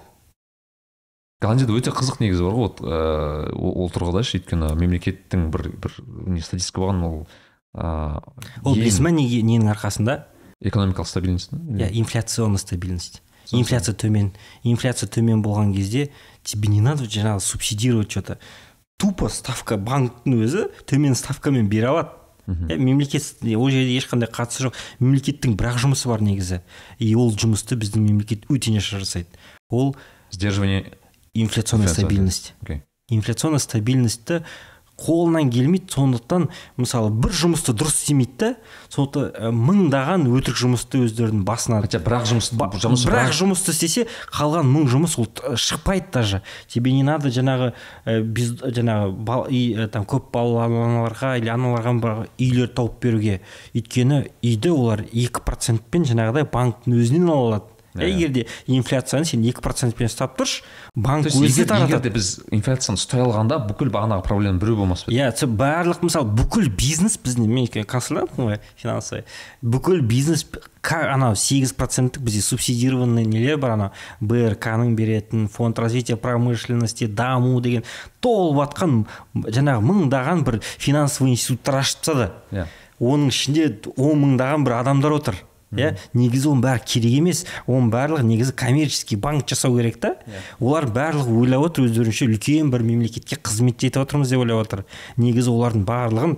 голландияда 1.41 1.77
өте 1.77 1.93
қызық 1.93 2.21
негізі 2.21 2.45
бар 2.45 2.55
ғой. 2.57 2.67
Вот 2.67 2.81
ыыы, 2.81 3.51
ол 3.57 3.75
ол 3.83 3.91
тұрғыда 3.93 4.23
ше 4.25 4.39
өйткені 4.39 4.73
мемлекеттің 4.77 5.49
бір 5.53 5.69
бір 5.77 5.99
не 6.29 6.41
статистика 6.41 6.85
болған 6.85 7.03
ол 7.07 7.19
ыыы 7.77 8.21
ол 8.63 8.75
ең 8.75 8.81
білесің 8.81 9.09
ба 9.09 9.13
неге 9.13 9.43
ненің 9.45 9.71
арқасында? 9.75 10.25
экономикалық 10.61 11.07
стабильность 11.07 11.53
иә 11.53 11.91
инфляционный 11.93 12.57
стабильность. 12.57 13.21
Инфляция 13.51 13.95
төмен. 13.95 14.33
Инфляция 14.63 15.07
төмен 15.07 15.41
болған 15.43 15.73
кезде 15.73 16.09
тебе 16.43 16.67
не 16.67 16.81
надо 16.81 17.05
жаңағы 17.05 17.39
субсидировать 17.39 18.11
что 18.11 18.21
то 18.21 18.39
тупо 19.01 19.29
ставка 19.29 19.77
банктің 19.77 20.39
өзі 20.43 20.67
төмен 20.89 21.15
ставкамен 21.17 21.69
бере 21.69 21.91
алады. 21.91 22.13
Иә 22.47 22.77
мемлекет 22.79 23.41
ол 23.43 23.69
жерде 23.69 23.97
ешқандай 23.97 24.29
қатысы 24.31 24.67
жоқ. 24.67 24.77
Мемлекеттің 25.03 25.57
бір 25.59 25.73
ақ 25.73 25.81
жұмысы 25.83 26.07
бар 26.07 26.23
негізі. 26.23 26.61
И 26.97 27.13
ол 27.15 27.33
жұмысты 27.35 27.75
біздің 27.75 28.05
мемлекет 28.07 28.47
өте 28.47 28.71
нашар 28.71 29.03
жасайды. 29.03 29.27
Ол 29.69 29.95
сдерживание 30.31 30.93
инфляционная 31.33 31.87
Инфляция, 31.87 32.05
стабильность. 32.05 32.53
Окей. 32.61 32.83
Инфляционная 33.09 33.59
стабильностьті 33.59 34.43
қолынан 34.97 35.51
келмейді. 35.53 35.91
Сондықтан 35.93 36.47
мысалы 36.77 37.11
бір 37.13 37.31
жұмысты 37.37 37.73
дұрыс 37.77 37.99
істемейді 38.01 38.37
да 38.37 38.49
сондықтан 38.89 39.53
мыңдаған 39.53 40.25
өтірік 40.31 40.57
жұмысты 40.63 41.03
өздерінің 41.05 41.43
басына 41.47 41.81
хотя 41.85 41.99
бір 42.01 42.17
ақ 42.19 42.25
жұмыс 42.31 42.49
бірақ 42.57 42.79
бір-ақ- 42.81 43.37
жұмысты 43.37 43.75
істесе 43.75 44.07
қалған 44.33 44.65
мың 44.73 44.87
жұмыс 44.89 45.17
ол 45.21 45.29
шықпайды 45.55 46.11
даже. 46.11 46.41
Тебе 46.67 46.91
не 46.91 47.03
надо 47.03 47.29
жаңағы 47.29 47.73
ә, 48.05 48.21
без 48.21 48.51
жаңағы 48.57 49.11
бал, 49.11 49.45
и, 49.49 49.87
там 49.91 50.03
көп 50.05 50.31
балалы 50.33 50.81
аналарға 50.81 51.37
или 51.37 51.49
аналарға 51.53 52.27
үйлер 52.39 52.73
тауып 52.73 52.99
беруге. 53.01 53.41
Өйткені 53.75 54.25
үйді 54.41 54.73
олар 54.73 55.05
екі 55.11 55.43
процентпен 55.45 56.05
жаңағыдай 56.09 56.49
банктың 56.51 56.97
өзінен 56.97 57.29
ала 57.29 57.47
алады. 57.47 57.76
Иә. 57.97 58.13
егер 58.13 58.29
де 58.29 58.45
инфляцияны 58.67 59.25
сен 59.25 59.43
екі 59.47 59.63
процентпен 59.65 60.09
ұстап 60.09 60.37
тұршы 60.39 60.63
банк 60.95 61.27
өзі 61.27 61.43
егер, 61.43 61.51
егер 61.51 61.67
таратады. 61.67 62.03
де 62.03 62.13
біз 62.15 62.31
инфляцияны 62.51 62.99
ұстай 62.99 63.23
алғанда 63.25 63.59
бүкіл 63.67 63.91
бағанағы 63.93 64.23
проблема 64.27 64.61
біреу 64.61 64.77
болмас 64.83 65.05
па? 65.05 65.11
Еді? 65.11 65.19
иә 65.19 65.51
барлық 65.57 66.03
мысалы 66.05 66.29
бүкіл 66.37 66.69
бизнес 66.69 67.17
біздің 67.17 67.47
мен 67.47 67.67
консультантпын 67.67 68.51
ғой 68.51 68.59
финансовый. 68.77 69.25
Бүкіл 69.61 70.01
бизнес 70.01 70.45
анау 70.87 71.35
сегіз 71.35 71.73
проценттік 71.73 72.23
бізде 72.23 72.41
субсидированный 72.41 73.25
нелер 73.25 73.57
бар 73.57 73.75
анау 73.75 73.91
брк 74.21 74.69
ның 74.77 74.95
беретін 74.95 75.47
фонд 75.51 75.79
развития 75.79 76.17
промышленности 76.17 77.07
даму 77.07 77.59
деген 77.61 77.83
толып 78.21 78.61
жатқан 78.61 79.05
жаңағы 79.33 79.83
мыңдаған 79.83 80.43
бір 80.47 80.59
финансовый 80.77 81.31
институттар 81.31 81.81
ашып 81.81 82.03
тастады. 82.05 82.31
Иә. 82.51 82.67
Оның 82.99 83.29
ішінде 83.33 83.67
он 83.97 84.23
мыңдаған 84.23 84.65
бір 84.65 84.79
адамдар 84.79 85.17
отыр. 85.19 85.35
Иә? 85.75 85.93
Негізі 86.13 86.51
оның 86.51 86.63
бәрі 86.63 86.83
керек 86.87 87.15
емес 87.19 87.43
оның 87.67 87.91
барлығы 87.91 88.27
негізі 88.27 88.55
коммерческий 88.57 89.19
банк 89.19 89.47
жасау 89.49 89.77
керек 89.77 89.99
та. 89.99 90.15
Олар 90.59 90.87
барлығы 90.87 91.33
ойлап 91.41 91.67
отыр 91.69 91.89
өздерінше 91.89 92.29
үлкен 92.29 92.71
бір 92.71 92.85
мемлекетке 92.87 93.35
қызмет 93.35 93.83
етіп 93.83 94.05
отырмыз 94.05 94.31
деп 94.31 94.45
ойлап 94.45 94.63
отыр. 94.65 94.85
Негізі 95.17 95.51
олардың 95.51 95.87
барлығын 95.87 96.37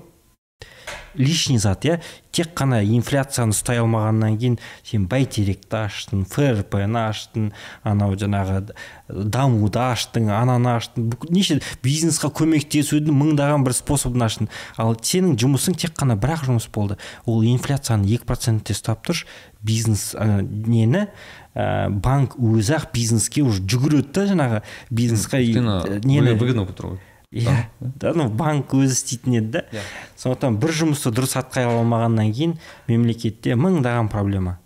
лишний 1.15 1.59
зат 1.59 1.85
иә? 1.85 1.99
Тек 2.39 2.53
қана 2.55 2.79
инфляцияны 2.85 3.51
ұстай 3.51 3.81
алмағаннан 3.81 4.37
кейін 4.39 4.55
сен 4.87 5.07
бәйтеректі 5.11 5.81
аштың 5.83 6.23
фрп 6.29 6.77
ны 6.87 7.01
аштың 7.09 7.49
анау 7.83 8.15
жаңағы 8.19 8.61
дамуды 9.09 9.81
аштың 9.83 10.29
ананы 10.31 10.71
аштың. 10.77 11.09
Неше 11.33 11.59
бизнесқа 11.83 12.31
көмектесудің 12.39 13.17
мыңдаған 13.19 13.65
бір 13.67 13.75
способын 13.75 14.27
аштың. 14.29 14.49
Ал 14.79 14.95
сенің 14.95 15.35
жұмысың 15.41 15.75
тек 15.81 15.97
қана 15.99 16.15
бір 16.19 16.37
ақ 16.37 16.47
жұмыс 16.47 16.69
болды. 16.71 16.99
Ол 17.25 17.43
инфляцияны 17.43 18.07
екі 18.07 18.29
процентте 18.29 18.77
ұстап 18.77 19.03
тұршы 19.07 19.27
бизнес 19.65 20.13
ә, 20.15 20.39
нені 20.39 21.07
ә, 21.55 21.89
банк 21.89 22.37
өзі 22.39 22.77
ақ 22.79 22.89
бизнеске 22.95 23.43
уже 23.43 23.65
жүгіреді 23.65 24.13
да 24.15 24.27
жаңағы 24.31 24.63
бизнесқа 24.89 25.41
нені. 25.43 26.99
Иә. 27.31 27.69
Да 27.79 28.13
ну 28.17 28.29
банк 28.29 28.73
өзі 28.73 28.93
істейтін 28.95 29.37
еді 29.39 29.51
да 29.53 29.59
Иә. 29.71 29.83
сондықтан 30.17 30.57
бір 30.59 30.73
жұмысты 30.81 31.11
дұрыс 31.13 31.35
атқара 31.39 31.75
алмағаннан 31.77 32.31
кейін 32.33 32.57
мемлекетте 32.87 33.55
мыңдаған 33.55 34.09
проблема. 34.09 34.57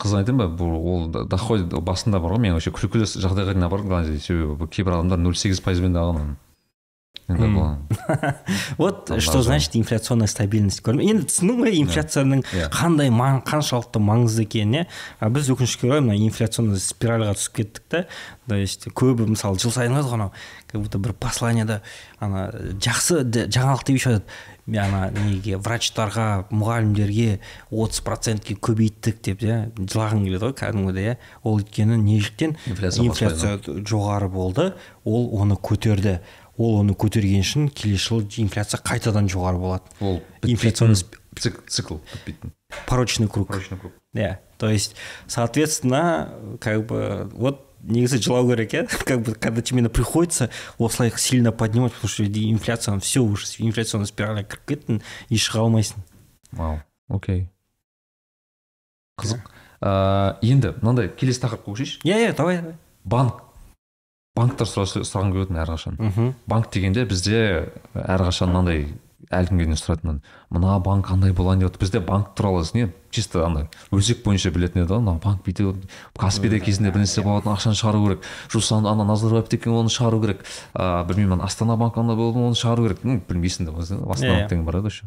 Қызық 0.00 0.22
айтайын 0.22 0.38
ба 0.40 0.46
бұл 0.48 0.76
ол 0.80 1.26
доход 1.28 1.72
басында 1.84 2.20
бар 2.20 2.36
ғой 2.36 2.40
мен 2.46 2.54
вообще 2.56 2.72
күлкілі 2.72 3.04
жағдайға 3.04 3.54
дейін 3.54 3.68
голландияда 3.68 4.20
себебі 4.20 4.68
кейбір 4.68 4.96
адамдар 4.98 5.18
нөл 5.20 5.36
сегіз 5.36 5.60
пайызбен 5.64 5.92
де 5.92 6.00
алған 6.00 6.36
вот 8.76 9.12
что 9.20 9.42
значит 9.42 9.76
инфляционная 9.76 10.26
стабильность? 10.26 10.82
Көрдің 10.82 10.98
бе? 10.98 11.08
енді 11.12 11.26
түсіндің 11.30 11.60
ғой 11.62 11.78
инфляцияның 11.80 12.42
қандай 12.74 13.10
маң, 13.14 13.42
қаншалықты 13.46 14.02
маңызды 14.02 14.46
екенін 14.46 14.80
иә 14.80 14.84
а 15.20 15.30
біз 15.30 15.50
өкінішке 15.54 15.88
орай 15.88 16.02
мына 16.04 16.18
инфляционный 16.18 16.80
спиральға 16.82 17.36
түсіп 17.38 17.60
кеттік 17.60 17.84
та. 17.88 18.04
То 18.48 18.58
есть 18.58 18.88
көбі 18.88 19.28
мысалы 19.30 19.60
жыл 19.62 19.74
сайын 19.74 19.94
ғой 19.94 20.14
анау 20.16 20.32
как 20.70 20.80
будто 20.82 20.98
бір 20.98 21.14
посланиеда 21.14 21.82
ана 22.18 22.50
жақсы 22.82 23.22
жаңалық 23.46 23.86
деп 23.86 23.96
еще 24.00 24.20
ана 24.78 25.10
неге 25.10 25.56
врачтарға 25.58 26.46
мұғалімдерге 26.50 27.40
отыз 27.70 28.02
процентке 28.06 28.54
көбейттік 28.54 29.22
деп 29.26 29.42
иә? 29.46 29.58
Жылағың 29.78 30.26
келеді 30.26 30.44
ғой 30.44 30.54
кәдімгідей 30.60 31.12
иә? 31.12 31.16
Ол 31.42 31.58
өйткені 31.62 31.98
неліктен 31.98 32.56
Инфляция 32.66 33.06
инфляция 33.06 33.58
жоғары 33.86 34.28
болды 34.30 34.72
ол 35.04 35.30
оны 35.40 35.56
көтерді. 35.56 36.20
Ол 36.60 36.80
оны 36.82 36.92
көтерген 36.92 37.40
үшін 37.40 37.70
келесі 37.72 38.10
жылы 38.10 38.28
инфляция 38.44 38.80
қайтадан 38.84 39.30
жоғары 39.32 39.60
болады. 39.60 39.96
Ол 40.00 40.20
инфляционный 40.44 40.98
цикл 41.40 42.00
бітпейтін. 42.12 42.52
Порочный 42.86 43.28
круг. 43.28 43.48
Порочный 43.48 43.78
круг. 43.78 43.92
Иә 44.14 44.38
то 44.58 44.68
есть 44.68 44.94
соответственно 45.26 46.34
как 46.60 46.86
бы 46.86 47.30
вот 47.32 47.66
негізі 47.82 48.20
жылау 48.20 48.48
керек 48.50 48.74
иә. 48.74 49.04
Как 49.04 49.22
бы 49.22 49.32
когда 49.34 49.62
тебе 49.62 49.88
приходится 49.88 50.50
осылай 50.78 51.12
сильно 51.16 51.50
поднимать 51.50 51.94
потому 51.94 52.08
что 52.08 52.24
инфляция 52.24 52.98
все 53.00 53.20
уже 53.20 53.46
инфляционный 53.58 54.06
спиральға 54.06 54.44
кіріп 54.44 54.66
кеттің 54.68 55.00
и 55.30 55.36
шыға 55.40 55.64
алмайсың. 55.64 56.04
Вау. 56.52 56.82
Окей. 57.08 57.48
Қызық. 59.16 59.48
Ыыы 59.80 60.36
енді 60.44 60.74
мынандай 60.82 61.08
келесі 61.08 61.40
тақырыпқа 61.40 61.72
көшейікші 61.72 62.04
иә 62.04 62.20
иә 62.28 62.36
давай 62.36 62.60
давай. 62.60 62.76
Банк. 63.04 63.49
Банктар 64.38 64.68
сұрағым 64.70 65.32
келетін 65.34 65.60
әрқашан. 65.60 65.96
Мхм. 65.98 66.34
Банк 66.46 66.70
дегенде 66.72 67.04
бізде 67.08 67.70
әрқашан 67.94 68.52
мынандай 68.52 68.86
әлі 69.30 69.50
күнге 69.50 69.66
дейін 69.66 69.78
сұрайды 69.78 70.06
мынаны, 70.06 70.22
мына 70.50 70.78
банк 70.82 71.10
қандай 71.10 71.32
болайын? 71.36 71.62
деп 71.66 71.78
бізде 71.78 72.00
банк 72.00 72.34
туралы 72.34 72.64
не? 72.74 72.88
Чисто 73.10 73.44
андай 73.46 73.68
өзек 73.90 74.24
бойынша 74.24 74.50
білетін 74.50 74.84
еді 74.84 74.94
ғой. 74.94 75.02
Мына 75.02 75.20
банк 75.22 75.44
бүйтіп 75.46 75.84
каспийде 76.18 76.60
кезінде 76.60 76.90
бір 76.90 77.04
нәрсе 77.04 77.22
болатын 77.22 77.52
ақшаны 77.52 77.78
шығару 77.78 78.02
керек 78.06 78.26
жусан 78.50 78.86
ана 78.86 79.04
назарбаев 79.04 79.48
деген 79.50 79.76
оны 79.82 79.92
шығару 79.92 80.22
керек 80.24 80.42
ыыы 80.74 81.04
білмеймін 81.10 81.38
ана 81.38 81.50
астана 81.50 81.76
банк 81.76 81.98
андай 81.98 82.16
болды 82.16 82.38
оны 82.38 82.58
шығару 82.58 82.88
керек 82.88 83.04
ну 83.04 83.20
білмейсің 83.28 83.68
де 83.68 83.76
астана 83.76 84.06
банк 84.06 84.50
деген 84.50 84.64
бар 84.64 84.80
еді 84.80 84.94
еще 84.94 85.06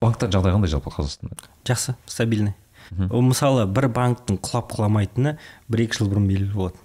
банктар 0.00 0.30
жағдай 0.32 0.56
қандай 0.56 0.72
жалпы 0.72 0.90
қазақстанда? 0.90 1.36
Жақсы 1.64 1.96
стабильный. 2.06 2.54
Мысалы 2.90 3.66
бір 3.68 3.88
банктің 3.92 4.40
құлап 4.40 4.72
құламайтыны 4.74 5.36
бір 5.68 5.84
екі 5.84 6.00
жыл 6.00 6.08
бұрын 6.10 6.26
белгілі 6.26 6.56
болады 6.56 6.80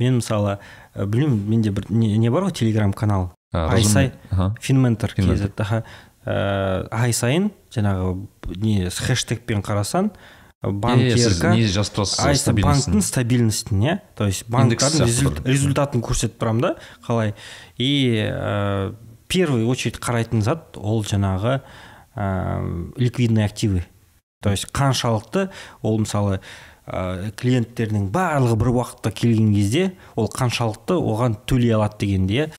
мен 0.00 0.18
мысалы 0.18 0.56
ә, 0.56 1.06
білмеймін 1.06 1.44
менде 1.50 1.74
бір 1.76 1.90
не, 1.90 2.16
не 2.18 2.32
бар 2.32 2.48
ғой 2.48 2.56
телеграм 2.56 2.92
канал 2.92 3.30
ай 3.52 3.84
сайын 3.84 4.56
финментор 4.60 5.14
кз 5.14 5.46
аха 5.56 5.84
ай 6.24 7.14
сайын 7.16 7.50
жаңағы 7.72 8.12
не 8.60 8.90
с 8.90 9.00
хэштегпен 9.04 9.62
қарасаң 9.64 10.10
не 10.60 11.68
жазып 11.72 11.96
тұрасыз 11.96 12.50
банктың 12.60 13.00
стабильностін 13.00 13.80
иә? 13.80 13.94
То 14.14 14.26
есть 14.28 14.44
банктардың 14.52 15.40
результатын 15.48 16.02
көрсетіп 16.04 16.36
тұрамын 16.36 16.60
да 16.60 16.72
қалай. 17.06 17.32
И 17.80 18.20
ә, 18.20 18.92
первый 19.26 19.64
очередь 19.64 19.96
қарайтын 19.96 20.44
зат 20.44 20.76
ол 20.76 21.00
жаңағы 21.00 21.62
ә, 22.12 22.92
ликвидный 23.00 23.46
активы. 23.46 23.86
То 24.42 24.50
есть 24.50 24.68
қаншалықты 24.68 25.48
ол 25.80 25.98
мысалы 26.04 26.42
ә, 26.86 27.30
клиенттердің 27.36 28.08
барлығы 28.14 28.56
бір 28.60 28.72
уақытта 28.74 29.12
келген 29.12 29.52
кезде 29.54 29.92
ол 30.16 30.30
қаншалықты 30.32 30.96
оған 30.96 31.38
төлей 31.46 31.74
алады 31.76 32.04
дегенді 32.04 32.38
иә. 32.38 32.50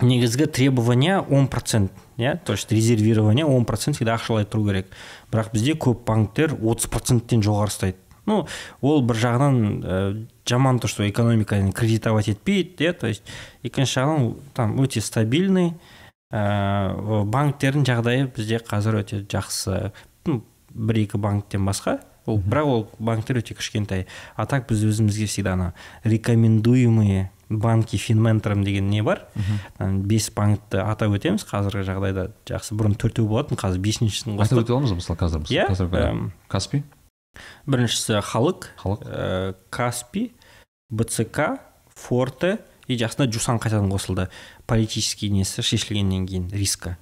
Негізгі 0.00 0.46
требование 0.46 1.20
10 1.20 1.48
процент 1.48 1.92
иә. 2.16 2.38
То 2.44 2.52
есть 2.52 2.72
резервирование 2.72 3.44
10 3.44 3.66
процент 3.66 3.96
всегда 3.96 4.16
ақшалай 4.16 4.46
тұру 4.48 4.66
керек. 4.66 4.86
Бірақ 5.30 5.52
бізде 5.52 5.74
көп 5.76 6.04
банктер 6.06 6.54
30 6.56 6.90
проценттен 6.90 7.42
жоғары 7.44 7.68
ұстайды. 7.68 7.98
Ну 8.26 8.46
ол 8.80 9.02
бір 9.02 9.16
жағынан 9.16 9.56
ә, 9.84 10.26
жаман 10.48 10.78
то 10.80 10.88
что 10.88 11.08
экономиканы 11.08 11.72
кредитовать 11.72 12.28
етпейді 12.28 12.88
иә. 12.88 12.92
То 12.92 13.08
есть 13.08 13.22
екінші 13.62 14.00
жағынан 14.00 14.36
там 14.54 14.78
өте 14.80 15.00
стабильный 15.04 15.74
ә, 16.32 16.96
банктердің 17.26 17.84
жағдайы 17.84 18.30
бізде 18.32 18.60
қазір 18.64 19.02
өте 19.02 19.24
жақсы. 19.28 19.92
Ну, 20.24 20.44
бір 20.70 21.04
екі 21.04 21.18
банктен 21.18 21.66
басқа. 21.66 22.00
Ол 22.30 22.40
бірақ 22.40 22.70
ол 22.70 22.86
банктер 22.98 23.40
өте 23.42 23.54
кішкентай. 23.58 24.06
А 24.36 24.46
так 24.46 24.68
біз 24.70 24.84
өзімізге 24.86 25.26
всегда 25.26 25.52
ана 25.58 25.74
рекомендуемые 26.04 27.30
банки 27.50 27.96
финментором 27.96 28.64
деген 28.64 28.88
не 28.88 29.02
бар? 29.02 29.26
Бес 29.78 30.30
банкті 30.30 30.84
атап 30.86 31.12
өтеміз. 31.18 31.44
Қазіргі 31.44 31.84
жағдайда 31.88 32.30
жақсы 32.46 32.78
бұрын 32.78 32.94
төртеу 32.94 33.26
болатын 33.26 33.58
қазір 33.58 33.82
бесіншісін 33.82 34.38
қостық 34.38 34.62
атап 34.62 34.64
өте 34.64 34.76
аламыз 34.76 34.94
ба 34.94 35.00
мысалы 35.02 35.18
қазір 35.18 35.42
иә 35.50 36.30
каспи? 36.48 36.84
Біріншісі 37.66 38.22
халық. 38.26 38.70
Халық. 38.80 39.04
Ә, 39.06 39.54
каспи 39.70 40.30
бцк 40.90 41.58
форте 41.94 42.58
и 42.90 42.96
жақында 42.98 43.30
жусан 43.30 43.60
қайтадан 43.62 43.90
қосылды. 43.90 44.28
Политический 44.66 45.30
несі 45.30 45.62
шешілгеннен 45.62 46.26
кейін 46.26 46.50
риска. 46.50 46.96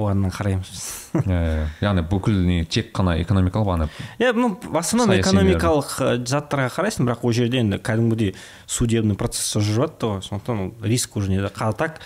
Оған 0.00 0.30
қараймыз. 0.32 0.80
Иә 1.20 1.66
яғни 1.82 2.02
бүкіл 2.10 2.38
не 2.46 2.64
тек 2.64 2.90
қана 2.96 3.16
экономикалық 3.22 3.74
ана 3.74 3.88
иә 4.18 4.32
ну 4.34 4.54
в 4.62 4.76
основном 4.78 5.12
экономикалық 5.16 6.24
заттарға 6.26 6.70
қарайсың 6.76 7.08
бірақ 7.08 7.24
ол 7.26 7.32
жерде 7.36 7.60
енді 7.60 7.78
кәдімгідей 7.78 8.34
судебный 8.66 9.16
процесс 9.16 9.56
жүріп 9.56 9.76
жатты 9.76 10.06
ғой. 10.06 10.22
Сондықтан 10.22 10.64
ол 10.64 10.72
риск 10.82 11.16
уже 11.16 11.30
неде 11.30 11.50
а 11.50 11.72
так. 11.72 12.00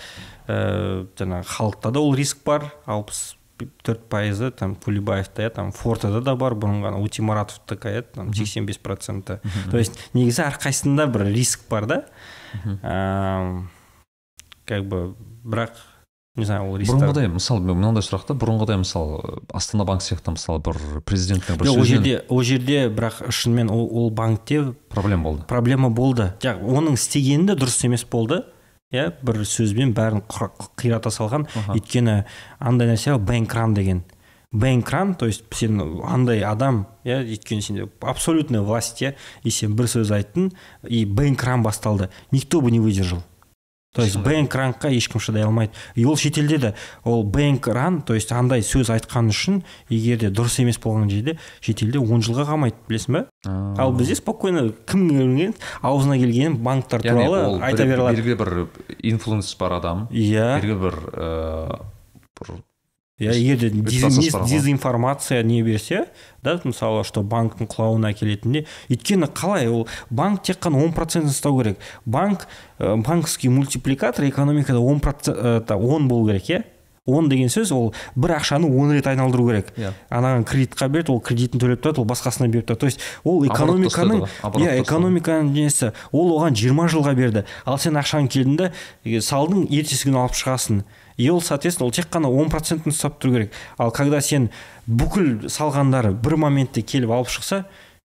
Ә, 0.47 1.07
жаңағы 1.17 1.45
халықта 1.49 1.91
да 1.91 1.99
ол 1.99 2.15
риск 2.15 2.43
бар. 2.45 2.71
Алпыс 2.85 3.37
төрт 3.55 4.09
пайызы 4.11 4.51
там 4.51 4.75
кулибаевта 4.75 5.41
иә 5.45 5.49
там 5.49 5.71
фортада 5.71 6.21
да 6.21 6.35
бар. 6.35 6.53
Бұрын 6.53 6.83
ғана 6.83 6.99
утимаратовтікі 7.01 7.87
иә 7.87 8.01
там 8.01 8.33
сексен 8.33 8.65
бес 8.65 8.77
проценті. 8.77 9.39
То 9.71 9.77
есть 9.77 9.97
негізі 10.13 10.43
әрқайсысында 10.49 11.07
бір 11.07 11.29
риск 11.31 11.69
бар 11.69 11.85
да. 11.85 12.05
Как 14.65 14.85
бы 14.89 15.15
бірақ 15.45 15.77
не 16.35 16.45
знаю 16.45 16.67
ол 16.67 16.81
бұрынғыдай 16.83 17.29
мысалы 17.31 17.63
мынандай 17.71 18.03
сұрақ 18.03 18.25
та 18.27 18.35
бұрынғыдай 18.35 18.79
мысалы 18.81 19.39
астана 19.55 19.85
банк 19.87 20.03
сияқты 20.03 20.33
мысалы 20.35 20.59
бір 20.65 20.79
президенттің 21.07 21.61
бір 21.61 21.69
ол 21.71 21.85
жерде 21.87 22.17
ол 22.27 22.41
жерде 22.43 22.89
бірақ 22.91 23.21
шынымен 23.31 23.71
ол, 23.71 23.87
ол 23.87 24.09
банкте 24.11 24.73
проблема 24.89 25.29
болды. 25.29 25.45
проблема 25.47 25.89
болды. 25.89 26.33
Оның 26.43 26.99
істегені 26.99 27.47
де 27.47 27.55
дұрыс 27.55 27.85
емес 27.87 28.03
болды. 28.03 28.43
Иә 28.93 29.13
бір 29.23 29.45
сөзбен 29.47 29.95
бәрін 29.95 30.25
қирата 30.27 31.09
салған. 31.09 31.47
Өйткені 31.73 32.25
андай 32.59 32.91
нәрсе 32.91 33.15
бэнкран 33.17 33.73
деген. 33.73 34.03
Бэнкран 34.51 35.15
то 35.15 35.25
есть 35.25 35.43
сен 35.51 35.79
андай 36.03 36.43
адам 36.43 36.85
иә 37.03 37.23
өйткені 37.23 37.61
сенде 37.61 37.87
абсолютная 38.01 38.61
власть 38.61 39.01
иә 39.01 39.15
и 39.43 39.49
сен 39.49 39.75
бір 39.75 39.87
сөз 39.87 40.11
айттың 40.11 40.51
и 40.83 41.05
бэнкран 41.05 41.63
басталды. 41.63 42.09
Никто 42.31 42.61
бы 42.61 42.71
не 42.71 42.79
выдержал. 42.79 43.23
То 43.95 44.03
есть 44.03 44.17
бэнк 44.19 44.51
ранға 44.51 44.91
ешкім 44.91 45.21
шыдай 45.23 45.45
алмайды. 45.47 45.71
И 45.95 46.03
ол 46.05 46.17
шетелде 46.17 46.57
де 46.57 46.73
ол 47.03 47.23
бэнк 47.23 47.67
ран 47.67 48.01
то 48.01 48.13
есть 48.13 48.31
андай 48.35 48.61
сөз 48.61 48.91
айтқан 48.91 49.31
үшін 49.31 49.61
егер 49.89 50.19
де 50.19 50.29
дұрыс 50.29 50.59
емес 50.61 50.79
болған 50.83 51.09
жерде 51.09 51.37
шетелде 51.61 51.99
он 52.03 52.21
жылға 52.25 52.45
қамайды 52.51 52.75
білесің 52.89 53.15
ба 53.15 53.25
ал 53.79 53.95
бізде 53.95 54.19
спокойно 54.19 54.67
кім 54.85 55.09
келген 55.09 55.55
аузына 55.81 56.19
келгенін 56.19 56.59
банктар 56.59 57.01
туралы 57.01 57.61
айта 57.63 57.85
бере 57.85 58.01
алады. 58.03 58.21
белгілі 58.21 58.35
бір 58.35 58.67
инфлюенс 58.99 59.55
бар 59.59 59.79
адам 59.79 60.07
иә. 60.11 60.59
белгілі 60.59 60.79
бір 60.83 60.99
ыыы 61.15 61.79
бір 62.35 62.57
иә 63.19 63.31
егер 63.31 63.57
де 63.57 63.69
дезинформация 63.69 65.41
не 65.43 65.63
берсе 65.63 66.05
да 66.43 66.59
мысалы 66.63 67.05
что 67.07 67.23
банктың 67.23 67.69
құлауына 67.71 68.11
әкелетінде 68.11 68.65
өйткені 68.91 69.29
қалай 69.31 69.69
ол 69.71 69.87
банк 70.09 70.43
тек 70.43 70.59
қана 70.59 70.83
он 70.83 70.91
процент 70.91 71.31
ұстау 71.31 71.61
керек. 71.61 71.77
Банк 72.05 72.47
ә, 72.77 72.97
банковский 73.01 73.47
мультипликатор 73.47 74.27
экономикада 74.27 74.79
он 74.79 74.99
процент 74.99 75.71
он 75.71 76.07
болу 76.09 76.27
керек 76.27 76.49
иә? 76.49 76.63
Он 77.05 77.29
деген 77.29 77.47
сөз 77.47 77.71
ол 77.71 77.93
бір 78.15 78.35
ақшаны 78.39 78.67
он 78.67 78.91
рет 78.91 79.07
айналдыру 79.07 79.47
керек. 79.47 79.71
Иә. 79.77 79.93
Анаған 80.09 80.43
кредитқа 80.43 80.89
береді 80.89 81.13
ол 81.13 81.21
кредитін 81.21 81.61
төлеп 81.61 81.85
тұрады 81.85 82.01
ол 82.01 82.07
басқасына 82.09 82.49
беріп 82.49 82.65
тұрады. 82.67 82.79
То 82.81 82.85
есть 82.89 82.99
ол 83.23 83.45
экономиканың 83.45 84.25
иә 84.59 84.81
экономиканың 84.81 85.53
несі. 85.53 85.93
Ол 86.11 86.33
оған 86.39 86.57
жиырма 86.57 86.89
жылға 86.89 87.13
берді. 87.15 87.45
Ал 87.63 87.77
сен 87.77 87.95
ақшаң 87.95 88.27
келдің 88.27 88.57
да 88.57 88.71
салдың 89.21 89.67
ертесі 89.69 90.09
күні 90.09 90.17
алып 90.23 90.33
шығасың. 90.33 90.81
И 91.17 91.29
ол 91.29 91.41
соответственно 91.41 91.87
ол 91.87 91.91
тек 91.91 92.07
қана 92.11 92.29
он 92.29 92.49
процентін 92.49 92.91
ұстап 92.91 93.19
тұру 93.19 93.39
керек. 93.39 93.51
Ал 93.77 93.91
когда 93.91 94.21
сен 94.21 94.49
бүкіл 94.87 95.49
салғандары 95.49 96.13
бір 96.13 96.37
моментте 96.37 96.81
келіп 96.81 97.11
алып 97.15 97.29
шықса 97.29 97.65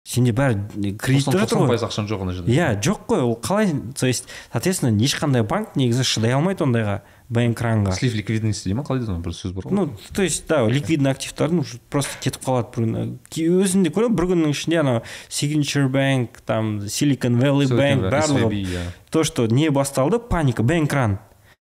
сенде 0.09 0.32
бәрі 0.32 0.94
кредит 0.97 1.28
жатыр 1.28 1.66
ғой. 1.66 1.68
пайыз 1.74 1.85
ақшаң 1.85 2.06
жоқ 2.09 2.22
ана 2.24 2.32
жерде 2.32 2.52
иә 2.55 2.80
жоқ 2.80 3.05
қой 3.10 3.20
ол 3.26 3.36
қалай? 3.36 3.74
То 3.98 4.06
есть 4.06 4.24
соответственно 4.52 4.97
ешқандай 4.97 5.43
банк 5.44 5.76
негізі 5.76 6.05
шыдай 6.05 6.32
алмайды 6.32 6.64
ондайға 6.64 7.02
бэнкранға 7.28 7.93
слив 7.93 8.14
ликвидности 8.16 8.70
дей 8.70 8.78
ма? 8.78 8.86
Қалай 8.89 9.05
дейді 9.05 9.20
бір 9.20 9.36
сөз 9.36 9.52
бар 9.52 9.68
ғой. 9.68 9.74
Ну 9.74 9.97
то 10.14 10.22
есть 10.22 10.48
да 10.48 10.64
ликвидный 10.64 11.12
активтардың 11.12 11.60
просто 11.93 12.16
кетіп 12.24 12.40
қалады 12.40 12.72
бір 12.72 12.86
күні. 12.89 13.60
Өзінде 13.60 13.93
көремін 13.93 14.16
бір 14.16 14.30
күннің 14.32 14.56
ішінде 14.56 14.80
анау 14.80 15.02
signature 15.28 15.93
bank 15.93 16.40
там 16.47 16.78
silicon 16.89 17.36
valley 17.36 17.68
bank 17.68 18.09
барлығы. 18.09 18.64
То 19.10 19.24
что 19.24 19.47
не 19.47 19.68
басталды 19.68 20.18
паника 20.18 20.62
бэнкран 20.62 21.18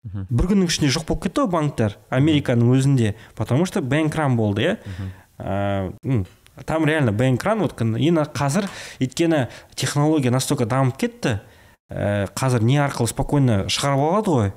бір 0.06 0.50
күннің 0.52 0.70
ішінде 0.70 0.92
жоқ 0.94 1.08
болып 1.10 1.26
кетті 1.26 1.46
ғой 1.46 1.52
банктер 1.56 1.98
американың 2.14 2.74
өзінде 2.78 3.16
потому 3.36 3.66
что 3.66 3.82
бэнкран 3.82 4.38
болды 4.38 4.62
иә? 4.70 6.26
Там 6.66 6.86
реально 6.86 7.12
бэнкран 7.12 7.60
вот 7.60 7.82
енді 7.82 8.28
қазір 8.32 8.70
өйткені 9.02 9.48
технология 9.76 10.32
настолько 10.32 10.66
дамып 10.66 10.96
кетті 10.98 11.40
ә, 11.90 12.30
қазір 12.32 12.64
не 12.64 12.78
арқылы 12.80 13.12
спокойно 13.12 13.66
шығарып 13.68 14.06
алады 14.06 14.32
ғой. 14.32 14.54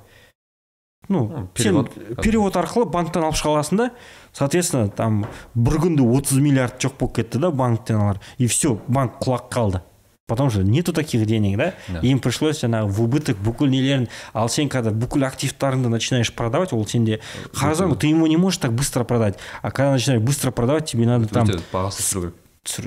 Ну 1.09 1.49
перевод, 1.55 1.91
сен 1.95 2.21
перевод 2.23 2.57
арқылы 2.61 2.87
банктен 2.93 3.25
алып 3.25 3.39
шыға 3.41 3.57
аласың 3.57 3.81
да 3.81 3.91
соответственно 4.37 4.93
там 4.93 5.25
бір 5.55 5.81
күнде 5.83 6.05
30 6.05 6.43
миллиард 6.45 6.79
жоқ 6.79 6.99
болып 7.01 7.17
кетті 7.17 7.41
да 7.41 7.51
банктен 7.51 7.97
алар 7.97 8.21
и 8.37 8.47
все 8.47 8.77
банк 8.87 9.19
құлап 9.25 9.49
қалды. 9.51 9.83
Потому 10.29 10.51
что 10.51 10.63
нету 10.63 10.93
таких 10.93 11.27
денег 11.27 11.57
да, 11.57 11.75
да. 11.89 12.01
им 12.01 12.21
пришлось 12.21 12.63
жаңағы 12.63 12.93
в 12.93 13.03
убыток 13.03 13.39
бүкіл 13.41 13.67
нелерін 13.73 14.09
ал 14.37 14.53
сен 14.53 14.69
когда 14.69 14.93
бүкіл 14.93 15.25
активтарыңды 15.25 15.89
начинаешь 15.89 16.31
продавать 16.33 16.73
ол 16.77 16.87
сенде 16.87 17.21
қарасаң 17.57 17.97
ты 17.97 18.13
ему 18.13 18.29
не 18.29 18.37
можешь 18.37 18.61
так 18.61 18.73
быстро 18.73 19.05
продать. 19.05 19.39
А 19.63 19.71
когда 19.71 19.93
начинаешь 19.93 20.23
быстро 20.23 20.51
продавать 20.51 20.85
тебе 20.85 21.07
надо 21.07 21.27
там 21.27 21.49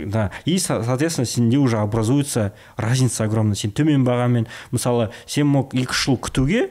да. 0.05 0.31
И 0.45 0.59
соответственно 0.59 1.25
сенде 1.25 1.57
уже 1.57 1.79
образуется 1.79 2.53
разница 2.77 3.23
огромная. 3.23 3.55
Сен 3.55 3.71
төмен 3.71 4.05
бағамен 4.05 4.45
мысалы 4.69 5.09
сен 5.25 5.47
мог 5.47 5.73
екі 5.73 5.89
үш 5.89 6.05
жыл 6.05 6.19
күтуге 6.21 6.69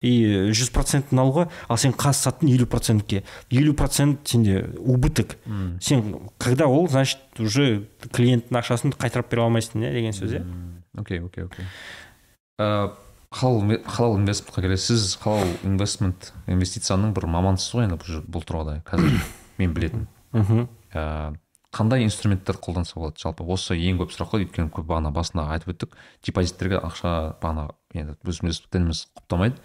и 0.00 0.50
жүз 0.56 0.70
процентін 0.72 1.20
алуға 1.20 1.46
ал 1.68 1.78
сен 1.80 1.92
қазір 1.92 2.30
саттың 2.30 2.52
елу 2.54 2.66
процентке. 2.70 3.22
Елу 3.52 3.74
процент 3.76 4.24
сенде 4.28 4.64
убыток. 4.78 5.36
Сен 5.80 6.30
когда 6.38 6.66
ол 6.66 6.88
значит 6.88 7.20
уже 7.38 7.86
клиенттің 8.12 8.60
ақшасын 8.62 8.96
қайтарып 8.96 9.30
бере 9.30 9.44
алмайсың 9.44 9.84
иә 9.84 9.92
деген 9.92 10.16
сөз 10.16 10.38
иә. 10.38 10.44
Окей 10.98 11.20
окей 11.20 11.44
окей. 11.44 11.66
Халал 13.30 13.60
халал 13.86 14.16
инвестментқа 14.18 14.64
келесіз 14.64 15.04
сіз 15.04 15.18
халал 15.20 15.46
инвестмент 15.62 16.32
инвестицияның 16.50 17.12
бір 17.14 17.28
мамансыз 17.30 17.76
ғой 17.76 17.86
енді 17.86 18.24
бұл 18.26 18.42
тұрғыда 18.42 18.80
қазір 18.88 19.20
мен 19.60 19.76
білетін. 19.76 20.08
Мхм. 20.32 20.66
Қандай 21.74 22.04
инструменттер 22.04 22.58
қолданса 22.58 22.98
болады? 22.98 23.20
Жалпы 23.22 23.44
осы 23.46 23.76
ең 23.78 24.00
көп 24.02 24.14
сұрақ 24.14 24.34
қой 24.34 24.44
өйткені 24.46 24.72
көп 24.74 24.88
бағана 24.90 25.12
басында 25.14 25.46
айтып 25.54 25.74
өттік. 25.74 25.96
Депозиттерге 26.26 26.80
ақша 26.82 27.36
бағана 27.42 27.68
енді 27.94 28.16
өзіміз 28.26 28.62
дініміз 28.72 29.04
құптамайды. 29.18 29.60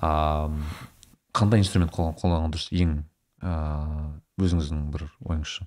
А 0.00 0.48
қандай 1.36 1.60
инструмент 1.60 1.92
қолданған 1.92 2.54
дұрыс? 2.54 2.70
Ең 2.72 3.02
ыыы 3.44 4.14
өзіңіздің 4.36 4.86
бір 4.92 5.06
ойыңызша. 5.24 5.66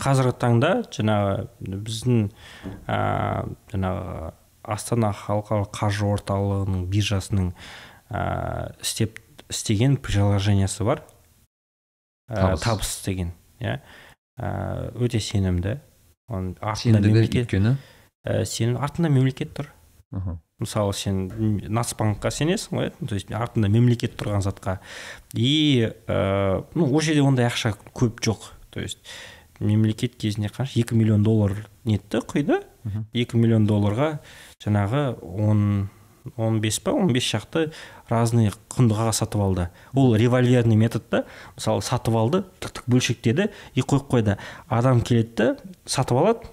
Қазіргі 0.00 0.34
таңда 0.42 0.70
жаңағы 0.92 1.76
біздің 1.86 2.24
ә, 2.90 2.98
жаңағы 3.70 4.32
астана 4.74 5.12
халықаралық 5.14 5.70
қаржы 5.76 6.08
орталығының 6.10 6.86
биржасының 6.90 7.52
ә, 8.10 8.74
істеп 8.82 9.20
істеген 9.52 9.96
приложениесі 10.02 10.88
бар. 10.88 11.04
Ә, 12.28 12.40
Табыс. 12.40 12.64
табыс 12.64 12.92
деген 13.06 13.32
иә. 13.60 13.78
Өте 14.38 15.20
сенімді. 15.20 15.78
Оның 16.30 16.56
артында 16.60 17.00
мемлекет. 17.04 17.46
өйткені? 17.46 17.76
Ә, 18.24 18.44
сенім 18.48 18.78
артында 18.80 19.10
мемлекет 19.12 19.52
тұр. 19.56 19.68
Мгм. 20.14 20.38
мысалы 20.62 20.94
сен 20.94 21.24
нацбанкқа 21.74 22.30
сенесің 22.30 22.78
ғой 22.78 22.90
то 22.94 23.16
есть 23.16 23.32
артында 23.34 23.68
мемлекет 23.72 24.14
тұрған 24.20 24.44
затқа. 24.44 24.78
И 25.34 25.90
ә, 26.06 26.64
ну 26.74 26.86
ол 26.86 27.02
жерде 27.02 27.24
ондай 27.26 27.48
ақша 27.48 27.74
көп 27.92 28.22
жоқ. 28.22 28.52
То 28.70 28.80
есть 28.80 28.98
мемлекет 29.58 30.16
кезінде 30.16 30.48
қанша 30.48 30.78
екі 30.80 30.94
миллион 30.94 31.22
доллар 31.26 31.66
нетті 31.84 32.22
құйды. 32.22 32.62
Екі 33.12 33.38
миллион 33.40 33.66
долларға 33.66 34.20
жаңағы 34.62 35.18
он 35.22 35.88
он 36.36 36.60
бес 36.60 36.80
па 36.80 36.92
он 36.92 37.12
бес 37.12 37.22
шақты 37.22 37.70
разный 38.08 38.50
құнды 38.72 38.96
қағаз 38.96 39.20
сатып 39.22 39.40
алды. 39.44 39.68
Ол 39.94 40.14
револьверный 40.16 40.76
методта 40.76 41.24
мысалы 41.56 41.82
сатып 41.82 42.16
алды 42.16 42.44
тық 42.60 42.78
тық 42.78 42.88
бөлшектеді 42.88 43.50
и 43.74 43.82
қойып 43.82 44.08
қойды. 44.10 44.36
Адам 44.68 45.00
келеді 45.00 45.54
сатып 45.84 46.18
алады. 46.18 46.52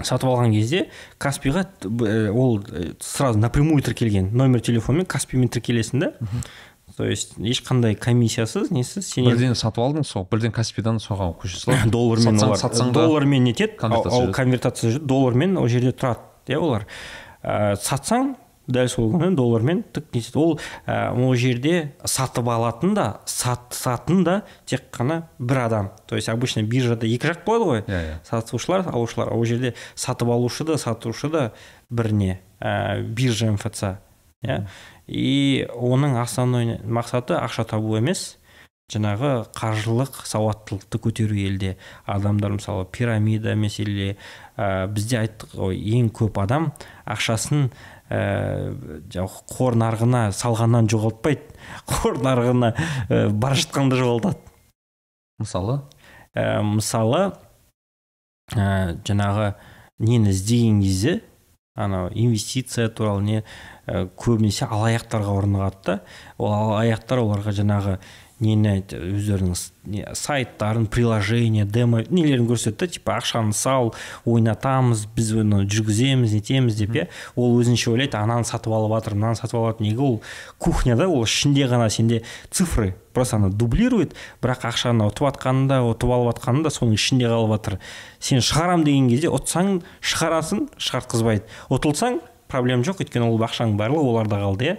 Сатып 0.00 0.30
алған 0.30 0.52
кезде 0.52 0.88
каспиға 1.20 1.66
э, 1.84 2.30
ол 2.30 2.60
э, 2.72 2.92
сразу 3.00 3.38
напрямую 3.38 3.82
тіркелген. 3.82 4.30
Номер 4.32 4.60
телефонмен 4.60 5.04
каспимен 5.04 5.48
тіркелесің 5.48 6.00
да. 6.00 6.12
То 6.96 7.06
есть 7.06 7.38
ешқандай 7.38 7.94
комиссиясыз 7.94 8.70
несіз 8.74 9.06
сен 9.06 9.24
бірден 9.24 9.54
сатып 9.54 9.78
алдың 9.84 10.04
сол 10.04 10.26
бірден 10.30 10.52
каспидан 10.52 10.98
соған 11.00 11.36
көше 11.38 11.60
салып 11.62 11.90
доллармен 11.94 12.36
сатсаң- 12.40 12.56
сатсаң 12.60 12.92
доллармен 12.92 13.44
нетеді 13.44 13.76
конвертация 13.78 14.32
конвертация 14.32 14.98
доллармен 14.98 15.56
ол 15.60 15.68
жерде 15.68 15.92
тұрады 15.92 16.50
иә 16.50 16.58
олар. 16.58 16.86
Ә, 17.44 17.76
сатсаң 17.80 18.34
дәл 18.68 18.88
сол 18.90 19.10
күні 19.12 19.34
доллармен 19.36 19.82
тік 19.94 20.10
ол 20.36 20.58
ә, 20.86 21.12
ол 21.14 21.34
жерде 21.34 21.92
сатып 22.04 22.48
алатын 22.48 22.94
да 22.94 23.06
сататын 23.26 24.24
да 24.24 24.42
тек 24.66 24.90
қана 24.92 25.22
бір 25.38 25.64
адам. 25.66 25.90
То 26.06 26.16
есть 26.16 26.28
обычно 26.28 26.62
биржада 26.62 27.06
екі 27.06 27.32
жақ 27.32 27.44
болады 27.46 27.64
ғой. 27.64 27.84
Иә 27.86 28.00
иә. 28.00 28.18
Сатушылар 28.24 28.88
алушылар. 28.92 29.32
Ол 29.32 29.44
жерде 29.44 29.74
сатып 29.94 30.28
алушы 30.28 30.64
да 30.64 30.78
сатушы 30.78 31.30
да 31.30 31.52
бір 31.90 32.12
не 32.12 32.40
ә, 32.60 33.00
биржа 33.02 33.50
мфц. 33.52 33.96
Иә. 34.44 34.66
И 35.06 35.66
оның 35.74 36.20
основной 36.20 36.78
мақсаты 36.84 37.34
ақша 37.40 37.64
табу 37.64 37.96
емес 37.98 38.36
жаңағы 38.90 39.50
қаржылық 39.54 40.24
сауаттылықты 40.26 40.98
көтеру 40.98 41.36
елде. 41.38 41.76
Адамдар 42.06 42.56
мысалы 42.56 42.86
пирамида 42.90 43.54
мәселе 43.54 44.16
ә, 44.56 44.88
бізде 44.90 45.20
айттық 45.22 45.54
ғой 45.60 45.78
ең 45.78 46.10
көп 46.14 46.40
адам 46.42 46.72
ақшасын 47.06 47.70
жаңағы 48.10 49.42
қор 49.54 49.76
нарығына 49.78 50.22
салғаннан 50.34 50.88
жоғалтпайды. 50.90 51.54
Қор 51.90 52.18
нарығына 52.24 52.72
ә, 52.74 53.28
бара 53.30 53.58
жатқанда 53.58 53.98
жоғалтады. 54.00 54.40
Мысалы? 55.38 55.80
Ә, 56.34 56.62
мысалы 56.66 57.22
ә, 58.56 58.96
жаңағы 59.06 59.52
нені 60.02 60.34
іздеген 60.34 60.80
кезде 60.82 61.20
анау 61.78 62.10
инвестиция 62.12 62.88
туралы 62.88 63.22
не 63.22 63.38
ә, 63.86 64.08
көбінесе 64.18 64.66
алаяқтарға 64.66 65.36
ұрынығады 65.40 65.84
да. 65.86 65.98
Ол 66.38 66.52
алаяқтар 66.52 67.22
оларға 67.22 67.54
жаңағы 67.54 67.98
нені 68.40 68.68
айт- 68.68 68.94
өздерінің 68.96 69.54
не, 69.84 70.06
сайттарын 70.14 70.86
приложение 70.86 71.64
демо. 71.64 72.02
Нелерін 72.10 72.46
көрсетеді 72.48 72.78
да 72.80 72.86
типа 72.86 73.18
ақшаны 73.18 73.52
сал 73.52 73.94
ойнатамыз 74.24 75.06
біз 75.16 75.32
оны 75.40 75.62
жүргіземіз 75.68 76.32
нетеміз 76.36 76.76
деп 76.80 76.96
иә 76.96 77.06
ол 77.36 77.58
өзінше 77.60 77.92
ойлайды 77.92 78.16
ананы 78.16 78.44
сатып 78.44 78.72
алып 78.72 78.96
жатыр 78.96 79.14
мынаны 79.14 79.36
сатып 79.36 79.60
алып 79.60 79.76
жатыр 79.76 79.86
неге 79.86 80.00
ол 80.00 80.22
кухняда 80.58 81.08
ол 81.08 81.24
ішінде 81.24 81.68
ғана 81.68 81.90
сенде 81.90 82.22
цифры 82.50 82.94
просто 83.12 83.36
ана 83.36 83.50
дублирует 83.50 84.14
бірақ 84.42 84.68
ақшаны 84.70 85.08
ұтып 85.10 85.30
жатқанында 85.30 85.80
ұтып 85.90 86.12
алып 86.14 86.34
жатқанында 86.34 86.70
соның 86.70 86.94
ішінде 86.96 87.28
қалып 87.28 87.56
жатыр 87.56 87.78
сен 88.20 88.40
шығарам 88.44 88.84
деген 88.84 89.08
кезде 89.10 89.28
ұтсаң 89.32 89.80
шығарасың 90.00 90.68
шығартқызбайды. 90.78 91.48
Ұтылсаң 91.70 92.20
проблема 92.50 92.84
жоқ 92.84 93.00
өйткені 93.04 93.28
ол 93.30 93.38
ақшаның 93.46 93.76
барлығы 93.78 94.10
оларда 94.10 94.40
қалды 94.42 94.66
иә. 94.66 94.76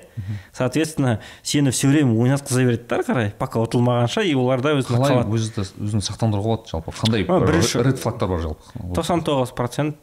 Соответственно 0.53 1.19
сені 1.43 1.71
все 1.71 1.87
время 1.87 2.13
ойнатқыза 2.13 2.65
береді 2.65 2.85
да 2.87 2.95
ары 2.99 3.03
қарай 3.07 3.31
пока 3.31 3.59
ұтылмағанша 3.63 4.23
и 4.27 4.35
оларда 4.35 4.75
өзі 4.77 4.91
қалай 4.91 5.15
қалады. 5.15 5.31
өзі 5.31 5.65
өзін 5.79 6.03
сақтандыруға 6.03 6.43
болады 6.43 6.69
жалпы? 6.69 6.91
Қандай 6.91 7.25
бірінші- 7.25 7.83
ред 7.83 7.99
флагтар 7.99 8.29
бар 8.29 8.39
жалпы? 8.39 8.61
Тоқсан 8.93 9.23
тоғыз 9.23 9.55
процент 9.55 9.95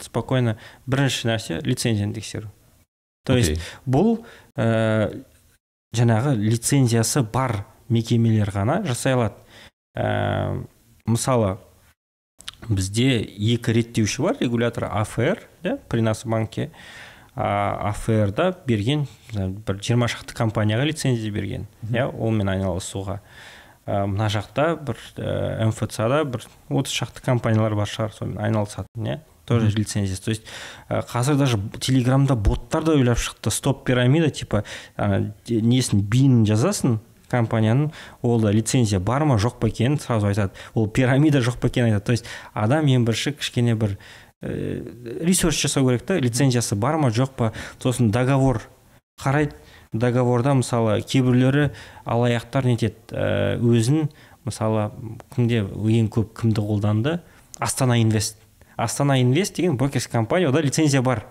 спокойно 0.00 0.56
бірінші 0.86 1.28
нәрсе 1.28 1.60
лицензияны 1.62 2.14
тексеру. 2.14 2.48
То 3.26 3.36
есть 3.36 3.60
бұл 3.84 4.24
ә, 4.56 5.24
жаңағы 5.94 6.36
лицензиясы 6.38 7.22
бар 7.22 7.64
мекемелер 7.88 8.50
ғана 8.50 8.84
жасай 8.86 9.14
алады. 9.14 9.34
Ә, 9.96 10.64
мысалы 11.04 11.58
бізде 12.68 13.20
екі 13.22 13.72
реттеуші 13.72 14.22
бар 14.22 14.36
регулятор 14.40 14.84
АФР 14.90 15.42
иә 15.64 15.78
при 15.88 16.00
нас 16.00 16.24
банке. 16.24 16.70
АФР 17.38 18.32
да 18.34 18.50
берген 18.66 19.06
бір 19.32 19.78
жиырма 19.78 20.08
шақты 20.10 20.34
компанияға 20.34 20.88
лицензия 20.88 21.30
берген 21.30 21.68
иә 21.86 22.08
олмен 22.10 22.50
айналысуға. 22.50 23.20
Ә, 23.86 24.06
мына 24.10 24.26
жақта 24.32 24.72
бір 24.82 24.98
ә, 25.16 25.68
мфц 25.70 26.00
да 26.02 26.24
бір 26.26 26.42
отыз 26.68 26.92
шақты 26.98 27.22
компаниялар 27.22 27.76
бар 27.78 27.86
шығар 27.86 28.16
сонымен 28.16 28.42
айналысатын 28.48 29.06
иә 29.06 29.20
тоже 29.46 29.70
лицензиясы. 29.70 30.24
То 30.24 30.30
есть 30.34 30.44
ә, 30.90 31.04
қазір 31.06 31.38
даже 31.38 31.60
телеграмда 31.78 32.34
боттар 32.34 32.82
да 32.82 32.92
ойлап 32.92 33.18
шықты. 33.18 33.50
Стоп 33.50 33.84
пирамида 33.86 34.30
типа 34.30 34.64
де- 35.46 35.62
несін 35.62 36.02
бинін 36.02 36.44
жазасың 36.44 36.98
компанияның? 37.30 37.92
Ол 38.22 38.40
да 38.40 38.50
лицензия 38.50 39.00
бар 39.00 39.24
ма? 39.24 39.38
Жоқ 39.38 39.60
па 39.60 39.68
екенін? 39.68 39.98
сразу 40.00 40.26
айтады. 40.26 40.52
Ол 40.74 40.88
пирамида 40.88 41.38
жоқ 41.38 41.60
па 41.60 41.68
екенін 41.68 41.94
айтады 41.94 42.04
то 42.04 42.12
есть 42.12 42.26
адам 42.52 42.86
ең 42.86 43.06
бірінші 43.06 43.38
кішкене 43.38 43.74
бір 43.74 43.96
ә, 43.96 43.98
ресерч 44.42 45.62
жасау 45.62 45.88
керек 45.88 46.04
та 46.06 46.18
лицензиясы 46.18 46.76
бар 46.76 46.98
ма 46.98 47.10
жоқ 47.10 47.34
па? 47.36 47.52
Сосын 47.82 48.10
договор 48.10 48.62
қарайды. 49.20 49.54
Договорда 49.92 50.52
мысалы 50.54 51.00
кейбіреулері 51.00 51.70
алаяқтар 52.04 52.66
нетеді 52.68 52.94
ә, 53.10 53.56
өзін 53.56 54.10
мысалы 54.44 54.90
кімде 55.34 55.62
ең 55.64 56.10
көп 56.12 56.34
кімді 56.38 56.60
қолданды? 56.60 57.14
Астана 57.58 57.96
инвест. 57.98 58.36
Астана 58.76 59.18
инвест 59.20 59.56
деген 59.56 59.76
брокерский 59.76 60.12
компания 60.12 60.48
ода 60.48 60.60
лицензия 60.60 61.02
бар. 61.02 61.24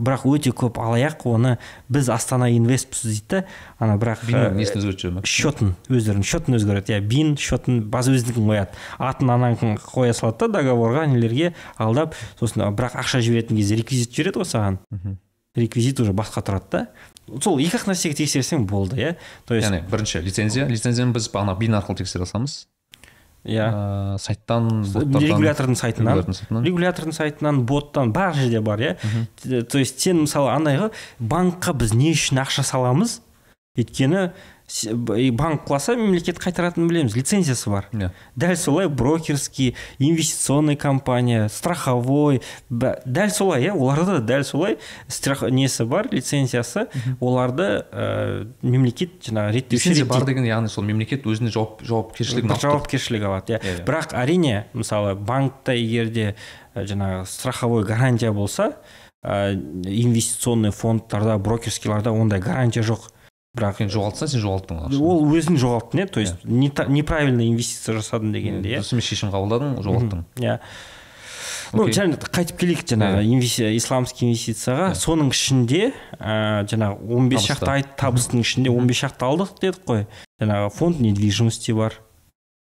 Бірақ 0.00 0.24
өте 0.30 0.52
көп 0.56 0.78
алаяқ 0.80 1.26
оны 1.28 1.56
біз 1.92 2.08
астана 2.12 2.48
инвестпіз 2.52 3.02
дейді. 3.02 3.26
Да 3.28 3.42
ана 3.82 3.96
бірақ 4.00 4.24
ә, 4.30 4.52
несін 4.54 4.80
өзгертіп 4.80 5.02
жібермек 5.02 5.28
счетын 5.28 5.74
өздерінің 5.90 6.26
счетын 6.26 6.58
өзгереді. 6.58 6.94
Иә 6.94 7.00
бин 7.04 7.34
счетын 7.40 7.82
база 7.92 8.14
өздікін 8.14 8.48
қояды. 8.48 8.78
Атын 8.98 9.34
ананікін 9.34 9.76
қоя 9.82 10.14
салады 10.16 10.48
да 10.48 10.60
договорға 10.60 11.06
нелерге 11.10 11.52
алдап 11.76 12.16
сосын 12.40 12.68
бірақ 12.76 12.96
ақша 13.02 13.22
жіберетін 13.24 13.58
кезде 13.60 13.80
реквизит 13.80 14.14
жібереді 14.14 14.42
ғой 14.42 14.50
саған. 14.52 14.80
Реквизит 15.56 16.00
уже 16.00 16.14
басқа 16.16 16.40
тұрады 16.46 16.70
да. 16.72 16.86
Сол 17.42 17.60
екі 17.60 17.76
ақ 17.76 17.90
нәрсеге 17.90 18.16
тексерсең 18.22 18.64
болды 18.66 18.96
иә. 18.96 19.16
То 19.46 19.54
есть 19.54 19.68
яғни 19.68 19.82
бірінші 19.90 20.22
лицензия 20.24 20.66
лицензияны 20.66 21.12
біз 21.12 21.28
ана 21.34 21.54
бин 21.54 21.76
арқылы 21.76 22.00
тексере 22.02 22.24
аламыз 22.24 22.66
иә. 23.44 23.66
Ә, 23.66 24.18
сайттан 24.22 24.68
боттардан. 24.86 25.22
регулятордың 25.22 25.78
сайтынан. 25.78 26.22
Регулятордың 26.64 27.16
сайтынан. 27.16 27.64
Боттан 27.66 28.12
бар 28.12 28.34
жерде 28.34 28.60
бар 28.60 28.80
иә. 28.80 28.96
То 29.64 29.78
есть 29.78 30.00
сен 30.00 30.24
мысалы 30.26 30.52
андай 30.54 30.78
ғой 30.78 30.92
банкқа 31.18 31.74
біз 31.74 31.94
не 31.94 32.12
үшін 32.14 32.42
ақша 32.44 32.64
саламыз? 32.66 33.20
Өйткені 33.78 34.32
банк 35.36 35.66
құласа 35.68 35.94
мемлекет 35.96 36.38
қайтаратынын 36.40 36.88
білеміз. 36.88 37.14
Лицензиясы 37.16 37.70
бар. 37.70 37.88
Иә. 37.92 38.10
Дәл 38.36 38.56
солай 38.56 38.88
брокерский 38.88 39.76
инвестиционный 39.98 40.76
компания 40.76 41.48
страховой 41.48 42.40
бә- 42.70 43.02
дәл 43.04 43.30
солай 43.30 43.66
иә 43.66 43.76
оларда 43.76 44.18
да 44.20 44.34
дәл 44.34 44.44
солай 44.44 44.78
страх 45.08 45.42
несі 45.42 45.84
бар 45.84 46.08
лицензиясы. 46.10 46.88
Оларды 47.20 47.84
ә, 47.92 48.48
мемлекет 48.62 49.20
жаңағы 49.22 49.52
реттеуші 49.58 49.92
лицензия 49.92 50.06
бар 50.06 50.24
деген 50.24 50.44
яғни 50.48 50.68
сол 50.72 50.84
мемлекет 50.84 51.26
өзіне 51.28 51.52
жауап 51.52 51.82
жауапкершілігін 51.84 52.56
жауапкершілік 52.56 53.22
алады 53.28 53.58
иә. 53.58 53.60
Иә, 53.60 53.78
иә. 53.78 53.84
бірақ 53.86 54.16
әрине 54.16 54.64
мысалы 54.72 55.14
банкта 55.14 55.76
егер 55.76 56.08
де 56.08 56.34
ә, 56.74 56.84
жаңағы 56.88 57.26
страховой 57.26 57.84
гарантия 57.84 58.32
болса 58.32 58.76
ә, 59.22 59.52
инвестиционный 59.54 60.70
фондтарда 60.70 61.38
брокерскийларда 61.38 62.10
ондай 62.10 62.40
гарантия 62.40 62.80
жоқ. 62.80 63.11
Бірақ 63.52 63.76
сен 63.82 63.90
жоғалтсаң 63.92 64.30
сен 64.32 64.40
жоғалттың 64.40 64.78
ол 65.04 65.26
өзін 65.36 65.58
жоғалттың 65.60 66.00
иә? 66.00 66.06
То 66.08 66.20
есть 66.24 66.44
не 66.44 66.70
та- 66.70 66.86
неправильно 66.88 67.44
инвестиция 67.44 67.98
жасадың 67.98 68.32
дегенде 68.32 68.70
иә? 68.72 68.80
Дұрыс 68.80 68.94
емес 68.96 69.04
шешім 69.10 69.28
қабылдадың 69.34 69.74
жоғалттың. 69.84 70.22
Иә. 70.40 70.58
Ну 71.72 71.86
және 71.88 72.16
қайтып 72.20 72.56
келейік 72.60 72.82
жаңағы 72.88 73.22
инвести- 73.24 73.68
исламский 73.76 74.26
инвестицияға. 74.30 74.90
Иә. 74.92 74.96
соның 74.96 75.30
ішінде 75.32 75.92
ә, 76.20 76.64
жаңағы 76.68 76.96
15 77.04 77.38
Табыста. 77.38 77.54
шақты 77.54 77.70
айт 77.72 77.96
табыстың 77.96 78.40
ішінде 78.40 78.70
15 78.72 79.00
шақты 79.04 79.24
алдық 79.28 79.54
дедік 79.60 79.84
қой. 79.84 80.06
Жаңағы 80.40 80.70
фонд 80.72 81.00
недвижимости 81.00 81.72
бар 81.72 81.92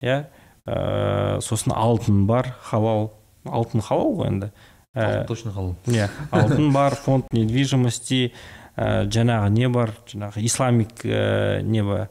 иә? 0.03 0.25
Ә, 0.67 1.39
сосын 1.41 1.71
алтын 1.75 2.25
бар 2.27 2.55
халал. 2.61 3.13
Алтын 3.45 3.81
халал 3.81 4.15
ғой 4.15 4.27
енді. 4.27 4.51
Ә, 4.95 5.25
точно 5.27 5.51
халал. 5.51 5.75
иә 5.87 6.09
алтын 6.31 6.71
бар 6.71 6.95
фонд 6.95 7.25
недвижимости 7.33 8.31
ә, 8.77 9.05
жаңағы 9.07 9.49
не 9.53 9.69
бар 9.69 9.93
жаңағы 10.07 10.43
исламик 10.45 11.05
ә, 11.05 11.61
не 11.61 11.83
бар. 11.83 12.09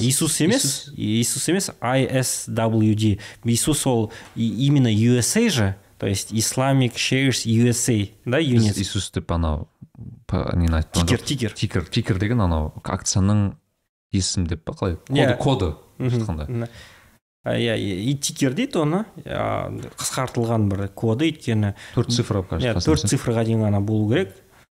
Иисус 0.00 0.40
емес 0.40 0.90
иисус. 0.96 1.48
Емес 1.48 1.70
ISWD 1.80 3.20
иисус 3.44 3.86
ол 3.86 4.12
именно 4.34 4.88
USA 4.88 5.48
же 5.50 5.76
то 5.98 6.06
есть 6.06 6.32
Islamic 6.32 6.94
Shares 6.94 7.44
USA 7.46 8.10
да 8.24 8.38
юнит 8.38 8.78
иисус 8.78 9.10
деп 9.12 9.30
анау 9.32 9.68
нені 10.32 10.80
айтып 10.80 11.04
тикер 11.04 11.20
тикер. 11.20 11.52
Тикер 11.52 11.84
тикер 11.86 12.18
деген 12.18 12.40
анау 12.40 12.72
акцияның 12.82 13.52
есім 14.12 14.46
деп 14.48 14.64
па 14.64 14.72
қалай? 14.72 14.96
Коды 15.06 15.20
Иә. 15.20 15.36
коды 15.38 15.74
былайша 15.98 16.18
айтқанда. 16.22 16.68
Иә 17.44 17.76
и 17.76 18.14
тикер 18.16 18.54
дейді 18.56 18.80
оны. 18.82 19.04
Қысқартылған 19.24 20.68
бір 20.70 20.88
коды 20.96 21.28
өйткені 21.28 21.74
төрт 21.94 22.10
цифра 22.10 22.40
иә 22.58 22.74
төрт 22.80 23.06
цифрға 23.06 23.44
дейін 23.44 23.66
ғана 23.68 23.80
болу 23.84 24.08
керек. 24.10 24.32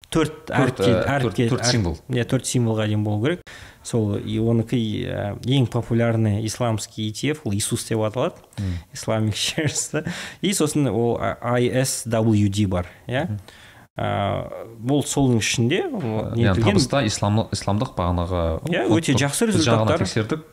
Төрт 0.10 0.46
төрт, 0.48 0.80
әр- 0.82 1.66
символ. 1.70 1.98
иә 2.10 2.24
төрт 2.26 2.46
символға 2.50 2.88
дейін 2.88 3.04
болу 3.04 3.24
керек. 3.26 3.42
Сол 3.84 4.18
и 4.18 4.38
оныкі 4.40 4.80
ә, 5.06 5.40
ең 5.46 5.68
популярный 5.72 6.44
исламский 6.46 7.10
ETF 7.12 7.42
ол 7.46 7.54
иисус 7.54 7.86
деп 7.88 8.00
аталады. 8.00 8.36
Islamic 8.94 9.34
Shares 9.38 10.04
и 10.42 10.52
сосын 10.54 10.88
ол 10.90 11.18
ISWD 11.20 12.68
бар 12.68 12.88
иә. 13.08 13.28
Бұл 14.00 15.02
соның 15.04 15.42
ішінде 15.44 15.82
не 16.36 16.46
яғни 16.46 16.64
табыста 16.64 17.02
исламдық 17.06 17.96
бағанағы 17.98 18.44
Иә, 18.72 18.86
өте 18.88 19.14
жақсы 19.20 19.50
результаттар. 19.52 20.00
тексердік. 20.00 20.46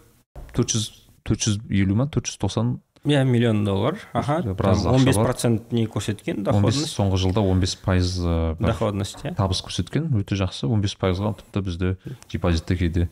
төрт 0.57 0.73
жүз 0.75 0.87
төрт 1.27 1.41
жүз 1.47 1.61
елу 1.71 1.95
ма 1.95 2.07
төрт 2.11 2.27
жүз 2.27 2.39
тоқсан 2.43 2.81
иә 3.07 3.25
миллион 3.25 3.65
доллар. 3.65 3.99
Аха 4.13 4.43
Біраз 4.43 4.85
он 4.87 5.05
бес 5.05 5.17
процент 5.17 5.73
не 5.73 5.87
көрсеткен 5.87 6.43
доходность. 6.43 6.91
соңғы 6.93 7.17
жылда 7.17 7.41
он 7.41 7.61
бес 7.61 7.77
пайыз 7.77 8.19
бір 8.59 8.67
доходность 8.73 9.25
иә 9.25 9.35
табыс 9.37 9.63
көрсеткен 9.63 10.11
өте 10.19 10.37
жақсы 10.37 10.67
он 10.67 10.81
бес 10.83 10.97
пайызға 10.99 11.37
тіпті 11.39 11.61
бізде 11.61 11.97
депозитте 12.31 12.77
кейде. 12.77 13.09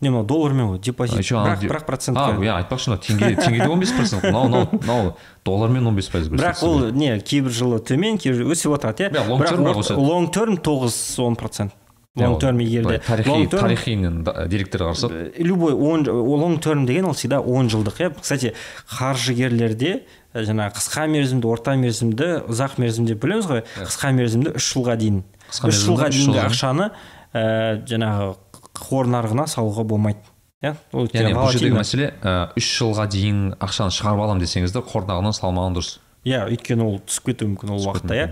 Не 0.00 0.10
мынау 0.10 0.24
доллармен 0.26 0.66
ғой 0.72 0.78
А, 0.78 0.82
депозит 0.82 1.18
еще 1.18 1.36
бірақ 1.36 1.62
бірақ 1.62 1.82
а 1.82 1.86
процентке 1.86 2.32
иә 2.44 2.56
айтпақшы 2.62 2.90
мына 2.90 3.00
теңге 3.00 3.36
теңгеде 3.36 3.68
он 3.68 3.80
бес 3.80 3.92
процент. 3.92 4.24
Мынау 4.24 4.48
мынау 4.48 4.68
мынау 4.72 5.16
доллармен 5.44 5.86
он 5.86 5.96
бес 5.96 6.08
пайыз 6.08 6.28
бірақ 6.28 6.62
ол 6.64 6.90
не 6.90 7.18
кейбір 7.20 7.50
жылы 7.50 7.78
төмен 7.78 8.18
кейбір 8.18 8.50
өсіп 8.52 8.74
отырады 8.78 9.06
иә. 9.06 9.94
Лонг 9.96 10.32
терм 10.34 10.56
тоғыз 10.58 11.20
он 11.22 11.36
процент. 11.36 11.72
Лонг 12.16 12.40
терм 12.40 12.58
егерде 12.58 13.00
тарихи 13.06 13.28
long 13.28 13.48
term 13.50 13.60
тарихи 13.60 14.48
деректер 14.48 14.82
қарасақ 14.82 15.10
Э, 15.10 15.42
любой 15.42 15.74
он 15.74 16.08
лонг 16.08 16.62
терм 16.62 16.86
деген 16.86 17.06
ол 17.06 17.12
всегда 17.12 17.40
он 17.40 17.68
жылдық 17.68 17.98
иә. 17.98 18.14
Кстати 18.20 18.54
қаржыгерлерде 18.88 20.04
э, 20.32 20.42
жаңағы 20.44 20.76
қысқа 20.78 21.08
мерзімді 21.08 21.48
орта 21.48 21.74
мерзімді 21.74 22.28
ұзақ 22.46 22.78
мерзімді 22.78 23.14
деп 23.14 23.24
бөлеміз 23.24 23.48
ғой. 23.50 23.64
Қысқа 23.80 24.12
мерзімді 24.14 24.54
үш 24.54 24.70
жылға 24.74 24.96
дейін. 25.00 25.24
Үш 25.50 25.82
жылға 25.82 26.10
дейінгі 26.14 26.40
ақшаны 26.44 26.90
ә, 27.34 27.82
жаңағы 27.90 28.30
қор 28.78 29.10
нарығына 29.10 29.48
салуға 29.50 29.82
болмайды 29.82 30.22
иә. 30.62 30.76
Ол 30.94 31.10
яғни 31.10 31.34
бұл 31.34 31.50
жердегі 31.50 31.78
мәселе 31.80 32.12
ә, 32.22 32.52
үш 32.54 32.70
жылға 32.78 33.08
дейін 33.10 33.42
ақшаны 33.58 33.94
шығарып 33.94 34.22
аламын 34.22 34.46
десеңіз 34.46 34.74
де 34.74 34.84
қор 34.86 35.06
нарығынан 35.10 35.34
салмаған 35.34 35.78
дұрыс. 35.78 35.98
Иә 36.24 36.46
өйткені 36.48 36.86
ол 36.86 37.00
түсіп 37.04 37.32
кетуі 37.32 37.50
мүмкін 37.52 37.74
ол 37.74 37.84
уақытта 37.84 38.16
иә. 38.16 38.28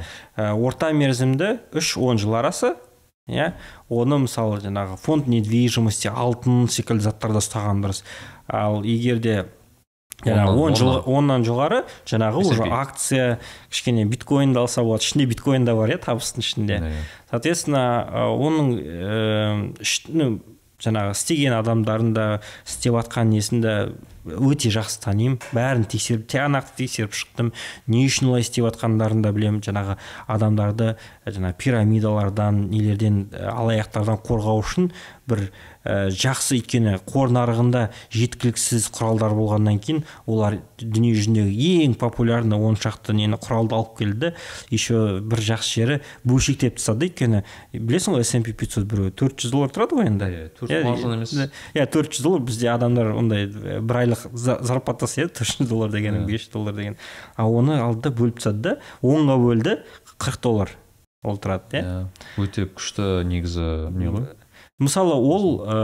орта 0.55 0.93
мерзімді 0.97 1.59
үш 1.77 1.97
он 2.01 2.19
жыл 2.19 2.39
арасы 2.41 2.73
иә? 3.33 3.53
Оны 3.89 4.19
мысалы 4.27 4.61
жаңағы 4.61 4.97
фонд 5.01 5.27
недвижимости 5.29 6.09
алтын 6.09 6.69
секілді 6.69 7.09
заттарда 7.09 7.41
ұстаған 7.43 7.83
дұрыс. 7.85 8.05
Ал 8.49 8.83
егер 8.85 9.19
де 9.19 9.37
жаңағы 10.23 10.55
он 10.63 10.75
жыл 10.79 11.03
оннан. 11.07 11.43
жоғары 11.43 11.83
жаңағы 12.07 12.45
уже 12.47 12.63
акция 12.71 13.41
кішкене 13.71 14.05
биткоинді 14.07 14.59
алса 14.61 14.83
болады 14.83 15.03
ішінде 15.03 15.27
биткоин 15.27 15.65
да 15.65 15.75
бар 15.75 15.91
иә 15.91 15.99
табыстың 15.99 16.45
ішінде. 16.45 16.79
Соответственно 17.31 18.07
оның 18.31 19.77
іш- 19.83 20.07
ну, 20.09 20.39
жаңағы 20.79 21.17
істеген 21.17 21.59
адамдарын 21.59 22.13
да 22.15 22.41
істеп 22.67 22.95
жатқан 22.95 23.31
несін 23.35 23.61
де 23.63 23.75
өте 24.25 24.71
жақсы 24.73 25.01
танимын. 25.03 25.39
Бәрін 25.55 25.87
тексеріп 25.91 26.27
тиянақты 26.31 26.77
тексеріп 26.83 27.17
шықтым. 27.17 27.53
Не 27.87 28.05
үшін 28.07 28.31
олай 28.31 28.45
істеп 28.45 28.69
жатқандарын 28.69 29.23
да 29.25 29.33
білемін. 29.35 29.63
Жаңағы 29.67 29.99
адамдарды 30.31 30.95
жаңағы 31.27 31.59
пирамидалардан 31.59 32.67
нелерден 32.71 33.25
алаяқтардан 33.33 34.23
қорғау 34.27 34.63
үшін 34.63 34.93
бір 35.33 35.41
ә, 35.83 36.11
жақсы 36.15 36.59
өйткені 36.61 36.99
қор 37.09 37.33
нарығында 37.35 37.87
жеткіліксіз 38.15 38.87
құралдар 38.95 39.33
болғаннан 39.35 39.81
кейін 39.83 40.03
олар 40.31 40.59
дүние 40.79 41.15
жүзіндегі 41.17 41.71
ең 41.89 41.97
популярный 41.99 42.61
он 42.61 42.77
шақты 42.79 43.17
нені 43.19 43.39
құралды 43.43 43.75
алып 43.79 43.97
келді 43.99 44.33
еще 44.71 45.19
бір 45.25 45.43
жақсы 45.49 45.73
жері 45.81 45.99
бөлшектеп 46.29 46.77
тастады 46.79 47.09
өйткені 47.09 47.43
білесің 47.75 48.17
ғой 48.19 48.27
S&P 48.29 48.55
500 48.63 48.87
біреу 48.93 49.11
төрт 49.17 49.43
жүз 49.43 49.55
доллар 49.57 49.73
тұрады 49.75 49.99
ғой 49.99 50.11
енді 50.13 50.29
Иә, 50.33 50.45
төрт 50.59 50.71
Иә, 50.71 50.83
емес. 51.17 51.35
иә 51.75 51.87
төрт 51.91 52.13
жүз 52.15 52.23
доллар 52.29 52.45
бізде 52.47 52.71
адамдар 52.73 53.11
ондай 53.17 53.49
э, 53.49 53.81
бір 53.81 54.03
айлық 54.05 54.29
за- 54.39 54.61
зарплатасы 54.63 55.25
еді 55.25 55.35
төрт 55.41 55.57
жүз 55.59 55.69
доллар 55.73 55.91
деген 55.91 56.21
Иә. 56.23 56.27
бес 56.29 56.47
жүз 56.47 56.53
доллар 56.55 56.75
деген 56.79 56.97
а 57.37 57.49
оны 57.49 57.81
алды 57.81 58.07
да 58.09 58.15
бөліп 58.23 58.39
тастады 58.39 58.63
да 58.63 58.77
онға 59.03 59.37
бөлді 59.43 59.77
қырық 60.23 60.41
доллар 60.47 60.71
ол 61.25 61.37
тұрады 61.43 61.79
иә 61.79 61.83
Иә. 61.83 62.07
өте 62.43 62.67
күшті 62.71 63.11
негізі 63.29 63.67
не 63.95 64.09
ғой 64.15 64.27
мысалы 64.83 65.15
ол 65.15 65.45
ә, 65.65 65.77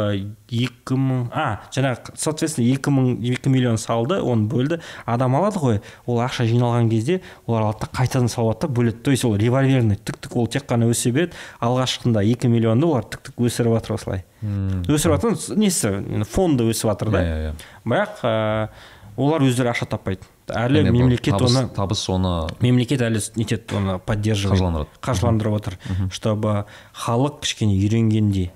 екі 0.51 0.97
мың 0.99 1.29
а 1.33 1.61
жаңағы 1.75 2.15
соответственно 2.19 2.67
екі 2.69 2.91
мың 2.95 3.09
екі 3.33 3.51
миллион 3.53 3.79
салды 3.79 4.19
оны 4.21 4.49
бөлді 4.51 4.81
адам 5.07 5.37
алады 5.39 5.59
ғой. 5.63 5.81
Ол 6.07 6.21
ақша 6.25 6.47
жиналған 6.49 6.91
кезде 6.91 7.21
олар 7.47 7.69
алады 7.69 7.87
да 7.87 7.91
қайтадан 7.99 8.29
салады 8.29 8.67
да 8.67 8.69
бөледі. 8.69 9.03
То 9.03 9.11
есть 9.11 9.25
ол 9.25 9.37
револьверный 9.37 9.97
тік 9.97 10.19
тік 10.19 10.37
ол 10.37 10.47
тек 10.47 10.67
қана 10.69 10.89
өсе 10.91 11.13
береді. 11.13 11.33
Алғашқында 11.61 12.25
екі 12.27 12.49
миллионды 12.49 12.87
олар 12.87 13.05
тік 13.05 13.23
тік 13.31 13.39
өсіріп 13.49 13.79
жатыр 13.79 13.97
осылай. 13.99 14.25
Өсіріп 14.43 15.19
жатыр 15.19 15.59
несі 15.59 16.25
фонды 16.29 16.69
өсіп 16.71 16.93
жатыр 16.93 17.11
да. 17.11 17.23
Иә, 17.23 17.39
иә, 17.39 17.53
иә. 17.53 17.55
бірақ 17.89 18.21
ә, 18.23 18.69
олар 19.19 19.43
өздері 19.43 19.73
ақша 19.75 19.89
таппайды. 19.91 20.23
Әлі 20.49 20.81
бұл 20.87 20.95
мемлекет 20.95 21.35
табыс- 21.35 21.53
оны 21.59 21.69
табыс 21.77 22.07
оны 22.09 22.49
мемлекет 22.65 23.03
әлі 23.05 23.21
нетеді 23.37 23.77
оны 23.77 23.99
поддерживает 23.99 24.57
қаржыландырады. 24.57 24.89
қаржыландырып 25.05 25.57
отыр 25.59 25.77
чтобы 26.11 26.65
халық 26.95 27.41
кішкене 27.43 27.75
үйренгендей. 27.77 28.51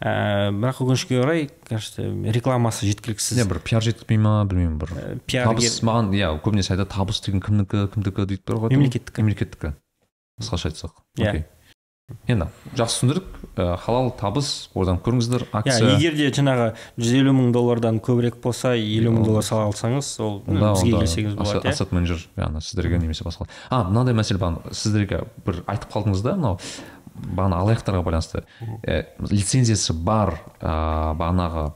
Ә, 0.00 0.50
бірақ 0.56 0.80
өкінішке 0.84 1.20
орай 1.20 1.50
кажется 1.68 2.02
рекламасы 2.32 2.88
жеткіліксіз. 2.88 3.36
Не 3.36 3.44
бір 3.44 3.60
пиар 3.60 3.82
жеткізбей 3.84 4.18
ма 4.18 4.44
білмеймін 4.48 4.78
бір. 4.80 4.92
Ә, 4.96 5.18
пиар 5.26 5.46
табыс 5.52 5.80
маған 5.84 6.10
иә 6.16 6.32
көбінесе 6.40 6.74
айтады 6.74 6.88
табыс 6.96 7.20
деген 7.20 7.40
кімдікі 7.44 7.86
кімдікі 7.94 8.26
дейді 8.26 8.42
бір 8.48 8.60
ғой 8.64 8.74
Мемлекеттікі. 8.76 9.22
мемлекеттікі. 9.22 9.74
Қысқаша 10.40 10.70
айтсақ. 10.72 10.96
Иә. 11.20 11.44
Енді 12.26 12.48
жақсы 12.74 13.04
түсіндірдік 13.04 13.26
ә, 13.54 13.76
халал 13.78 14.08
табыс 14.18 14.66
одан 14.74 14.96
көріңіздер 14.98 15.44
иә 15.44 15.50
акция. 15.60 15.92
егер 15.94 16.16
де 16.18 16.30
жаңағы 16.34 16.72
жүз 16.98 17.12
елу 17.20 17.34
мың 17.36 17.52
доллардан 17.54 18.00
көбірек 18.02 18.40
болса 18.42 18.72
елу 18.74 19.12
мың 19.14 19.20
Ол- 19.20 19.26
доллар 19.28 19.44
сала 19.46 19.68
алсаңыз 19.70 20.08
ол 20.18 20.40
бізге 20.42 20.90
келсеңіз 20.96 21.36
болады 21.38 21.60
иә. 21.62 21.70
ассет 21.70 21.92
менеджер 21.92 22.24
яғни 22.36 22.60
сіздерге 22.66 22.98
немесе 22.98 23.22
басқа. 23.22 23.46
А 23.70 23.84
мынандай 23.84 24.14
мәселе 24.18 24.38
бар. 24.42 24.58
Сіздерге 24.72 25.22
бір 25.46 25.62
айтып 25.70 25.92
қалдыңыз 25.94 26.22
да 26.26 26.34
мынау. 26.34 26.58
Бағана 27.24 27.60
алаяқтарға 27.64 28.02
байланысты. 28.06 28.44
Ә, 28.86 29.04
лицензиясы 29.30 29.92
бар 29.94 30.38
ә, 30.60 31.14
бағанағы 31.18 31.72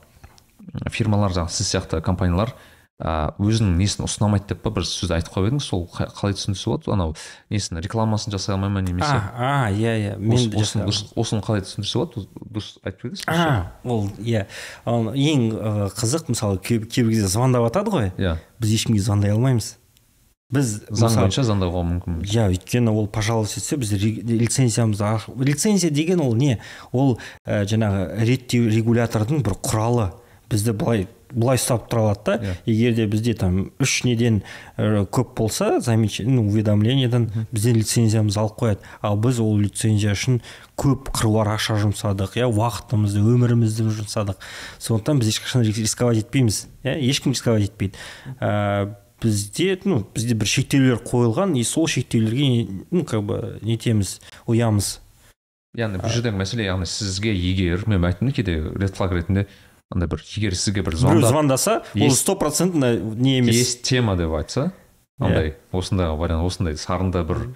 фирмалар 0.91 1.31
жаңағы 1.35 1.53
сіз 1.55 1.69
сияқты 1.75 2.01
компаниялар 2.03 2.51
ә, 2.99 3.33
өзінің 3.43 3.75
несін 3.79 4.05
ұсынамайды 4.07 4.53
деп 4.53 4.61
па 4.63 4.71
бір 4.75 4.85
сөз 4.87 5.11
айтып 5.11 5.33
қалып 5.35 5.49
едіңіз 5.51 5.65
сол 5.67 5.83
қа- 5.91 6.07
қалай 6.15 6.35
түсіндірсе 6.37 6.69
болады? 6.71 6.91
Анау 6.95 7.15
несін 7.51 7.79
рекламасын 7.83 8.31
жасай 8.31 8.55
алмай 8.55 8.69
ма 8.71 8.81
немесе? 8.81 9.09
А 9.35 9.69
иә 9.71 9.93
иә 9.99 10.17
мен 10.17 10.51
осыны 10.55 11.41
қалай 11.43 11.61
түсіндірсе 11.67 11.99
болады? 11.99 12.25
Дұрыс 12.55 12.69
айтып 12.87 13.03
беріңіз 13.03 13.25
а 13.27 13.71
ол 13.83 14.07
иә. 14.17 14.45
Ең 14.87 15.45
қызық 15.95 16.29
мысалы 16.31 16.57
кей- 16.63 16.79
кейбір 16.87 17.11
кезде 17.17 17.27
звондап 17.27 17.67
жатады 17.67 17.91
ғой. 17.91 18.11
Иә. 18.17 18.37
Біз 18.59 18.71
ешкімге 18.79 19.01
звондай 19.03 19.31
алмаймыз. 19.35 19.75
Біз 20.55 20.71
заң 20.89 21.19
бойынша 21.21 21.43
звондауға 21.47 21.83
мүмкін. 21.91 22.21
Иә 22.25 22.47
өйткені 22.55 22.91
ол 22.95 23.07
пожалуйста 23.11 23.59
етсе 23.59 23.77
біз 23.77 23.91
аш- 25.01 25.29
лицензия 25.37 25.91
деген 25.91 26.21
ол 26.21 26.35
не? 26.35 26.59
Ол 26.91 27.17
ә, 27.45 27.63
жаңағы 27.67 28.23
реттеу 28.25 28.69
регулятордың 28.71 29.43
бір 29.43 29.59
құралы. 29.61 30.13
Бізді 30.49 30.73
былай 30.77 31.07
былай 31.35 31.57
ұстап 31.57 31.87
тұра 31.89 32.03
алады 32.13 32.23
да. 32.25 32.35
Иә. 32.37 32.53
егер 32.69 32.93
де 32.95 33.05
бізде 33.09 33.33
там 33.33 33.71
үш 33.81 34.03
неден 34.05 34.43
ә, 34.77 35.03
көп 35.09 35.33
болса 35.35 35.79
замечание 35.81 36.31
ну, 36.31 36.45
уведомлениеден 36.47 37.25
бізден 37.51 37.75
лицензиямызды 37.81 38.39
алып 38.39 38.59
қояды. 38.61 38.79
Ал 39.01 39.17
біз 39.17 39.39
ол 39.41 39.57
лицензия 39.59 40.13
үшін 40.13 40.37
көп 40.77 41.09
қыруар 41.17 41.49
ақша 41.57 41.79
жұмсадық 41.81 42.37
иә 42.37 42.45
уақытымызды 42.53 43.25
өмірімізді 43.25 43.89
жұмсадық. 43.97 44.37
Сондықтан 44.79 45.19
біз 45.19 45.33
ешқашан 45.33 45.65
рис- 45.65 45.81
рисковать 45.81 46.21
етпейміз 46.21 46.67
иә 46.85 46.93
ешкім 47.09 47.33
рисковать 47.33 47.67
етпейді. 47.71 47.97
Ә, 48.39 48.93
бізде 49.25 49.79
ну 49.89 50.03
бізде 50.13 50.37
бір 50.37 50.47
шектеулер 50.47 51.01
қойылған 51.01 51.57
и 51.57 51.65
сол 51.65 51.89
шектеулерге 51.89 52.85
ну 52.91 53.03
как 53.03 53.25
бы 53.25 53.57
нетеміз 53.65 54.19
ұямыз. 54.45 54.99
Яғни 55.75 55.99
бұл 55.99 56.13
жердегі 56.13 56.37
мәселе 56.39 56.69
яғни 56.69 56.87
сізге 56.87 57.33
егер 57.33 57.83
мен 57.89 58.05
айттым 58.05 58.31
кейде 58.31 58.61
ред 58.77 58.95
флаг 58.95 59.15
ретінде 59.17 59.47
андай 59.91 60.07
бір 60.11 60.23
егер 60.37 60.55
сізге 60.55 60.85
бір 60.85 60.95
біреу 61.01 61.25
звондаса 61.25 61.81
ол 61.97 62.11
стопроцентно 62.11 62.93
не 62.95 63.39
емес. 63.39 63.55
Есть 63.55 63.83
тема 63.83 64.15
деп 64.15 64.31
айтса 64.37 64.71
андай 65.19 65.55
осындай 65.71 66.13
вариант 66.15 66.45
осындай 66.47 66.77
сарында 66.77 67.25
бір 67.27 67.49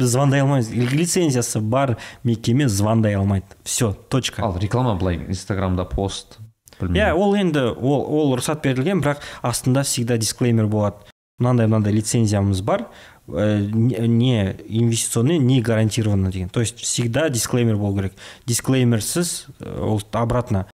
біз 0.00 0.14
звондай 0.14 0.40
алмаймыз. 0.40 0.70
Лицензиясы 0.72 1.60
бар 1.60 1.98
мекеме 2.24 2.68
звондай 2.68 3.14
алмайды. 3.18 3.46
Все 3.64 3.92
точка. 3.92 4.42
Ал 4.42 4.56
реклама 4.56 4.94
былай 4.94 5.18
инстаграмда 5.28 5.84
пост 5.84 6.38
иә 6.80 6.88
білмеймін 6.88 7.22
ол 7.22 7.34
енді 7.36 7.60
ол, 7.76 8.04
ол 8.08 8.36
рұқсат 8.38 8.62
берілген 8.62 9.00
бірақ 9.04 9.22
астында 9.42 9.82
всегда 9.82 10.18
дисклеймер 10.18 10.66
болады. 10.66 10.96
Мынандай 11.40 11.66
мынандай 11.66 11.92
лицензиямыз 11.92 12.60
бар 12.62 12.86
э, 13.28 13.60
не 13.72 14.56
инвестиционный 14.68 15.38
не 15.38 15.60
гарантированно 15.62 16.30
деген. 16.30 16.48
То 16.48 16.60
есть 16.60 16.78
всегда 16.78 17.28
дисклеймер 17.28 17.76
болу 17.76 17.96
керек. 17.96 18.12
Дисклеймерсіз 18.46 19.46
э, 19.60 19.80
ол 19.80 20.02
обратно 20.12 20.66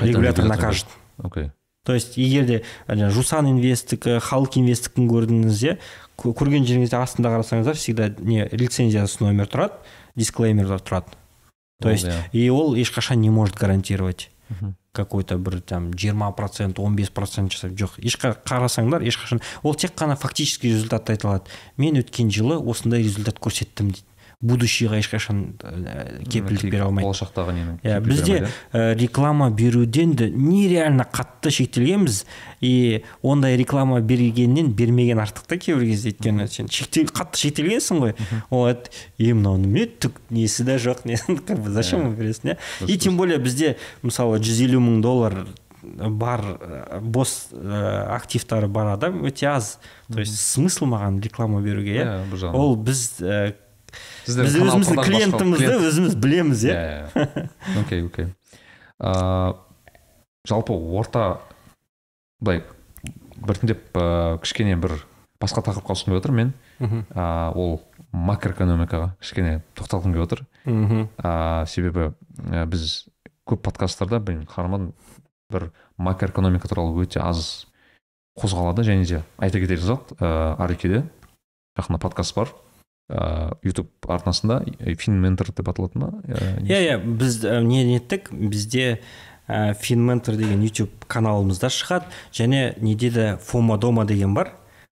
регулятор 0.00 0.44
накажет. 0.44 0.86
окей. 1.22 1.50
То 1.84 1.92
есть 1.92 2.16
егер 2.16 2.46
де 2.46 2.62
жусан 3.10 3.46
инвесттікі 3.46 4.16
халық 4.24 4.56
инвесттікін 4.56 5.08
көрдіңіз 5.10 5.58
иә 5.68 5.74
кө- 6.16 6.32
көрген 6.32 6.64
жеріңізде 6.64 6.96
астында 6.96 7.28
қарасаңыздар 7.34 7.76
всегда 7.76 8.08
не 8.18 8.48
лицензиясы 8.52 9.20
номер 9.20 9.50
тұрады 9.52 9.76
дисклеймерлер 10.16 10.80
тұрады. 10.80 11.12
То 11.82 11.90
есть 11.90 12.06
иә. 12.06 12.22
и 12.32 12.48
ол 12.48 12.74
ешқашан 12.74 13.20
не 13.20 13.28
может 13.28 13.56
гарантировать. 13.56 14.30
Какой 14.94 15.24
то 15.24 15.36
бір 15.36 15.60
там 15.60 15.90
жиырма 15.92 16.30
процент 16.32 16.78
он 16.78 16.94
бес 16.96 17.10
процент 17.10 17.52
жасап 17.52 17.74
жоқ. 17.74 17.98
Ешқа 17.98 18.32
қарасаңдар 18.46 19.02
ешқашан 19.02 19.42
ол 19.62 19.74
тек 19.74 19.92
қана 19.98 20.16
фактический 20.16 20.70
результатты 20.70 21.12
айта 21.12 21.28
алады. 21.28 21.50
Мен 21.76 21.98
өткен 21.98 22.30
жылы 22.30 22.56
осындай 22.62 23.02
результат 23.02 23.42
көрсеттім 23.42 23.90
дейді. 23.90 24.06
Будущийға 24.44 24.98
ешқашан 25.00 25.40
ә, 25.64 26.20
кепілдік 26.28 26.68
бере 26.68 26.84
алмайды. 26.84 27.08
болашақтағы 27.08 27.54
нені 27.56 27.76
иә 27.82 28.00
бізде 28.04 28.36
ә, 28.72 28.94
реклама 28.98 29.48
беруден 29.50 30.12
де 30.12 30.28
нереально 30.30 31.06
қатты 31.10 31.50
шектелгенбіз. 31.50 32.24
И 32.60 33.02
ондай 33.22 33.56
реклама 33.56 34.00
бергеннен 34.00 34.72
бермеген 34.72 35.20
артық 35.24 35.48
та 35.48 35.56
кейбір 35.56 35.88
кезде 35.88 36.12
өйткені 36.12 36.48
сен 36.48 36.68
шектел 36.68 37.08
қатты 37.08 37.40
шектелгенсің 37.46 38.04
ғой. 38.04 38.14
Ол 38.50 38.68
айтады 38.68 38.92
е 39.18 39.32
мынауның 39.32 39.74
не 39.74 39.88
түк 39.88 40.20
несі 40.30 40.64
де 40.68 40.76
жоқ 40.76 41.04
не 41.08 41.16
как 41.48 41.60
бы 41.60 41.70
зачем 41.70 42.08
вы 42.10 42.16
бересің 42.22 42.54
иә 42.54 42.58
и 42.88 42.98
тем 42.98 43.16
более 43.16 43.38
бізде 43.38 43.76
мысалы 44.02 44.40
жүз 44.44 44.64
елу 44.68 44.80
мың 44.84 45.00
доллар 45.04 45.46
бар 45.84 46.44
бос 47.02 47.48
ә, 47.52 48.14
активтары 48.14 48.68
бар 48.68 48.94
адам 48.94 49.24
өте 49.24 49.46
аз. 49.46 49.78
То 50.12 50.20
есть 50.20 50.36
смысл 50.40 50.86
маған 50.86 51.20
реклама 51.24 51.60
беруге 51.60 51.96
иә? 52.00 52.52
Ол 52.52 52.76
біз 52.76 53.20
ә, 53.20 53.54
біз 54.26 54.38
өзіміздің 54.40 55.02
клиентімізді 55.04 55.72
өзіміз 55.90 56.14
білеміз 56.20 56.64
иә 56.68 57.08
окей 57.80 58.04
окей 58.06 58.30
ыыы 58.98 59.54
жалпы 60.48 60.72
орта 60.72 61.40
былай 62.40 62.62
біртіндеп 63.36 63.96
ыыы 63.96 64.38
кішкене 64.44 64.76
бір 64.80 64.98
басқа 65.42 65.64
тақырыпқа 65.66 65.92
ауысқым 65.92 66.12
келіп 66.12 66.22
отыр 66.22 66.34
мен. 66.36 66.52
Ыыы 66.80 67.50
ол 67.54 67.80
макроэкономикаға 68.12 69.14
кішкене 69.20 69.62
тоқталғым 69.76 70.14
келіп 70.14 70.26
отыр. 70.26 70.44
Мхм. 70.64 71.08
Ыыы 71.18 71.66
себебі 71.68 72.12
ә, 72.48 72.64
біз 72.66 73.04
көп 73.48 73.64
подкасттарда 73.66 74.22
мен 74.24 74.44
қарамадым 74.48 74.92
бір 75.52 75.70
макроэкономика 75.98 76.68
туралы 76.70 77.04
өте 77.04 77.20
аз 77.20 77.66
қозғалады 78.40 78.86
және 78.86 79.04
де 79.08 79.22
айта 79.38 79.60
кетер 79.60 79.80
зат 79.80 80.14
ыыы 80.18 80.54
арекеде 80.58 81.04
жақында 81.78 82.00
подкаст 82.00 82.36
бар. 82.36 82.54
Ыыы 83.08 83.52
ютуб 83.68 83.90
арнасында 84.08 84.62
фин 84.98 85.20
ментор 85.20 85.50
деп 85.52 85.68
аталатын 85.68 86.06
ба? 86.06 86.10
Иә 86.64 86.80
иә 86.88 86.98
біз 87.04 87.42
ә, 87.44 87.60
не 87.62 87.84
неттік 87.84 88.30
бізде 88.32 89.00
ә, 89.46 89.74
финментор 89.74 90.36
деген 90.40 90.62
YouTube 90.64 91.04
каналымызда 91.08 91.68
шығады 91.68 92.08
және 92.32 92.74
неде 92.80 93.10
де 93.10 93.26
фома 93.42 93.76
дома 93.78 94.06
деген 94.08 94.34
бар. 94.34 94.54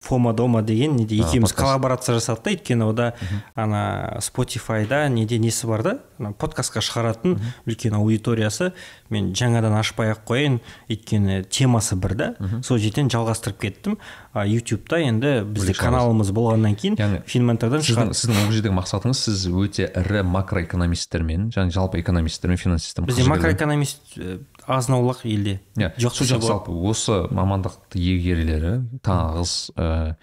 Фома 0.07 0.33
дома 0.33 0.63
деген 0.63 0.97
неде 0.97 1.19
екеуміз 1.19 1.53
коллаборация 1.57 2.17
жасадық 2.17 2.45
та 2.47 2.55
өйткені 2.55 2.87
ода 2.87 3.13
ана 3.55 4.19
спотифайда 4.23 5.09
неде 5.11 5.41
несі 5.43 5.67
бар 5.67 5.83
да? 5.83 5.97
Подкастқа 6.17 6.81
шығаратын 6.81 7.37
үлкен 7.69 7.97
аудиториясы. 7.99 8.71
Мен 9.13 9.35
жаңадан 9.37 9.75
ашпай 9.77 10.15
ақ 10.15 10.23
қояйын. 10.31 10.61
Өйткені 10.89 11.43
темасы 11.53 11.99
бір 12.01 12.15
да. 12.17 12.31
Сол 12.65 12.81
жерден 12.81 13.11
жалғастырып 13.13 13.61
кеттім. 13.67 13.99
А 14.37 14.45
ютубта 14.45 14.99
енді 15.01 15.47
бізде 15.49 15.73
каналымыз 15.77 16.29
болғаннан 16.37 16.75
кейін 16.77 16.99
Яғни 17.01 17.23
финментордан 17.25 17.81
сіздің, 17.81 18.11
сіздің 18.13 18.41
ол 18.43 18.51
жердегі 18.53 18.75
мақсатыңыз 18.77 19.23
сіз 19.25 19.47
өте 19.49 19.87
ірі 19.89 20.27
макроэкономистермен 20.29 21.47
және 21.55 21.73
жалпы 21.73 22.03
экономистермен 22.03 22.61
финансистермен 22.61 23.09
бізде 23.09 23.25
макроэкономист 23.31 24.19
ә, 24.67 24.77
азын 24.77 24.99
аулақ 24.99 25.25
елде 25.25 25.61
иә 25.79 25.93
жоқ 26.03 26.23
жалпы 26.27 26.75
осы 26.91 27.23
мамандықты 27.31 27.99
иегерлері 27.99 28.81
тағыз 29.07 29.73
ә, 29.77 30.17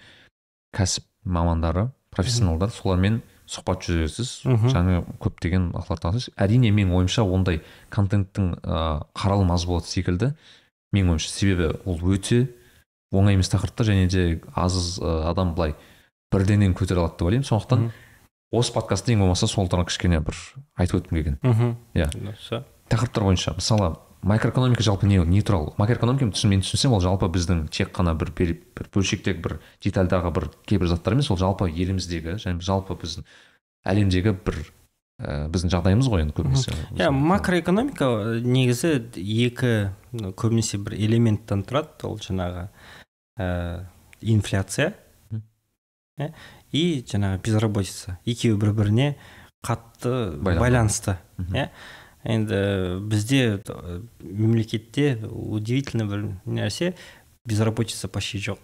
кәсіп 0.76 1.04
мамандары 1.24 1.88
профессионалдар 2.14 2.70
солармен 2.70 3.22
сұхбат 3.48 3.84
жүргізесіз. 3.84 4.44
Жаңа 4.72 5.02
көптеген 5.20 5.70
аласыз 5.76 6.30
әрине 6.40 6.70
менің 6.72 6.94
ойымша 7.00 7.24
ондай 7.26 7.60
контенттің 7.92 8.54
ә, 8.62 8.78
қаралым 9.16 9.52
аз 9.52 9.66
болады 9.68 9.90
секілді. 9.90 10.30
Менің 10.94 11.14
ойымша 11.14 11.28
себебі 11.32 11.72
ол 11.84 12.00
өте 12.14 12.46
оңай 13.12 13.36
емес 13.36 13.52
тақырыптар 13.52 13.90
және 13.90 14.08
де 14.08 14.40
аз 14.54 14.98
ә, 14.98 15.28
адам 15.30 15.54
былай 15.54 15.74
бірденен 16.32 16.74
көтере 16.74 17.02
алады 17.02 17.18
деп 17.18 17.28
ойлаймын. 17.28 17.48
Сондықтан 17.48 17.90
осы 18.54 18.72
подкастты 18.72 19.12
ең 19.12 19.26
болмаса 19.26 19.46
сол 19.50 19.68
туралы 19.68 19.90
кішкене 19.90 20.22
бір 20.24 20.38
айтып 20.78 21.02
өткім 21.02 21.18
келген. 21.20 21.38
Мхм 21.42 21.76
Иә. 21.94 22.08
Тақырыптар 22.88 23.28
бойынша 23.28 23.54
мысалы 23.58 23.96
макроэкономика 24.24 24.82
жалпы 24.82 25.06
не 25.06 25.18
не 25.28 25.42
туралы 25.42 25.74
макроэкономика 25.76 26.24
мен 26.48 26.62
түсінсем 26.64 26.94
ол 26.96 27.02
жалпы 27.04 27.28
біздің 27.28 27.66
тек 27.68 27.92
қана 27.94 28.14
бір, 28.16 28.32
пер- 28.32 28.56
бір 28.76 28.88
бөлшектегі 28.94 29.42
бір 29.44 29.58
детальдағы 29.84 30.32
бір 30.34 30.48
кейбір 30.66 30.88
заттар 30.88 31.14
емес 31.16 31.30
ол 31.30 31.36
жалпы 31.40 31.68
еліміздегі 31.68 32.38
және 32.40 32.64
жалпы 32.64 32.96
біздің 32.96 33.26
әлемдегі 33.84 34.32
бір 34.46 34.60
ә, 35.20 35.46
біздің 35.52 35.70
жағдайымыз 35.76 36.08
ғой 36.10 36.24
енді 36.24 36.34
көбінесе. 36.34 36.72
Иә 36.96 37.10
макроэкономика 37.14 38.08
ә, 38.08 38.40
негізі 38.40 38.94
екі 39.20 39.74
көбінесе 40.40 40.80
бір 40.82 40.96
элементтен 40.96 41.62
тұрады. 41.68 42.08
Ол 42.08 42.16
жаңағы 42.18 42.68
ә, 43.38 43.84
инфляция 44.22 44.94
иә, 46.18 46.32
и 46.72 47.04
жаңағы 47.06 47.42
безработица. 47.44 48.18
Екеуі 48.24 48.56
бір 48.58 48.72
біріне 48.72 49.10
қатты 49.64 50.32
Байланысты. 50.40 51.18
иә 51.52 51.68
енді 52.24 53.04
бізде 53.08 53.60
мемлекетте 54.20 55.16
удивительно 55.28 56.06
бір 56.08 56.26
нәрсе 56.46 56.94
безработица 57.44 58.08
почти 58.08 58.40
жоқ. 58.40 58.58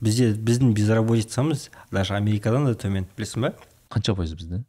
Бізде 0.00 0.32
біздің 0.36 0.74
безработицамыз 0.76 1.70
даже 1.90 2.16
америкадан 2.16 2.68
да 2.68 2.74
төмен 2.76 3.08
білесің 3.16 3.48
ба? 3.48 3.54
Қанша 3.90 4.16
пайыз 4.16 4.34
бізде? 4.36 4.64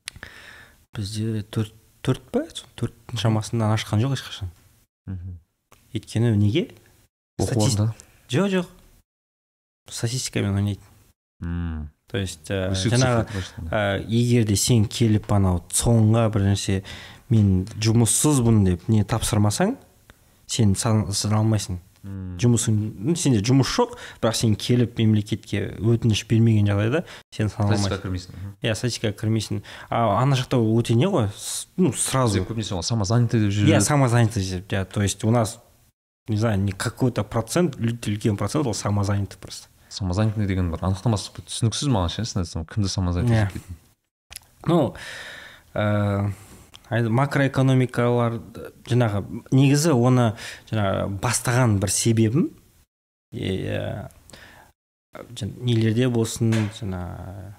Бізде 0.95 1.43
төрт 1.51 1.75
төрт 2.05 2.23
па? 2.31 2.45
Төрттің 2.79 3.19
шамасынан 3.19 3.75
ашқан 3.75 4.03
жоқ 4.03 4.15
ешқашан. 4.15 4.51
Мхм. 5.05 5.39
өйткені 5.95 6.35
неге? 6.35 6.69
Оқу 7.39 7.63
орнында 7.63 7.93
жоқ 8.31 8.49
жоқ. 8.51 8.71
Статистикамен 9.91 10.55
ойнайды 10.55 10.81
Мм. 11.39 11.89
То 12.15 12.21
есть 12.23 12.47
ә, 12.51 12.71
жаңағы 12.71 13.25
ә, 13.71 13.81
егер 14.07 14.45
де 14.47 14.55
сен 14.55 14.85
келіп 14.87 15.27
анау 15.35 15.59
соңға 15.75 16.29
бір 16.31 16.45
нәрсе 16.53 16.77
мен 17.29 17.65
жұмыссызбын 17.83 18.63
деп 18.69 18.87
не 18.87 19.03
тапсырмасаң 19.03 19.75
сен 20.47 20.75
сан- 20.79 21.11
сана 21.11 21.41
алмайсың. 21.43 21.81
Мм. 22.05 22.35
жұмысың 22.37 23.15
сенде 23.17 23.39
жұмыс 23.41 23.65
жоқ 23.73 23.95
бірақ 24.21 24.35
сен 24.37 24.51
келіп 24.61 24.99
мемлекетке 25.01 25.71
өтініш 25.81 26.19
бермеген 26.29 26.67
жағдайда 26.69 26.99
сен 27.33 27.49
сана 27.49 27.73
статистикаға 27.73 27.97
алмайсың 27.97 28.03
кірмейсің 28.03 28.51
иә 28.61 28.75
статистикаға 28.77 29.15
кірмейсің. 29.23 29.61
А 29.89 30.03
ана 30.21 30.37
жақта 30.37 30.59
өте 30.61 30.93
не 30.93 31.09
ғой 31.09 31.31
ну 31.81 31.91
сразу. 31.97 32.43
Көбінесе 32.45 32.75
ол 32.77 32.83
самозанятый 32.85 33.41
деп 33.47 33.49
жүреді 33.57 33.81
самозанятость, 33.81 34.67
да, 34.69 34.85
то 34.85 35.01
есть 35.01 35.23
у 35.25 35.31
нас, 35.31 35.57
не 36.27 36.37
знаю, 36.37 36.59
не 36.59 36.73
какой-то 36.73 37.23
процент, 37.23 37.75
лю- 37.77 37.97
үлкен 37.97 38.37
процент 38.37 38.67
ол 38.67 38.75
самозанятый 38.75 39.39
просто. 39.41 39.67
Самозанятый 39.95 40.47
деген 40.49 40.71
бір 40.73 40.83
анықтамасы 40.89 41.31
түсініксіз 41.39 41.89
маған 41.95 42.11
ше 42.13 42.25
айтсам 42.25 42.65
кімді 42.69 42.89
самозанятый 42.91 43.35
Иә. 43.37 43.45
деп 43.47 43.53
кететін 43.53 43.81
Ну, 44.67 44.95
ә, 45.75 46.31
ай- 46.89 47.09
макроэкономикалар 47.09 48.39
жаңағы 48.89 49.23
негізі 49.53 49.93
оны 49.93 50.31
жаңағы 50.71 51.19
бастаған 51.21 51.77
бір 51.79 51.91
себебім 51.93 52.47
нелерде 55.65 56.07
болсын 56.11 56.51
жаңағы 56.75 57.53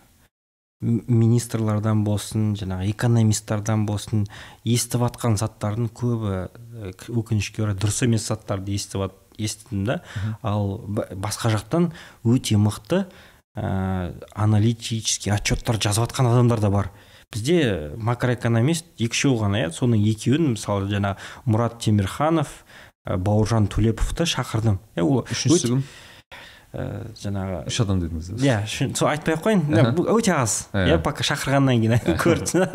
м- 0.85 1.05
министрлардан 1.09 2.03
болсын 2.05 2.51
жаңағы 2.59 2.91
экономисттардан 2.93 3.87
болсын 3.89 4.27
естіп 4.69 5.07
жатқан 5.07 5.39
заттардың 5.41 5.89
көбі 5.97 6.33
э, 6.37 6.93
өкінішке 7.09 7.65
орай 7.65 7.79
дұрыс 7.81 8.03
емес 8.05 8.27
заттарды 8.29 8.75
естіп 8.77 9.07
естідім 9.39 9.85
да. 9.89 10.01
Ал 10.43 10.81
басқа 10.87 11.53
жақтан 11.55 11.91
өте 12.25 12.59
мықты 12.61 13.05
ә, 13.57 14.15
аналитический 14.35 15.33
отчеттар 15.33 15.81
жазып 15.81 16.07
жатқан 16.07 16.31
адамдар 16.31 16.61
да 16.61 16.71
бар. 16.71 16.91
Бізде 17.33 17.93
макроэкономист 17.97 18.97
екі 18.99 19.13
үшеу 19.13 19.39
ғана 19.41 19.67
иә. 19.67 19.71
Соның 19.75 20.05
екеуін 20.07 20.55
мысалы 20.55 20.91
жаңағы 20.93 21.17
мұрат 21.49 21.81
темірханов 21.83 22.63
ә, 23.07 23.17
бауыржан 23.17 23.69
төлеповты 23.73 24.29
шақырдым. 24.29 24.81
Иә 24.97 25.05
ол 25.05 25.25
үшіншісі 25.25 25.73
кім? 25.75 25.83
ә, 25.83 26.06
жаңағы 26.75 27.61
үш 27.71 27.77
адам 27.81 28.01
дедіңіз 28.03 28.43
иә 28.43 28.57
сол 28.99 29.09
айтпай 29.09 29.37
ақ 29.37 29.45
қояйын. 29.47 29.95
Бұл 29.97 30.09
өте 30.19 30.33
аз. 30.35 30.69
Иә. 30.75 30.99
пока 31.01 31.25
шақырғаннан 31.25 31.79
кейін 31.81 32.17
көрді 32.21 32.67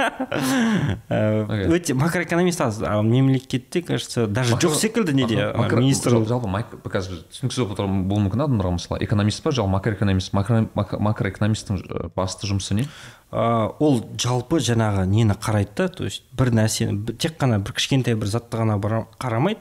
Ә, 1.12 1.70
өте 1.76 1.94
макроэкономист 1.94 2.62
аз. 2.62 2.82
Ал 2.82 3.04
мемлекетте 3.04 3.82
кажется 3.82 4.26
даже 4.28 4.56
жоқ 4.56 4.74
секілді 4.80 5.14
неде 5.14 5.36
министр 5.76 6.12
жал- 6.16 6.26
жалпы 6.26 6.90
қазір 6.90 7.22
түсініксіз 7.30 7.60
болып 7.62 7.76
отырған 7.78 8.04
болуы 8.10 8.26
мүмкін 8.30 8.46
адамдарға 8.48 8.74
мысалы 8.80 9.04
экономист 9.06 9.44
па 9.44 9.52
жалпы 9.52 9.72
макроэкономист? 9.76 10.34
Макро- 10.34 10.68
мак- 10.74 10.98
макроэкономисттің 11.00 11.84
э, 11.86 12.10
басты 12.16 12.48
жұмысы 12.50 12.74
не? 12.80 12.88
Ол 13.32 14.02
жалпы 14.18 14.58
жаңағы 14.60 15.06
нені 15.08 15.36
қарайды 15.38 15.76
да 15.78 15.88
то 15.88 16.04
есть 16.04 16.24
бір 16.36 16.52
нәрсені 16.52 17.06
тек 17.18 17.38
қана 17.40 17.60
бір 17.64 17.74
кішкентай 17.78 18.16
бір 18.16 18.28
затты 18.28 18.58
ғана 18.60 18.80
қарамайды. 19.20 19.60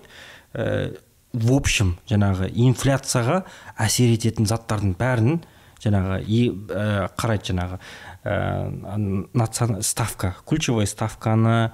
В 1.32 1.52
общем 1.54 1.94
жаңағы 2.10 2.50
инфляцияға 2.50 3.44
әсер 3.78 4.12
ететін 4.16 4.48
заттардың 4.50 4.96
бәрін 4.98 5.40
жаңағы 5.80 6.18
ә, 6.26 7.08
қарайды 7.16 7.52
жаңағы 7.52 7.78
ә, 8.24 9.82
ставка 9.82 10.34
ключевой 10.46 10.86
ставканы 10.90 11.72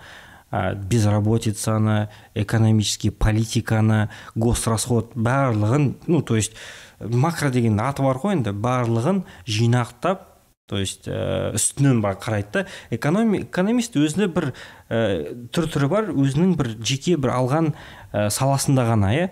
ә, 0.53 0.75
безработицаны 0.75 2.09
экономический 2.35 3.11
политиканы 3.11 4.09
госрасход 4.35 5.13
барлығын 5.15 5.97
ну 6.07 6.23
то 6.23 6.37
есть 6.37 6.53
макро 7.01 7.51
деген 7.51 7.81
аты 7.81 8.03
бар 8.03 8.21
ғой 8.21 8.37
енді 8.37 8.53
барлығын 8.53 9.25
жинақтап 9.47 10.37
то 10.67 10.79
есть 10.79 11.07
ә, 11.07 11.55
үстінен 11.55 12.01
бар 12.03 12.17
қарайды 12.19 12.51
да. 12.53 12.67
Экономи, 12.91 13.45
экономист 13.45 13.97
өзіне 13.97 14.27
бір 14.35 14.51
ә, 14.91 15.49
түр 15.55 15.69
түрі 15.71 15.89
бар 15.91 16.09
өзінің 16.11 16.57
бір 16.59 16.73
жеке 16.83 17.15
бір 17.17 17.37
алған 17.37 17.71
ә, 18.11 18.27
саласында 18.35 18.87
ғана 18.89 19.13
иә. 19.15 19.29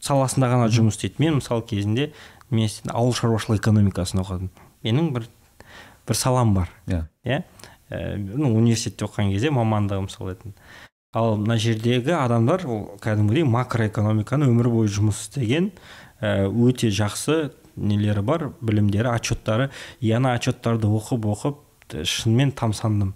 Саласында 0.00 0.48
ғана 0.48 0.68
жұмыс 0.72 0.96
істейді. 0.96 1.20
Мен 1.20 1.38
мысалы 1.40 1.64
кезінде 1.68 2.10
мен 2.50 2.68
ауыл 2.92 3.12
шаруашылық 3.16 3.60
экономикасын 3.60 4.22
оқыдым. 4.22 4.50
Менің 4.84 5.10
бір 5.16 5.26
бір 6.08 6.16
салам 6.16 6.54
бар. 6.54 6.70
Иә. 6.86 7.02
Иә? 7.24 7.42
Ә, 7.90 8.16
ну 8.16 8.54
университетте 8.56 9.04
оқыған 9.04 9.32
кезде 9.34 9.50
мамандығым 9.52 10.08
сол 10.08 10.32
еді. 10.32 10.54
Ал 11.14 11.36
мына 11.36 11.58
жердегі 11.60 12.16
адамдар 12.16 12.64
ол 12.66 12.86
кәдімгідей 13.04 13.44
макроэкономиканы 13.44 14.48
өмір 14.50 14.70
бойы 14.72 14.88
жұмыс 14.88 15.20
істеген 15.26 15.70
ә, 16.20 16.48
өте 16.48 16.88
жақсы 16.88 17.52
нелері 17.76 18.22
бар 18.22 18.48
білімдері 18.60 19.12
отчеттары. 19.12 19.70
И 20.00 20.10
ана 20.10 20.34
отчеттарды 20.38 20.88
оқып 20.88 21.28
оқып 21.34 21.60
т- 21.88 22.04
шынымен 22.04 22.52
тамсандым. 22.56 23.14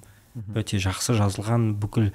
Өте 0.55 0.79
жақсы 0.79 1.17
жазылған 1.19 1.73
бүкіл 1.81 2.13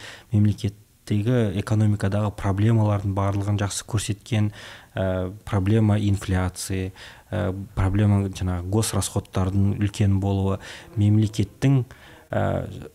мемлекеттегі 1.17 1.59
экономикадағы 1.61 2.31
проблемалардың 2.37 3.13
барлығын 3.15 3.59
жақсы 3.61 3.85
көрсеткен 3.89 4.51
ә, 4.95 5.31
проблема 5.45 5.97
инфляции 5.99 6.93
ә, 7.31 7.53
проблема 7.75 8.27
жаңағы 8.29 8.69
госрасходтардың 8.69 9.77
үлкен 9.79 10.19
болуы 10.19 10.59
мемлекеттің 10.95 11.83
ә, 12.31 12.89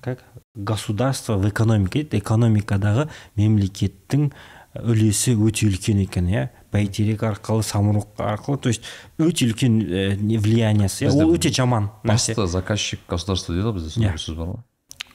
как? 0.00 0.24
Государство 0.54 1.36
в 1.38 1.48
экономике 1.48 2.02
дейді 2.04 2.18
экономикадағы 2.22 3.08
мемлекеттің 3.36 4.30
үлесі 4.76 5.32
өте 5.40 5.66
үлкен 5.70 6.02
екен 6.04 6.26
иә? 6.28 6.48
Бәйтерек 6.72 7.22
арқылы 7.24 7.64
самұрық 7.64 8.18
арқылы 8.20 8.58
то 8.60 8.68
есть 8.68 8.82
өте 9.18 9.46
үлкен 9.48 9.78
не- 10.20 10.38
влияниясы 10.38 11.06
иә 11.06 11.12
ол 11.14 11.32
өте 11.34 11.48
жаман 11.50 11.90
нәрсе. 12.04 12.34
басты 12.34 12.46
заказчик 12.46 13.00
государство 13.08 13.54
дейді 13.54 13.68
ғой 13.68 13.72
бізде 13.78 13.88
Иә. 13.88 13.92
сондай 13.94 14.18
сөз 14.20 14.36
бар 14.36 14.48
ғой. 14.48 14.60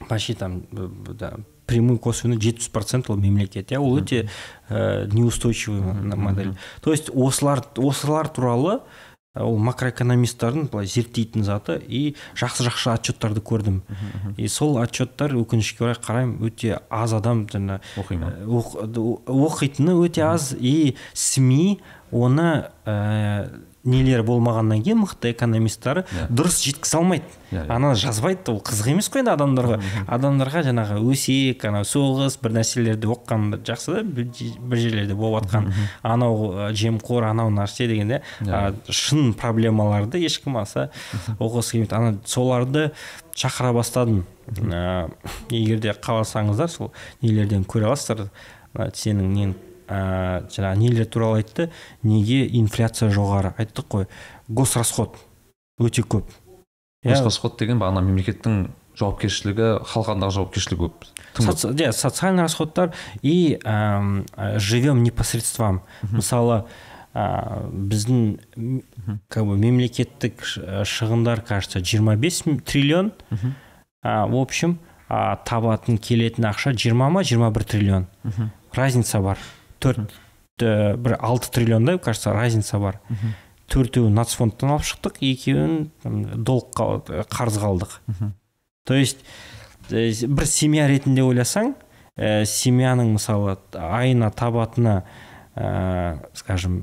Почти 0.08 0.34
там 0.34 0.60
б- 0.70 1.14
да, 1.14 1.36
косвенный 2.02 2.40
жетпіс 2.40 2.68
процент 2.68 3.08
ол 3.10 3.16
мемлекет. 3.16 3.70
Иә 3.72 3.78
ол 3.78 3.96
өте 3.98 4.28
ә, 4.68 5.06
неустойчивый 5.12 5.80
модель. 6.16 6.54
То 6.82 6.90
есть 6.92 7.08
осылар 7.14 7.64
осылар 7.76 8.28
туралы 8.28 8.80
ә, 9.34 9.40
ол 9.40 9.56
макроэкономисттардың 9.56 10.68
былай 10.68 10.86
зерттейтін 10.86 11.44
заты 11.44 11.78
и 11.80 12.14
жақсы 12.36 12.66
жақсы 12.68 12.92
отчеттарды 12.92 13.40
көрдім. 13.40 13.80
И 14.36 14.48
сол 14.48 14.76
отчеттар 14.82 15.32
өкінішке 15.32 15.84
орай 15.86 15.96
қараймын 15.96 16.44
өте 16.44 16.82
аз 16.90 17.12
адам 17.16 17.46
жаңа 17.46 17.80
оқитыны 18.46 19.96
өте 20.04 20.22
аз 20.26 20.52
и 20.58 20.96
сми 21.14 21.80
оны 22.10 22.68
ә, 22.84 23.48
нелері 23.84 24.22
болмағаннан 24.22 24.82
кейін 24.84 25.00
мықты 25.02 25.32
экономисттары 25.32 26.04
Иә. 26.06 26.26
дұрыс 26.30 26.60
жеткізе 26.62 26.98
алмайды. 27.00 27.24
Иә, 27.50 27.64
иә. 27.66 27.70
ана 27.74 27.94
жазбайды 27.98 28.52
ол 28.52 28.60
қызық 28.62 28.90
емес 28.92 29.08
қой 29.10 29.22
енді 29.24 29.32
адамдарға. 29.34 29.78
Адамдарға 30.06 30.62
жаңағы 30.68 31.00
өсек 31.12 31.64
анау 31.66 31.82
соғыс 31.82 32.36
бір 32.42 32.54
нәрселерді 32.60 33.10
оқыған 33.10 33.58
жақсы 33.66 33.94
да 33.96 34.02
бір 34.04 34.28
же- 34.32 34.60
бір 34.60 34.78
жерлерде 34.78 35.14
болып 35.14 35.44
жатқан 35.50 35.72
анау 36.02 36.70
жемқор 36.72 37.24
анау 37.30 37.50
нәрсе 37.50 37.88
дегенде 37.88 38.22
Иә. 38.40 38.72
шын 38.88 39.34
проблемаларды 39.34 40.18
ешкім 40.22 40.56
аса 40.62 40.90
оқығысы 41.40 41.72
келмейді. 41.72 41.92
Ана 41.96 42.18
соларды 42.24 42.92
шақыра 43.34 43.72
бастадым. 43.74 44.24
Ә, 44.46 45.10
егер 45.50 45.78
де 45.80 45.90
қаласаңыздар 45.90 46.68
сол 46.68 46.92
нелерден 47.22 47.64
көре 47.64 47.86
аласыздар 47.90 48.28
сенің 48.94 49.28
нең 49.36 49.54
ә, 49.88 50.44
жаңағы 50.52 50.78
нелер 50.78 51.06
туралы 51.06 51.42
айтты. 51.42 51.70
Неге 52.02 52.44
инфляция 52.58 53.10
жоғары? 53.10 53.54
Айттық 53.58 53.88
қой. 53.88 54.06
Госрасход 54.48 55.16
өте 55.80 56.02
көп. 56.02 56.30
Иә, 57.04 57.14
госрасход 57.16 57.58
деген 57.58 57.80
бағана 57.82 58.02
мемлекеттің 58.06 58.68
жауапкершілігі 58.98 59.68
халықаралық 59.88 60.34
жауапкершілігі 60.36 60.84
көп. 60.84 61.08
Иә, 61.72 61.92
социальный 61.92 62.42
расходтар 62.44 62.92
и 63.22 63.58
ә, 63.64 64.58
живем 64.58 65.02
непосредством. 65.02 65.82
Мысалы 66.02 66.64
ә, 67.14 67.66
біздің 67.72 68.84
как 69.28 69.46
бы 69.46 69.56
мемлекеттік 69.56 70.44
ә, 70.58 70.84
шығындар 70.84 71.40
кажется 71.40 71.80
25 71.80 72.46
м- 72.46 72.60
триллион. 72.60 73.12
А, 74.02 74.26
в 74.26 74.36
общем 74.36 74.78
а, 75.08 75.36
табатын 75.44 75.98
келетін 75.98 76.44
ақша 76.48 76.72
20 76.72 76.92
ма 76.94 77.22
21 77.22 77.64
триллион. 77.64 78.06
Разница 78.72 79.20
бар. 79.20 79.38
Төрт 79.82 80.12
ә, 80.62 80.96
бір 80.96 81.16
алты 81.20 81.50
триллиондай 81.50 81.98
кажется 81.98 82.32
разница 82.32 82.78
бар. 82.78 83.00
Төртеуін 83.72 84.14
нацфондтан 84.14 84.74
алып 84.74 84.84
шықтық 84.84 85.20
екеуін 85.24 85.90
там, 86.02 86.22
долг 86.44 86.70
қал- 86.76 87.02
қарыз 87.32 87.58
қалдық 87.62 87.98
то 88.84 88.94
есть 88.94 89.24
э, 89.90 90.10
бір 90.26 90.46
семья 90.46 90.88
ретінде 90.90 91.22
ойласаң 91.22 91.74
ә, 92.18 92.44
семьяның 92.44 93.14
мысалы 93.14 93.56
айына 93.72 94.30
табатыны 94.30 95.02
ә, 95.56 96.18
скажем 96.34 96.76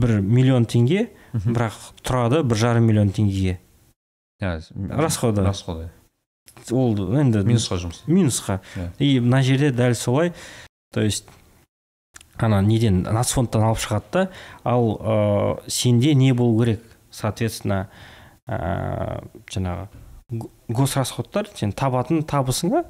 бір 0.00 0.20
миллион 0.20 0.66
теңге 0.66 1.08
бірақ 1.34 1.74
тұрады 2.04 2.42
бір 2.44 2.56
жарым 2.56 2.86
миллион 2.86 3.10
теңгеге. 3.10 3.58
Расходы. 5.00 5.42
расходы. 5.42 5.90
Ол 6.70 6.94
енді 7.18 7.42
минусқа 7.44 7.76
жұмыс 7.80 8.02
минусқа. 8.06 8.60
И 8.98 9.18
мына 9.20 9.42
жерде 9.42 9.70
дәл 9.72 9.94
солай. 9.94 10.32
То 10.92 11.00
есть 11.02 11.26
ана 12.42 12.60
неден 12.62 13.02
нацфондтан 13.02 13.62
алып 13.62 13.78
шығады 13.78 14.12
да. 14.12 14.26
Ал 14.64 14.90
ә, 15.00 15.70
сенде 15.70 16.14
не 16.14 16.32
болу 16.32 16.58
керек? 16.64 16.82
Соответственно 17.10 17.88
ә, 18.48 19.22
жаңағы 19.50 19.88
го- 20.30 20.50
госрасходтар 20.68 21.48
сен 21.54 21.72
табатын 21.72 22.22
табысыңа 22.26 22.84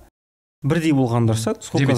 бірдей 0.67 0.93
болған 0.97 1.29
дұрыс 1.29 1.45
сколько 1.63 1.95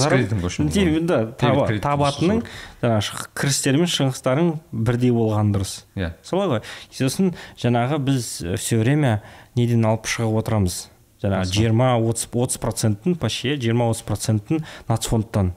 да 1.06 1.20
табатының 1.38 2.42
жаңағы 2.82 3.28
кірістері 3.38 3.80
мен 3.80 3.88
шығыстарың 3.92 4.50
бірдей 4.72 5.12
болған 5.14 5.54
дұрыс. 5.54 5.84
Иә. 5.96 6.12
Солай 6.26 6.48
ғой. 6.50 6.62
Сосын 6.92 7.32
жаңағы 7.56 7.98
біз 8.04 8.26
все 8.58 8.80
время 8.82 9.22
неден 9.56 9.86
алып 9.88 10.10
шығып 10.10 10.42
отырамыз. 10.42 10.88
Жаңағы 11.22 11.54
жиырма 11.54 11.94
отыз 11.98 12.28
отыз 12.34 12.60
процентін 12.62 13.16
почти 13.18 13.56
жиырма 13.56 13.88
отыз 13.90 14.04
процентін 14.06 14.64
нацфондтан 14.90 15.54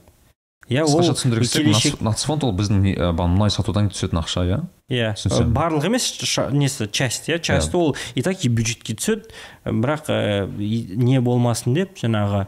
иә 0.71 0.85
ол 0.87 1.03
келешек 1.11 1.99
нацфонд 2.01 2.45
ол 2.47 2.53
біздің 2.55 2.81
мұнай 3.19 3.51
сатудан 3.51 3.91
түсетін 3.91 4.21
ақша 4.23 4.45
иә? 4.47 4.59
Иә. 4.91 5.11
Барлығы 5.51 5.91
емес 5.91 6.07
несі 6.55 6.87
часть 6.87 7.27
иә? 7.29 7.39
Часть 7.43 7.75
ол 7.75 7.95
и 8.15 8.23
так 8.23 8.39
бюджетке 8.39 8.95
түседі. 8.95 9.27
Бірақ 9.65 10.07
не 10.95 11.19
болмасын 11.21 11.75
деп 11.75 11.99
жаңағы 11.99 12.47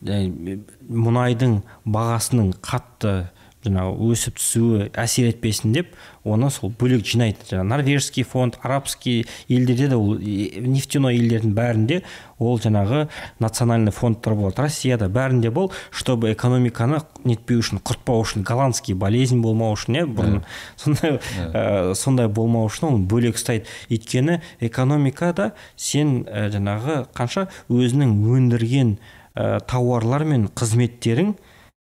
мұнайдың 0.00 1.60
бағасының 1.84 2.54
қатты 2.64 3.30
жаңағы 3.64 4.10
өсіп 4.12 4.38
түсуі 4.40 4.86
әсер 4.96 5.28
етпесін 5.28 5.74
деп 5.74 5.92
оны 6.24 6.50
сол 6.52 6.72
бөлек 6.72 7.04
жинайды. 7.04 7.44
Жаңағы 7.48 7.68
норвежский 7.68 8.24
фонд 8.24 8.58
арабский 8.62 9.26
елдерде 9.48 9.88
де 9.88 9.96
ол 9.96 10.16
нефтяной 10.16 11.18
елдердің 11.18 11.52
бәрінде 11.56 12.00
ол 12.38 12.58
жаңағы 12.60 13.08
национальный 13.38 13.92
фондтар 13.92 14.34
болады. 14.34 14.62
Россияда 14.62 15.08
бәрінде 15.08 15.50
бол 15.50 15.72
чтобы 15.90 16.32
экономиканы 16.32 17.02
нетпеу 17.24 17.60
үшін 17.60 17.82
құртпау 17.84 18.24
үшін 18.24 18.44
голландский 18.48 18.94
болезнь 18.94 19.40
болмау 19.44 19.76
үшін 19.76 20.00
иә 20.00 20.06
бұрын 20.08 20.42
сондай 20.80 21.20
ә, 21.52 21.94
сондай 21.94 22.28
болмау 22.28 22.68
үшін 22.68 22.88
оны 22.90 23.06
бөлек 23.08 23.36
ұстайды. 23.36 23.68
Өйткені 23.92 24.40
экономикада 24.60 25.52
сен 25.76 26.24
ә, 26.24 26.48
жаңағы 26.52 27.06
қанша 27.16 27.48
өзінің 27.68 28.16
өндірген 28.24 28.96
ә, 29.34 29.60
тауарлар 29.68 30.24
мен 30.24 30.48
қызметтерің 30.48 31.34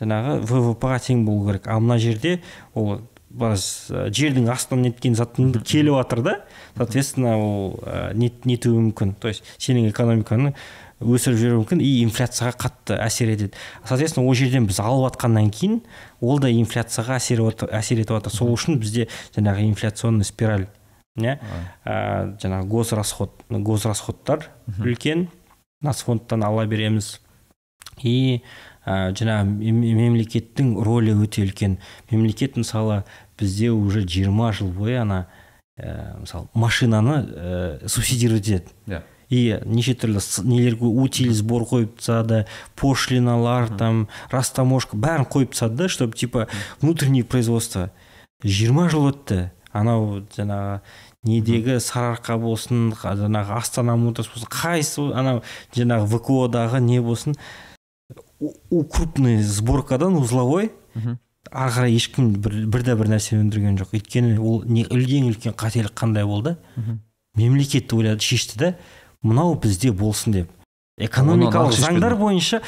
жаңағы 0.01 0.41
ввп 0.49 0.85
ға 0.89 0.99
тең 1.05 1.23
болу 1.27 1.47
керек. 1.47 1.67
Ал 1.69 1.81
мына 1.83 1.99
жерде 2.01 2.39
ол 2.73 3.01
біраз 3.31 3.87
жердің 4.11 4.49
астынан 4.51 4.89
неткен 4.89 5.15
заттың 5.15 5.53
келіп 5.61 5.95
жатыр 6.01 6.21
да 6.25 6.33
соответственно 6.75 7.37
ол 7.37 7.79
ә, 7.85 8.11
нетуі 8.13 8.81
мүмкін. 8.89 9.15
То 9.21 9.29
есть 9.31 9.45
сенің 9.57 9.91
экономиканы 9.93 10.53
өсіріп 11.01 11.39
жіберуі 11.39 11.61
мүмкін 11.61 11.81
и 11.81 11.93
инфляцияға 12.03 12.57
қатты 12.65 12.97
әсер 12.99 13.31
етеді. 13.31 13.55
Соответственно 13.87 14.27
ол 14.27 14.35
жерден 14.35 14.67
біз 14.67 14.81
алып 14.83 15.13
жатқаннан 15.13 15.49
кейін 15.53 15.79
ол 16.19 16.43
да 16.43 16.51
инфляцияға 16.51 17.17
әсер, 17.21 17.41
әсер 17.71 18.03
етіп 18.03 18.17
жатыр 18.17 18.35
сол 18.35 18.51
үшін 18.53 18.81
бізде 18.83 19.07
жаңағы 19.37 19.65
инфляционный 19.69 20.27
спираль 20.27 20.67
иә 21.17 21.39
ә, 21.85 22.37
жаңағы 22.41 22.67
госрасход 22.67 23.45
госрасходтар 23.49 24.49
үлкен. 24.79 25.29
Нацфондтан 25.81 26.43
ала 26.43 26.67
береміз. 26.69 27.19
И 28.03 28.43
ә, 28.85 29.11
жаңағы 29.13 29.71
мемлекеттің 29.71 30.75
рөлі 30.83 31.15
өте 31.23 31.45
үлкен. 31.45 31.77
Мемлекет 32.09 32.57
мысалы 32.57 33.03
бізде 33.39 33.71
уже 33.71 34.03
20 34.03 34.57
жыл 34.57 34.71
бойы 34.73 34.97
ана 35.01 35.27
ә, 35.77 36.19
мысалы 36.19 36.47
машинаны 36.53 37.17
ә, 37.25 37.87
субсидировать 37.87 38.47
етеді 38.47 38.71
иә 38.87 39.01
и 39.31 39.57
неше 39.63 39.95
түрлі 39.95 40.19
нелерге 40.43 40.85
утиль 40.85 41.31
сбор 41.33 41.63
қойып 41.63 41.95
тастады 42.01 42.43
пошлиналар 42.75 43.69
там 43.79 44.03
растаможка 44.29 44.99
бәрін 44.99 45.25
қойып 45.31 45.55
тастады 45.55 45.85
да 45.85 45.89
чтобы 45.89 46.17
типа 46.17 46.47
внутреннее 46.81 47.23
производство. 47.23 47.91
20 48.43 48.91
жыл 48.91 49.07
өтті. 49.13 49.51
Анау 49.71 50.25
жаңағы 50.35 50.81
недегі 51.23 51.77
сарыарқа 51.79 52.35
болсын 52.41 52.91
жаңағы 52.91 53.55
астана 53.55 53.95
моторс 53.95 54.27
болсын 54.33 54.51
қайсы 54.51 55.05
анау 55.15 55.43
жаңағы 55.71 56.09
вко 56.11 56.49
дағы 56.51 56.81
не 56.83 56.99
болсын 56.99 57.37
у 58.41 58.83
крупный 58.83 59.41
сборкадан 59.43 60.15
узловой 60.17 60.71
ары 61.51 61.71
қарай 61.71 61.95
ешкім 61.95 62.33
бір, 62.41 62.65
бір 62.67 62.83
бір 62.97 63.09
нәрсе 63.11 63.37
өндірген 63.37 63.77
жоқ. 63.79 63.93
Өйткені 63.97 64.37
ол 64.39 64.63
не 64.65 64.85
үлкен 64.85 65.29
үлкен 65.29 65.55
қателік 65.57 65.93
қандай 65.97 66.25
болды? 66.25 66.57
Мемлекет 67.35 67.93
ойлады 67.93 68.21
шешті 68.21 68.59
да 68.59 68.75
мынау 69.21 69.55
бізде 69.55 69.91
болсын 69.91 70.33
деп. 70.33 70.51
Экономикалық 70.97 71.77
заңдар 71.77 72.17
бойынша 72.17 72.61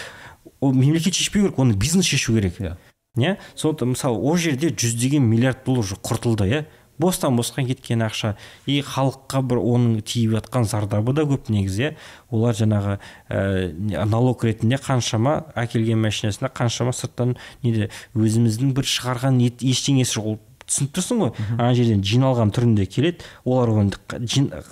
ол 0.59 0.73
мемлекет 0.73 1.13
шешпеу 1.13 1.43
керек 1.43 1.59
оны 1.59 1.73
бизнес 1.73 2.05
шешу 2.05 2.33
керек. 2.33 2.59
Иә. 2.59 2.77
Иә. 3.17 3.37
Сондықтан 3.55 3.93
мысалы 3.93 4.17
ол 4.17 4.37
жерде 4.37 4.69
жүздеген 4.69 5.21
миллиард 5.21 5.65
доллар 5.65 5.83
уже 5.83 5.95
құртылды 5.95 6.47
иә. 6.49 6.65
Бостан 6.99 7.35
босқа 7.37 7.63
кеткен 7.67 8.03
ақша. 8.05 8.35
И 8.65 8.81
халыққа 8.81 9.41
бір 9.47 9.61
оның 9.61 10.01
тиіп 10.05 10.35
жатқан 10.37 10.67
зардабы 10.69 11.13
да 11.13 11.25
көп 11.29 11.49
негізі 11.53 11.87
иә. 11.87 11.91
Олар 12.29 12.55
жаңағы 12.57 12.97
ә, 13.29 14.05
налог 14.05 14.43
ретінде 14.45 14.77
қаншама 14.81 15.53
әкелген 15.55 16.01
машинасына 16.03 16.51
қаншама 16.53 16.93
сырттан 16.93 17.35
неде 17.63 17.89
өзіміздің 18.15 18.73
бір 18.77 18.89
шығарған 18.89 19.41
ештеңесі 19.43 20.19
жоқ. 20.19 20.33
Ол 20.33 20.39
түсініп 20.67 20.95
тұрсың 20.95 21.25
ғой. 21.25 21.33
Ана 21.57 21.73
жерден 21.75 22.03
жиналған 22.05 22.53
түрінде 22.55 22.87
келеді 22.87 23.25
олар 23.43 23.73
оны 23.73 24.63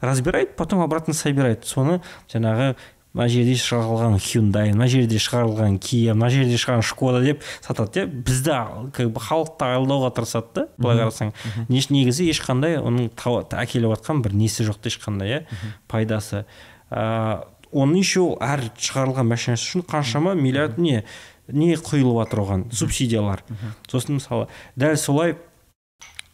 разбирает 0.00 0.56
потом 0.56 0.80
обратно 0.80 1.14
собирает. 1.14 1.64
Соны 1.66 2.00
жаңағы 2.32 2.76
мына 3.16 3.28
жерде 3.32 3.54
шығарылған 3.58 4.18
hyundai 4.20 4.72
мына 4.72 4.88
жерде 4.92 5.20
шығарылған 5.22 5.78
kia 5.82 6.14
мына 6.14 6.30
жерде 6.32 6.58
шығарған 6.60 6.84
шкода 6.86 7.22
деп 7.24 7.44
сатады 7.64 8.02
иә 8.02 8.06
бізді 8.28 8.58
как 8.96 9.12
бы 9.14 9.22
халықты 9.24 9.70
алдауға 9.78 10.10
тырысады 10.16 10.54
да 10.54 10.66
былай 10.76 11.00
қарасаң. 11.02 11.32
Негізі 11.68 12.28
ешқандай 12.30 12.78
оның 12.82 13.10
әкеліп 13.16 13.96
жатқан 13.96 14.22
бір 14.22 14.36
несі 14.38 14.68
жоқ 14.68 14.82
та 14.82 14.92
ешқандай 14.92 15.32
иә 15.32 15.40
пайдасы. 15.88 16.44
Ыыы 16.90 17.46
оны 17.72 17.98
еще 18.00 18.30
әр 18.40 18.62
шығарылған 18.80 19.28
машинасы 19.28 19.66
үшін 19.66 19.84
қаншама 19.88 20.34
миллиард 20.34 20.78
не 20.78 21.02
не 21.48 21.74
құйылып 21.76 22.24
жатыр 22.24 22.42
оған 22.44 22.64
субсидиялар. 22.72 23.42
Сосын 23.88 24.18
мысалы 24.18 24.48
дәл 24.76 24.96
солай 24.96 25.36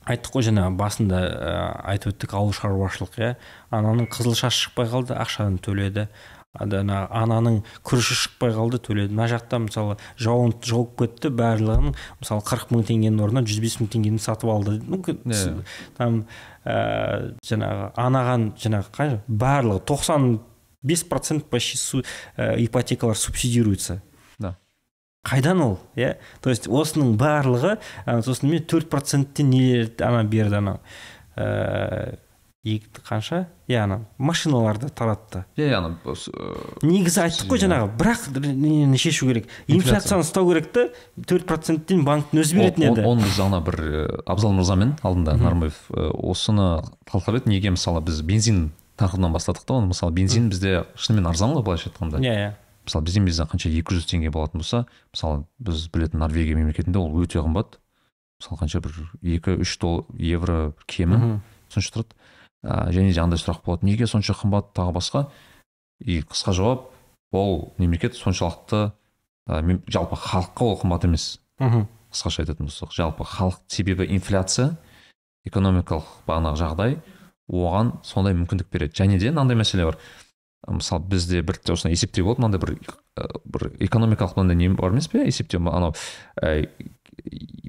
айттық 0.04 0.36
қой 0.36 0.44
жаңа 0.46 0.68
басында 0.76 1.20
ә, 1.24 1.52
айтып 1.94 2.14
өттік 2.14 2.34
ауыл 2.36 2.52
шаруашылық 2.54 3.18
иә. 3.18 3.34
Ананың 3.70 4.08
қызыл 4.12 4.36
шашы 4.36 4.66
шықпай 4.66 4.90
қалды 4.90 5.16
ақшаны 5.16 5.62
төледі. 5.64 6.08
Ана 6.54 7.00
ананың 7.10 7.60
күріші 7.86 8.16
шықпай 8.18 8.54
қалды 8.54 8.78
төледі. 8.78 9.14
Мына 9.14 9.26
жақта 9.32 9.58
мысалы 9.64 9.96
жауын 10.20 10.54
жауып 10.62 10.94
кетті 11.00 11.32
барлығын 11.34 11.94
мысалы 12.20 12.44
қырық 12.46 12.72
мың 12.74 12.84
теңгенің 12.90 13.22
орнына 13.26 13.42
жүз 13.48 13.60
бес 13.64 13.78
мың 13.80 13.90
теңгені 13.94 14.22
сатып 14.22 14.52
алды. 14.54 14.78
Мүмкін 14.86 15.22
yeah. 15.26 15.62
там 15.98 16.20
ә, 16.62 17.34
жаңағы 17.46 17.90
анаған 18.00 18.48
жаңағы 18.62 18.94
қай 18.94 19.16
барлығы 19.26 19.84
тоқсан 19.90 20.28
бес 20.84 21.04
процент 21.04 21.48
почти 21.50 21.78
су, 21.78 22.02
ә, 22.36 22.54
ипотекалар 22.62 23.16
субсидируется. 23.16 24.02
Да. 24.38 24.56
Қайдан 25.26 25.62
ол 25.64 25.78
иә? 25.96 26.18
То 26.40 26.50
есть 26.50 26.68
осының 26.68 27.16
барлығы 27.18 27.78
сосын 28.06 28.50
мен 28.52 28.62
төрт 28.62 28.90
проценттен 28.92 29.50
не 29.50 29.88
ана 29.98 30.22
берді 30.22 30.60
анау. 30.60 30.80
Ә, 31.34 32.18
екі 32.64 33.02
қанша? 33.04 33.44
Иә 33.68 33.82
ана 33.84 33.98
машиналарды 34.16 34.88
таратты. 34.88 35.44
Иә 35.60 35.76
ана 35.76 35.90
негізі 36.82 37.20
айттық 37.26 37.50
қой 37.52 37.60
жаңағы 37.60 37.90
бірақ 38.00 38.24
нені 38.40 38.98
шешу 39.00 39.28
керек. 39.28 39.50
Инфляцияны 39.68 40.24
ұстау 40.24 40.48
керек 40.48 40.70
та 40.72 40.86
төрт 41.28 41.44
проценттен 41.48 42.04
банктің 42.08 42.40
өзі 42.40 42.56
беретін 42.56 42.86
еді. 42.88 43.04
оны 43.04 43.28
біз 43.28 43.40
ана 43.44 43.60
бір 43.60 43.78
абзал 44.24 44.56
мырзамен 44.56 44.96
алдында 45.02 45.36
нарымбаев 45.36 45.78
осыны 45.92 46.82
талқылап 47.04 47.44
едік 47.44 47.52
неге 47.52 47.74
мысалы 47.76 48.00
біз 48.00 48.22
бензин 48.24 48.72
тақырыбынан 48.96 49.36
бастадық 49.36 49.64
та 49.68 49.76
оны? 49.76 49.92
Мысалы 49.92 50.16
бензин 50.16 50.48
бізде 50.48 50.86
шынымен 50.96 51.28
арзан 51.28 51.52
ғой 51.52 51.64
былайша 51.68 51.90
айтқанда. 51.92 52.24
Иә 52.24 52.34
иә. 52.34 52.52
Мысалы 52.88 53.04
бізден 53.04 53.24
бензин 53.28 53.48
қанша? 53.50 53.68
екі 53.68 53.96
жүз 53.96 54.08
теңге 54.08 54.30
болатын 54.32 54.64
болса 54.64 54.86
мысалы 55.12 55.44
біз 55.58 55.88
білетін 55.92 56.20
норвегия 56.20 56.56
мемлекетінде 56.56 56.98
ол 56.98 57.12
өте 57.20 57.40
қымбат. 57.40 57.80
Мысалы 58.40 58.60
қанша 58.60 58.80
бір 58.80 58.92
екі 59.22 59.60
үш 59.60 59.76
евро 60.18 60.72
кемі 60.86 61.40
сонша 61.68 61.90
тұрады. 61.94 62.14
Ә, 62.64 62.90
және 62.90 63.12
де 63.12 63.20
андай 63.20 63.38
сұрақ 63.38 63.62
болады. 63.64 63.86
Неге 63.86 64.08
сонша 64.08 64.34
қымбат 64.34 64.72
тағы 64.74 64.96
басқа? 64.96 65.26
И 66.00 66.20
қысқа 66.24 66.52
жауап 66.56 66.88
ол 67.32 67.74
мемлекет 67.78 68.16
соншалықты 68.16 68.92
ә, 69.48 69.80
жалпы 69.86 70.16
халыққа 70.16 70.64
ол 70.64 70.78
қымбат 70.80 71.04
емес. 71.04 71.38
Мхм. 71.60 71.86
Қысқаша 72.10 72.44
айтатын 72.44 72.70
болсақ 72.70 72.94
жалпы 72.96 73.24
халық 73.28 73.60
себебі 73.68 74.08
инфляция 74.08 74.78
экономикалық 75.44 76.08
бағанағы 76.26 76.60
жағдай 76.62 76.96
оған 77.50 77.98
сондай 78.02 78.34
мүмкіндік 78.34 78.70
береді. 78.72 78.96
Және 78.96 79.18
де 79.18 79.30
мынандай 79.30 79.58
мәселе 79.58 79.84
бар. 79.84 79.98
Мысалы 80.66 81.04
бізде 81.08 81.42
бір 81.42 81.58
осындай 81.72 81.94
есептеу 81.96 82.26
болды 82.28 82.42
мынандай 82.42 82.60
бір 82.62 82.74
бір 83.44 83.66
экономикалық 83.84 84.36
мынандай 84.38 84.56
не 84.56 84.68
бар 84.74 84.92
емес 84.92 85.08
пе? 85.08 85.24
Есептеу 85.26 85.60
анау 85.68 85.94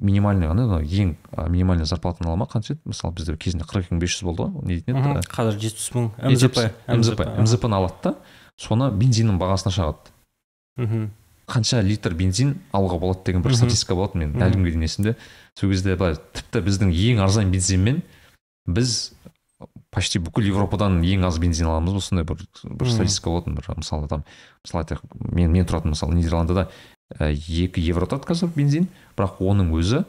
минимальный 0.02 0.48
ана 0.50 0.80
ең 0.80 1.14
минимальный 1.48 1.86
зарплатаны 1.86 2.28
ала 2.28 2.36
ма 2.36 2.48
қанша 2.50 2.74
еді? 2.74 2.82
Мысалы 2.84 3.14
бізде 3.16 3.36
кезінде 3.36 3.64
қырық 3.64 3.86
екі 3.86 3.94
мың 3.94 4.02
бес 4.02 4.16
жүз 4.16 4.26
болды 4.28 4.46
ғой 4.46 4.66
не 4.66 4.78
дейтін 4.80 4.98
еді? 5.00 5.28
Қазір 5.32 5.60
жетпіс 5.62 5.92
мың 5.94 6.10
мзп 6.32 6.58
мзп. 6.88 7.22
Мзп. 7.44 7.68
Ны 7.70 7.78
алады 7.78 8.02
да. 8.04 8.14
Соны 8.60 8.90
бензиннің 8.90 9.38
бағасына 9.40 9.72
шағады. 9.76 10.12
Мхм. 10.80 11.08
Қанша 11.46 11.80
литр 11.86 12.14
бензин 12.18 12.56
алуға 12.74 12.98
болады 12.98 13.22
деген 13.28 13.44
бір 13.44 13.54
статистика 13.54 13.94
болатын 13.94 14.24
мен 14.24 14.32
әлі 14.42 14.58
күнге 14.58 14.72
дейін 14.74 14.86
есімде 14.88 15.14
сол 15.54 15.70
кезде 15.70 15.94
былай 15.96 16.16
тіпті 16.34 16.64
біздің 16.66 16.90
ең 16.90 17.22
арзан 17.22 17.52
бензинмен 17.54 18.00
біз 18.66 19.12
почти 19.96 20.20
бүкіл 20.20 20.50
европадан 20.52 21.00
ең 21.00 21.24
аз 21.26 21.40
бензин 21.40 21.70
аламыз 21.70 21.96
осындай 22.02 22.28
бір 22.28 22.44
бір 22.68 22.92
статистика 22.92 23.32
болатын 23.32 23.56
бір 23.56 23.72
мысалы 23.80 24.10
там 24.12 24.26
мысалы 24.62 24.84
айтайық 24.84 25.32
мен 25.32 25.50
мен 25.50 25.66
тұратын 25.66 25.96
мысалы 25.96 26.18
нидерландыда 26.18 26.68
Э, 27.14 27.30
екі 27.30 27.82
евро 27.86 28.08
тұрады 28.10 28.26
қазір 28.26 28.50
бензин 28.56 28.88
бірақ 29.14 29.38
оның 29.38 29.68
өзі 29.78 30.00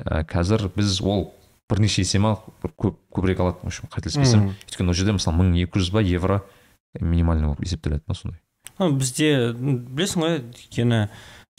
ә, 0.00 0.22
қазір 0.24 0.70
біз 0.72 0.96
ол 1.04 1.26
бірнеше 1.68 2.00
есе 2.00 2.16
ма 2.16 2.38
көп 2.64 2.96
көбірек 3.12 3.42
алады. 3.44 3.60
В 3.60 3.68
общем 3.68 3.90
қателеспесем 3.92 4.46
өйткені 4.54 4.88
ол 4.88 4.96
жерде 4.96 5.12
мысалы 5.18 5.36
мың 5.42 5.52
екі 5.66 5.82
жүз 5.82 5.92
ба 5.92 6.00
евро 6.00 6.40
минимальный 6.96 7.50
болып 7.50 7.60
есептеледі 7.66 8.08
да 8.08 8.16
сондай. 8.16 8.40
Бізде 8.80 9.52
білесің 9.52 10.24
ғой 10.24 10.38
өйткені 10.40 11.02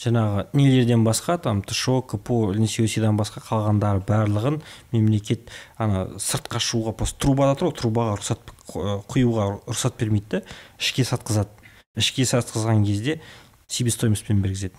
жаңағы 0.01 0.47
нелерден 0.53 1.05
басқа 1.05 1.37
там 1.39 1.61
тшо 1.63 2.01
кпо 2.03 2.53
несиосидан 2.59 3.15
басқа 3.15 3.39
қалғандары 3.45 4.03
барлығын 4.05 4.59
мемлекет 4.91 5.51
ана 5.77 6.07
сыртқа 6.19 6.59
шығуға 6.59 6.95
просто 6.99 7.21
трубада 7.23 7.55
тұр 7.59 7.69
ғой 7.69 7.77
трубаға 7.79 8.17
рұқсат 8.19 8.51
құюға 9.07 9.47
рұқсат 9.69 9.95
бермейді 9.99 10.39
да 10.39 10.41
ішке 10.79 11.07
сатқызады. 11.07 11.49
Ішке 11.95 12.27
сатқызған 12.27 12.83
кезде 12.83 13.21
себестоимостьпен 13.67 14.41
бергізеді. 14.43 14.75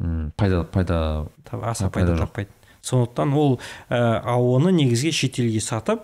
М, 0.00 0.32
пайда 0.36 0.64
пайда 0.64 1.28
аса 1.52 1.90
пайда 1.90 2.16
таппайды. 2.18 2.50
Сондықтан 2.82 3.34
ол 3.34 3.60
ә, 3.90 4.20
а 4.24 4.36
оны 4.38 4.72
негізге 4.72 5.12
шетелге 5.12 5.60
сатып 5.60 6.02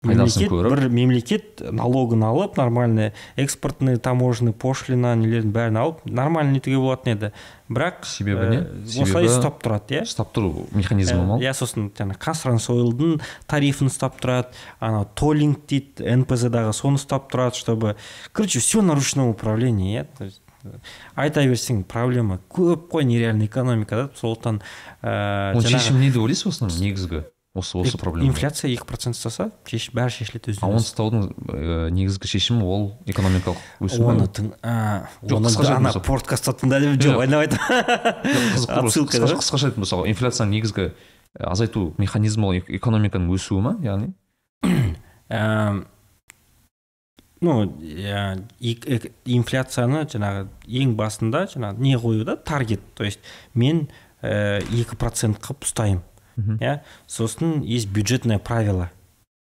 Пайдасын 0.00 0.46
мемлекет 0.46 0.50
көріп. 0.50 0.70
бір 0.72 0.88
мемлекет 0.88 1.60
налогын 1.76 2.22
алып 2.24 2.56
нормальный 2.56 3.10
экспортный 3.36 3.98
таможенный 4.00 4.54
пошлина 4.56 5.10
нелердің 5.12 5.50
бәрін 5.52 5.76
алып 5.76 5.98
нормально 6.08 6.54
нетуге 6.56 6.78
болатын 6.80 7.12
еді 7.18 7.28
бірақ 7.68 8.06
Себебі 8.08 8.46
не? 8.48 8.56
ә, 8.62 8.86
Себебі- 8.88 9.02
осылай 9.04 9.28
ұстап 9.28 9.58
тұрады 9.60 9.98
иә 9.98 10.06
ұстап 10.08 10.30
тұру 10.32 10.64
механизмі 10.72 11.20
ма 11.20 11.34
ол? 11.36 11.42
иә 11.44 11.52
сосын 11.52 11.90
жаңағы 11.92 12.16
казтрансойлдың 12.16 13.20
тарифін 13.46 13.90
ұстап 13.92 14.16
тұрады 14.24 14.56
ана 14.80 15.02
толлинг 15.20 15.66
дейді 15.68 16.08
нпз 16.22 16.46
дағы 16.48 16.72
соны 16.72 16.96
ұстап 16.96 17.28
тұрады 17.28 17.60
чтобы 17.60 17.96
короче 18.32 18.58
все 18.64 18.80
на 18.80 18.94
ручном 18.94 19.28
управлении 19.28 19.98
иә 20.00 20.06
то 20.16 20.24
есть 20.24 20.40
э, 20.64 20.78
айта 21.14 21.44
берсең 21.44 21.84
проблема 21.84 22.40
көп 22.48 22.88
қой 22.88 23.04
нереальный 23.04 23.52
экономикада 23.52 24.08
сондықтан 24.16 24.62
ә, 25.04 25.52
оның 25.52 25.60
жаңағы 25.60 25.76
шешімі 25.76 26.00
не 26.00 26.10
деп 26.10 26.22
ойлайсыз 26.24 26.46
основном 26.56 26.80
негізгі 26.80 27.22
осы 27.54 27.78
осы 27.78 27.98
проблема. 27.98 28.28
инфляция 28.30 28.70
екі 28.70 28.84
процент 28.86 29.16
ұстаса 29.18 29.48
шеш, 29.66 29.88
бәрі 29.90 30.12
шешіледі 30.14 30.54
а 30.62 30.68
оны 30.70 30.78
ұстаудың 30.84 31.24
ә, 31.50 31.90
негізгі 31.90 32.28
шешімі 32.30 32.62
ол 32.62 32.84
экономикалық 33.10 33.58
өсу 33.82 34.04
оны 34.06 34.28
тың 34.30 34.52
ана 34.62 35.90
айтып 35.90 36.06
подкастта 36.06 36.54
тыңда 36.54 36.78
деп 36.80 37.00
Жоқ. 37.02 37.24
Қызық 38.54 38.70
айтамын 38.70 39.40
қысқаша 39.42 39.70
айтып 39.72 39.82
мысалы 39.82 40.06
инфляцияның 40.12 40.54
негізгі 40.54 40.86
ә, 40.90 40.92
азайту 41.50 41.88
механизмі 41.98 42.46
ол 42.46 42.54
эк- 42.60 42.70
экономиканың 42.70 43.34
өсуі 43.34 43.60
ма 43.66 43.74
яғни? 43.82 44.12
Ну 47.40 47.54
эк- 48.60 49.10
инфляцияны 49.24 50.02
жаңағы 50.12 50.42
ең 50.68 50.90
басында 50.98 51.46
жаңағы 51.48 51.80
не 51.80 51.94
қою 51.96 52.24
да 52.28 52.34
таргет. 52.36 52.82
То 52.94 53.04
есть 53.04 53.20
мен 53.54 53.88
э, 54.20 54.60
екі 54.68 54.94
процент 55.00 55.38
қылып 55.40 55.64
ұстаймын. 55.64 56.02
Иә? 56.60 56.82
сосын 57.06 57.60
есть 57.62 57.88
бюджетное 57.88 58.38
правило. 58.38 58.90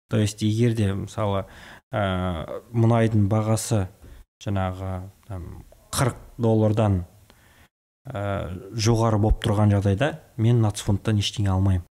То 0.08 0.16
есть 0.16 0.42
егер 0.42 0.74
де 0.74 0.92
мысалы 0.94 1.46
ә, 1.92 2.62
мұнайдың 2.72 3.28
бағасы 3.28 3.88
жаңағы 4.42 5.10
там, 5.26 5.64
40 5.90 6.16
доллардан 6.38 7.04
ә, 8.06 8.48
жоғары 8.72 9.18
болып 9.18 9.42
тұрған 9.44 9.74
жағдайда 9.76 10.18
мен 10.36 10.62
нацфондтан 10.62 11.18
ештеңе 11.20 11.50
алмаймын. 11.52 11.84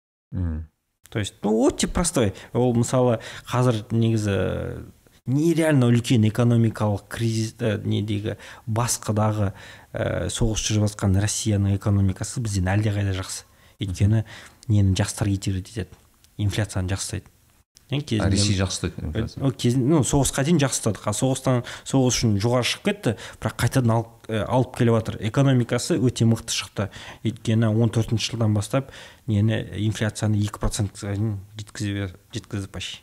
То 1.10 1.20
есть 1.20 1.36
ну 1.44 1.68
өте 1.68 1.88
простой. 1.88 2.34
Ол 2.54 2.74
мысалы 2.76 3.20
қазір 3.48 3.86
негізі 3.92 4.86
нереально 5.26 5.88
үлкен 5.90 6.26
экономикалық 6.30 7.08
кризис 7.10 7.56
ә, 7.60 7.78
недегі 7.82 8.38
басқадағы 8.68 9.54
ә, 9.94 10.28
соғыс 10.30 10.66
жүріп 10.68 10.90
жатқан 10.90 11.18
россияның 11.22 11.78
экономикасы 11.80 12.44
бізден 12.44 12.70
әлдеқайда 12.74 13.16
жақсы. 13.18 13.46
Өйткені 13.82 14.24
нені 14.68 14.96
жастар 14.96 15.28
итереді 15.30 15.72
етеді 15.72 15.90
инфляцияны 16.38 16.90
жақсы 16.90 17.22
ұстайды 17.22 17.32
кезінде- 18.02 18.32
ресей 18.34 18.56
жақсы 18.58 18.90
ұстайды 18.90 19.44
ол 19.46 19.52
кезінде 19.54 19.86
ну 19.86 20.00
соғысқа 20.02 20.44
дейін 20.44 20.58
жақсы 20.64 20.82
ұстады 20.82 21.02
қа- 21.04 21.14
соғыстан 21.14 21.62
соғыс 21.86 22.16
үшін 22.18 22.32
жоғары 22.42 22.66
шығып 22.66 22.86
кетті 22.90 23.14
бірақ 23.40 23.56
қайтадан 23.62 23.92
алып, 23.94 24.10
ә, 24.28 24.42
алып 24.50 24.72
келіп 24.76 24.96
жатыр. 24.98 25.18
Экономикасы 25.22 26.00
өте 26.02 26.26
мықты 26.26 26.50
шықты. 26.50 26.90
Өйткені 27.24 27.70
он 27.70 27.90
төртінші 27.94 28.32
жылдан 28.34 28.56
бастап 28.58 28.90
нені 29.28 29.62
инфляцияны 29.86 30.42
екі 30.42 30.58
процентке 30.58 31.14
дейін 31.14 31.38
жеткізе 31.60 32.10
жеткізді 32.34 32.68
почти 32.74 33.00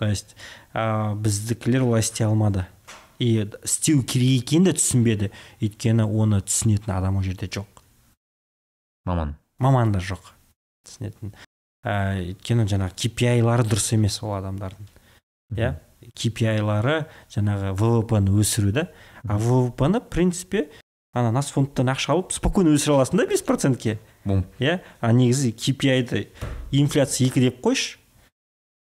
то 0.00 0.06
есть 0.08 0.34
ә, 0.72 1.14
біздікілер 1.14 1.84
олай 1.84 2.00
істей 2.00 2.24
алмады. 2.26 2.64
И 3.20 3.44
істеу 3.64 4.02
керек 4.02 4.48
екенін 4.48 4.64
де 4.64 4.72
түсінбеді. 4.80 5.30
Өйткені 5.60 6.08
оны 6.08 6.40
түсінетін 6.40 6.96
адам 6.96 7.20
ол 7.20 7.22
жерде 7.22 7.46
жоқ. 7.52 7.66
Маман. 9.04 9.36
Мамандар 9.58 10.00
жоқ. 10.00 10.32
Түсінетін. 10.86 11.34
Ә, 11.84 11.94
өйткені 12.20 12.66
жаңағы 12.68 12.96
KPI-лары 13.04 13.64
дұрыс 13.68 13.92
емес 13.96 14.20
ол 14.22 14.34
адамдардың. 14.36 14.90
Иә? 15.56 15.74
KPI-лары 16.16 17.04
жаңағы 17.32 17.72
ВВП-ны 17.76 18.34
өсіру 18.40 18.72
да. 18.72 18.88
А 19.24 19.38
ВВП-ны 19.38 20.00
в 20.00 20.08
принципе 20.12 20.68
ана 21.12 21.32
насфондтан 21.34 21.90
ақша 21.92 22.14
алып 22.14 22.34
спокойно 22.34 22.74
өсіре 22.76 22.96
аласың 22.96 23.20
да 23.20 23.26
бес 23.30 23.42
процентке. 23.42 23.98
Иә? 24.24 24.80
А 25.00 25.12
негізі 25.12 25.52
KPI-ді 25.52 26.28
инфляция 26.72 27.28
екі 27.28 27.48
деп 27.48 27.60
қойшы 27.64 27.98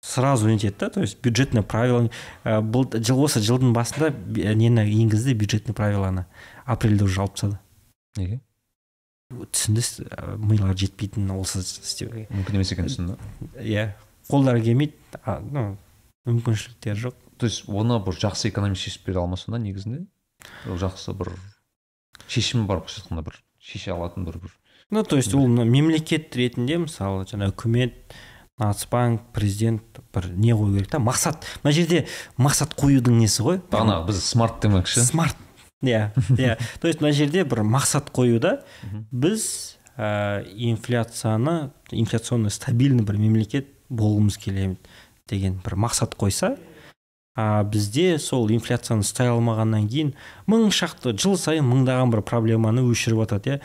сразу 0.03 0.49
нетеді 0.49 0.77
да. 0.79 0.91
То 0.91 1.01
есть 1.01 1.21
бюджетный 1.23 1.63
правило 1.63 2.11
ә, 2.45 2.61
бұл 2.63 2.87
жыл 2.93 3.25
осы 3.25 3.41
жылдың 3.41 3.73
басында 3.73 4.11
нені 4.11 4.87
енгізді 4.87 5.35
бюджетный 5.35 5.75
правиланы 5.75 6.27
апрельде 6.65 7.05
уже 7.05 7.21
алып 7.21 7.35
тастады. 7.35 7.59
Неге? 8.17 8.41
Түсінді 9.29 9.83
милары 10.41 10.73
жетпейтін 10.81 11.29
осы 11.35 11.61
істеуге 11.61 12.25
мүмкін 12.33 12.57
емес 12.57 12.71
екенін 12.73 12.89
түсінді 12.89 13.17
иә. 13.61 13.91
Қолдары 14.31 14.63
келмейді 14.65 14.97
ну 15.53 15.65
мүмкіншіліктері 16.25 17.03
жоқ. 17.03 17.19
То 17.37 17.45
есть 17.51 17.69
оны 17.69 17.99
бір 18.01 18.17
жақсы 18.17 18.49
экономист 18.49 18.87
шешіп 18.87 19.11
бере 19.11 19.21
алмаса 19.21 19.53
да 19.53 19.61
негізінде 19.61 20.07
ол 20.65 20.81
жақсы 20.81 21.13
бір 21.13 21.35
шешімі 22.25 22.65
бар 22.65 22.81
былайша 22.81 23.03
айтқанда 23.03 23.27
бір 23.29 23.37
шеше 23.61 23.93
алатын 23.93 24.25
бір 24.25 24.39
бір. 24.47 24.55
Ну 24.91 25.05
то 25.05 25.21
есть 25.21 25.35
ол 25.35 25.47
мемлекет 25.47 26.33
ретінде 26.33 26.79
мысалы 26.87 27.29
жаңа 27.29 27.51
үкімет 27.53 28.17
нацбанк 28.59 29.29
президент 29.37 30.01
бір 30.15 30.31
не 30.33 30.57
қою 30.57 30.79
керек 30.79 30.89
та? 30.89 30.99
Мақсат. 31.05 31.45
Мына 31.63 31.77
жерде 31.77 32.07
мақсат 32.41 32.73
қоюдың 32.81 33.21
несі 33.21 33.45
ғой? 33.45 33.61
Ана 33.77 34.01
біз 34.09 34.25
смарт 34.25 34.63
демекші. 34.65 35.05
Смарт. 35.05 35.37
Иә 35.83 36.13
иә. 36.39 36.59
То 36.81 36.89
есть 36.89 37.01
мына 37.01 37.13
жерде 37.13 37.45
бір 37.45 37.63
мақсат 37.63 38.11
қоюда 38.15 38.63
біз 39.11 39.77
ә, 39.97 40.45
инфляцияны 40.55 41.71
инфляционный 41.91 42.51
стабильный 42.51 43.05
бір 43.05 43.19
мемлекет 43.19 43.69
болғымыз 43.89 44.39
келеді 44.39 44.77
деген 45.29 45.61
бір 45.65 45.77
мақсат 45.77 46.17
қойса 46.19 46.57
а 47.39 47.63
бізде 47.63 48.19
сол 48.19 48.49
инфляцияны 48.51 49.05
ұстай 49.07 49.31
алмағаннан 49.31 49.87
кейін 49.87 50.09
мың 50.51 50.73
шақты 50.75 51.13
жыл 51.15 51.37
сайын 51.39 51.69
мыңдаған 51.71 52.11
бір 52.11 52.25
проблеманы 52.27 52.83
өшіріп 52.83 53.21
жатады 53.23 53.53
иә. 53.53 53.61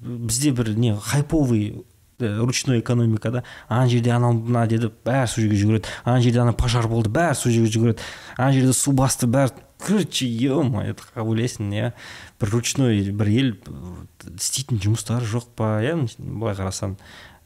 Бізде 0.00 0.54
бір 0.56 0.70
не 0.78 0.94
хайповый 0.96 1.84
э, 2.20 2.38
ручной 2.38 2.80
экономикада 2.80 3.44
ана 3.68 3.88
жерде 3.88 4.14
анау 4.16 4.32
мына 4.32 4.64
деді 4.66 4.88
бәрі 5.04 5.28
сол 5.28 5.44
жерге 5.44 5.60
жүгіреді. 5.60 5.92
Ана 6.06 6.22
жерде 6.24 6.40
ана 6.40 6.54
пожар 6.56 6.88
болды 6.88 7.12
бәрі 7.12 7.36
сол 7.36 7.52
жерге 7.52 7.68
жүгіреді. 7.74 8.08
Ана 8.38 8.56
жерде 8.56 8.72
су 8.72 8.96
басты 8.96 9.28
бәрі 9.28 9.52
короче 9.78 10.26
е 10.26 10.50
ойлайсың 10.52 11.70
иә 11.72 11.92
бір 12.40 12.50
ручной 12.52 13.10
бір 13.10 13.28
ел 13.32 13.52
э, 13.54 14.34
істейтін 14.34 14.80
жұмыстары 14.82 15.26
жоқ 15.28 15.50
па 15.56 15.78
иә 15.84 15.94
былай 16.18 16.56
қарасаң 16.58 16.96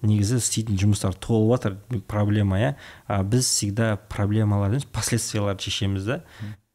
негізі 0.03 0.41
істейтін 0.41 0.81
жұмыстар 0.81 1.15
толып 1.15 1.61
жатыр 1.61 2.03
проблема 2.09 2.59
иә 2.59 2.75
а 3.07 3.23
біз 3.23 3.47
всегда 3.47 3.97
проблемалар 4.09 4.73
емес 4.73 4.85
последствияларды 4.85 5.63
шешеміз 5.63 6.05
да? 6.09 6.21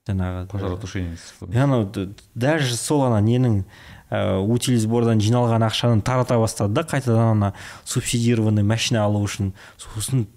Жаңағы 0.07 0.45
пожаротушение 0.47 1.17
и 1.51 1.57
анау 1.57 1.83
д- 1.83 2.13
даже 2.33 2.77
сол 2.77 3.03
ана 3.03 3.19
ненің 3.19 3.65
ә, 4.09 4.39
утилизбордан 4.39 5.19
жиналған 5.19 5.65
ақшаны 5.67 6.01
тарата 6.01 6.37
бастады 6.39 6.73
да 6.73 6.85
қайтадан 6.87 7.31
ана 7.33 7.53
субсидированный 7.83 8.63
машина 8.63 9.03
алу 9.03 9.19
үшін. 9.27 9.51
Сосын 9.75 10.27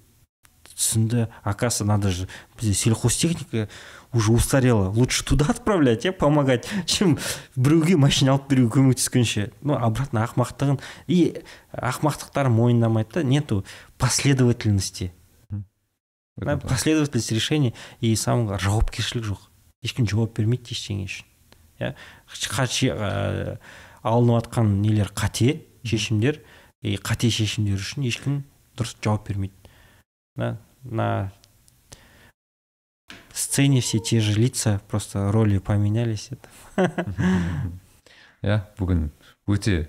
түсінді 0.74 1.28
оказывается 1.44 1.84
надо 1.84 2.10
же 2.10 2.26
бізде 2.58 2.74
сельхозтехника 2.74 3.68
уже 4.12 4.32
устарела. 4.32 4.88
Лучше 4.90 5.24
туда 5.24 5.46
отправлять 5.48 6.04
иә 6.04 6.12
помогать 6.12 6.68
чем 6.86 7.18
біреуге 7.56 7.96
машина 7.96 8.32
алып 8.32 8.48
беруге 8.50 8.80
көмектескенше 8.80 9.52
ну 9.62 9.74
обратно 9.74 10.24
ақымақтығын 10.24 10.80
и 11.06 11.42
ақымақтықтарын 11.72 12.50
мойындамайды 12.50 13.10
да 13.14 13.22
нету 13.22 13.64
последовательности. 13.98 15.12
Последовательность 16.36 17.32
решений 17.32 17.74
и 18.00 18.16
самое 18.16 18.58
жауапкершілік 18.58 19.24
жоқ. 19.24 19.40
Ешкім 19.84 20.08
жауап 20.08 20.36
бермейді 20.36 20.74
ештеңе 20.74 21.06
үшін. 21.06 21.26
Иә 21.80 23.58
алынып 24.02 24.46
жатқан 24.46 24.80
нелер 24.80 25.10
қате 25.12 25.60
шешімдер 25.84 26.40
и 26.82 26.96
қате 26.96 27.30
шешімдер 27.32 27.76
үшін 27.80 28.06
ешкім 28.08 28.42
дұрыс 28.78 28.96
жауап 29.04 29.28
бермейді. 29.28 29.54
На 30.36 31.32
сцене 33.32 33.80
все 33.80 33.98
те 33.98 34.20
же 34.20 34.38
лица 34.38 34.80
просто 34.88 35.30
роли 35.32 35.58
поменялись. 35.58 36.30
Это 36.30 36.48
иә 38.42 38.60
бүгін 38.78 39.10
өте 39.50 39.88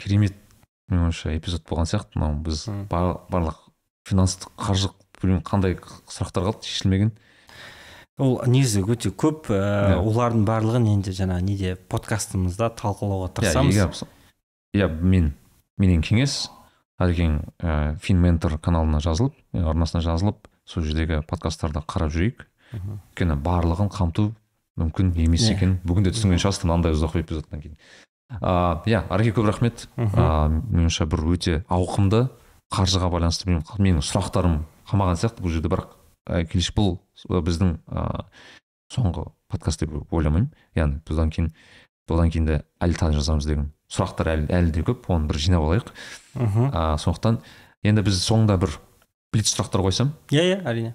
керемет 0.00 0.34
менің 0.90 1.08
ойымша 1.08 1.36
эпизод 1.36 1.64
болған 1.68 1.86
сияқты. 1.90 2.18
Мынау 2.18 2.40
біз 2.46 2.66
барлық 2.90 3.60
финанстық 4.08 4.52
қаржылық 4.58 4.94
білмеймін 5.20 5.44
қандай 5.46 5.78
сұрақтар 6.10 6.50
қалды 6.50 6.66
шешілмеген. 6.66 7.12
Ол 8.18 8.38
негізі 8.48 8.82
өте 8.88 9.10
көп 9.12 9.50
Иә. 9.52 9.98
олардың 10.00 10.44
барлығын 10.48 10.86
енді 10.94 11.12
жаңа 11.12 11.40
неде 11.44 11.74
подкастымызда 11.76 12.70
талқылауға 12.78 13.28
иә 13.28 13.52
тырысамыз. 13.52 14.04
иә 14.74 14.88
мен 14.88 15.34
менен 15.76 16.00
кеңес 16.00 16.46
әлекең 16.98 17.42
ә, 17.60 17.98
финментор 18.00 18.56
каналына 18.58 19.00
жазылып 19.04 19.34
ә, 19.52 19.66
арнасына 19.68 20.00
жазылып 20.00 20.48
сол 20.66 20.82
жердегі 20.86 21.22
подкасттарды 21.28 21.82
қарап 21.86 22.12
жүрейік. 22.14 22.46
Өйткені 22.76 23.36
барлығын 23.42 23.90
қамту 23.94 24.32
мүмкін 24.76 25.12
емес 25.24 25.46
Иә. 25.46 25.54
екенін 25.56 25.78
бүгін 25.86 26.04
де 26.04 26.12
түсінген 26.12 26.40
шығарсыздар 26.42 26.68
мынандай 26.68 26.92
ұзақ 26.96 27.14
эпизодтан 27.22 27.62
кейін. 27.62 27.76
А, 28.42 28.82
иә 28.84 29.04
ареке 29.08 29.32
көп 29.36 29.46
рахмет. 29.46 29.86
А, 29.96 30.48
меніңше 30.50 31.06
бір 31.06 31.22
өте 31.32 31.54
ауқымды 31.70 32.26
қаржыға 32.74 33.08
байланысты 33.14 33.48
менің 33.48 34.02
сұрақтарым 34.02 34.64
қалмаған 34.90 35.16
сияқты 35.22 35.44
бұл 35.46 35.54
жерде. 35.54 35.70
Бірақ 35.70 35.94
келесі 36.50 36.74
бұл 36.76 36.98
біздің 37.30 37.76
ә, 37.86 38.26
соңғы 38.92 39.28
подкаст 39.48 39.80
деп 39.86 39.94
ойламаймын. 40.12 40.50
Яғни 40.74 41.00
бұдан 41.06 41.30
кейін 41.30 41.52
одан 42.10 42.30
кейін 42.30 42.46
де 42.50 42.58
әлі 42.82 42.98
тағы 42.98 43.16
жазамыз 43.20 43.46
деген 43.46 43.70
сұрақтар 43.90 44.32
әлі, 44.34 44.50
әлі 44.50 44.74
де 44.74 44.82
көп. 44.82 45.06
Оны 45.08 45.30
бір 45.30 45.38
жинап 45.38 45.62
алайық. 45.62 45.94
Мхм. 46.34 46.68
Сондықтан 46.98 47.40
енді 47.86 48.02
біз 48.02 48.18
соңында 48.26 48.58
бір 48.58 48.74
блиц 49.36 49.52
сұрақтар 49.52 49.84
қойсам 49.84 50.14
иә 50.32 50.42
иә 50.48 50.58
әрине. 50.64 50.94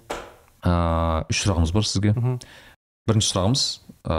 А, 0.66 1.22
үш 1.30 1.44
сұрағымыз 1.46 1.72
бар 1.74 1.86
сізге. 1.86 2.12
Мхм. 2.18 2.36
Бірінші 3.06 3.30
сұрағымыз 3.32 3.62
ә, 4.10 4.18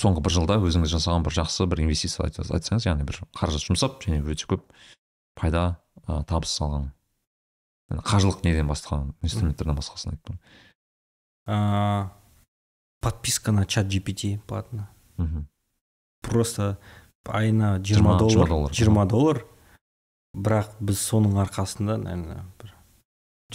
соңғы 0.00 0.24
бір 0.24 0.34
жылда 0.34 0.58
өзіңіз 0.64 0.90
жасаған 0.96 1.24
бір 1.28 1.36
жақсы 1.38 1.68
бір 1.70 1.84
инвестиция 1.84 2.26
айт- 2.26 2.40
айтсаңыз 2.42 2.88
яғни 2.88 3.06
бір 3.08 3.20
қаражат 3.36 3.64
жұмсап 3.68 4.00
және 4.04 4.20
өте 4.24 4.48
көп 4.50 4.64
пайда 5.38 5.76
ә, 6.08 6.24
табыс 6.28 6.56
алған 6.64 6.90
Yani 7.92 8.00
қаржылық 8.00 8.40
неден 8.46 8.66
бастаған 8.66 9.10
инструменттерден 9.22 9.76
басқасын 9.76 10.14
айттым. 10.14 10.38
А, 11.46 12.10
подписка 13.00 13.52
на 13.52 13.66
чат 13.66 13.86
GPT 13.86 14.38
платно 14.48 14.88
мхм 15.18 15.44
просто 16.22 16.78
айына 17.28 17.78
20 17.78 18.00
20 18.00 18.48
доллар. 18.48 18.72
20 18.72 19.08
доллар. 19.08 19.44
Бірақ 20.34 20.72
біз 20.80 20.98
соның 20.98 21.36
арқасында 21.44 21.96
наверное 22.02 22.44
бір 22.58 22.73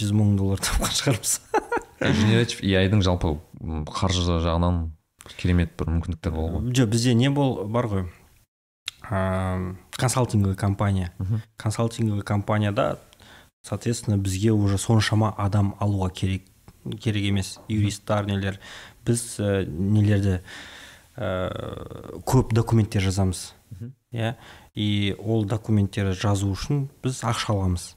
жүз 0.00 0.14
мың 0.16 0.34
доллар 0.38 0.62
тапқан 0.64 0.96
шығармыз. 0.96 1.36
Дің 2.00 3.04
жалпы 3.04 3.34
қаржы 3.92 4.40
жағынан 4.40 4.88
керемет 5.36 5.76
бір 5.78 5.92
мүмкіндіктер 5.96 6.32
болды 6.34 6.56
ғой. 6.56 6.72
Жоқ 6.74 6.90
бізде 6.94 7.14
не 7.14 7.30
бол 7.30 7.60
бар 7.68 7.90
ғой. 7.90 8.06
Ыыы 9.10 9.76
консалтинговый 9.96 10.56
компания. 10.56 11.12
Консалтинговый 11.56 12.22
компанияда 12.22 12.98
соответственно 13.62 14.16
бізге 14.16 14.52
уже 14.52 14.78
соншама 14.78 15.34
адам 15.36 15.74
алуға 15.78 16.10
керек 16.14 16.44
керек 17.00 17.24
емес. 17.24 17.58
Юристтар 17.68 18.26
нелер. 18.26 18.58
Біз 19.04 19.36
ә, 19.38 19.66
нелерді 19.66 20.40
ә, 21.16 22.20
көп 22.24 22.54
документтер 22.56 23.02
жазамыз. 23.04 23.52
Иә? 24.12 24.34
И 24.74 25.14
ол 25.18 25.44
документтерді 25.44 26.16
жазу 26.18 26.50
үшін 26.54 26.88
біз 27.04 27.22
ақша 27.26 27.52
аламыз. 27.54 27.94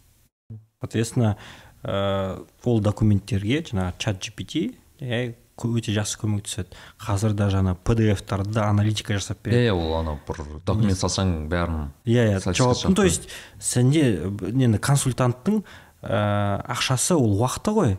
Соответственно 0.82 1.38
ә, 1.84 2.43
ол 2.65 2.80
документтерге 2.81 3.61
жаңағы 3.64 3.93
чат 3.99 4.19
gpt 4.23 4.76
иә, 5.03 5.34
кө- 5.60 5.73
өте 5.77 5.93
жақсы 5.93 6.18
көмектеседі 6.22 6.77
қазір 7.03 7.34
да 7.38 7.49
жаңа 7.53 7.76
pdf 7.85 8.23
тарды 8.26 8.53
да 8.55 8.69
аналитика 8.69 9.14
жасап 9.14 9.43
береді. 9.43 9.68
Иә 9.68 9.72
иә, 9.72 9.73
ол 9.76 9.97
анау 9.99 10.19
бір 10.27 10.41
документ 10.65 10.97
салсаң 10.97 11.47
бәрін 11.51 11.89
иә 12.05 12.30
иә 12.34 12.53
жауап 12.53 12.77
ну, 12.89 12.95
то 12.95 13.03
есть 13.03 13.27
сенде 13.60 14.23
енді 14.23 14.80
консультанттың 14.80 15.64
ә, 16.01 16.64
ақшасы 16.73 17.15
ол 17.15 17.35
уақыты 17.41 17.76
ғой. 17.76 17.97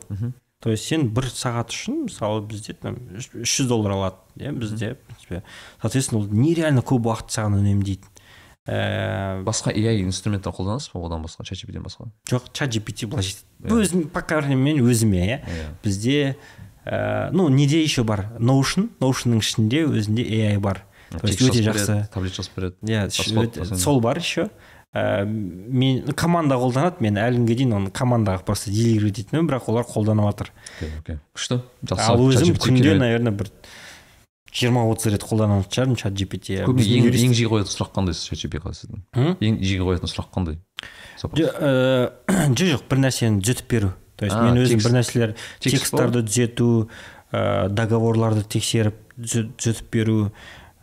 То 0.64 0.70
есть 0.72 0.86
сен 0.88 1.10
бір 1.12 1.26
сағат 1.28 1.68
үшін 1.74 2.06
мысалы 2.06 2.40
бізде 2.48 2.72
там 2.72 2.96
үш 3.12 3.28
үш 3.36 3.58
жүз 3.60 3.66
доллар 3.68 3.92
алады 3.98 4.16
иә 4.40 4.52
бізде 4.56 4.94
в 4.94 4.98
принципе. 5.04 5.42
Соответственно 5.82 6.22
ол 6.22 6.28
нереально 6.32 6.80
көп 6.80 7.04
уақыт 7.04 7.28
саған 7.36 7.58
үнемдейді. 7.60 8.08
Ә, 8.66 9.42
басқа 9.44 9.72
AI 9.74 10.02
инструменттер 10.04 10.52
қолданасыз 10.56 10.92
ба 10.94 11.04
одан 11.06 11.24
басқа? 11.24 11.44
Чат 11.44 11.68
басқа? 11.84 12.08
Жоқ 12.30 12.48
чат 12.52 12.72
gpt 12.72 13.06
былай 13.06 13.22
жетеді 13.22 13.44
Иә. 13.64 13.80
өзім 13.80 14.08
по 14.08 14.22
крайней 14.22 14.56
мере 14.56 14.80
мен 14.80 14.88
өзіме 14.88 15.20
иә. 15.20 15.38
Иә. 15.44 15.68
Бізде 15.82 16.36
ә, 16.86 17.30
ну 17.32 17.48
неде 17.48 17.82
еще 17.82 18.04
бар? 18.04 18.30
Notion. 18.38 18.88
Notionның 19.00 19.40
ішінде 19.44 19.84
өзінде 19.84 20.24
ai 20.48 20.58
бар. 20.58 20.84
То 21.10 21.28
есть 21.28 21.40
өте 21.42 21.60
жақсы. 21.62 21.86
береді, 21.86 22.08
таблет 22.12 22.34
жазып 22.34 22.56
береді 22.56 22.76
иә 22.82 23.76
сол 23.76 24.00
бар 24.00 24.18
еще. 24.18 24.48
Ә, 24.94 25.24
мен 25.26 26.12
команда 26.14 26.54
қолданады 26.54 27.02
мен 27.02 27.16
әлі 27.18 27.40
күнге 27.42 27.56
дейін 27.58 27.72
оны 27.80 27.90
командаға 27.90 28.44
просто 28.46 28.70
делегировать 28.70 29.18
етемін 29.18 29.48
бірақ 29.50 29.68
олар 29.68 29.84
қолданып 29.84 30.28
жатыр 30.30 30.52
күшті. 31.34 31.60
Жақсы. 31.82 32.06
Ал 32.06 32.20
өзім 32.22 32.54
күнде 32.56 32.94
наверное 32.96 33.32
бір 33.32 33.50
жиырма 34.54 34.84
отыз 34.90 35.12
рет 35.12 35.24
қолданатын 35.26 35.66
шығармын 35.68 35.98
чат 35.98 36.14
gpt 36.14 36.50
ең, 36.62 37.08
ең 37.10 37.34
жиі 37.34 37.48
қоятын 37.50 37.72
сұрақ 37.74 37.90
қандай 37.96 38.14
чат 38.14 38.54
ға 38.62 38.72
сіздің? 38.78 39.02
Ең 39.42 39.58
жиі 39.64 39.80
қоятын 39.82 40.10
сұрақ 40.12 40.30
қандай? 40.34 40.58
Запрос. 41.18 41.40
жоқ 42.54 42.70
жоқ 42.74 42.82
бір 42.90 43.00
нәрсені 43.04 43.40
түзетіп 43.42 43.68
беру. 43.70 43.92
То 44.16 44.26
есть 44.26 44.36
мен 44.38 44.58
өзім 44.62 44.78
бір 44.84 44.92
нәрселер 45.00 45.32
Текст 45.58 45.80
тексттарды 45.88 46.22
түзету 46.22 46.88
ә, 47.32 47.68
договорларды 47.68 48.44
тексеріп 48.46 48.94
түзе- 49.18 49.48
түзетіп 49.58 49.90
беру 49.90 50.18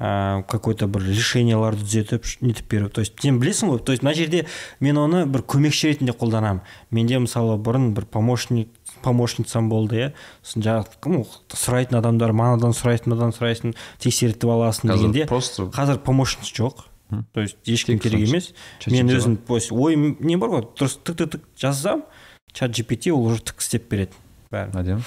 ә, 0.02 0.44
какой 0.50 0.76
то 0.76 0.88
бір 0.92 1.06
решенияларды 1.08 1.86
түзетіп 1.86 2.28
нетіп 2.42 2.68
беру. 2.74 2.90
То 2.90 3.06
есть 3.06 3.16
сен 3.22 3.40
білесің 3.40 3.72
ғой. 3.72 3.80
То 3.80 3.94
есть 3.94 4.04
мына 4.04 4.16
жерде 4.18 4.46
мен 4.82 4.98
оны 4.98 5.24
бір 5.26 5.46
көмекші 5.48 5.94
ретінде 5.94 6.12
қолданамын. 6.12 6.60
Менде 6.92 7.20
мысалы 7.24 7.56
бұрын 7.62 7.94
бір 7.96 8.04
помощник 8.12 8.68
помощницам 9.04 9.70
болды 9.70 9.96
иә. 9.98 10.08
Сосын 10.44 10.64
жаңағы 10.66 11.26
сұрайтын 11.54 11.98
адамдар 12.00 12.32
манадан 12.34 12.74
сұрайтын 12.78 13.12
мынадан 13.14 13.34
сұрайсың 13.36 13.76
тексертіп 14.00 14.50
аласың 14.50 14.92
дегенде. 14.94 15.26
просто 15.28 15.68
қазір 15.74 16.00
помощница 16.00 16.54
жоқ. 16.64 16.86
То 17.34 17.42
есть 17.42 17.58
ешкім 17.66 18.00
керек 18.00 18.28
емес. 18.30 18.54
Мен 18.88 19.10
өзім 19.12 19.36
то 19.46 19.56
есть 19.56 19.72
ой 19.72 19.96
не 19.96 20.38
бар 20.38 20.50
ғой 20.50 20.62
дұрыс 20.78 20.96
тік 21.04 21.18
тік 21.18 21.32
тік 21.32 21.42
жазсам 21.60 22.06
чат 22.54 22.72
gpt 22.72 23.12
ол 23.12 23.26
уже 23.28 23.42
тік 23.44 23.60
істеп 23.60 23.90
береді 23.90 24.16
бәрін. 24.52 24.72
Әдемі. 24.80 25.04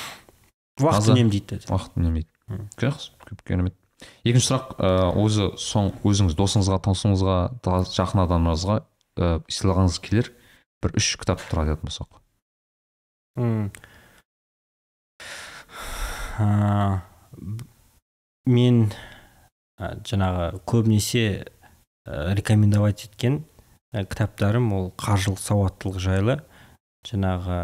Уақыт 0.80 1.08
үнемдейді 1.14 1.60
уақыт 1.70 1.96
үнемдейді 1.96 2.28
жақсы 2.76 3.14
көп 3.24 3.40
керемет. 3.46 3.74
Екінші 4.24 4.50
сұрақ 4.50 4.74
ыыы, 4.76 5.24
өзі 5.24 5.44
соң 5.56 5.92
өзіңіз 6.04 6.34
досыңызға 6.36 6.76
туысыңызға 6.84 7.36
та- 7.64 7.86
жақын 7.88 8.20
адамыңызға 8.26 8.76
ыыы, 9.16 9.40
сыйлағыңыз 9.48 10.00
келер 10.04 10.32
бір 10.82 10.92
үш 10.98 11.14
кітап 11.16 11.40
туралы 11.48 11.72
айтатын 11.72 11.88
болсақ. 11.88 12.20
М. 13.36 13.70
Б- 17.35 17.65
мен 18.47 18.93
а, 19.78 19.94
жаңағы 20.06 20.61
көбінесе 20.69 21.24
ә, 22.06 22.35
рекомендовать 22.36 23.06
еткен 23.09 23.40
ә, 23.94 24.05
кітаптарым 24.05 24.73
ол 24.77 24.90
қаржылық 25.01 25.40
сауаттылық 25.40 25.98
жайлы 26.02 26.36
жаңағы 27.09 27.59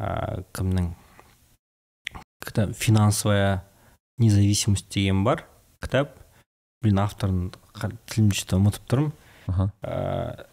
ә, 0.00 0.44
кімнің 0.56 0.92
кітап 2.46 2.72
финансовая 2.76 3.64
независимость 4.18 4.88
деген 4.92 5.24
бар 5.24 5.44
кітап 5.82 6.14
блин 6.82 7.00
авторын 7.02 7.50
что 8.36 8.60
ұмытып 8.60 8.86
тұрмын 8.88 9.12
ә, 9.82 9.90
Иә. 9.90 10.46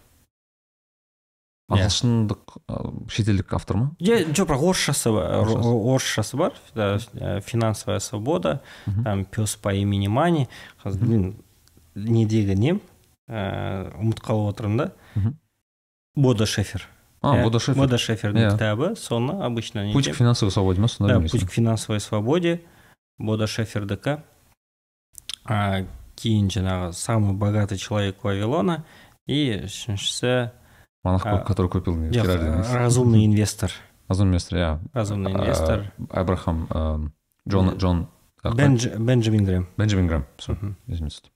ағылшындық 1.73 2.57
ы, 2.69 3.09
шетелдік 3.09 3.53
автор 3.57 3.77
ма 3.77 3.90
Е, 3.99 4.24
жоқ 4.28 4.49
бірақ 4.51 4.65
орысшасы 4.70 5.12
бар 5.12 5.31
Орысшасы. 5.40 5.69
ор- 5.69 5.94
орысшасы 5.94 6.36
бар 6.36 6.53
да, 6.74 6.97
ә, 7.15 7.40
финансовая 7.40 7.99
свобода 8.01 8.61
Мгм. 8.86 9.05
там 9.05 9.24
пес 9.24 9.57
по 9.57 9.73
имени 9.73 10.09
мани 10.09 10.49
қазір 10.85 10.99
блин 11.01 11.36
недегі 11.94 12.55
нем 12.57 12.81
ә, 13.28 13.89
ұмытып 13.97 14.24
қалып 14.27 14.49
отырмын 14.53 14.77
да 14.77 14.93
Мгм. 15.15 15.36
бода 16.16 16.47
шефер 16.47 16.89
а 17.23 17.36
Иә, 17.39 17.43
бода 17.44 17.59
шефер 17.61 17.77
бода 17.81 17.97
шефердің 17.97 18.43
Иә. 18.43 18.53
кітабы 18.59 18.97
соны 18.97 19.40
обычно 19.43 19.86
не 19.86 19.93
путь 19.94 20.11
к 20.11 20.15
финансовой 20.15 20.51
свободе 20.53 20.81
ма 20.81 20.89
сондай 20.89 21.15
да, 21.15 21.20
емес 21.20 21.31
путь 21.31 21.47
к 21.47 21.51
финансовой 21.53 22.01
свободе 22.01 22.61
бода 23.19 23.47
шефердікі 23.47 24.19
а, 25.44 25.85
кейін 26.16 26.49
жаңағы 26.49 26.93
самый 26.93 27.32
богатый 27.35 27.78
человек 27.78 28.23
вавилона 28.24 28.85
и 29.27 29.62
үшіншісі 29.65 30.51
монах 31.08 31.46
который 31.48 31.70
купил 31.72 31.96
жоқ, 31.96 32.14
Феррари 32.14 32.48
емес. 32.52 32.74
разумный 32.74 33.26
инвестор. 33.26 33.72
Азон 34.08 34.30
инвестор 34.30 34.58
иә 34.60 34.80
разумный 34.94 35.32
инвестор. 35.32 35.92
Абрахам 36.12 36.68
джон 37.48 37.78
джон 37.78 38.08
бенджамин 38.44 39.46
грэм. 39.46 39.68
Бенджамин 39.78 40.08
грэм 40.08 40.26
сол, 40.38 40.56
есіме 40.88 41.10
түсті 41.10 41.32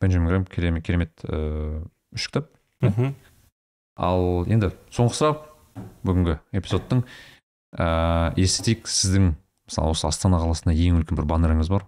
бенджамин 0.00 0.28
грэм 0.28 0.44
керемет 0.46 0.84
керемет 0.86 1.24
үш 1.24 2.28
кітап 2.28 2.50
ал 3.96 4.44
енді 4.50 4.72
соңғы 4.90 5.14
сұрақ 5.18 5.48
бүгінгі 6.02 6.38
эпизодтың 6.58 7.04
ыыы 7.72 8.42
естейік 8.42 8.88
сіздің 8.90 9.32
мысалы 9.68 9.94
осы 9.94 10.06
астана 10.08 10.40
қаласында 10.42 10.74
ең 10.76 11.00
үлкен 11.00 11.16
бір 11.16 11.28
баннеріңіз 11.30 11.70
бар? 11.72 11.86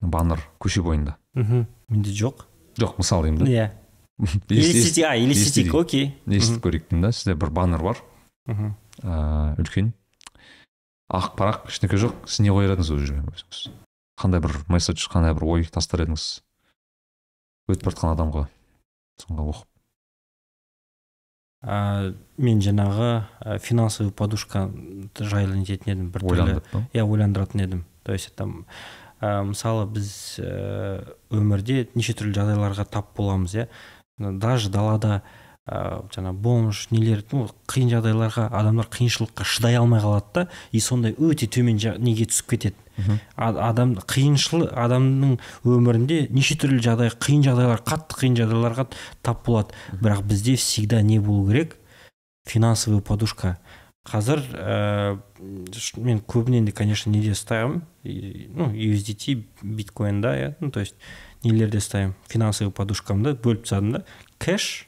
Баннер 0.00 0.40
көше 0.62 0.82
бойында. 0.84 1.16
Мхм 1.34 1.66
менде 1.88 2.12
жоқ. 2.14 2.44
Жоқ 2.78 2.98
мысалы 3.00 3.28
деймін 3.28 3.44
да 3.44 3.50
иә. 3.50 3.66
елестетейік 4.48 5.08
а 5.08 5.14
елестетейік 5.16 5.74
окей. 5.74 6.12
Естіп 6.26 6.64
көрейік 6.64 6.90
да 7.00 7.12
сізде 7.12 7.34
бір 7.34 7.50
баннер 7.50 7.82
бар. 7.82 8.02
Мгм. 8.46 8.74
ыыы 9.02 9.56
үлкен. 9.62 9.94
Ақ 11.10 11.34
парақ 11.38 11.66
ештеңке 11.70 11.98
жоқ 12.00 12.28
сіз 12.28 12.44
не 12.46 12.52
қояр 12.54 12.76
едіңіз 12.76 12.92
ол 12.94 13.02
жерге 13.02 13.24
өзіңіз 13.32 13.64
қандай 14.20 14.42
бір 14.42 14.56
месседж 14.70 15.06
қандай 15.10 15.34
бір 15.34 15.46
ой 15.56 15.68
тастар 15.70 16.04
едіңіз? 16.04 16.24
Өтіп 17.70 17.86
бара 17.86 17.94
жатқан 17.94 18.12
адамға 18.14 18.42
соңға 19.22 19.46
оқып. 19.52 19.70
А, 21.64 22.12
мен 22.36 22.60
жаңағы 22.60 23.08
ә, 23.40 23.58
финансовый 23.58 24.12
подушка 24.12 24.66
жайлы 25.18 25.56
нететін 25.56 25.94
едім 25.94 26.10
бір 26.12 26.26
түрлі. 26.28 26.58
Иә 26.92 27.06
ойландыратын 27.06 27.64
едім. 27.64 27.84
То 28.04 28.12
есть 28.12 28.34
там 28.36 28.66
ә, 29.20 29.40
мысалы 29.48 29.86
біз 29.88 30.10
ә, 30.44 31.16
өмірде 31.32 31.88
неше 31.94 32.14
түрлі 32.14 32.36
жағдайларға 32.36 32.84
тап 32.84 33.14
боламыз 33.16 33.56
иә. 33.56 33.68
Даже 34.18 34.70
далада 34.70 35.22
ә, 35.66 36.04
жаңа 36.12 36.32
бомж 36.36 36.88
нелер 36.92 37.24
ну, 37.32 37.48
қиын 37.70 37.90
жағдайларға 37.94 38.48
адамдар 38.52 38.88
қиыншылыққа 38.92 39.46
шыдай 39.48 39.78
алмай 39.78 40.02
қалады 40.02 40.34
да. 40.34 40.48
И 40.72 40.80
сондай 40.80 41.14
өте 41.18 41.48
төмен 41.48 41.80
неге 41.98 42.28
түсіп 42.28 42.54
кетеді? 42.54 42.76
Адам 43.36 43.96
қиыншыл 43.98 44.68
адамның 44.70 45.38
өмірінде 45.66 46.28
неше 46.30 46.58
түрлі 46.60 46.82
жағдай 46.84 47.14
қиын 47.16 47.42
жағдайлар 47.48 47.82
қатты 47.82 48.20
қиын 48.20 48.36
жағдайларға 48.42 48.86
тап 49.22 49.44
болады. 49.46 49.74
Бірақ 49.92 50.22
бізде 50.22 50.56
всегда 50.56 51.02
не 51.02 51.18
болу 51.18 51.48
керек? 51.50 51.76
Финансовый 52.46 53.00
подушка. 53.00 53.58
Қазір 54.04 54.42
ә, 54.52 55.18
мен 55.96 56.20
көбіне 56.20 56.72
конечно 56.76 57.08
неде 57.08 57.32
ұстаймын? 57.32 57.80
Ну 58.04 58.68
USDT 58.68 59.46
биткоинда 59.62 60.36
иә 60.36 60.54
ну 60.60 60.70
то 60.70 60.80
есть 60.80 60.94
нелерде 61.44 61.80
ұстаймын 61.82 62.14
финансовый 62.30 62.72
подушкамды 62.72 63.34
бөліп 63.34 63.64
тастадым 63.64 63.92
да 63.98 64.04
кэш 64.38 64.86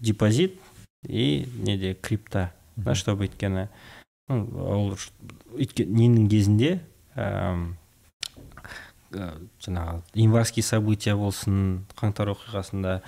депозит 0.00 0.60
и 1.06 1.48
неде 1.56 1.94
крипта. 1.94 2.52
Да 2.76 2.94
чтобы 2.94 3.26
өйткені 3.26 3.68
ол 4.28 4.96
ненің 5.56 6.26
кезінде 6.28 6.80
ә, 7.14 7.54
жаңағы 9.12 10.02
январский 10.18 10.64
события 10.66 11.14
болсын 11.16 11.86
қаңтар 11.96 12.34
оқиғасында 12.34 12.98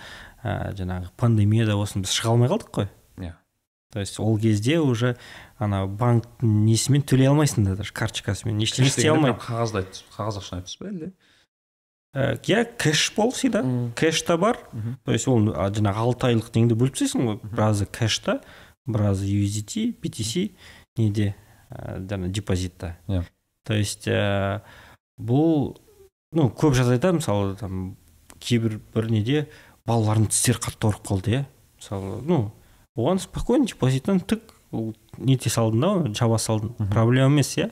ә, 0.42 0.72
жаңағы 0.78 1.10
пандемияда 1.20 1.76
болсын 1.76 2.06
біз 2.06 2.14
шыға 2.14 2.32
алмай 2.32 2.48
қалдық 2.48 2.70
қой. 2.78 2.88
Иә. 3.18 3.34
То 3.92 4.00
есть 4.00 4.20
ол 4.20 4.38
кезде 4.38 4.78
уже 4.78 5.16
ана 5.59 5.86
банктың 5.86 6.64
несімен 6.64 7.02
төлей 7.02 7.28
алмайсың 7.28 7.66
да 7.66 7.76
даже 7.76 7.92
карточкасымен 7.92 8.62
ештеңе 8.62 8.88
істей 8.88 9.10
алмайды 9.10 9.40
қағазда 9.42 9.84
қағаз 10.14 10.40
ақшаны 10.40 10.62
айтыпсыз 10.62 10.80
ба 10.80 10.92
әлде 10.92 11.12
иә 12.14 12.64
кэш 12.78 13.12
бол 13.16 13.30
всегда 13.30 13.64
кэш 13.94 14.22
та 14.22 14.36
бар. 14.36 14.59
То 15.05 15.12
есть 15.12 15.28
ол 15.28 15.51
жаңағы 15.52 16.05
алты 16.05 16.30
айлық 16.32 16.52
неңді 16.55 16.78
бөліп 16.78 16.97
тастайсың 16.97 17.26
ғой. 17.26 17.40
Біразы 17.43 17.86
кэшта 17.86 18.40
біразы 18.86 19.26
USDT 19.28 19.94
BTC 20.01 20.51
неде 20.97 21.35
жаңағы 21.70 22.32
депозитта. 22.32 22.97
Иә 23.09 23.24
то 23.68 23.74
есть 23.76 24.09
ә, 24.09 24.62
бұл 25.20 25.76
ну 26.32 26.48
көп 26.48 26.72
жағдайда 26.72 27.12
мысалы 27.18 27.56
там 27.60 27.98
кейбір 28.40 28.78
бір 28.94 29.10
неде 29.12 29.43
балалардың 29.89 30.30
тістері 30.32 30.62
қатты 30.64 30.89
ауырып 30.89 31.05
қалды 31.05 31.35
иә 31.35 31.43
мысалы 31.76 32.22
ну 32.24 32.39
оған 32.97 33.20
спокойно 33.20 33.68
депозиттан 33.68 34.22
тік 34.24 34.55
нете 34.72 35.52
салдың 35.52 35.85
да 35.85 36.14
жаба 36.16 36.39
салдың. 36.40 36.72
Проблема 36.89 37.28
емес 37.35 37.59
иә 37.60 37.68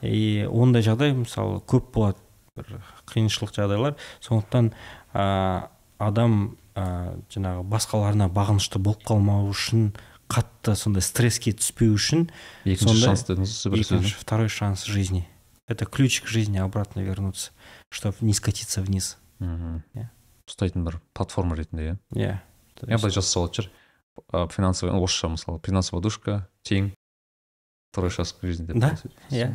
и 0.00 0.46
ондай 0.48 0.80
жағдай 0.80 1.12
мысалы 1.12 1.60
көп 1.68 1.92
болады. 1.92 2.18
Бір 2.56 2.80
қиыншылық 3.10 3.54
жағдайлар. 3.56 3.96
Сондықтан 4.24 4.72
ә, 5.14 5.68
адам 5.98 6.56
ә, 6.74 7.16
жаңағы 7.32 7.66
басқаларына 7.70 8.30
бағынышты 8.32 8.80
болып 8.82 9.04
қалмау 9.08 9.50
үшін 9.50 9.92
қатты 10.30 10.76
сондай 10.78 11.02
стресске 11.02 11.52
түспеу 11.58 11.96
үшін 11.98 12.28
екінші 12.64 13.02
шанс 13.02 13.26
дедіңіз 13.28 13.56
екінші 13.74 14.14
второй 14.20 14.48
шанс 14.48 14.84
жизни. 14.86 15.26
Это 15.66 15.86
ключ 15.86 16.22
к 16.22 16.26
жизни 16.26 16.58
обратно 16.58 17.00
вернуться 17.00 17.50
чтобы 17.90 18.16
не 18.20 18.32
скатиться 18.32 18.82
вниз. 18.82 19.18
Мхм 19.40 19.82
иә. 19.94 20.08
Ұстайтын 20.46 20.84
бір 20.86 21.00
платформа 21.14 21.56
ретінде 21.58 21.92
иә? 21.92 21.98
Иә. 22.14 22.38
Былай 22.80 23.12
жазса 23.12 23.40
болатын 23.40 23.66
шығар 23.66 24.48
финансовый 24.54 24.94
орысша 24.94 25.28
мысалы 25.28 25.60
финансовая 25.64 26.00
подушка 26.00 26.48
тең 26.66 26.92
второй 27.92 28.10
шанс 28.10 28.32
к 28.32 28.46
жизни 28.46 28.66
деп 28.66 28.78
да 28.78 28.94
иә. 29.30 29.50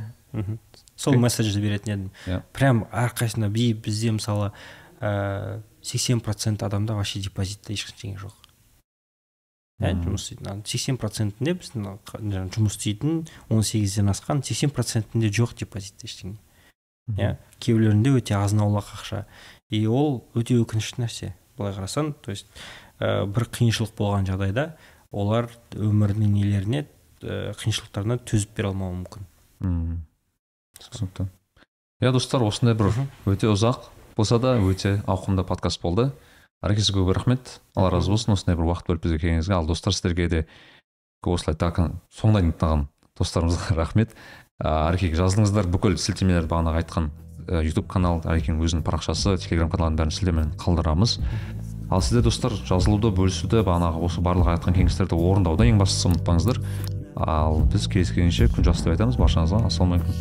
Сол 0.96 1.18
месседжді 1.20 1.62
беретін 1.62 1.94
едім. 1.94 2.10
Иә 2.28 2.42
прям 2.56 2.86
әрқайсысында 2.92 3.50
бізде 3.52 4.12
мысалы 4.16 4.52
ә, 5.00 5.62
сексен 5.82 6.22
процент 6.24 6.64
адамда 6.64 6.96
вообще 6.96 7.20
депозитте 7.20 7.74
ешештеңе 7.76 8.18
жоқ. 8.22 8.34
Иә 9.82 9.92
жұмыс 10.00 10.30
істейтін. 10.30 10.64
Сексен 10.66 10.98
процентінде 10.98 11.56
біздің 11.60 12.50
жұмыс 12.56 12.78
істейтін 12.78 13.26
он 13.50 13.64
сегізден 13.64 14.12
асқан 14.14 14.44
сексен 14.44 14.72
процентінде 14.72 15.30
жоқ 15.30 15.58
депозитте 15.60 16.08
ештеңе. 16.08 16.40
Иә 17.18 17.36
кейбіреулерінде 17.60 18.16
өте 18.16 18.40
азын 18.40 18.64
аулақ 18.64 18.96
ақша. 18.96 19.26
И 19.70 19.86
ол 19.86 20.24
өте 20.34 20.56
өкінішті 20.62 21.04
нәрсе 21.04 21.34
былай 21.58 21.76
қарасаң. 21.76 22.14
То 22.24 22.32
есть 22.32 22.48
ә, 23.00 23.26
бір 23.28 23.50
қиыншылық 23.52 23.96
болған 24.00 24.28
жағдайда 24.32 24.72
олар 25.12 25.52
өмірінің 25.76 26.34
нелеріне 26.40 26.86
ә, 27.22 27.54
қиыншылықтарына 27.60 28.22
төзіп 28.24 28.56
бере 28.56 28.72
алмауы 28.72 29.04
мүмкін. 29.04 29.32
Мм 29.60 30.04
түсінікті. 30.82 31.28
Иә 32.04 32.12
достар 32.12 32.44
осындай 32.44 32.76
бір 32.78 32.92
өте 33.30 33.50
ұзақ 33.52 33.90
болса 34.18 34.40
да 34.40 34.56
өте 34.60 34.98
ауқымды 35.08 35.46
подкаст 35.48 35.82
болды. 35.82 36.12
Әреке 36.64 36.82
сізге 36.82 37.04
көп 37.04 37.14
рахмет. 37.16 37.60
Алла 37.76 37.92
разы 37.94 38.12
болсын. 38.12 38.34
Осындай 38.34 38.58
бір 38.58 38.70
уақыт 38.72 38.90
бөліп 38.90 39.04
бізге 39.04 39.20
келгеніңізге. 39.22 39.56
Ал 39.56 39.68
достар 39.68 39.94
сіздерге 39.94 40.28
де 40.30 40.46
осылай 41.26 41.56
соңынан 41.56 42.52
тыңдаған 42.54 42.88
достарымызға 43.20 43.76
рахмет. 43.82 44.16
Әрекеге 44.62 45.18
жазылыңыздар 45.20 45.68
бүкіл 45.72 45.98
сілтемелерді 46.00 46.52
бағанағы 46.52 46.84
айтқан 46.84 47.12
ютуб 47.66 47.88
канал 47.92 48.22
әрекенің 48.26 48.62
өзінің 48.64 48.84
парақшасы 48.86 49.36
телеграм 49.44 49.70
каналының 49.74 50.00
бәрін 50.00 50.16
сілтемені 50.16 50.56
қалдырамыз. 50.62 51.18
Ал 51.92 52.02
сіздер 52.02 52.26
достар 52.26 52.56
жазылуды 52.66 53.12
бөлісуді 53.14 53.62
бағанағы 53.68 54.02
осы 54.08 54.24
барлық 54.26 54.56
айтқан 54.56 54.78
кеңестерді 54.78 55.18
орындауды 55.20 55.68
ең 55.70 55.82
бастысы 55.82 56.10
ұмытпаңыздар. 56.10 56.62
Ал 57.16 57.64
біз 57.72 57.88
кездескенше 57.88 58.50
күн 58.52 58.64
жақсы 58.68 58.84
деп 58.86 58.96
айтамыз. 58.96 59.16
Баршаңызға 59.22 59.66
ассалаумағалейкум. 59.70 60.16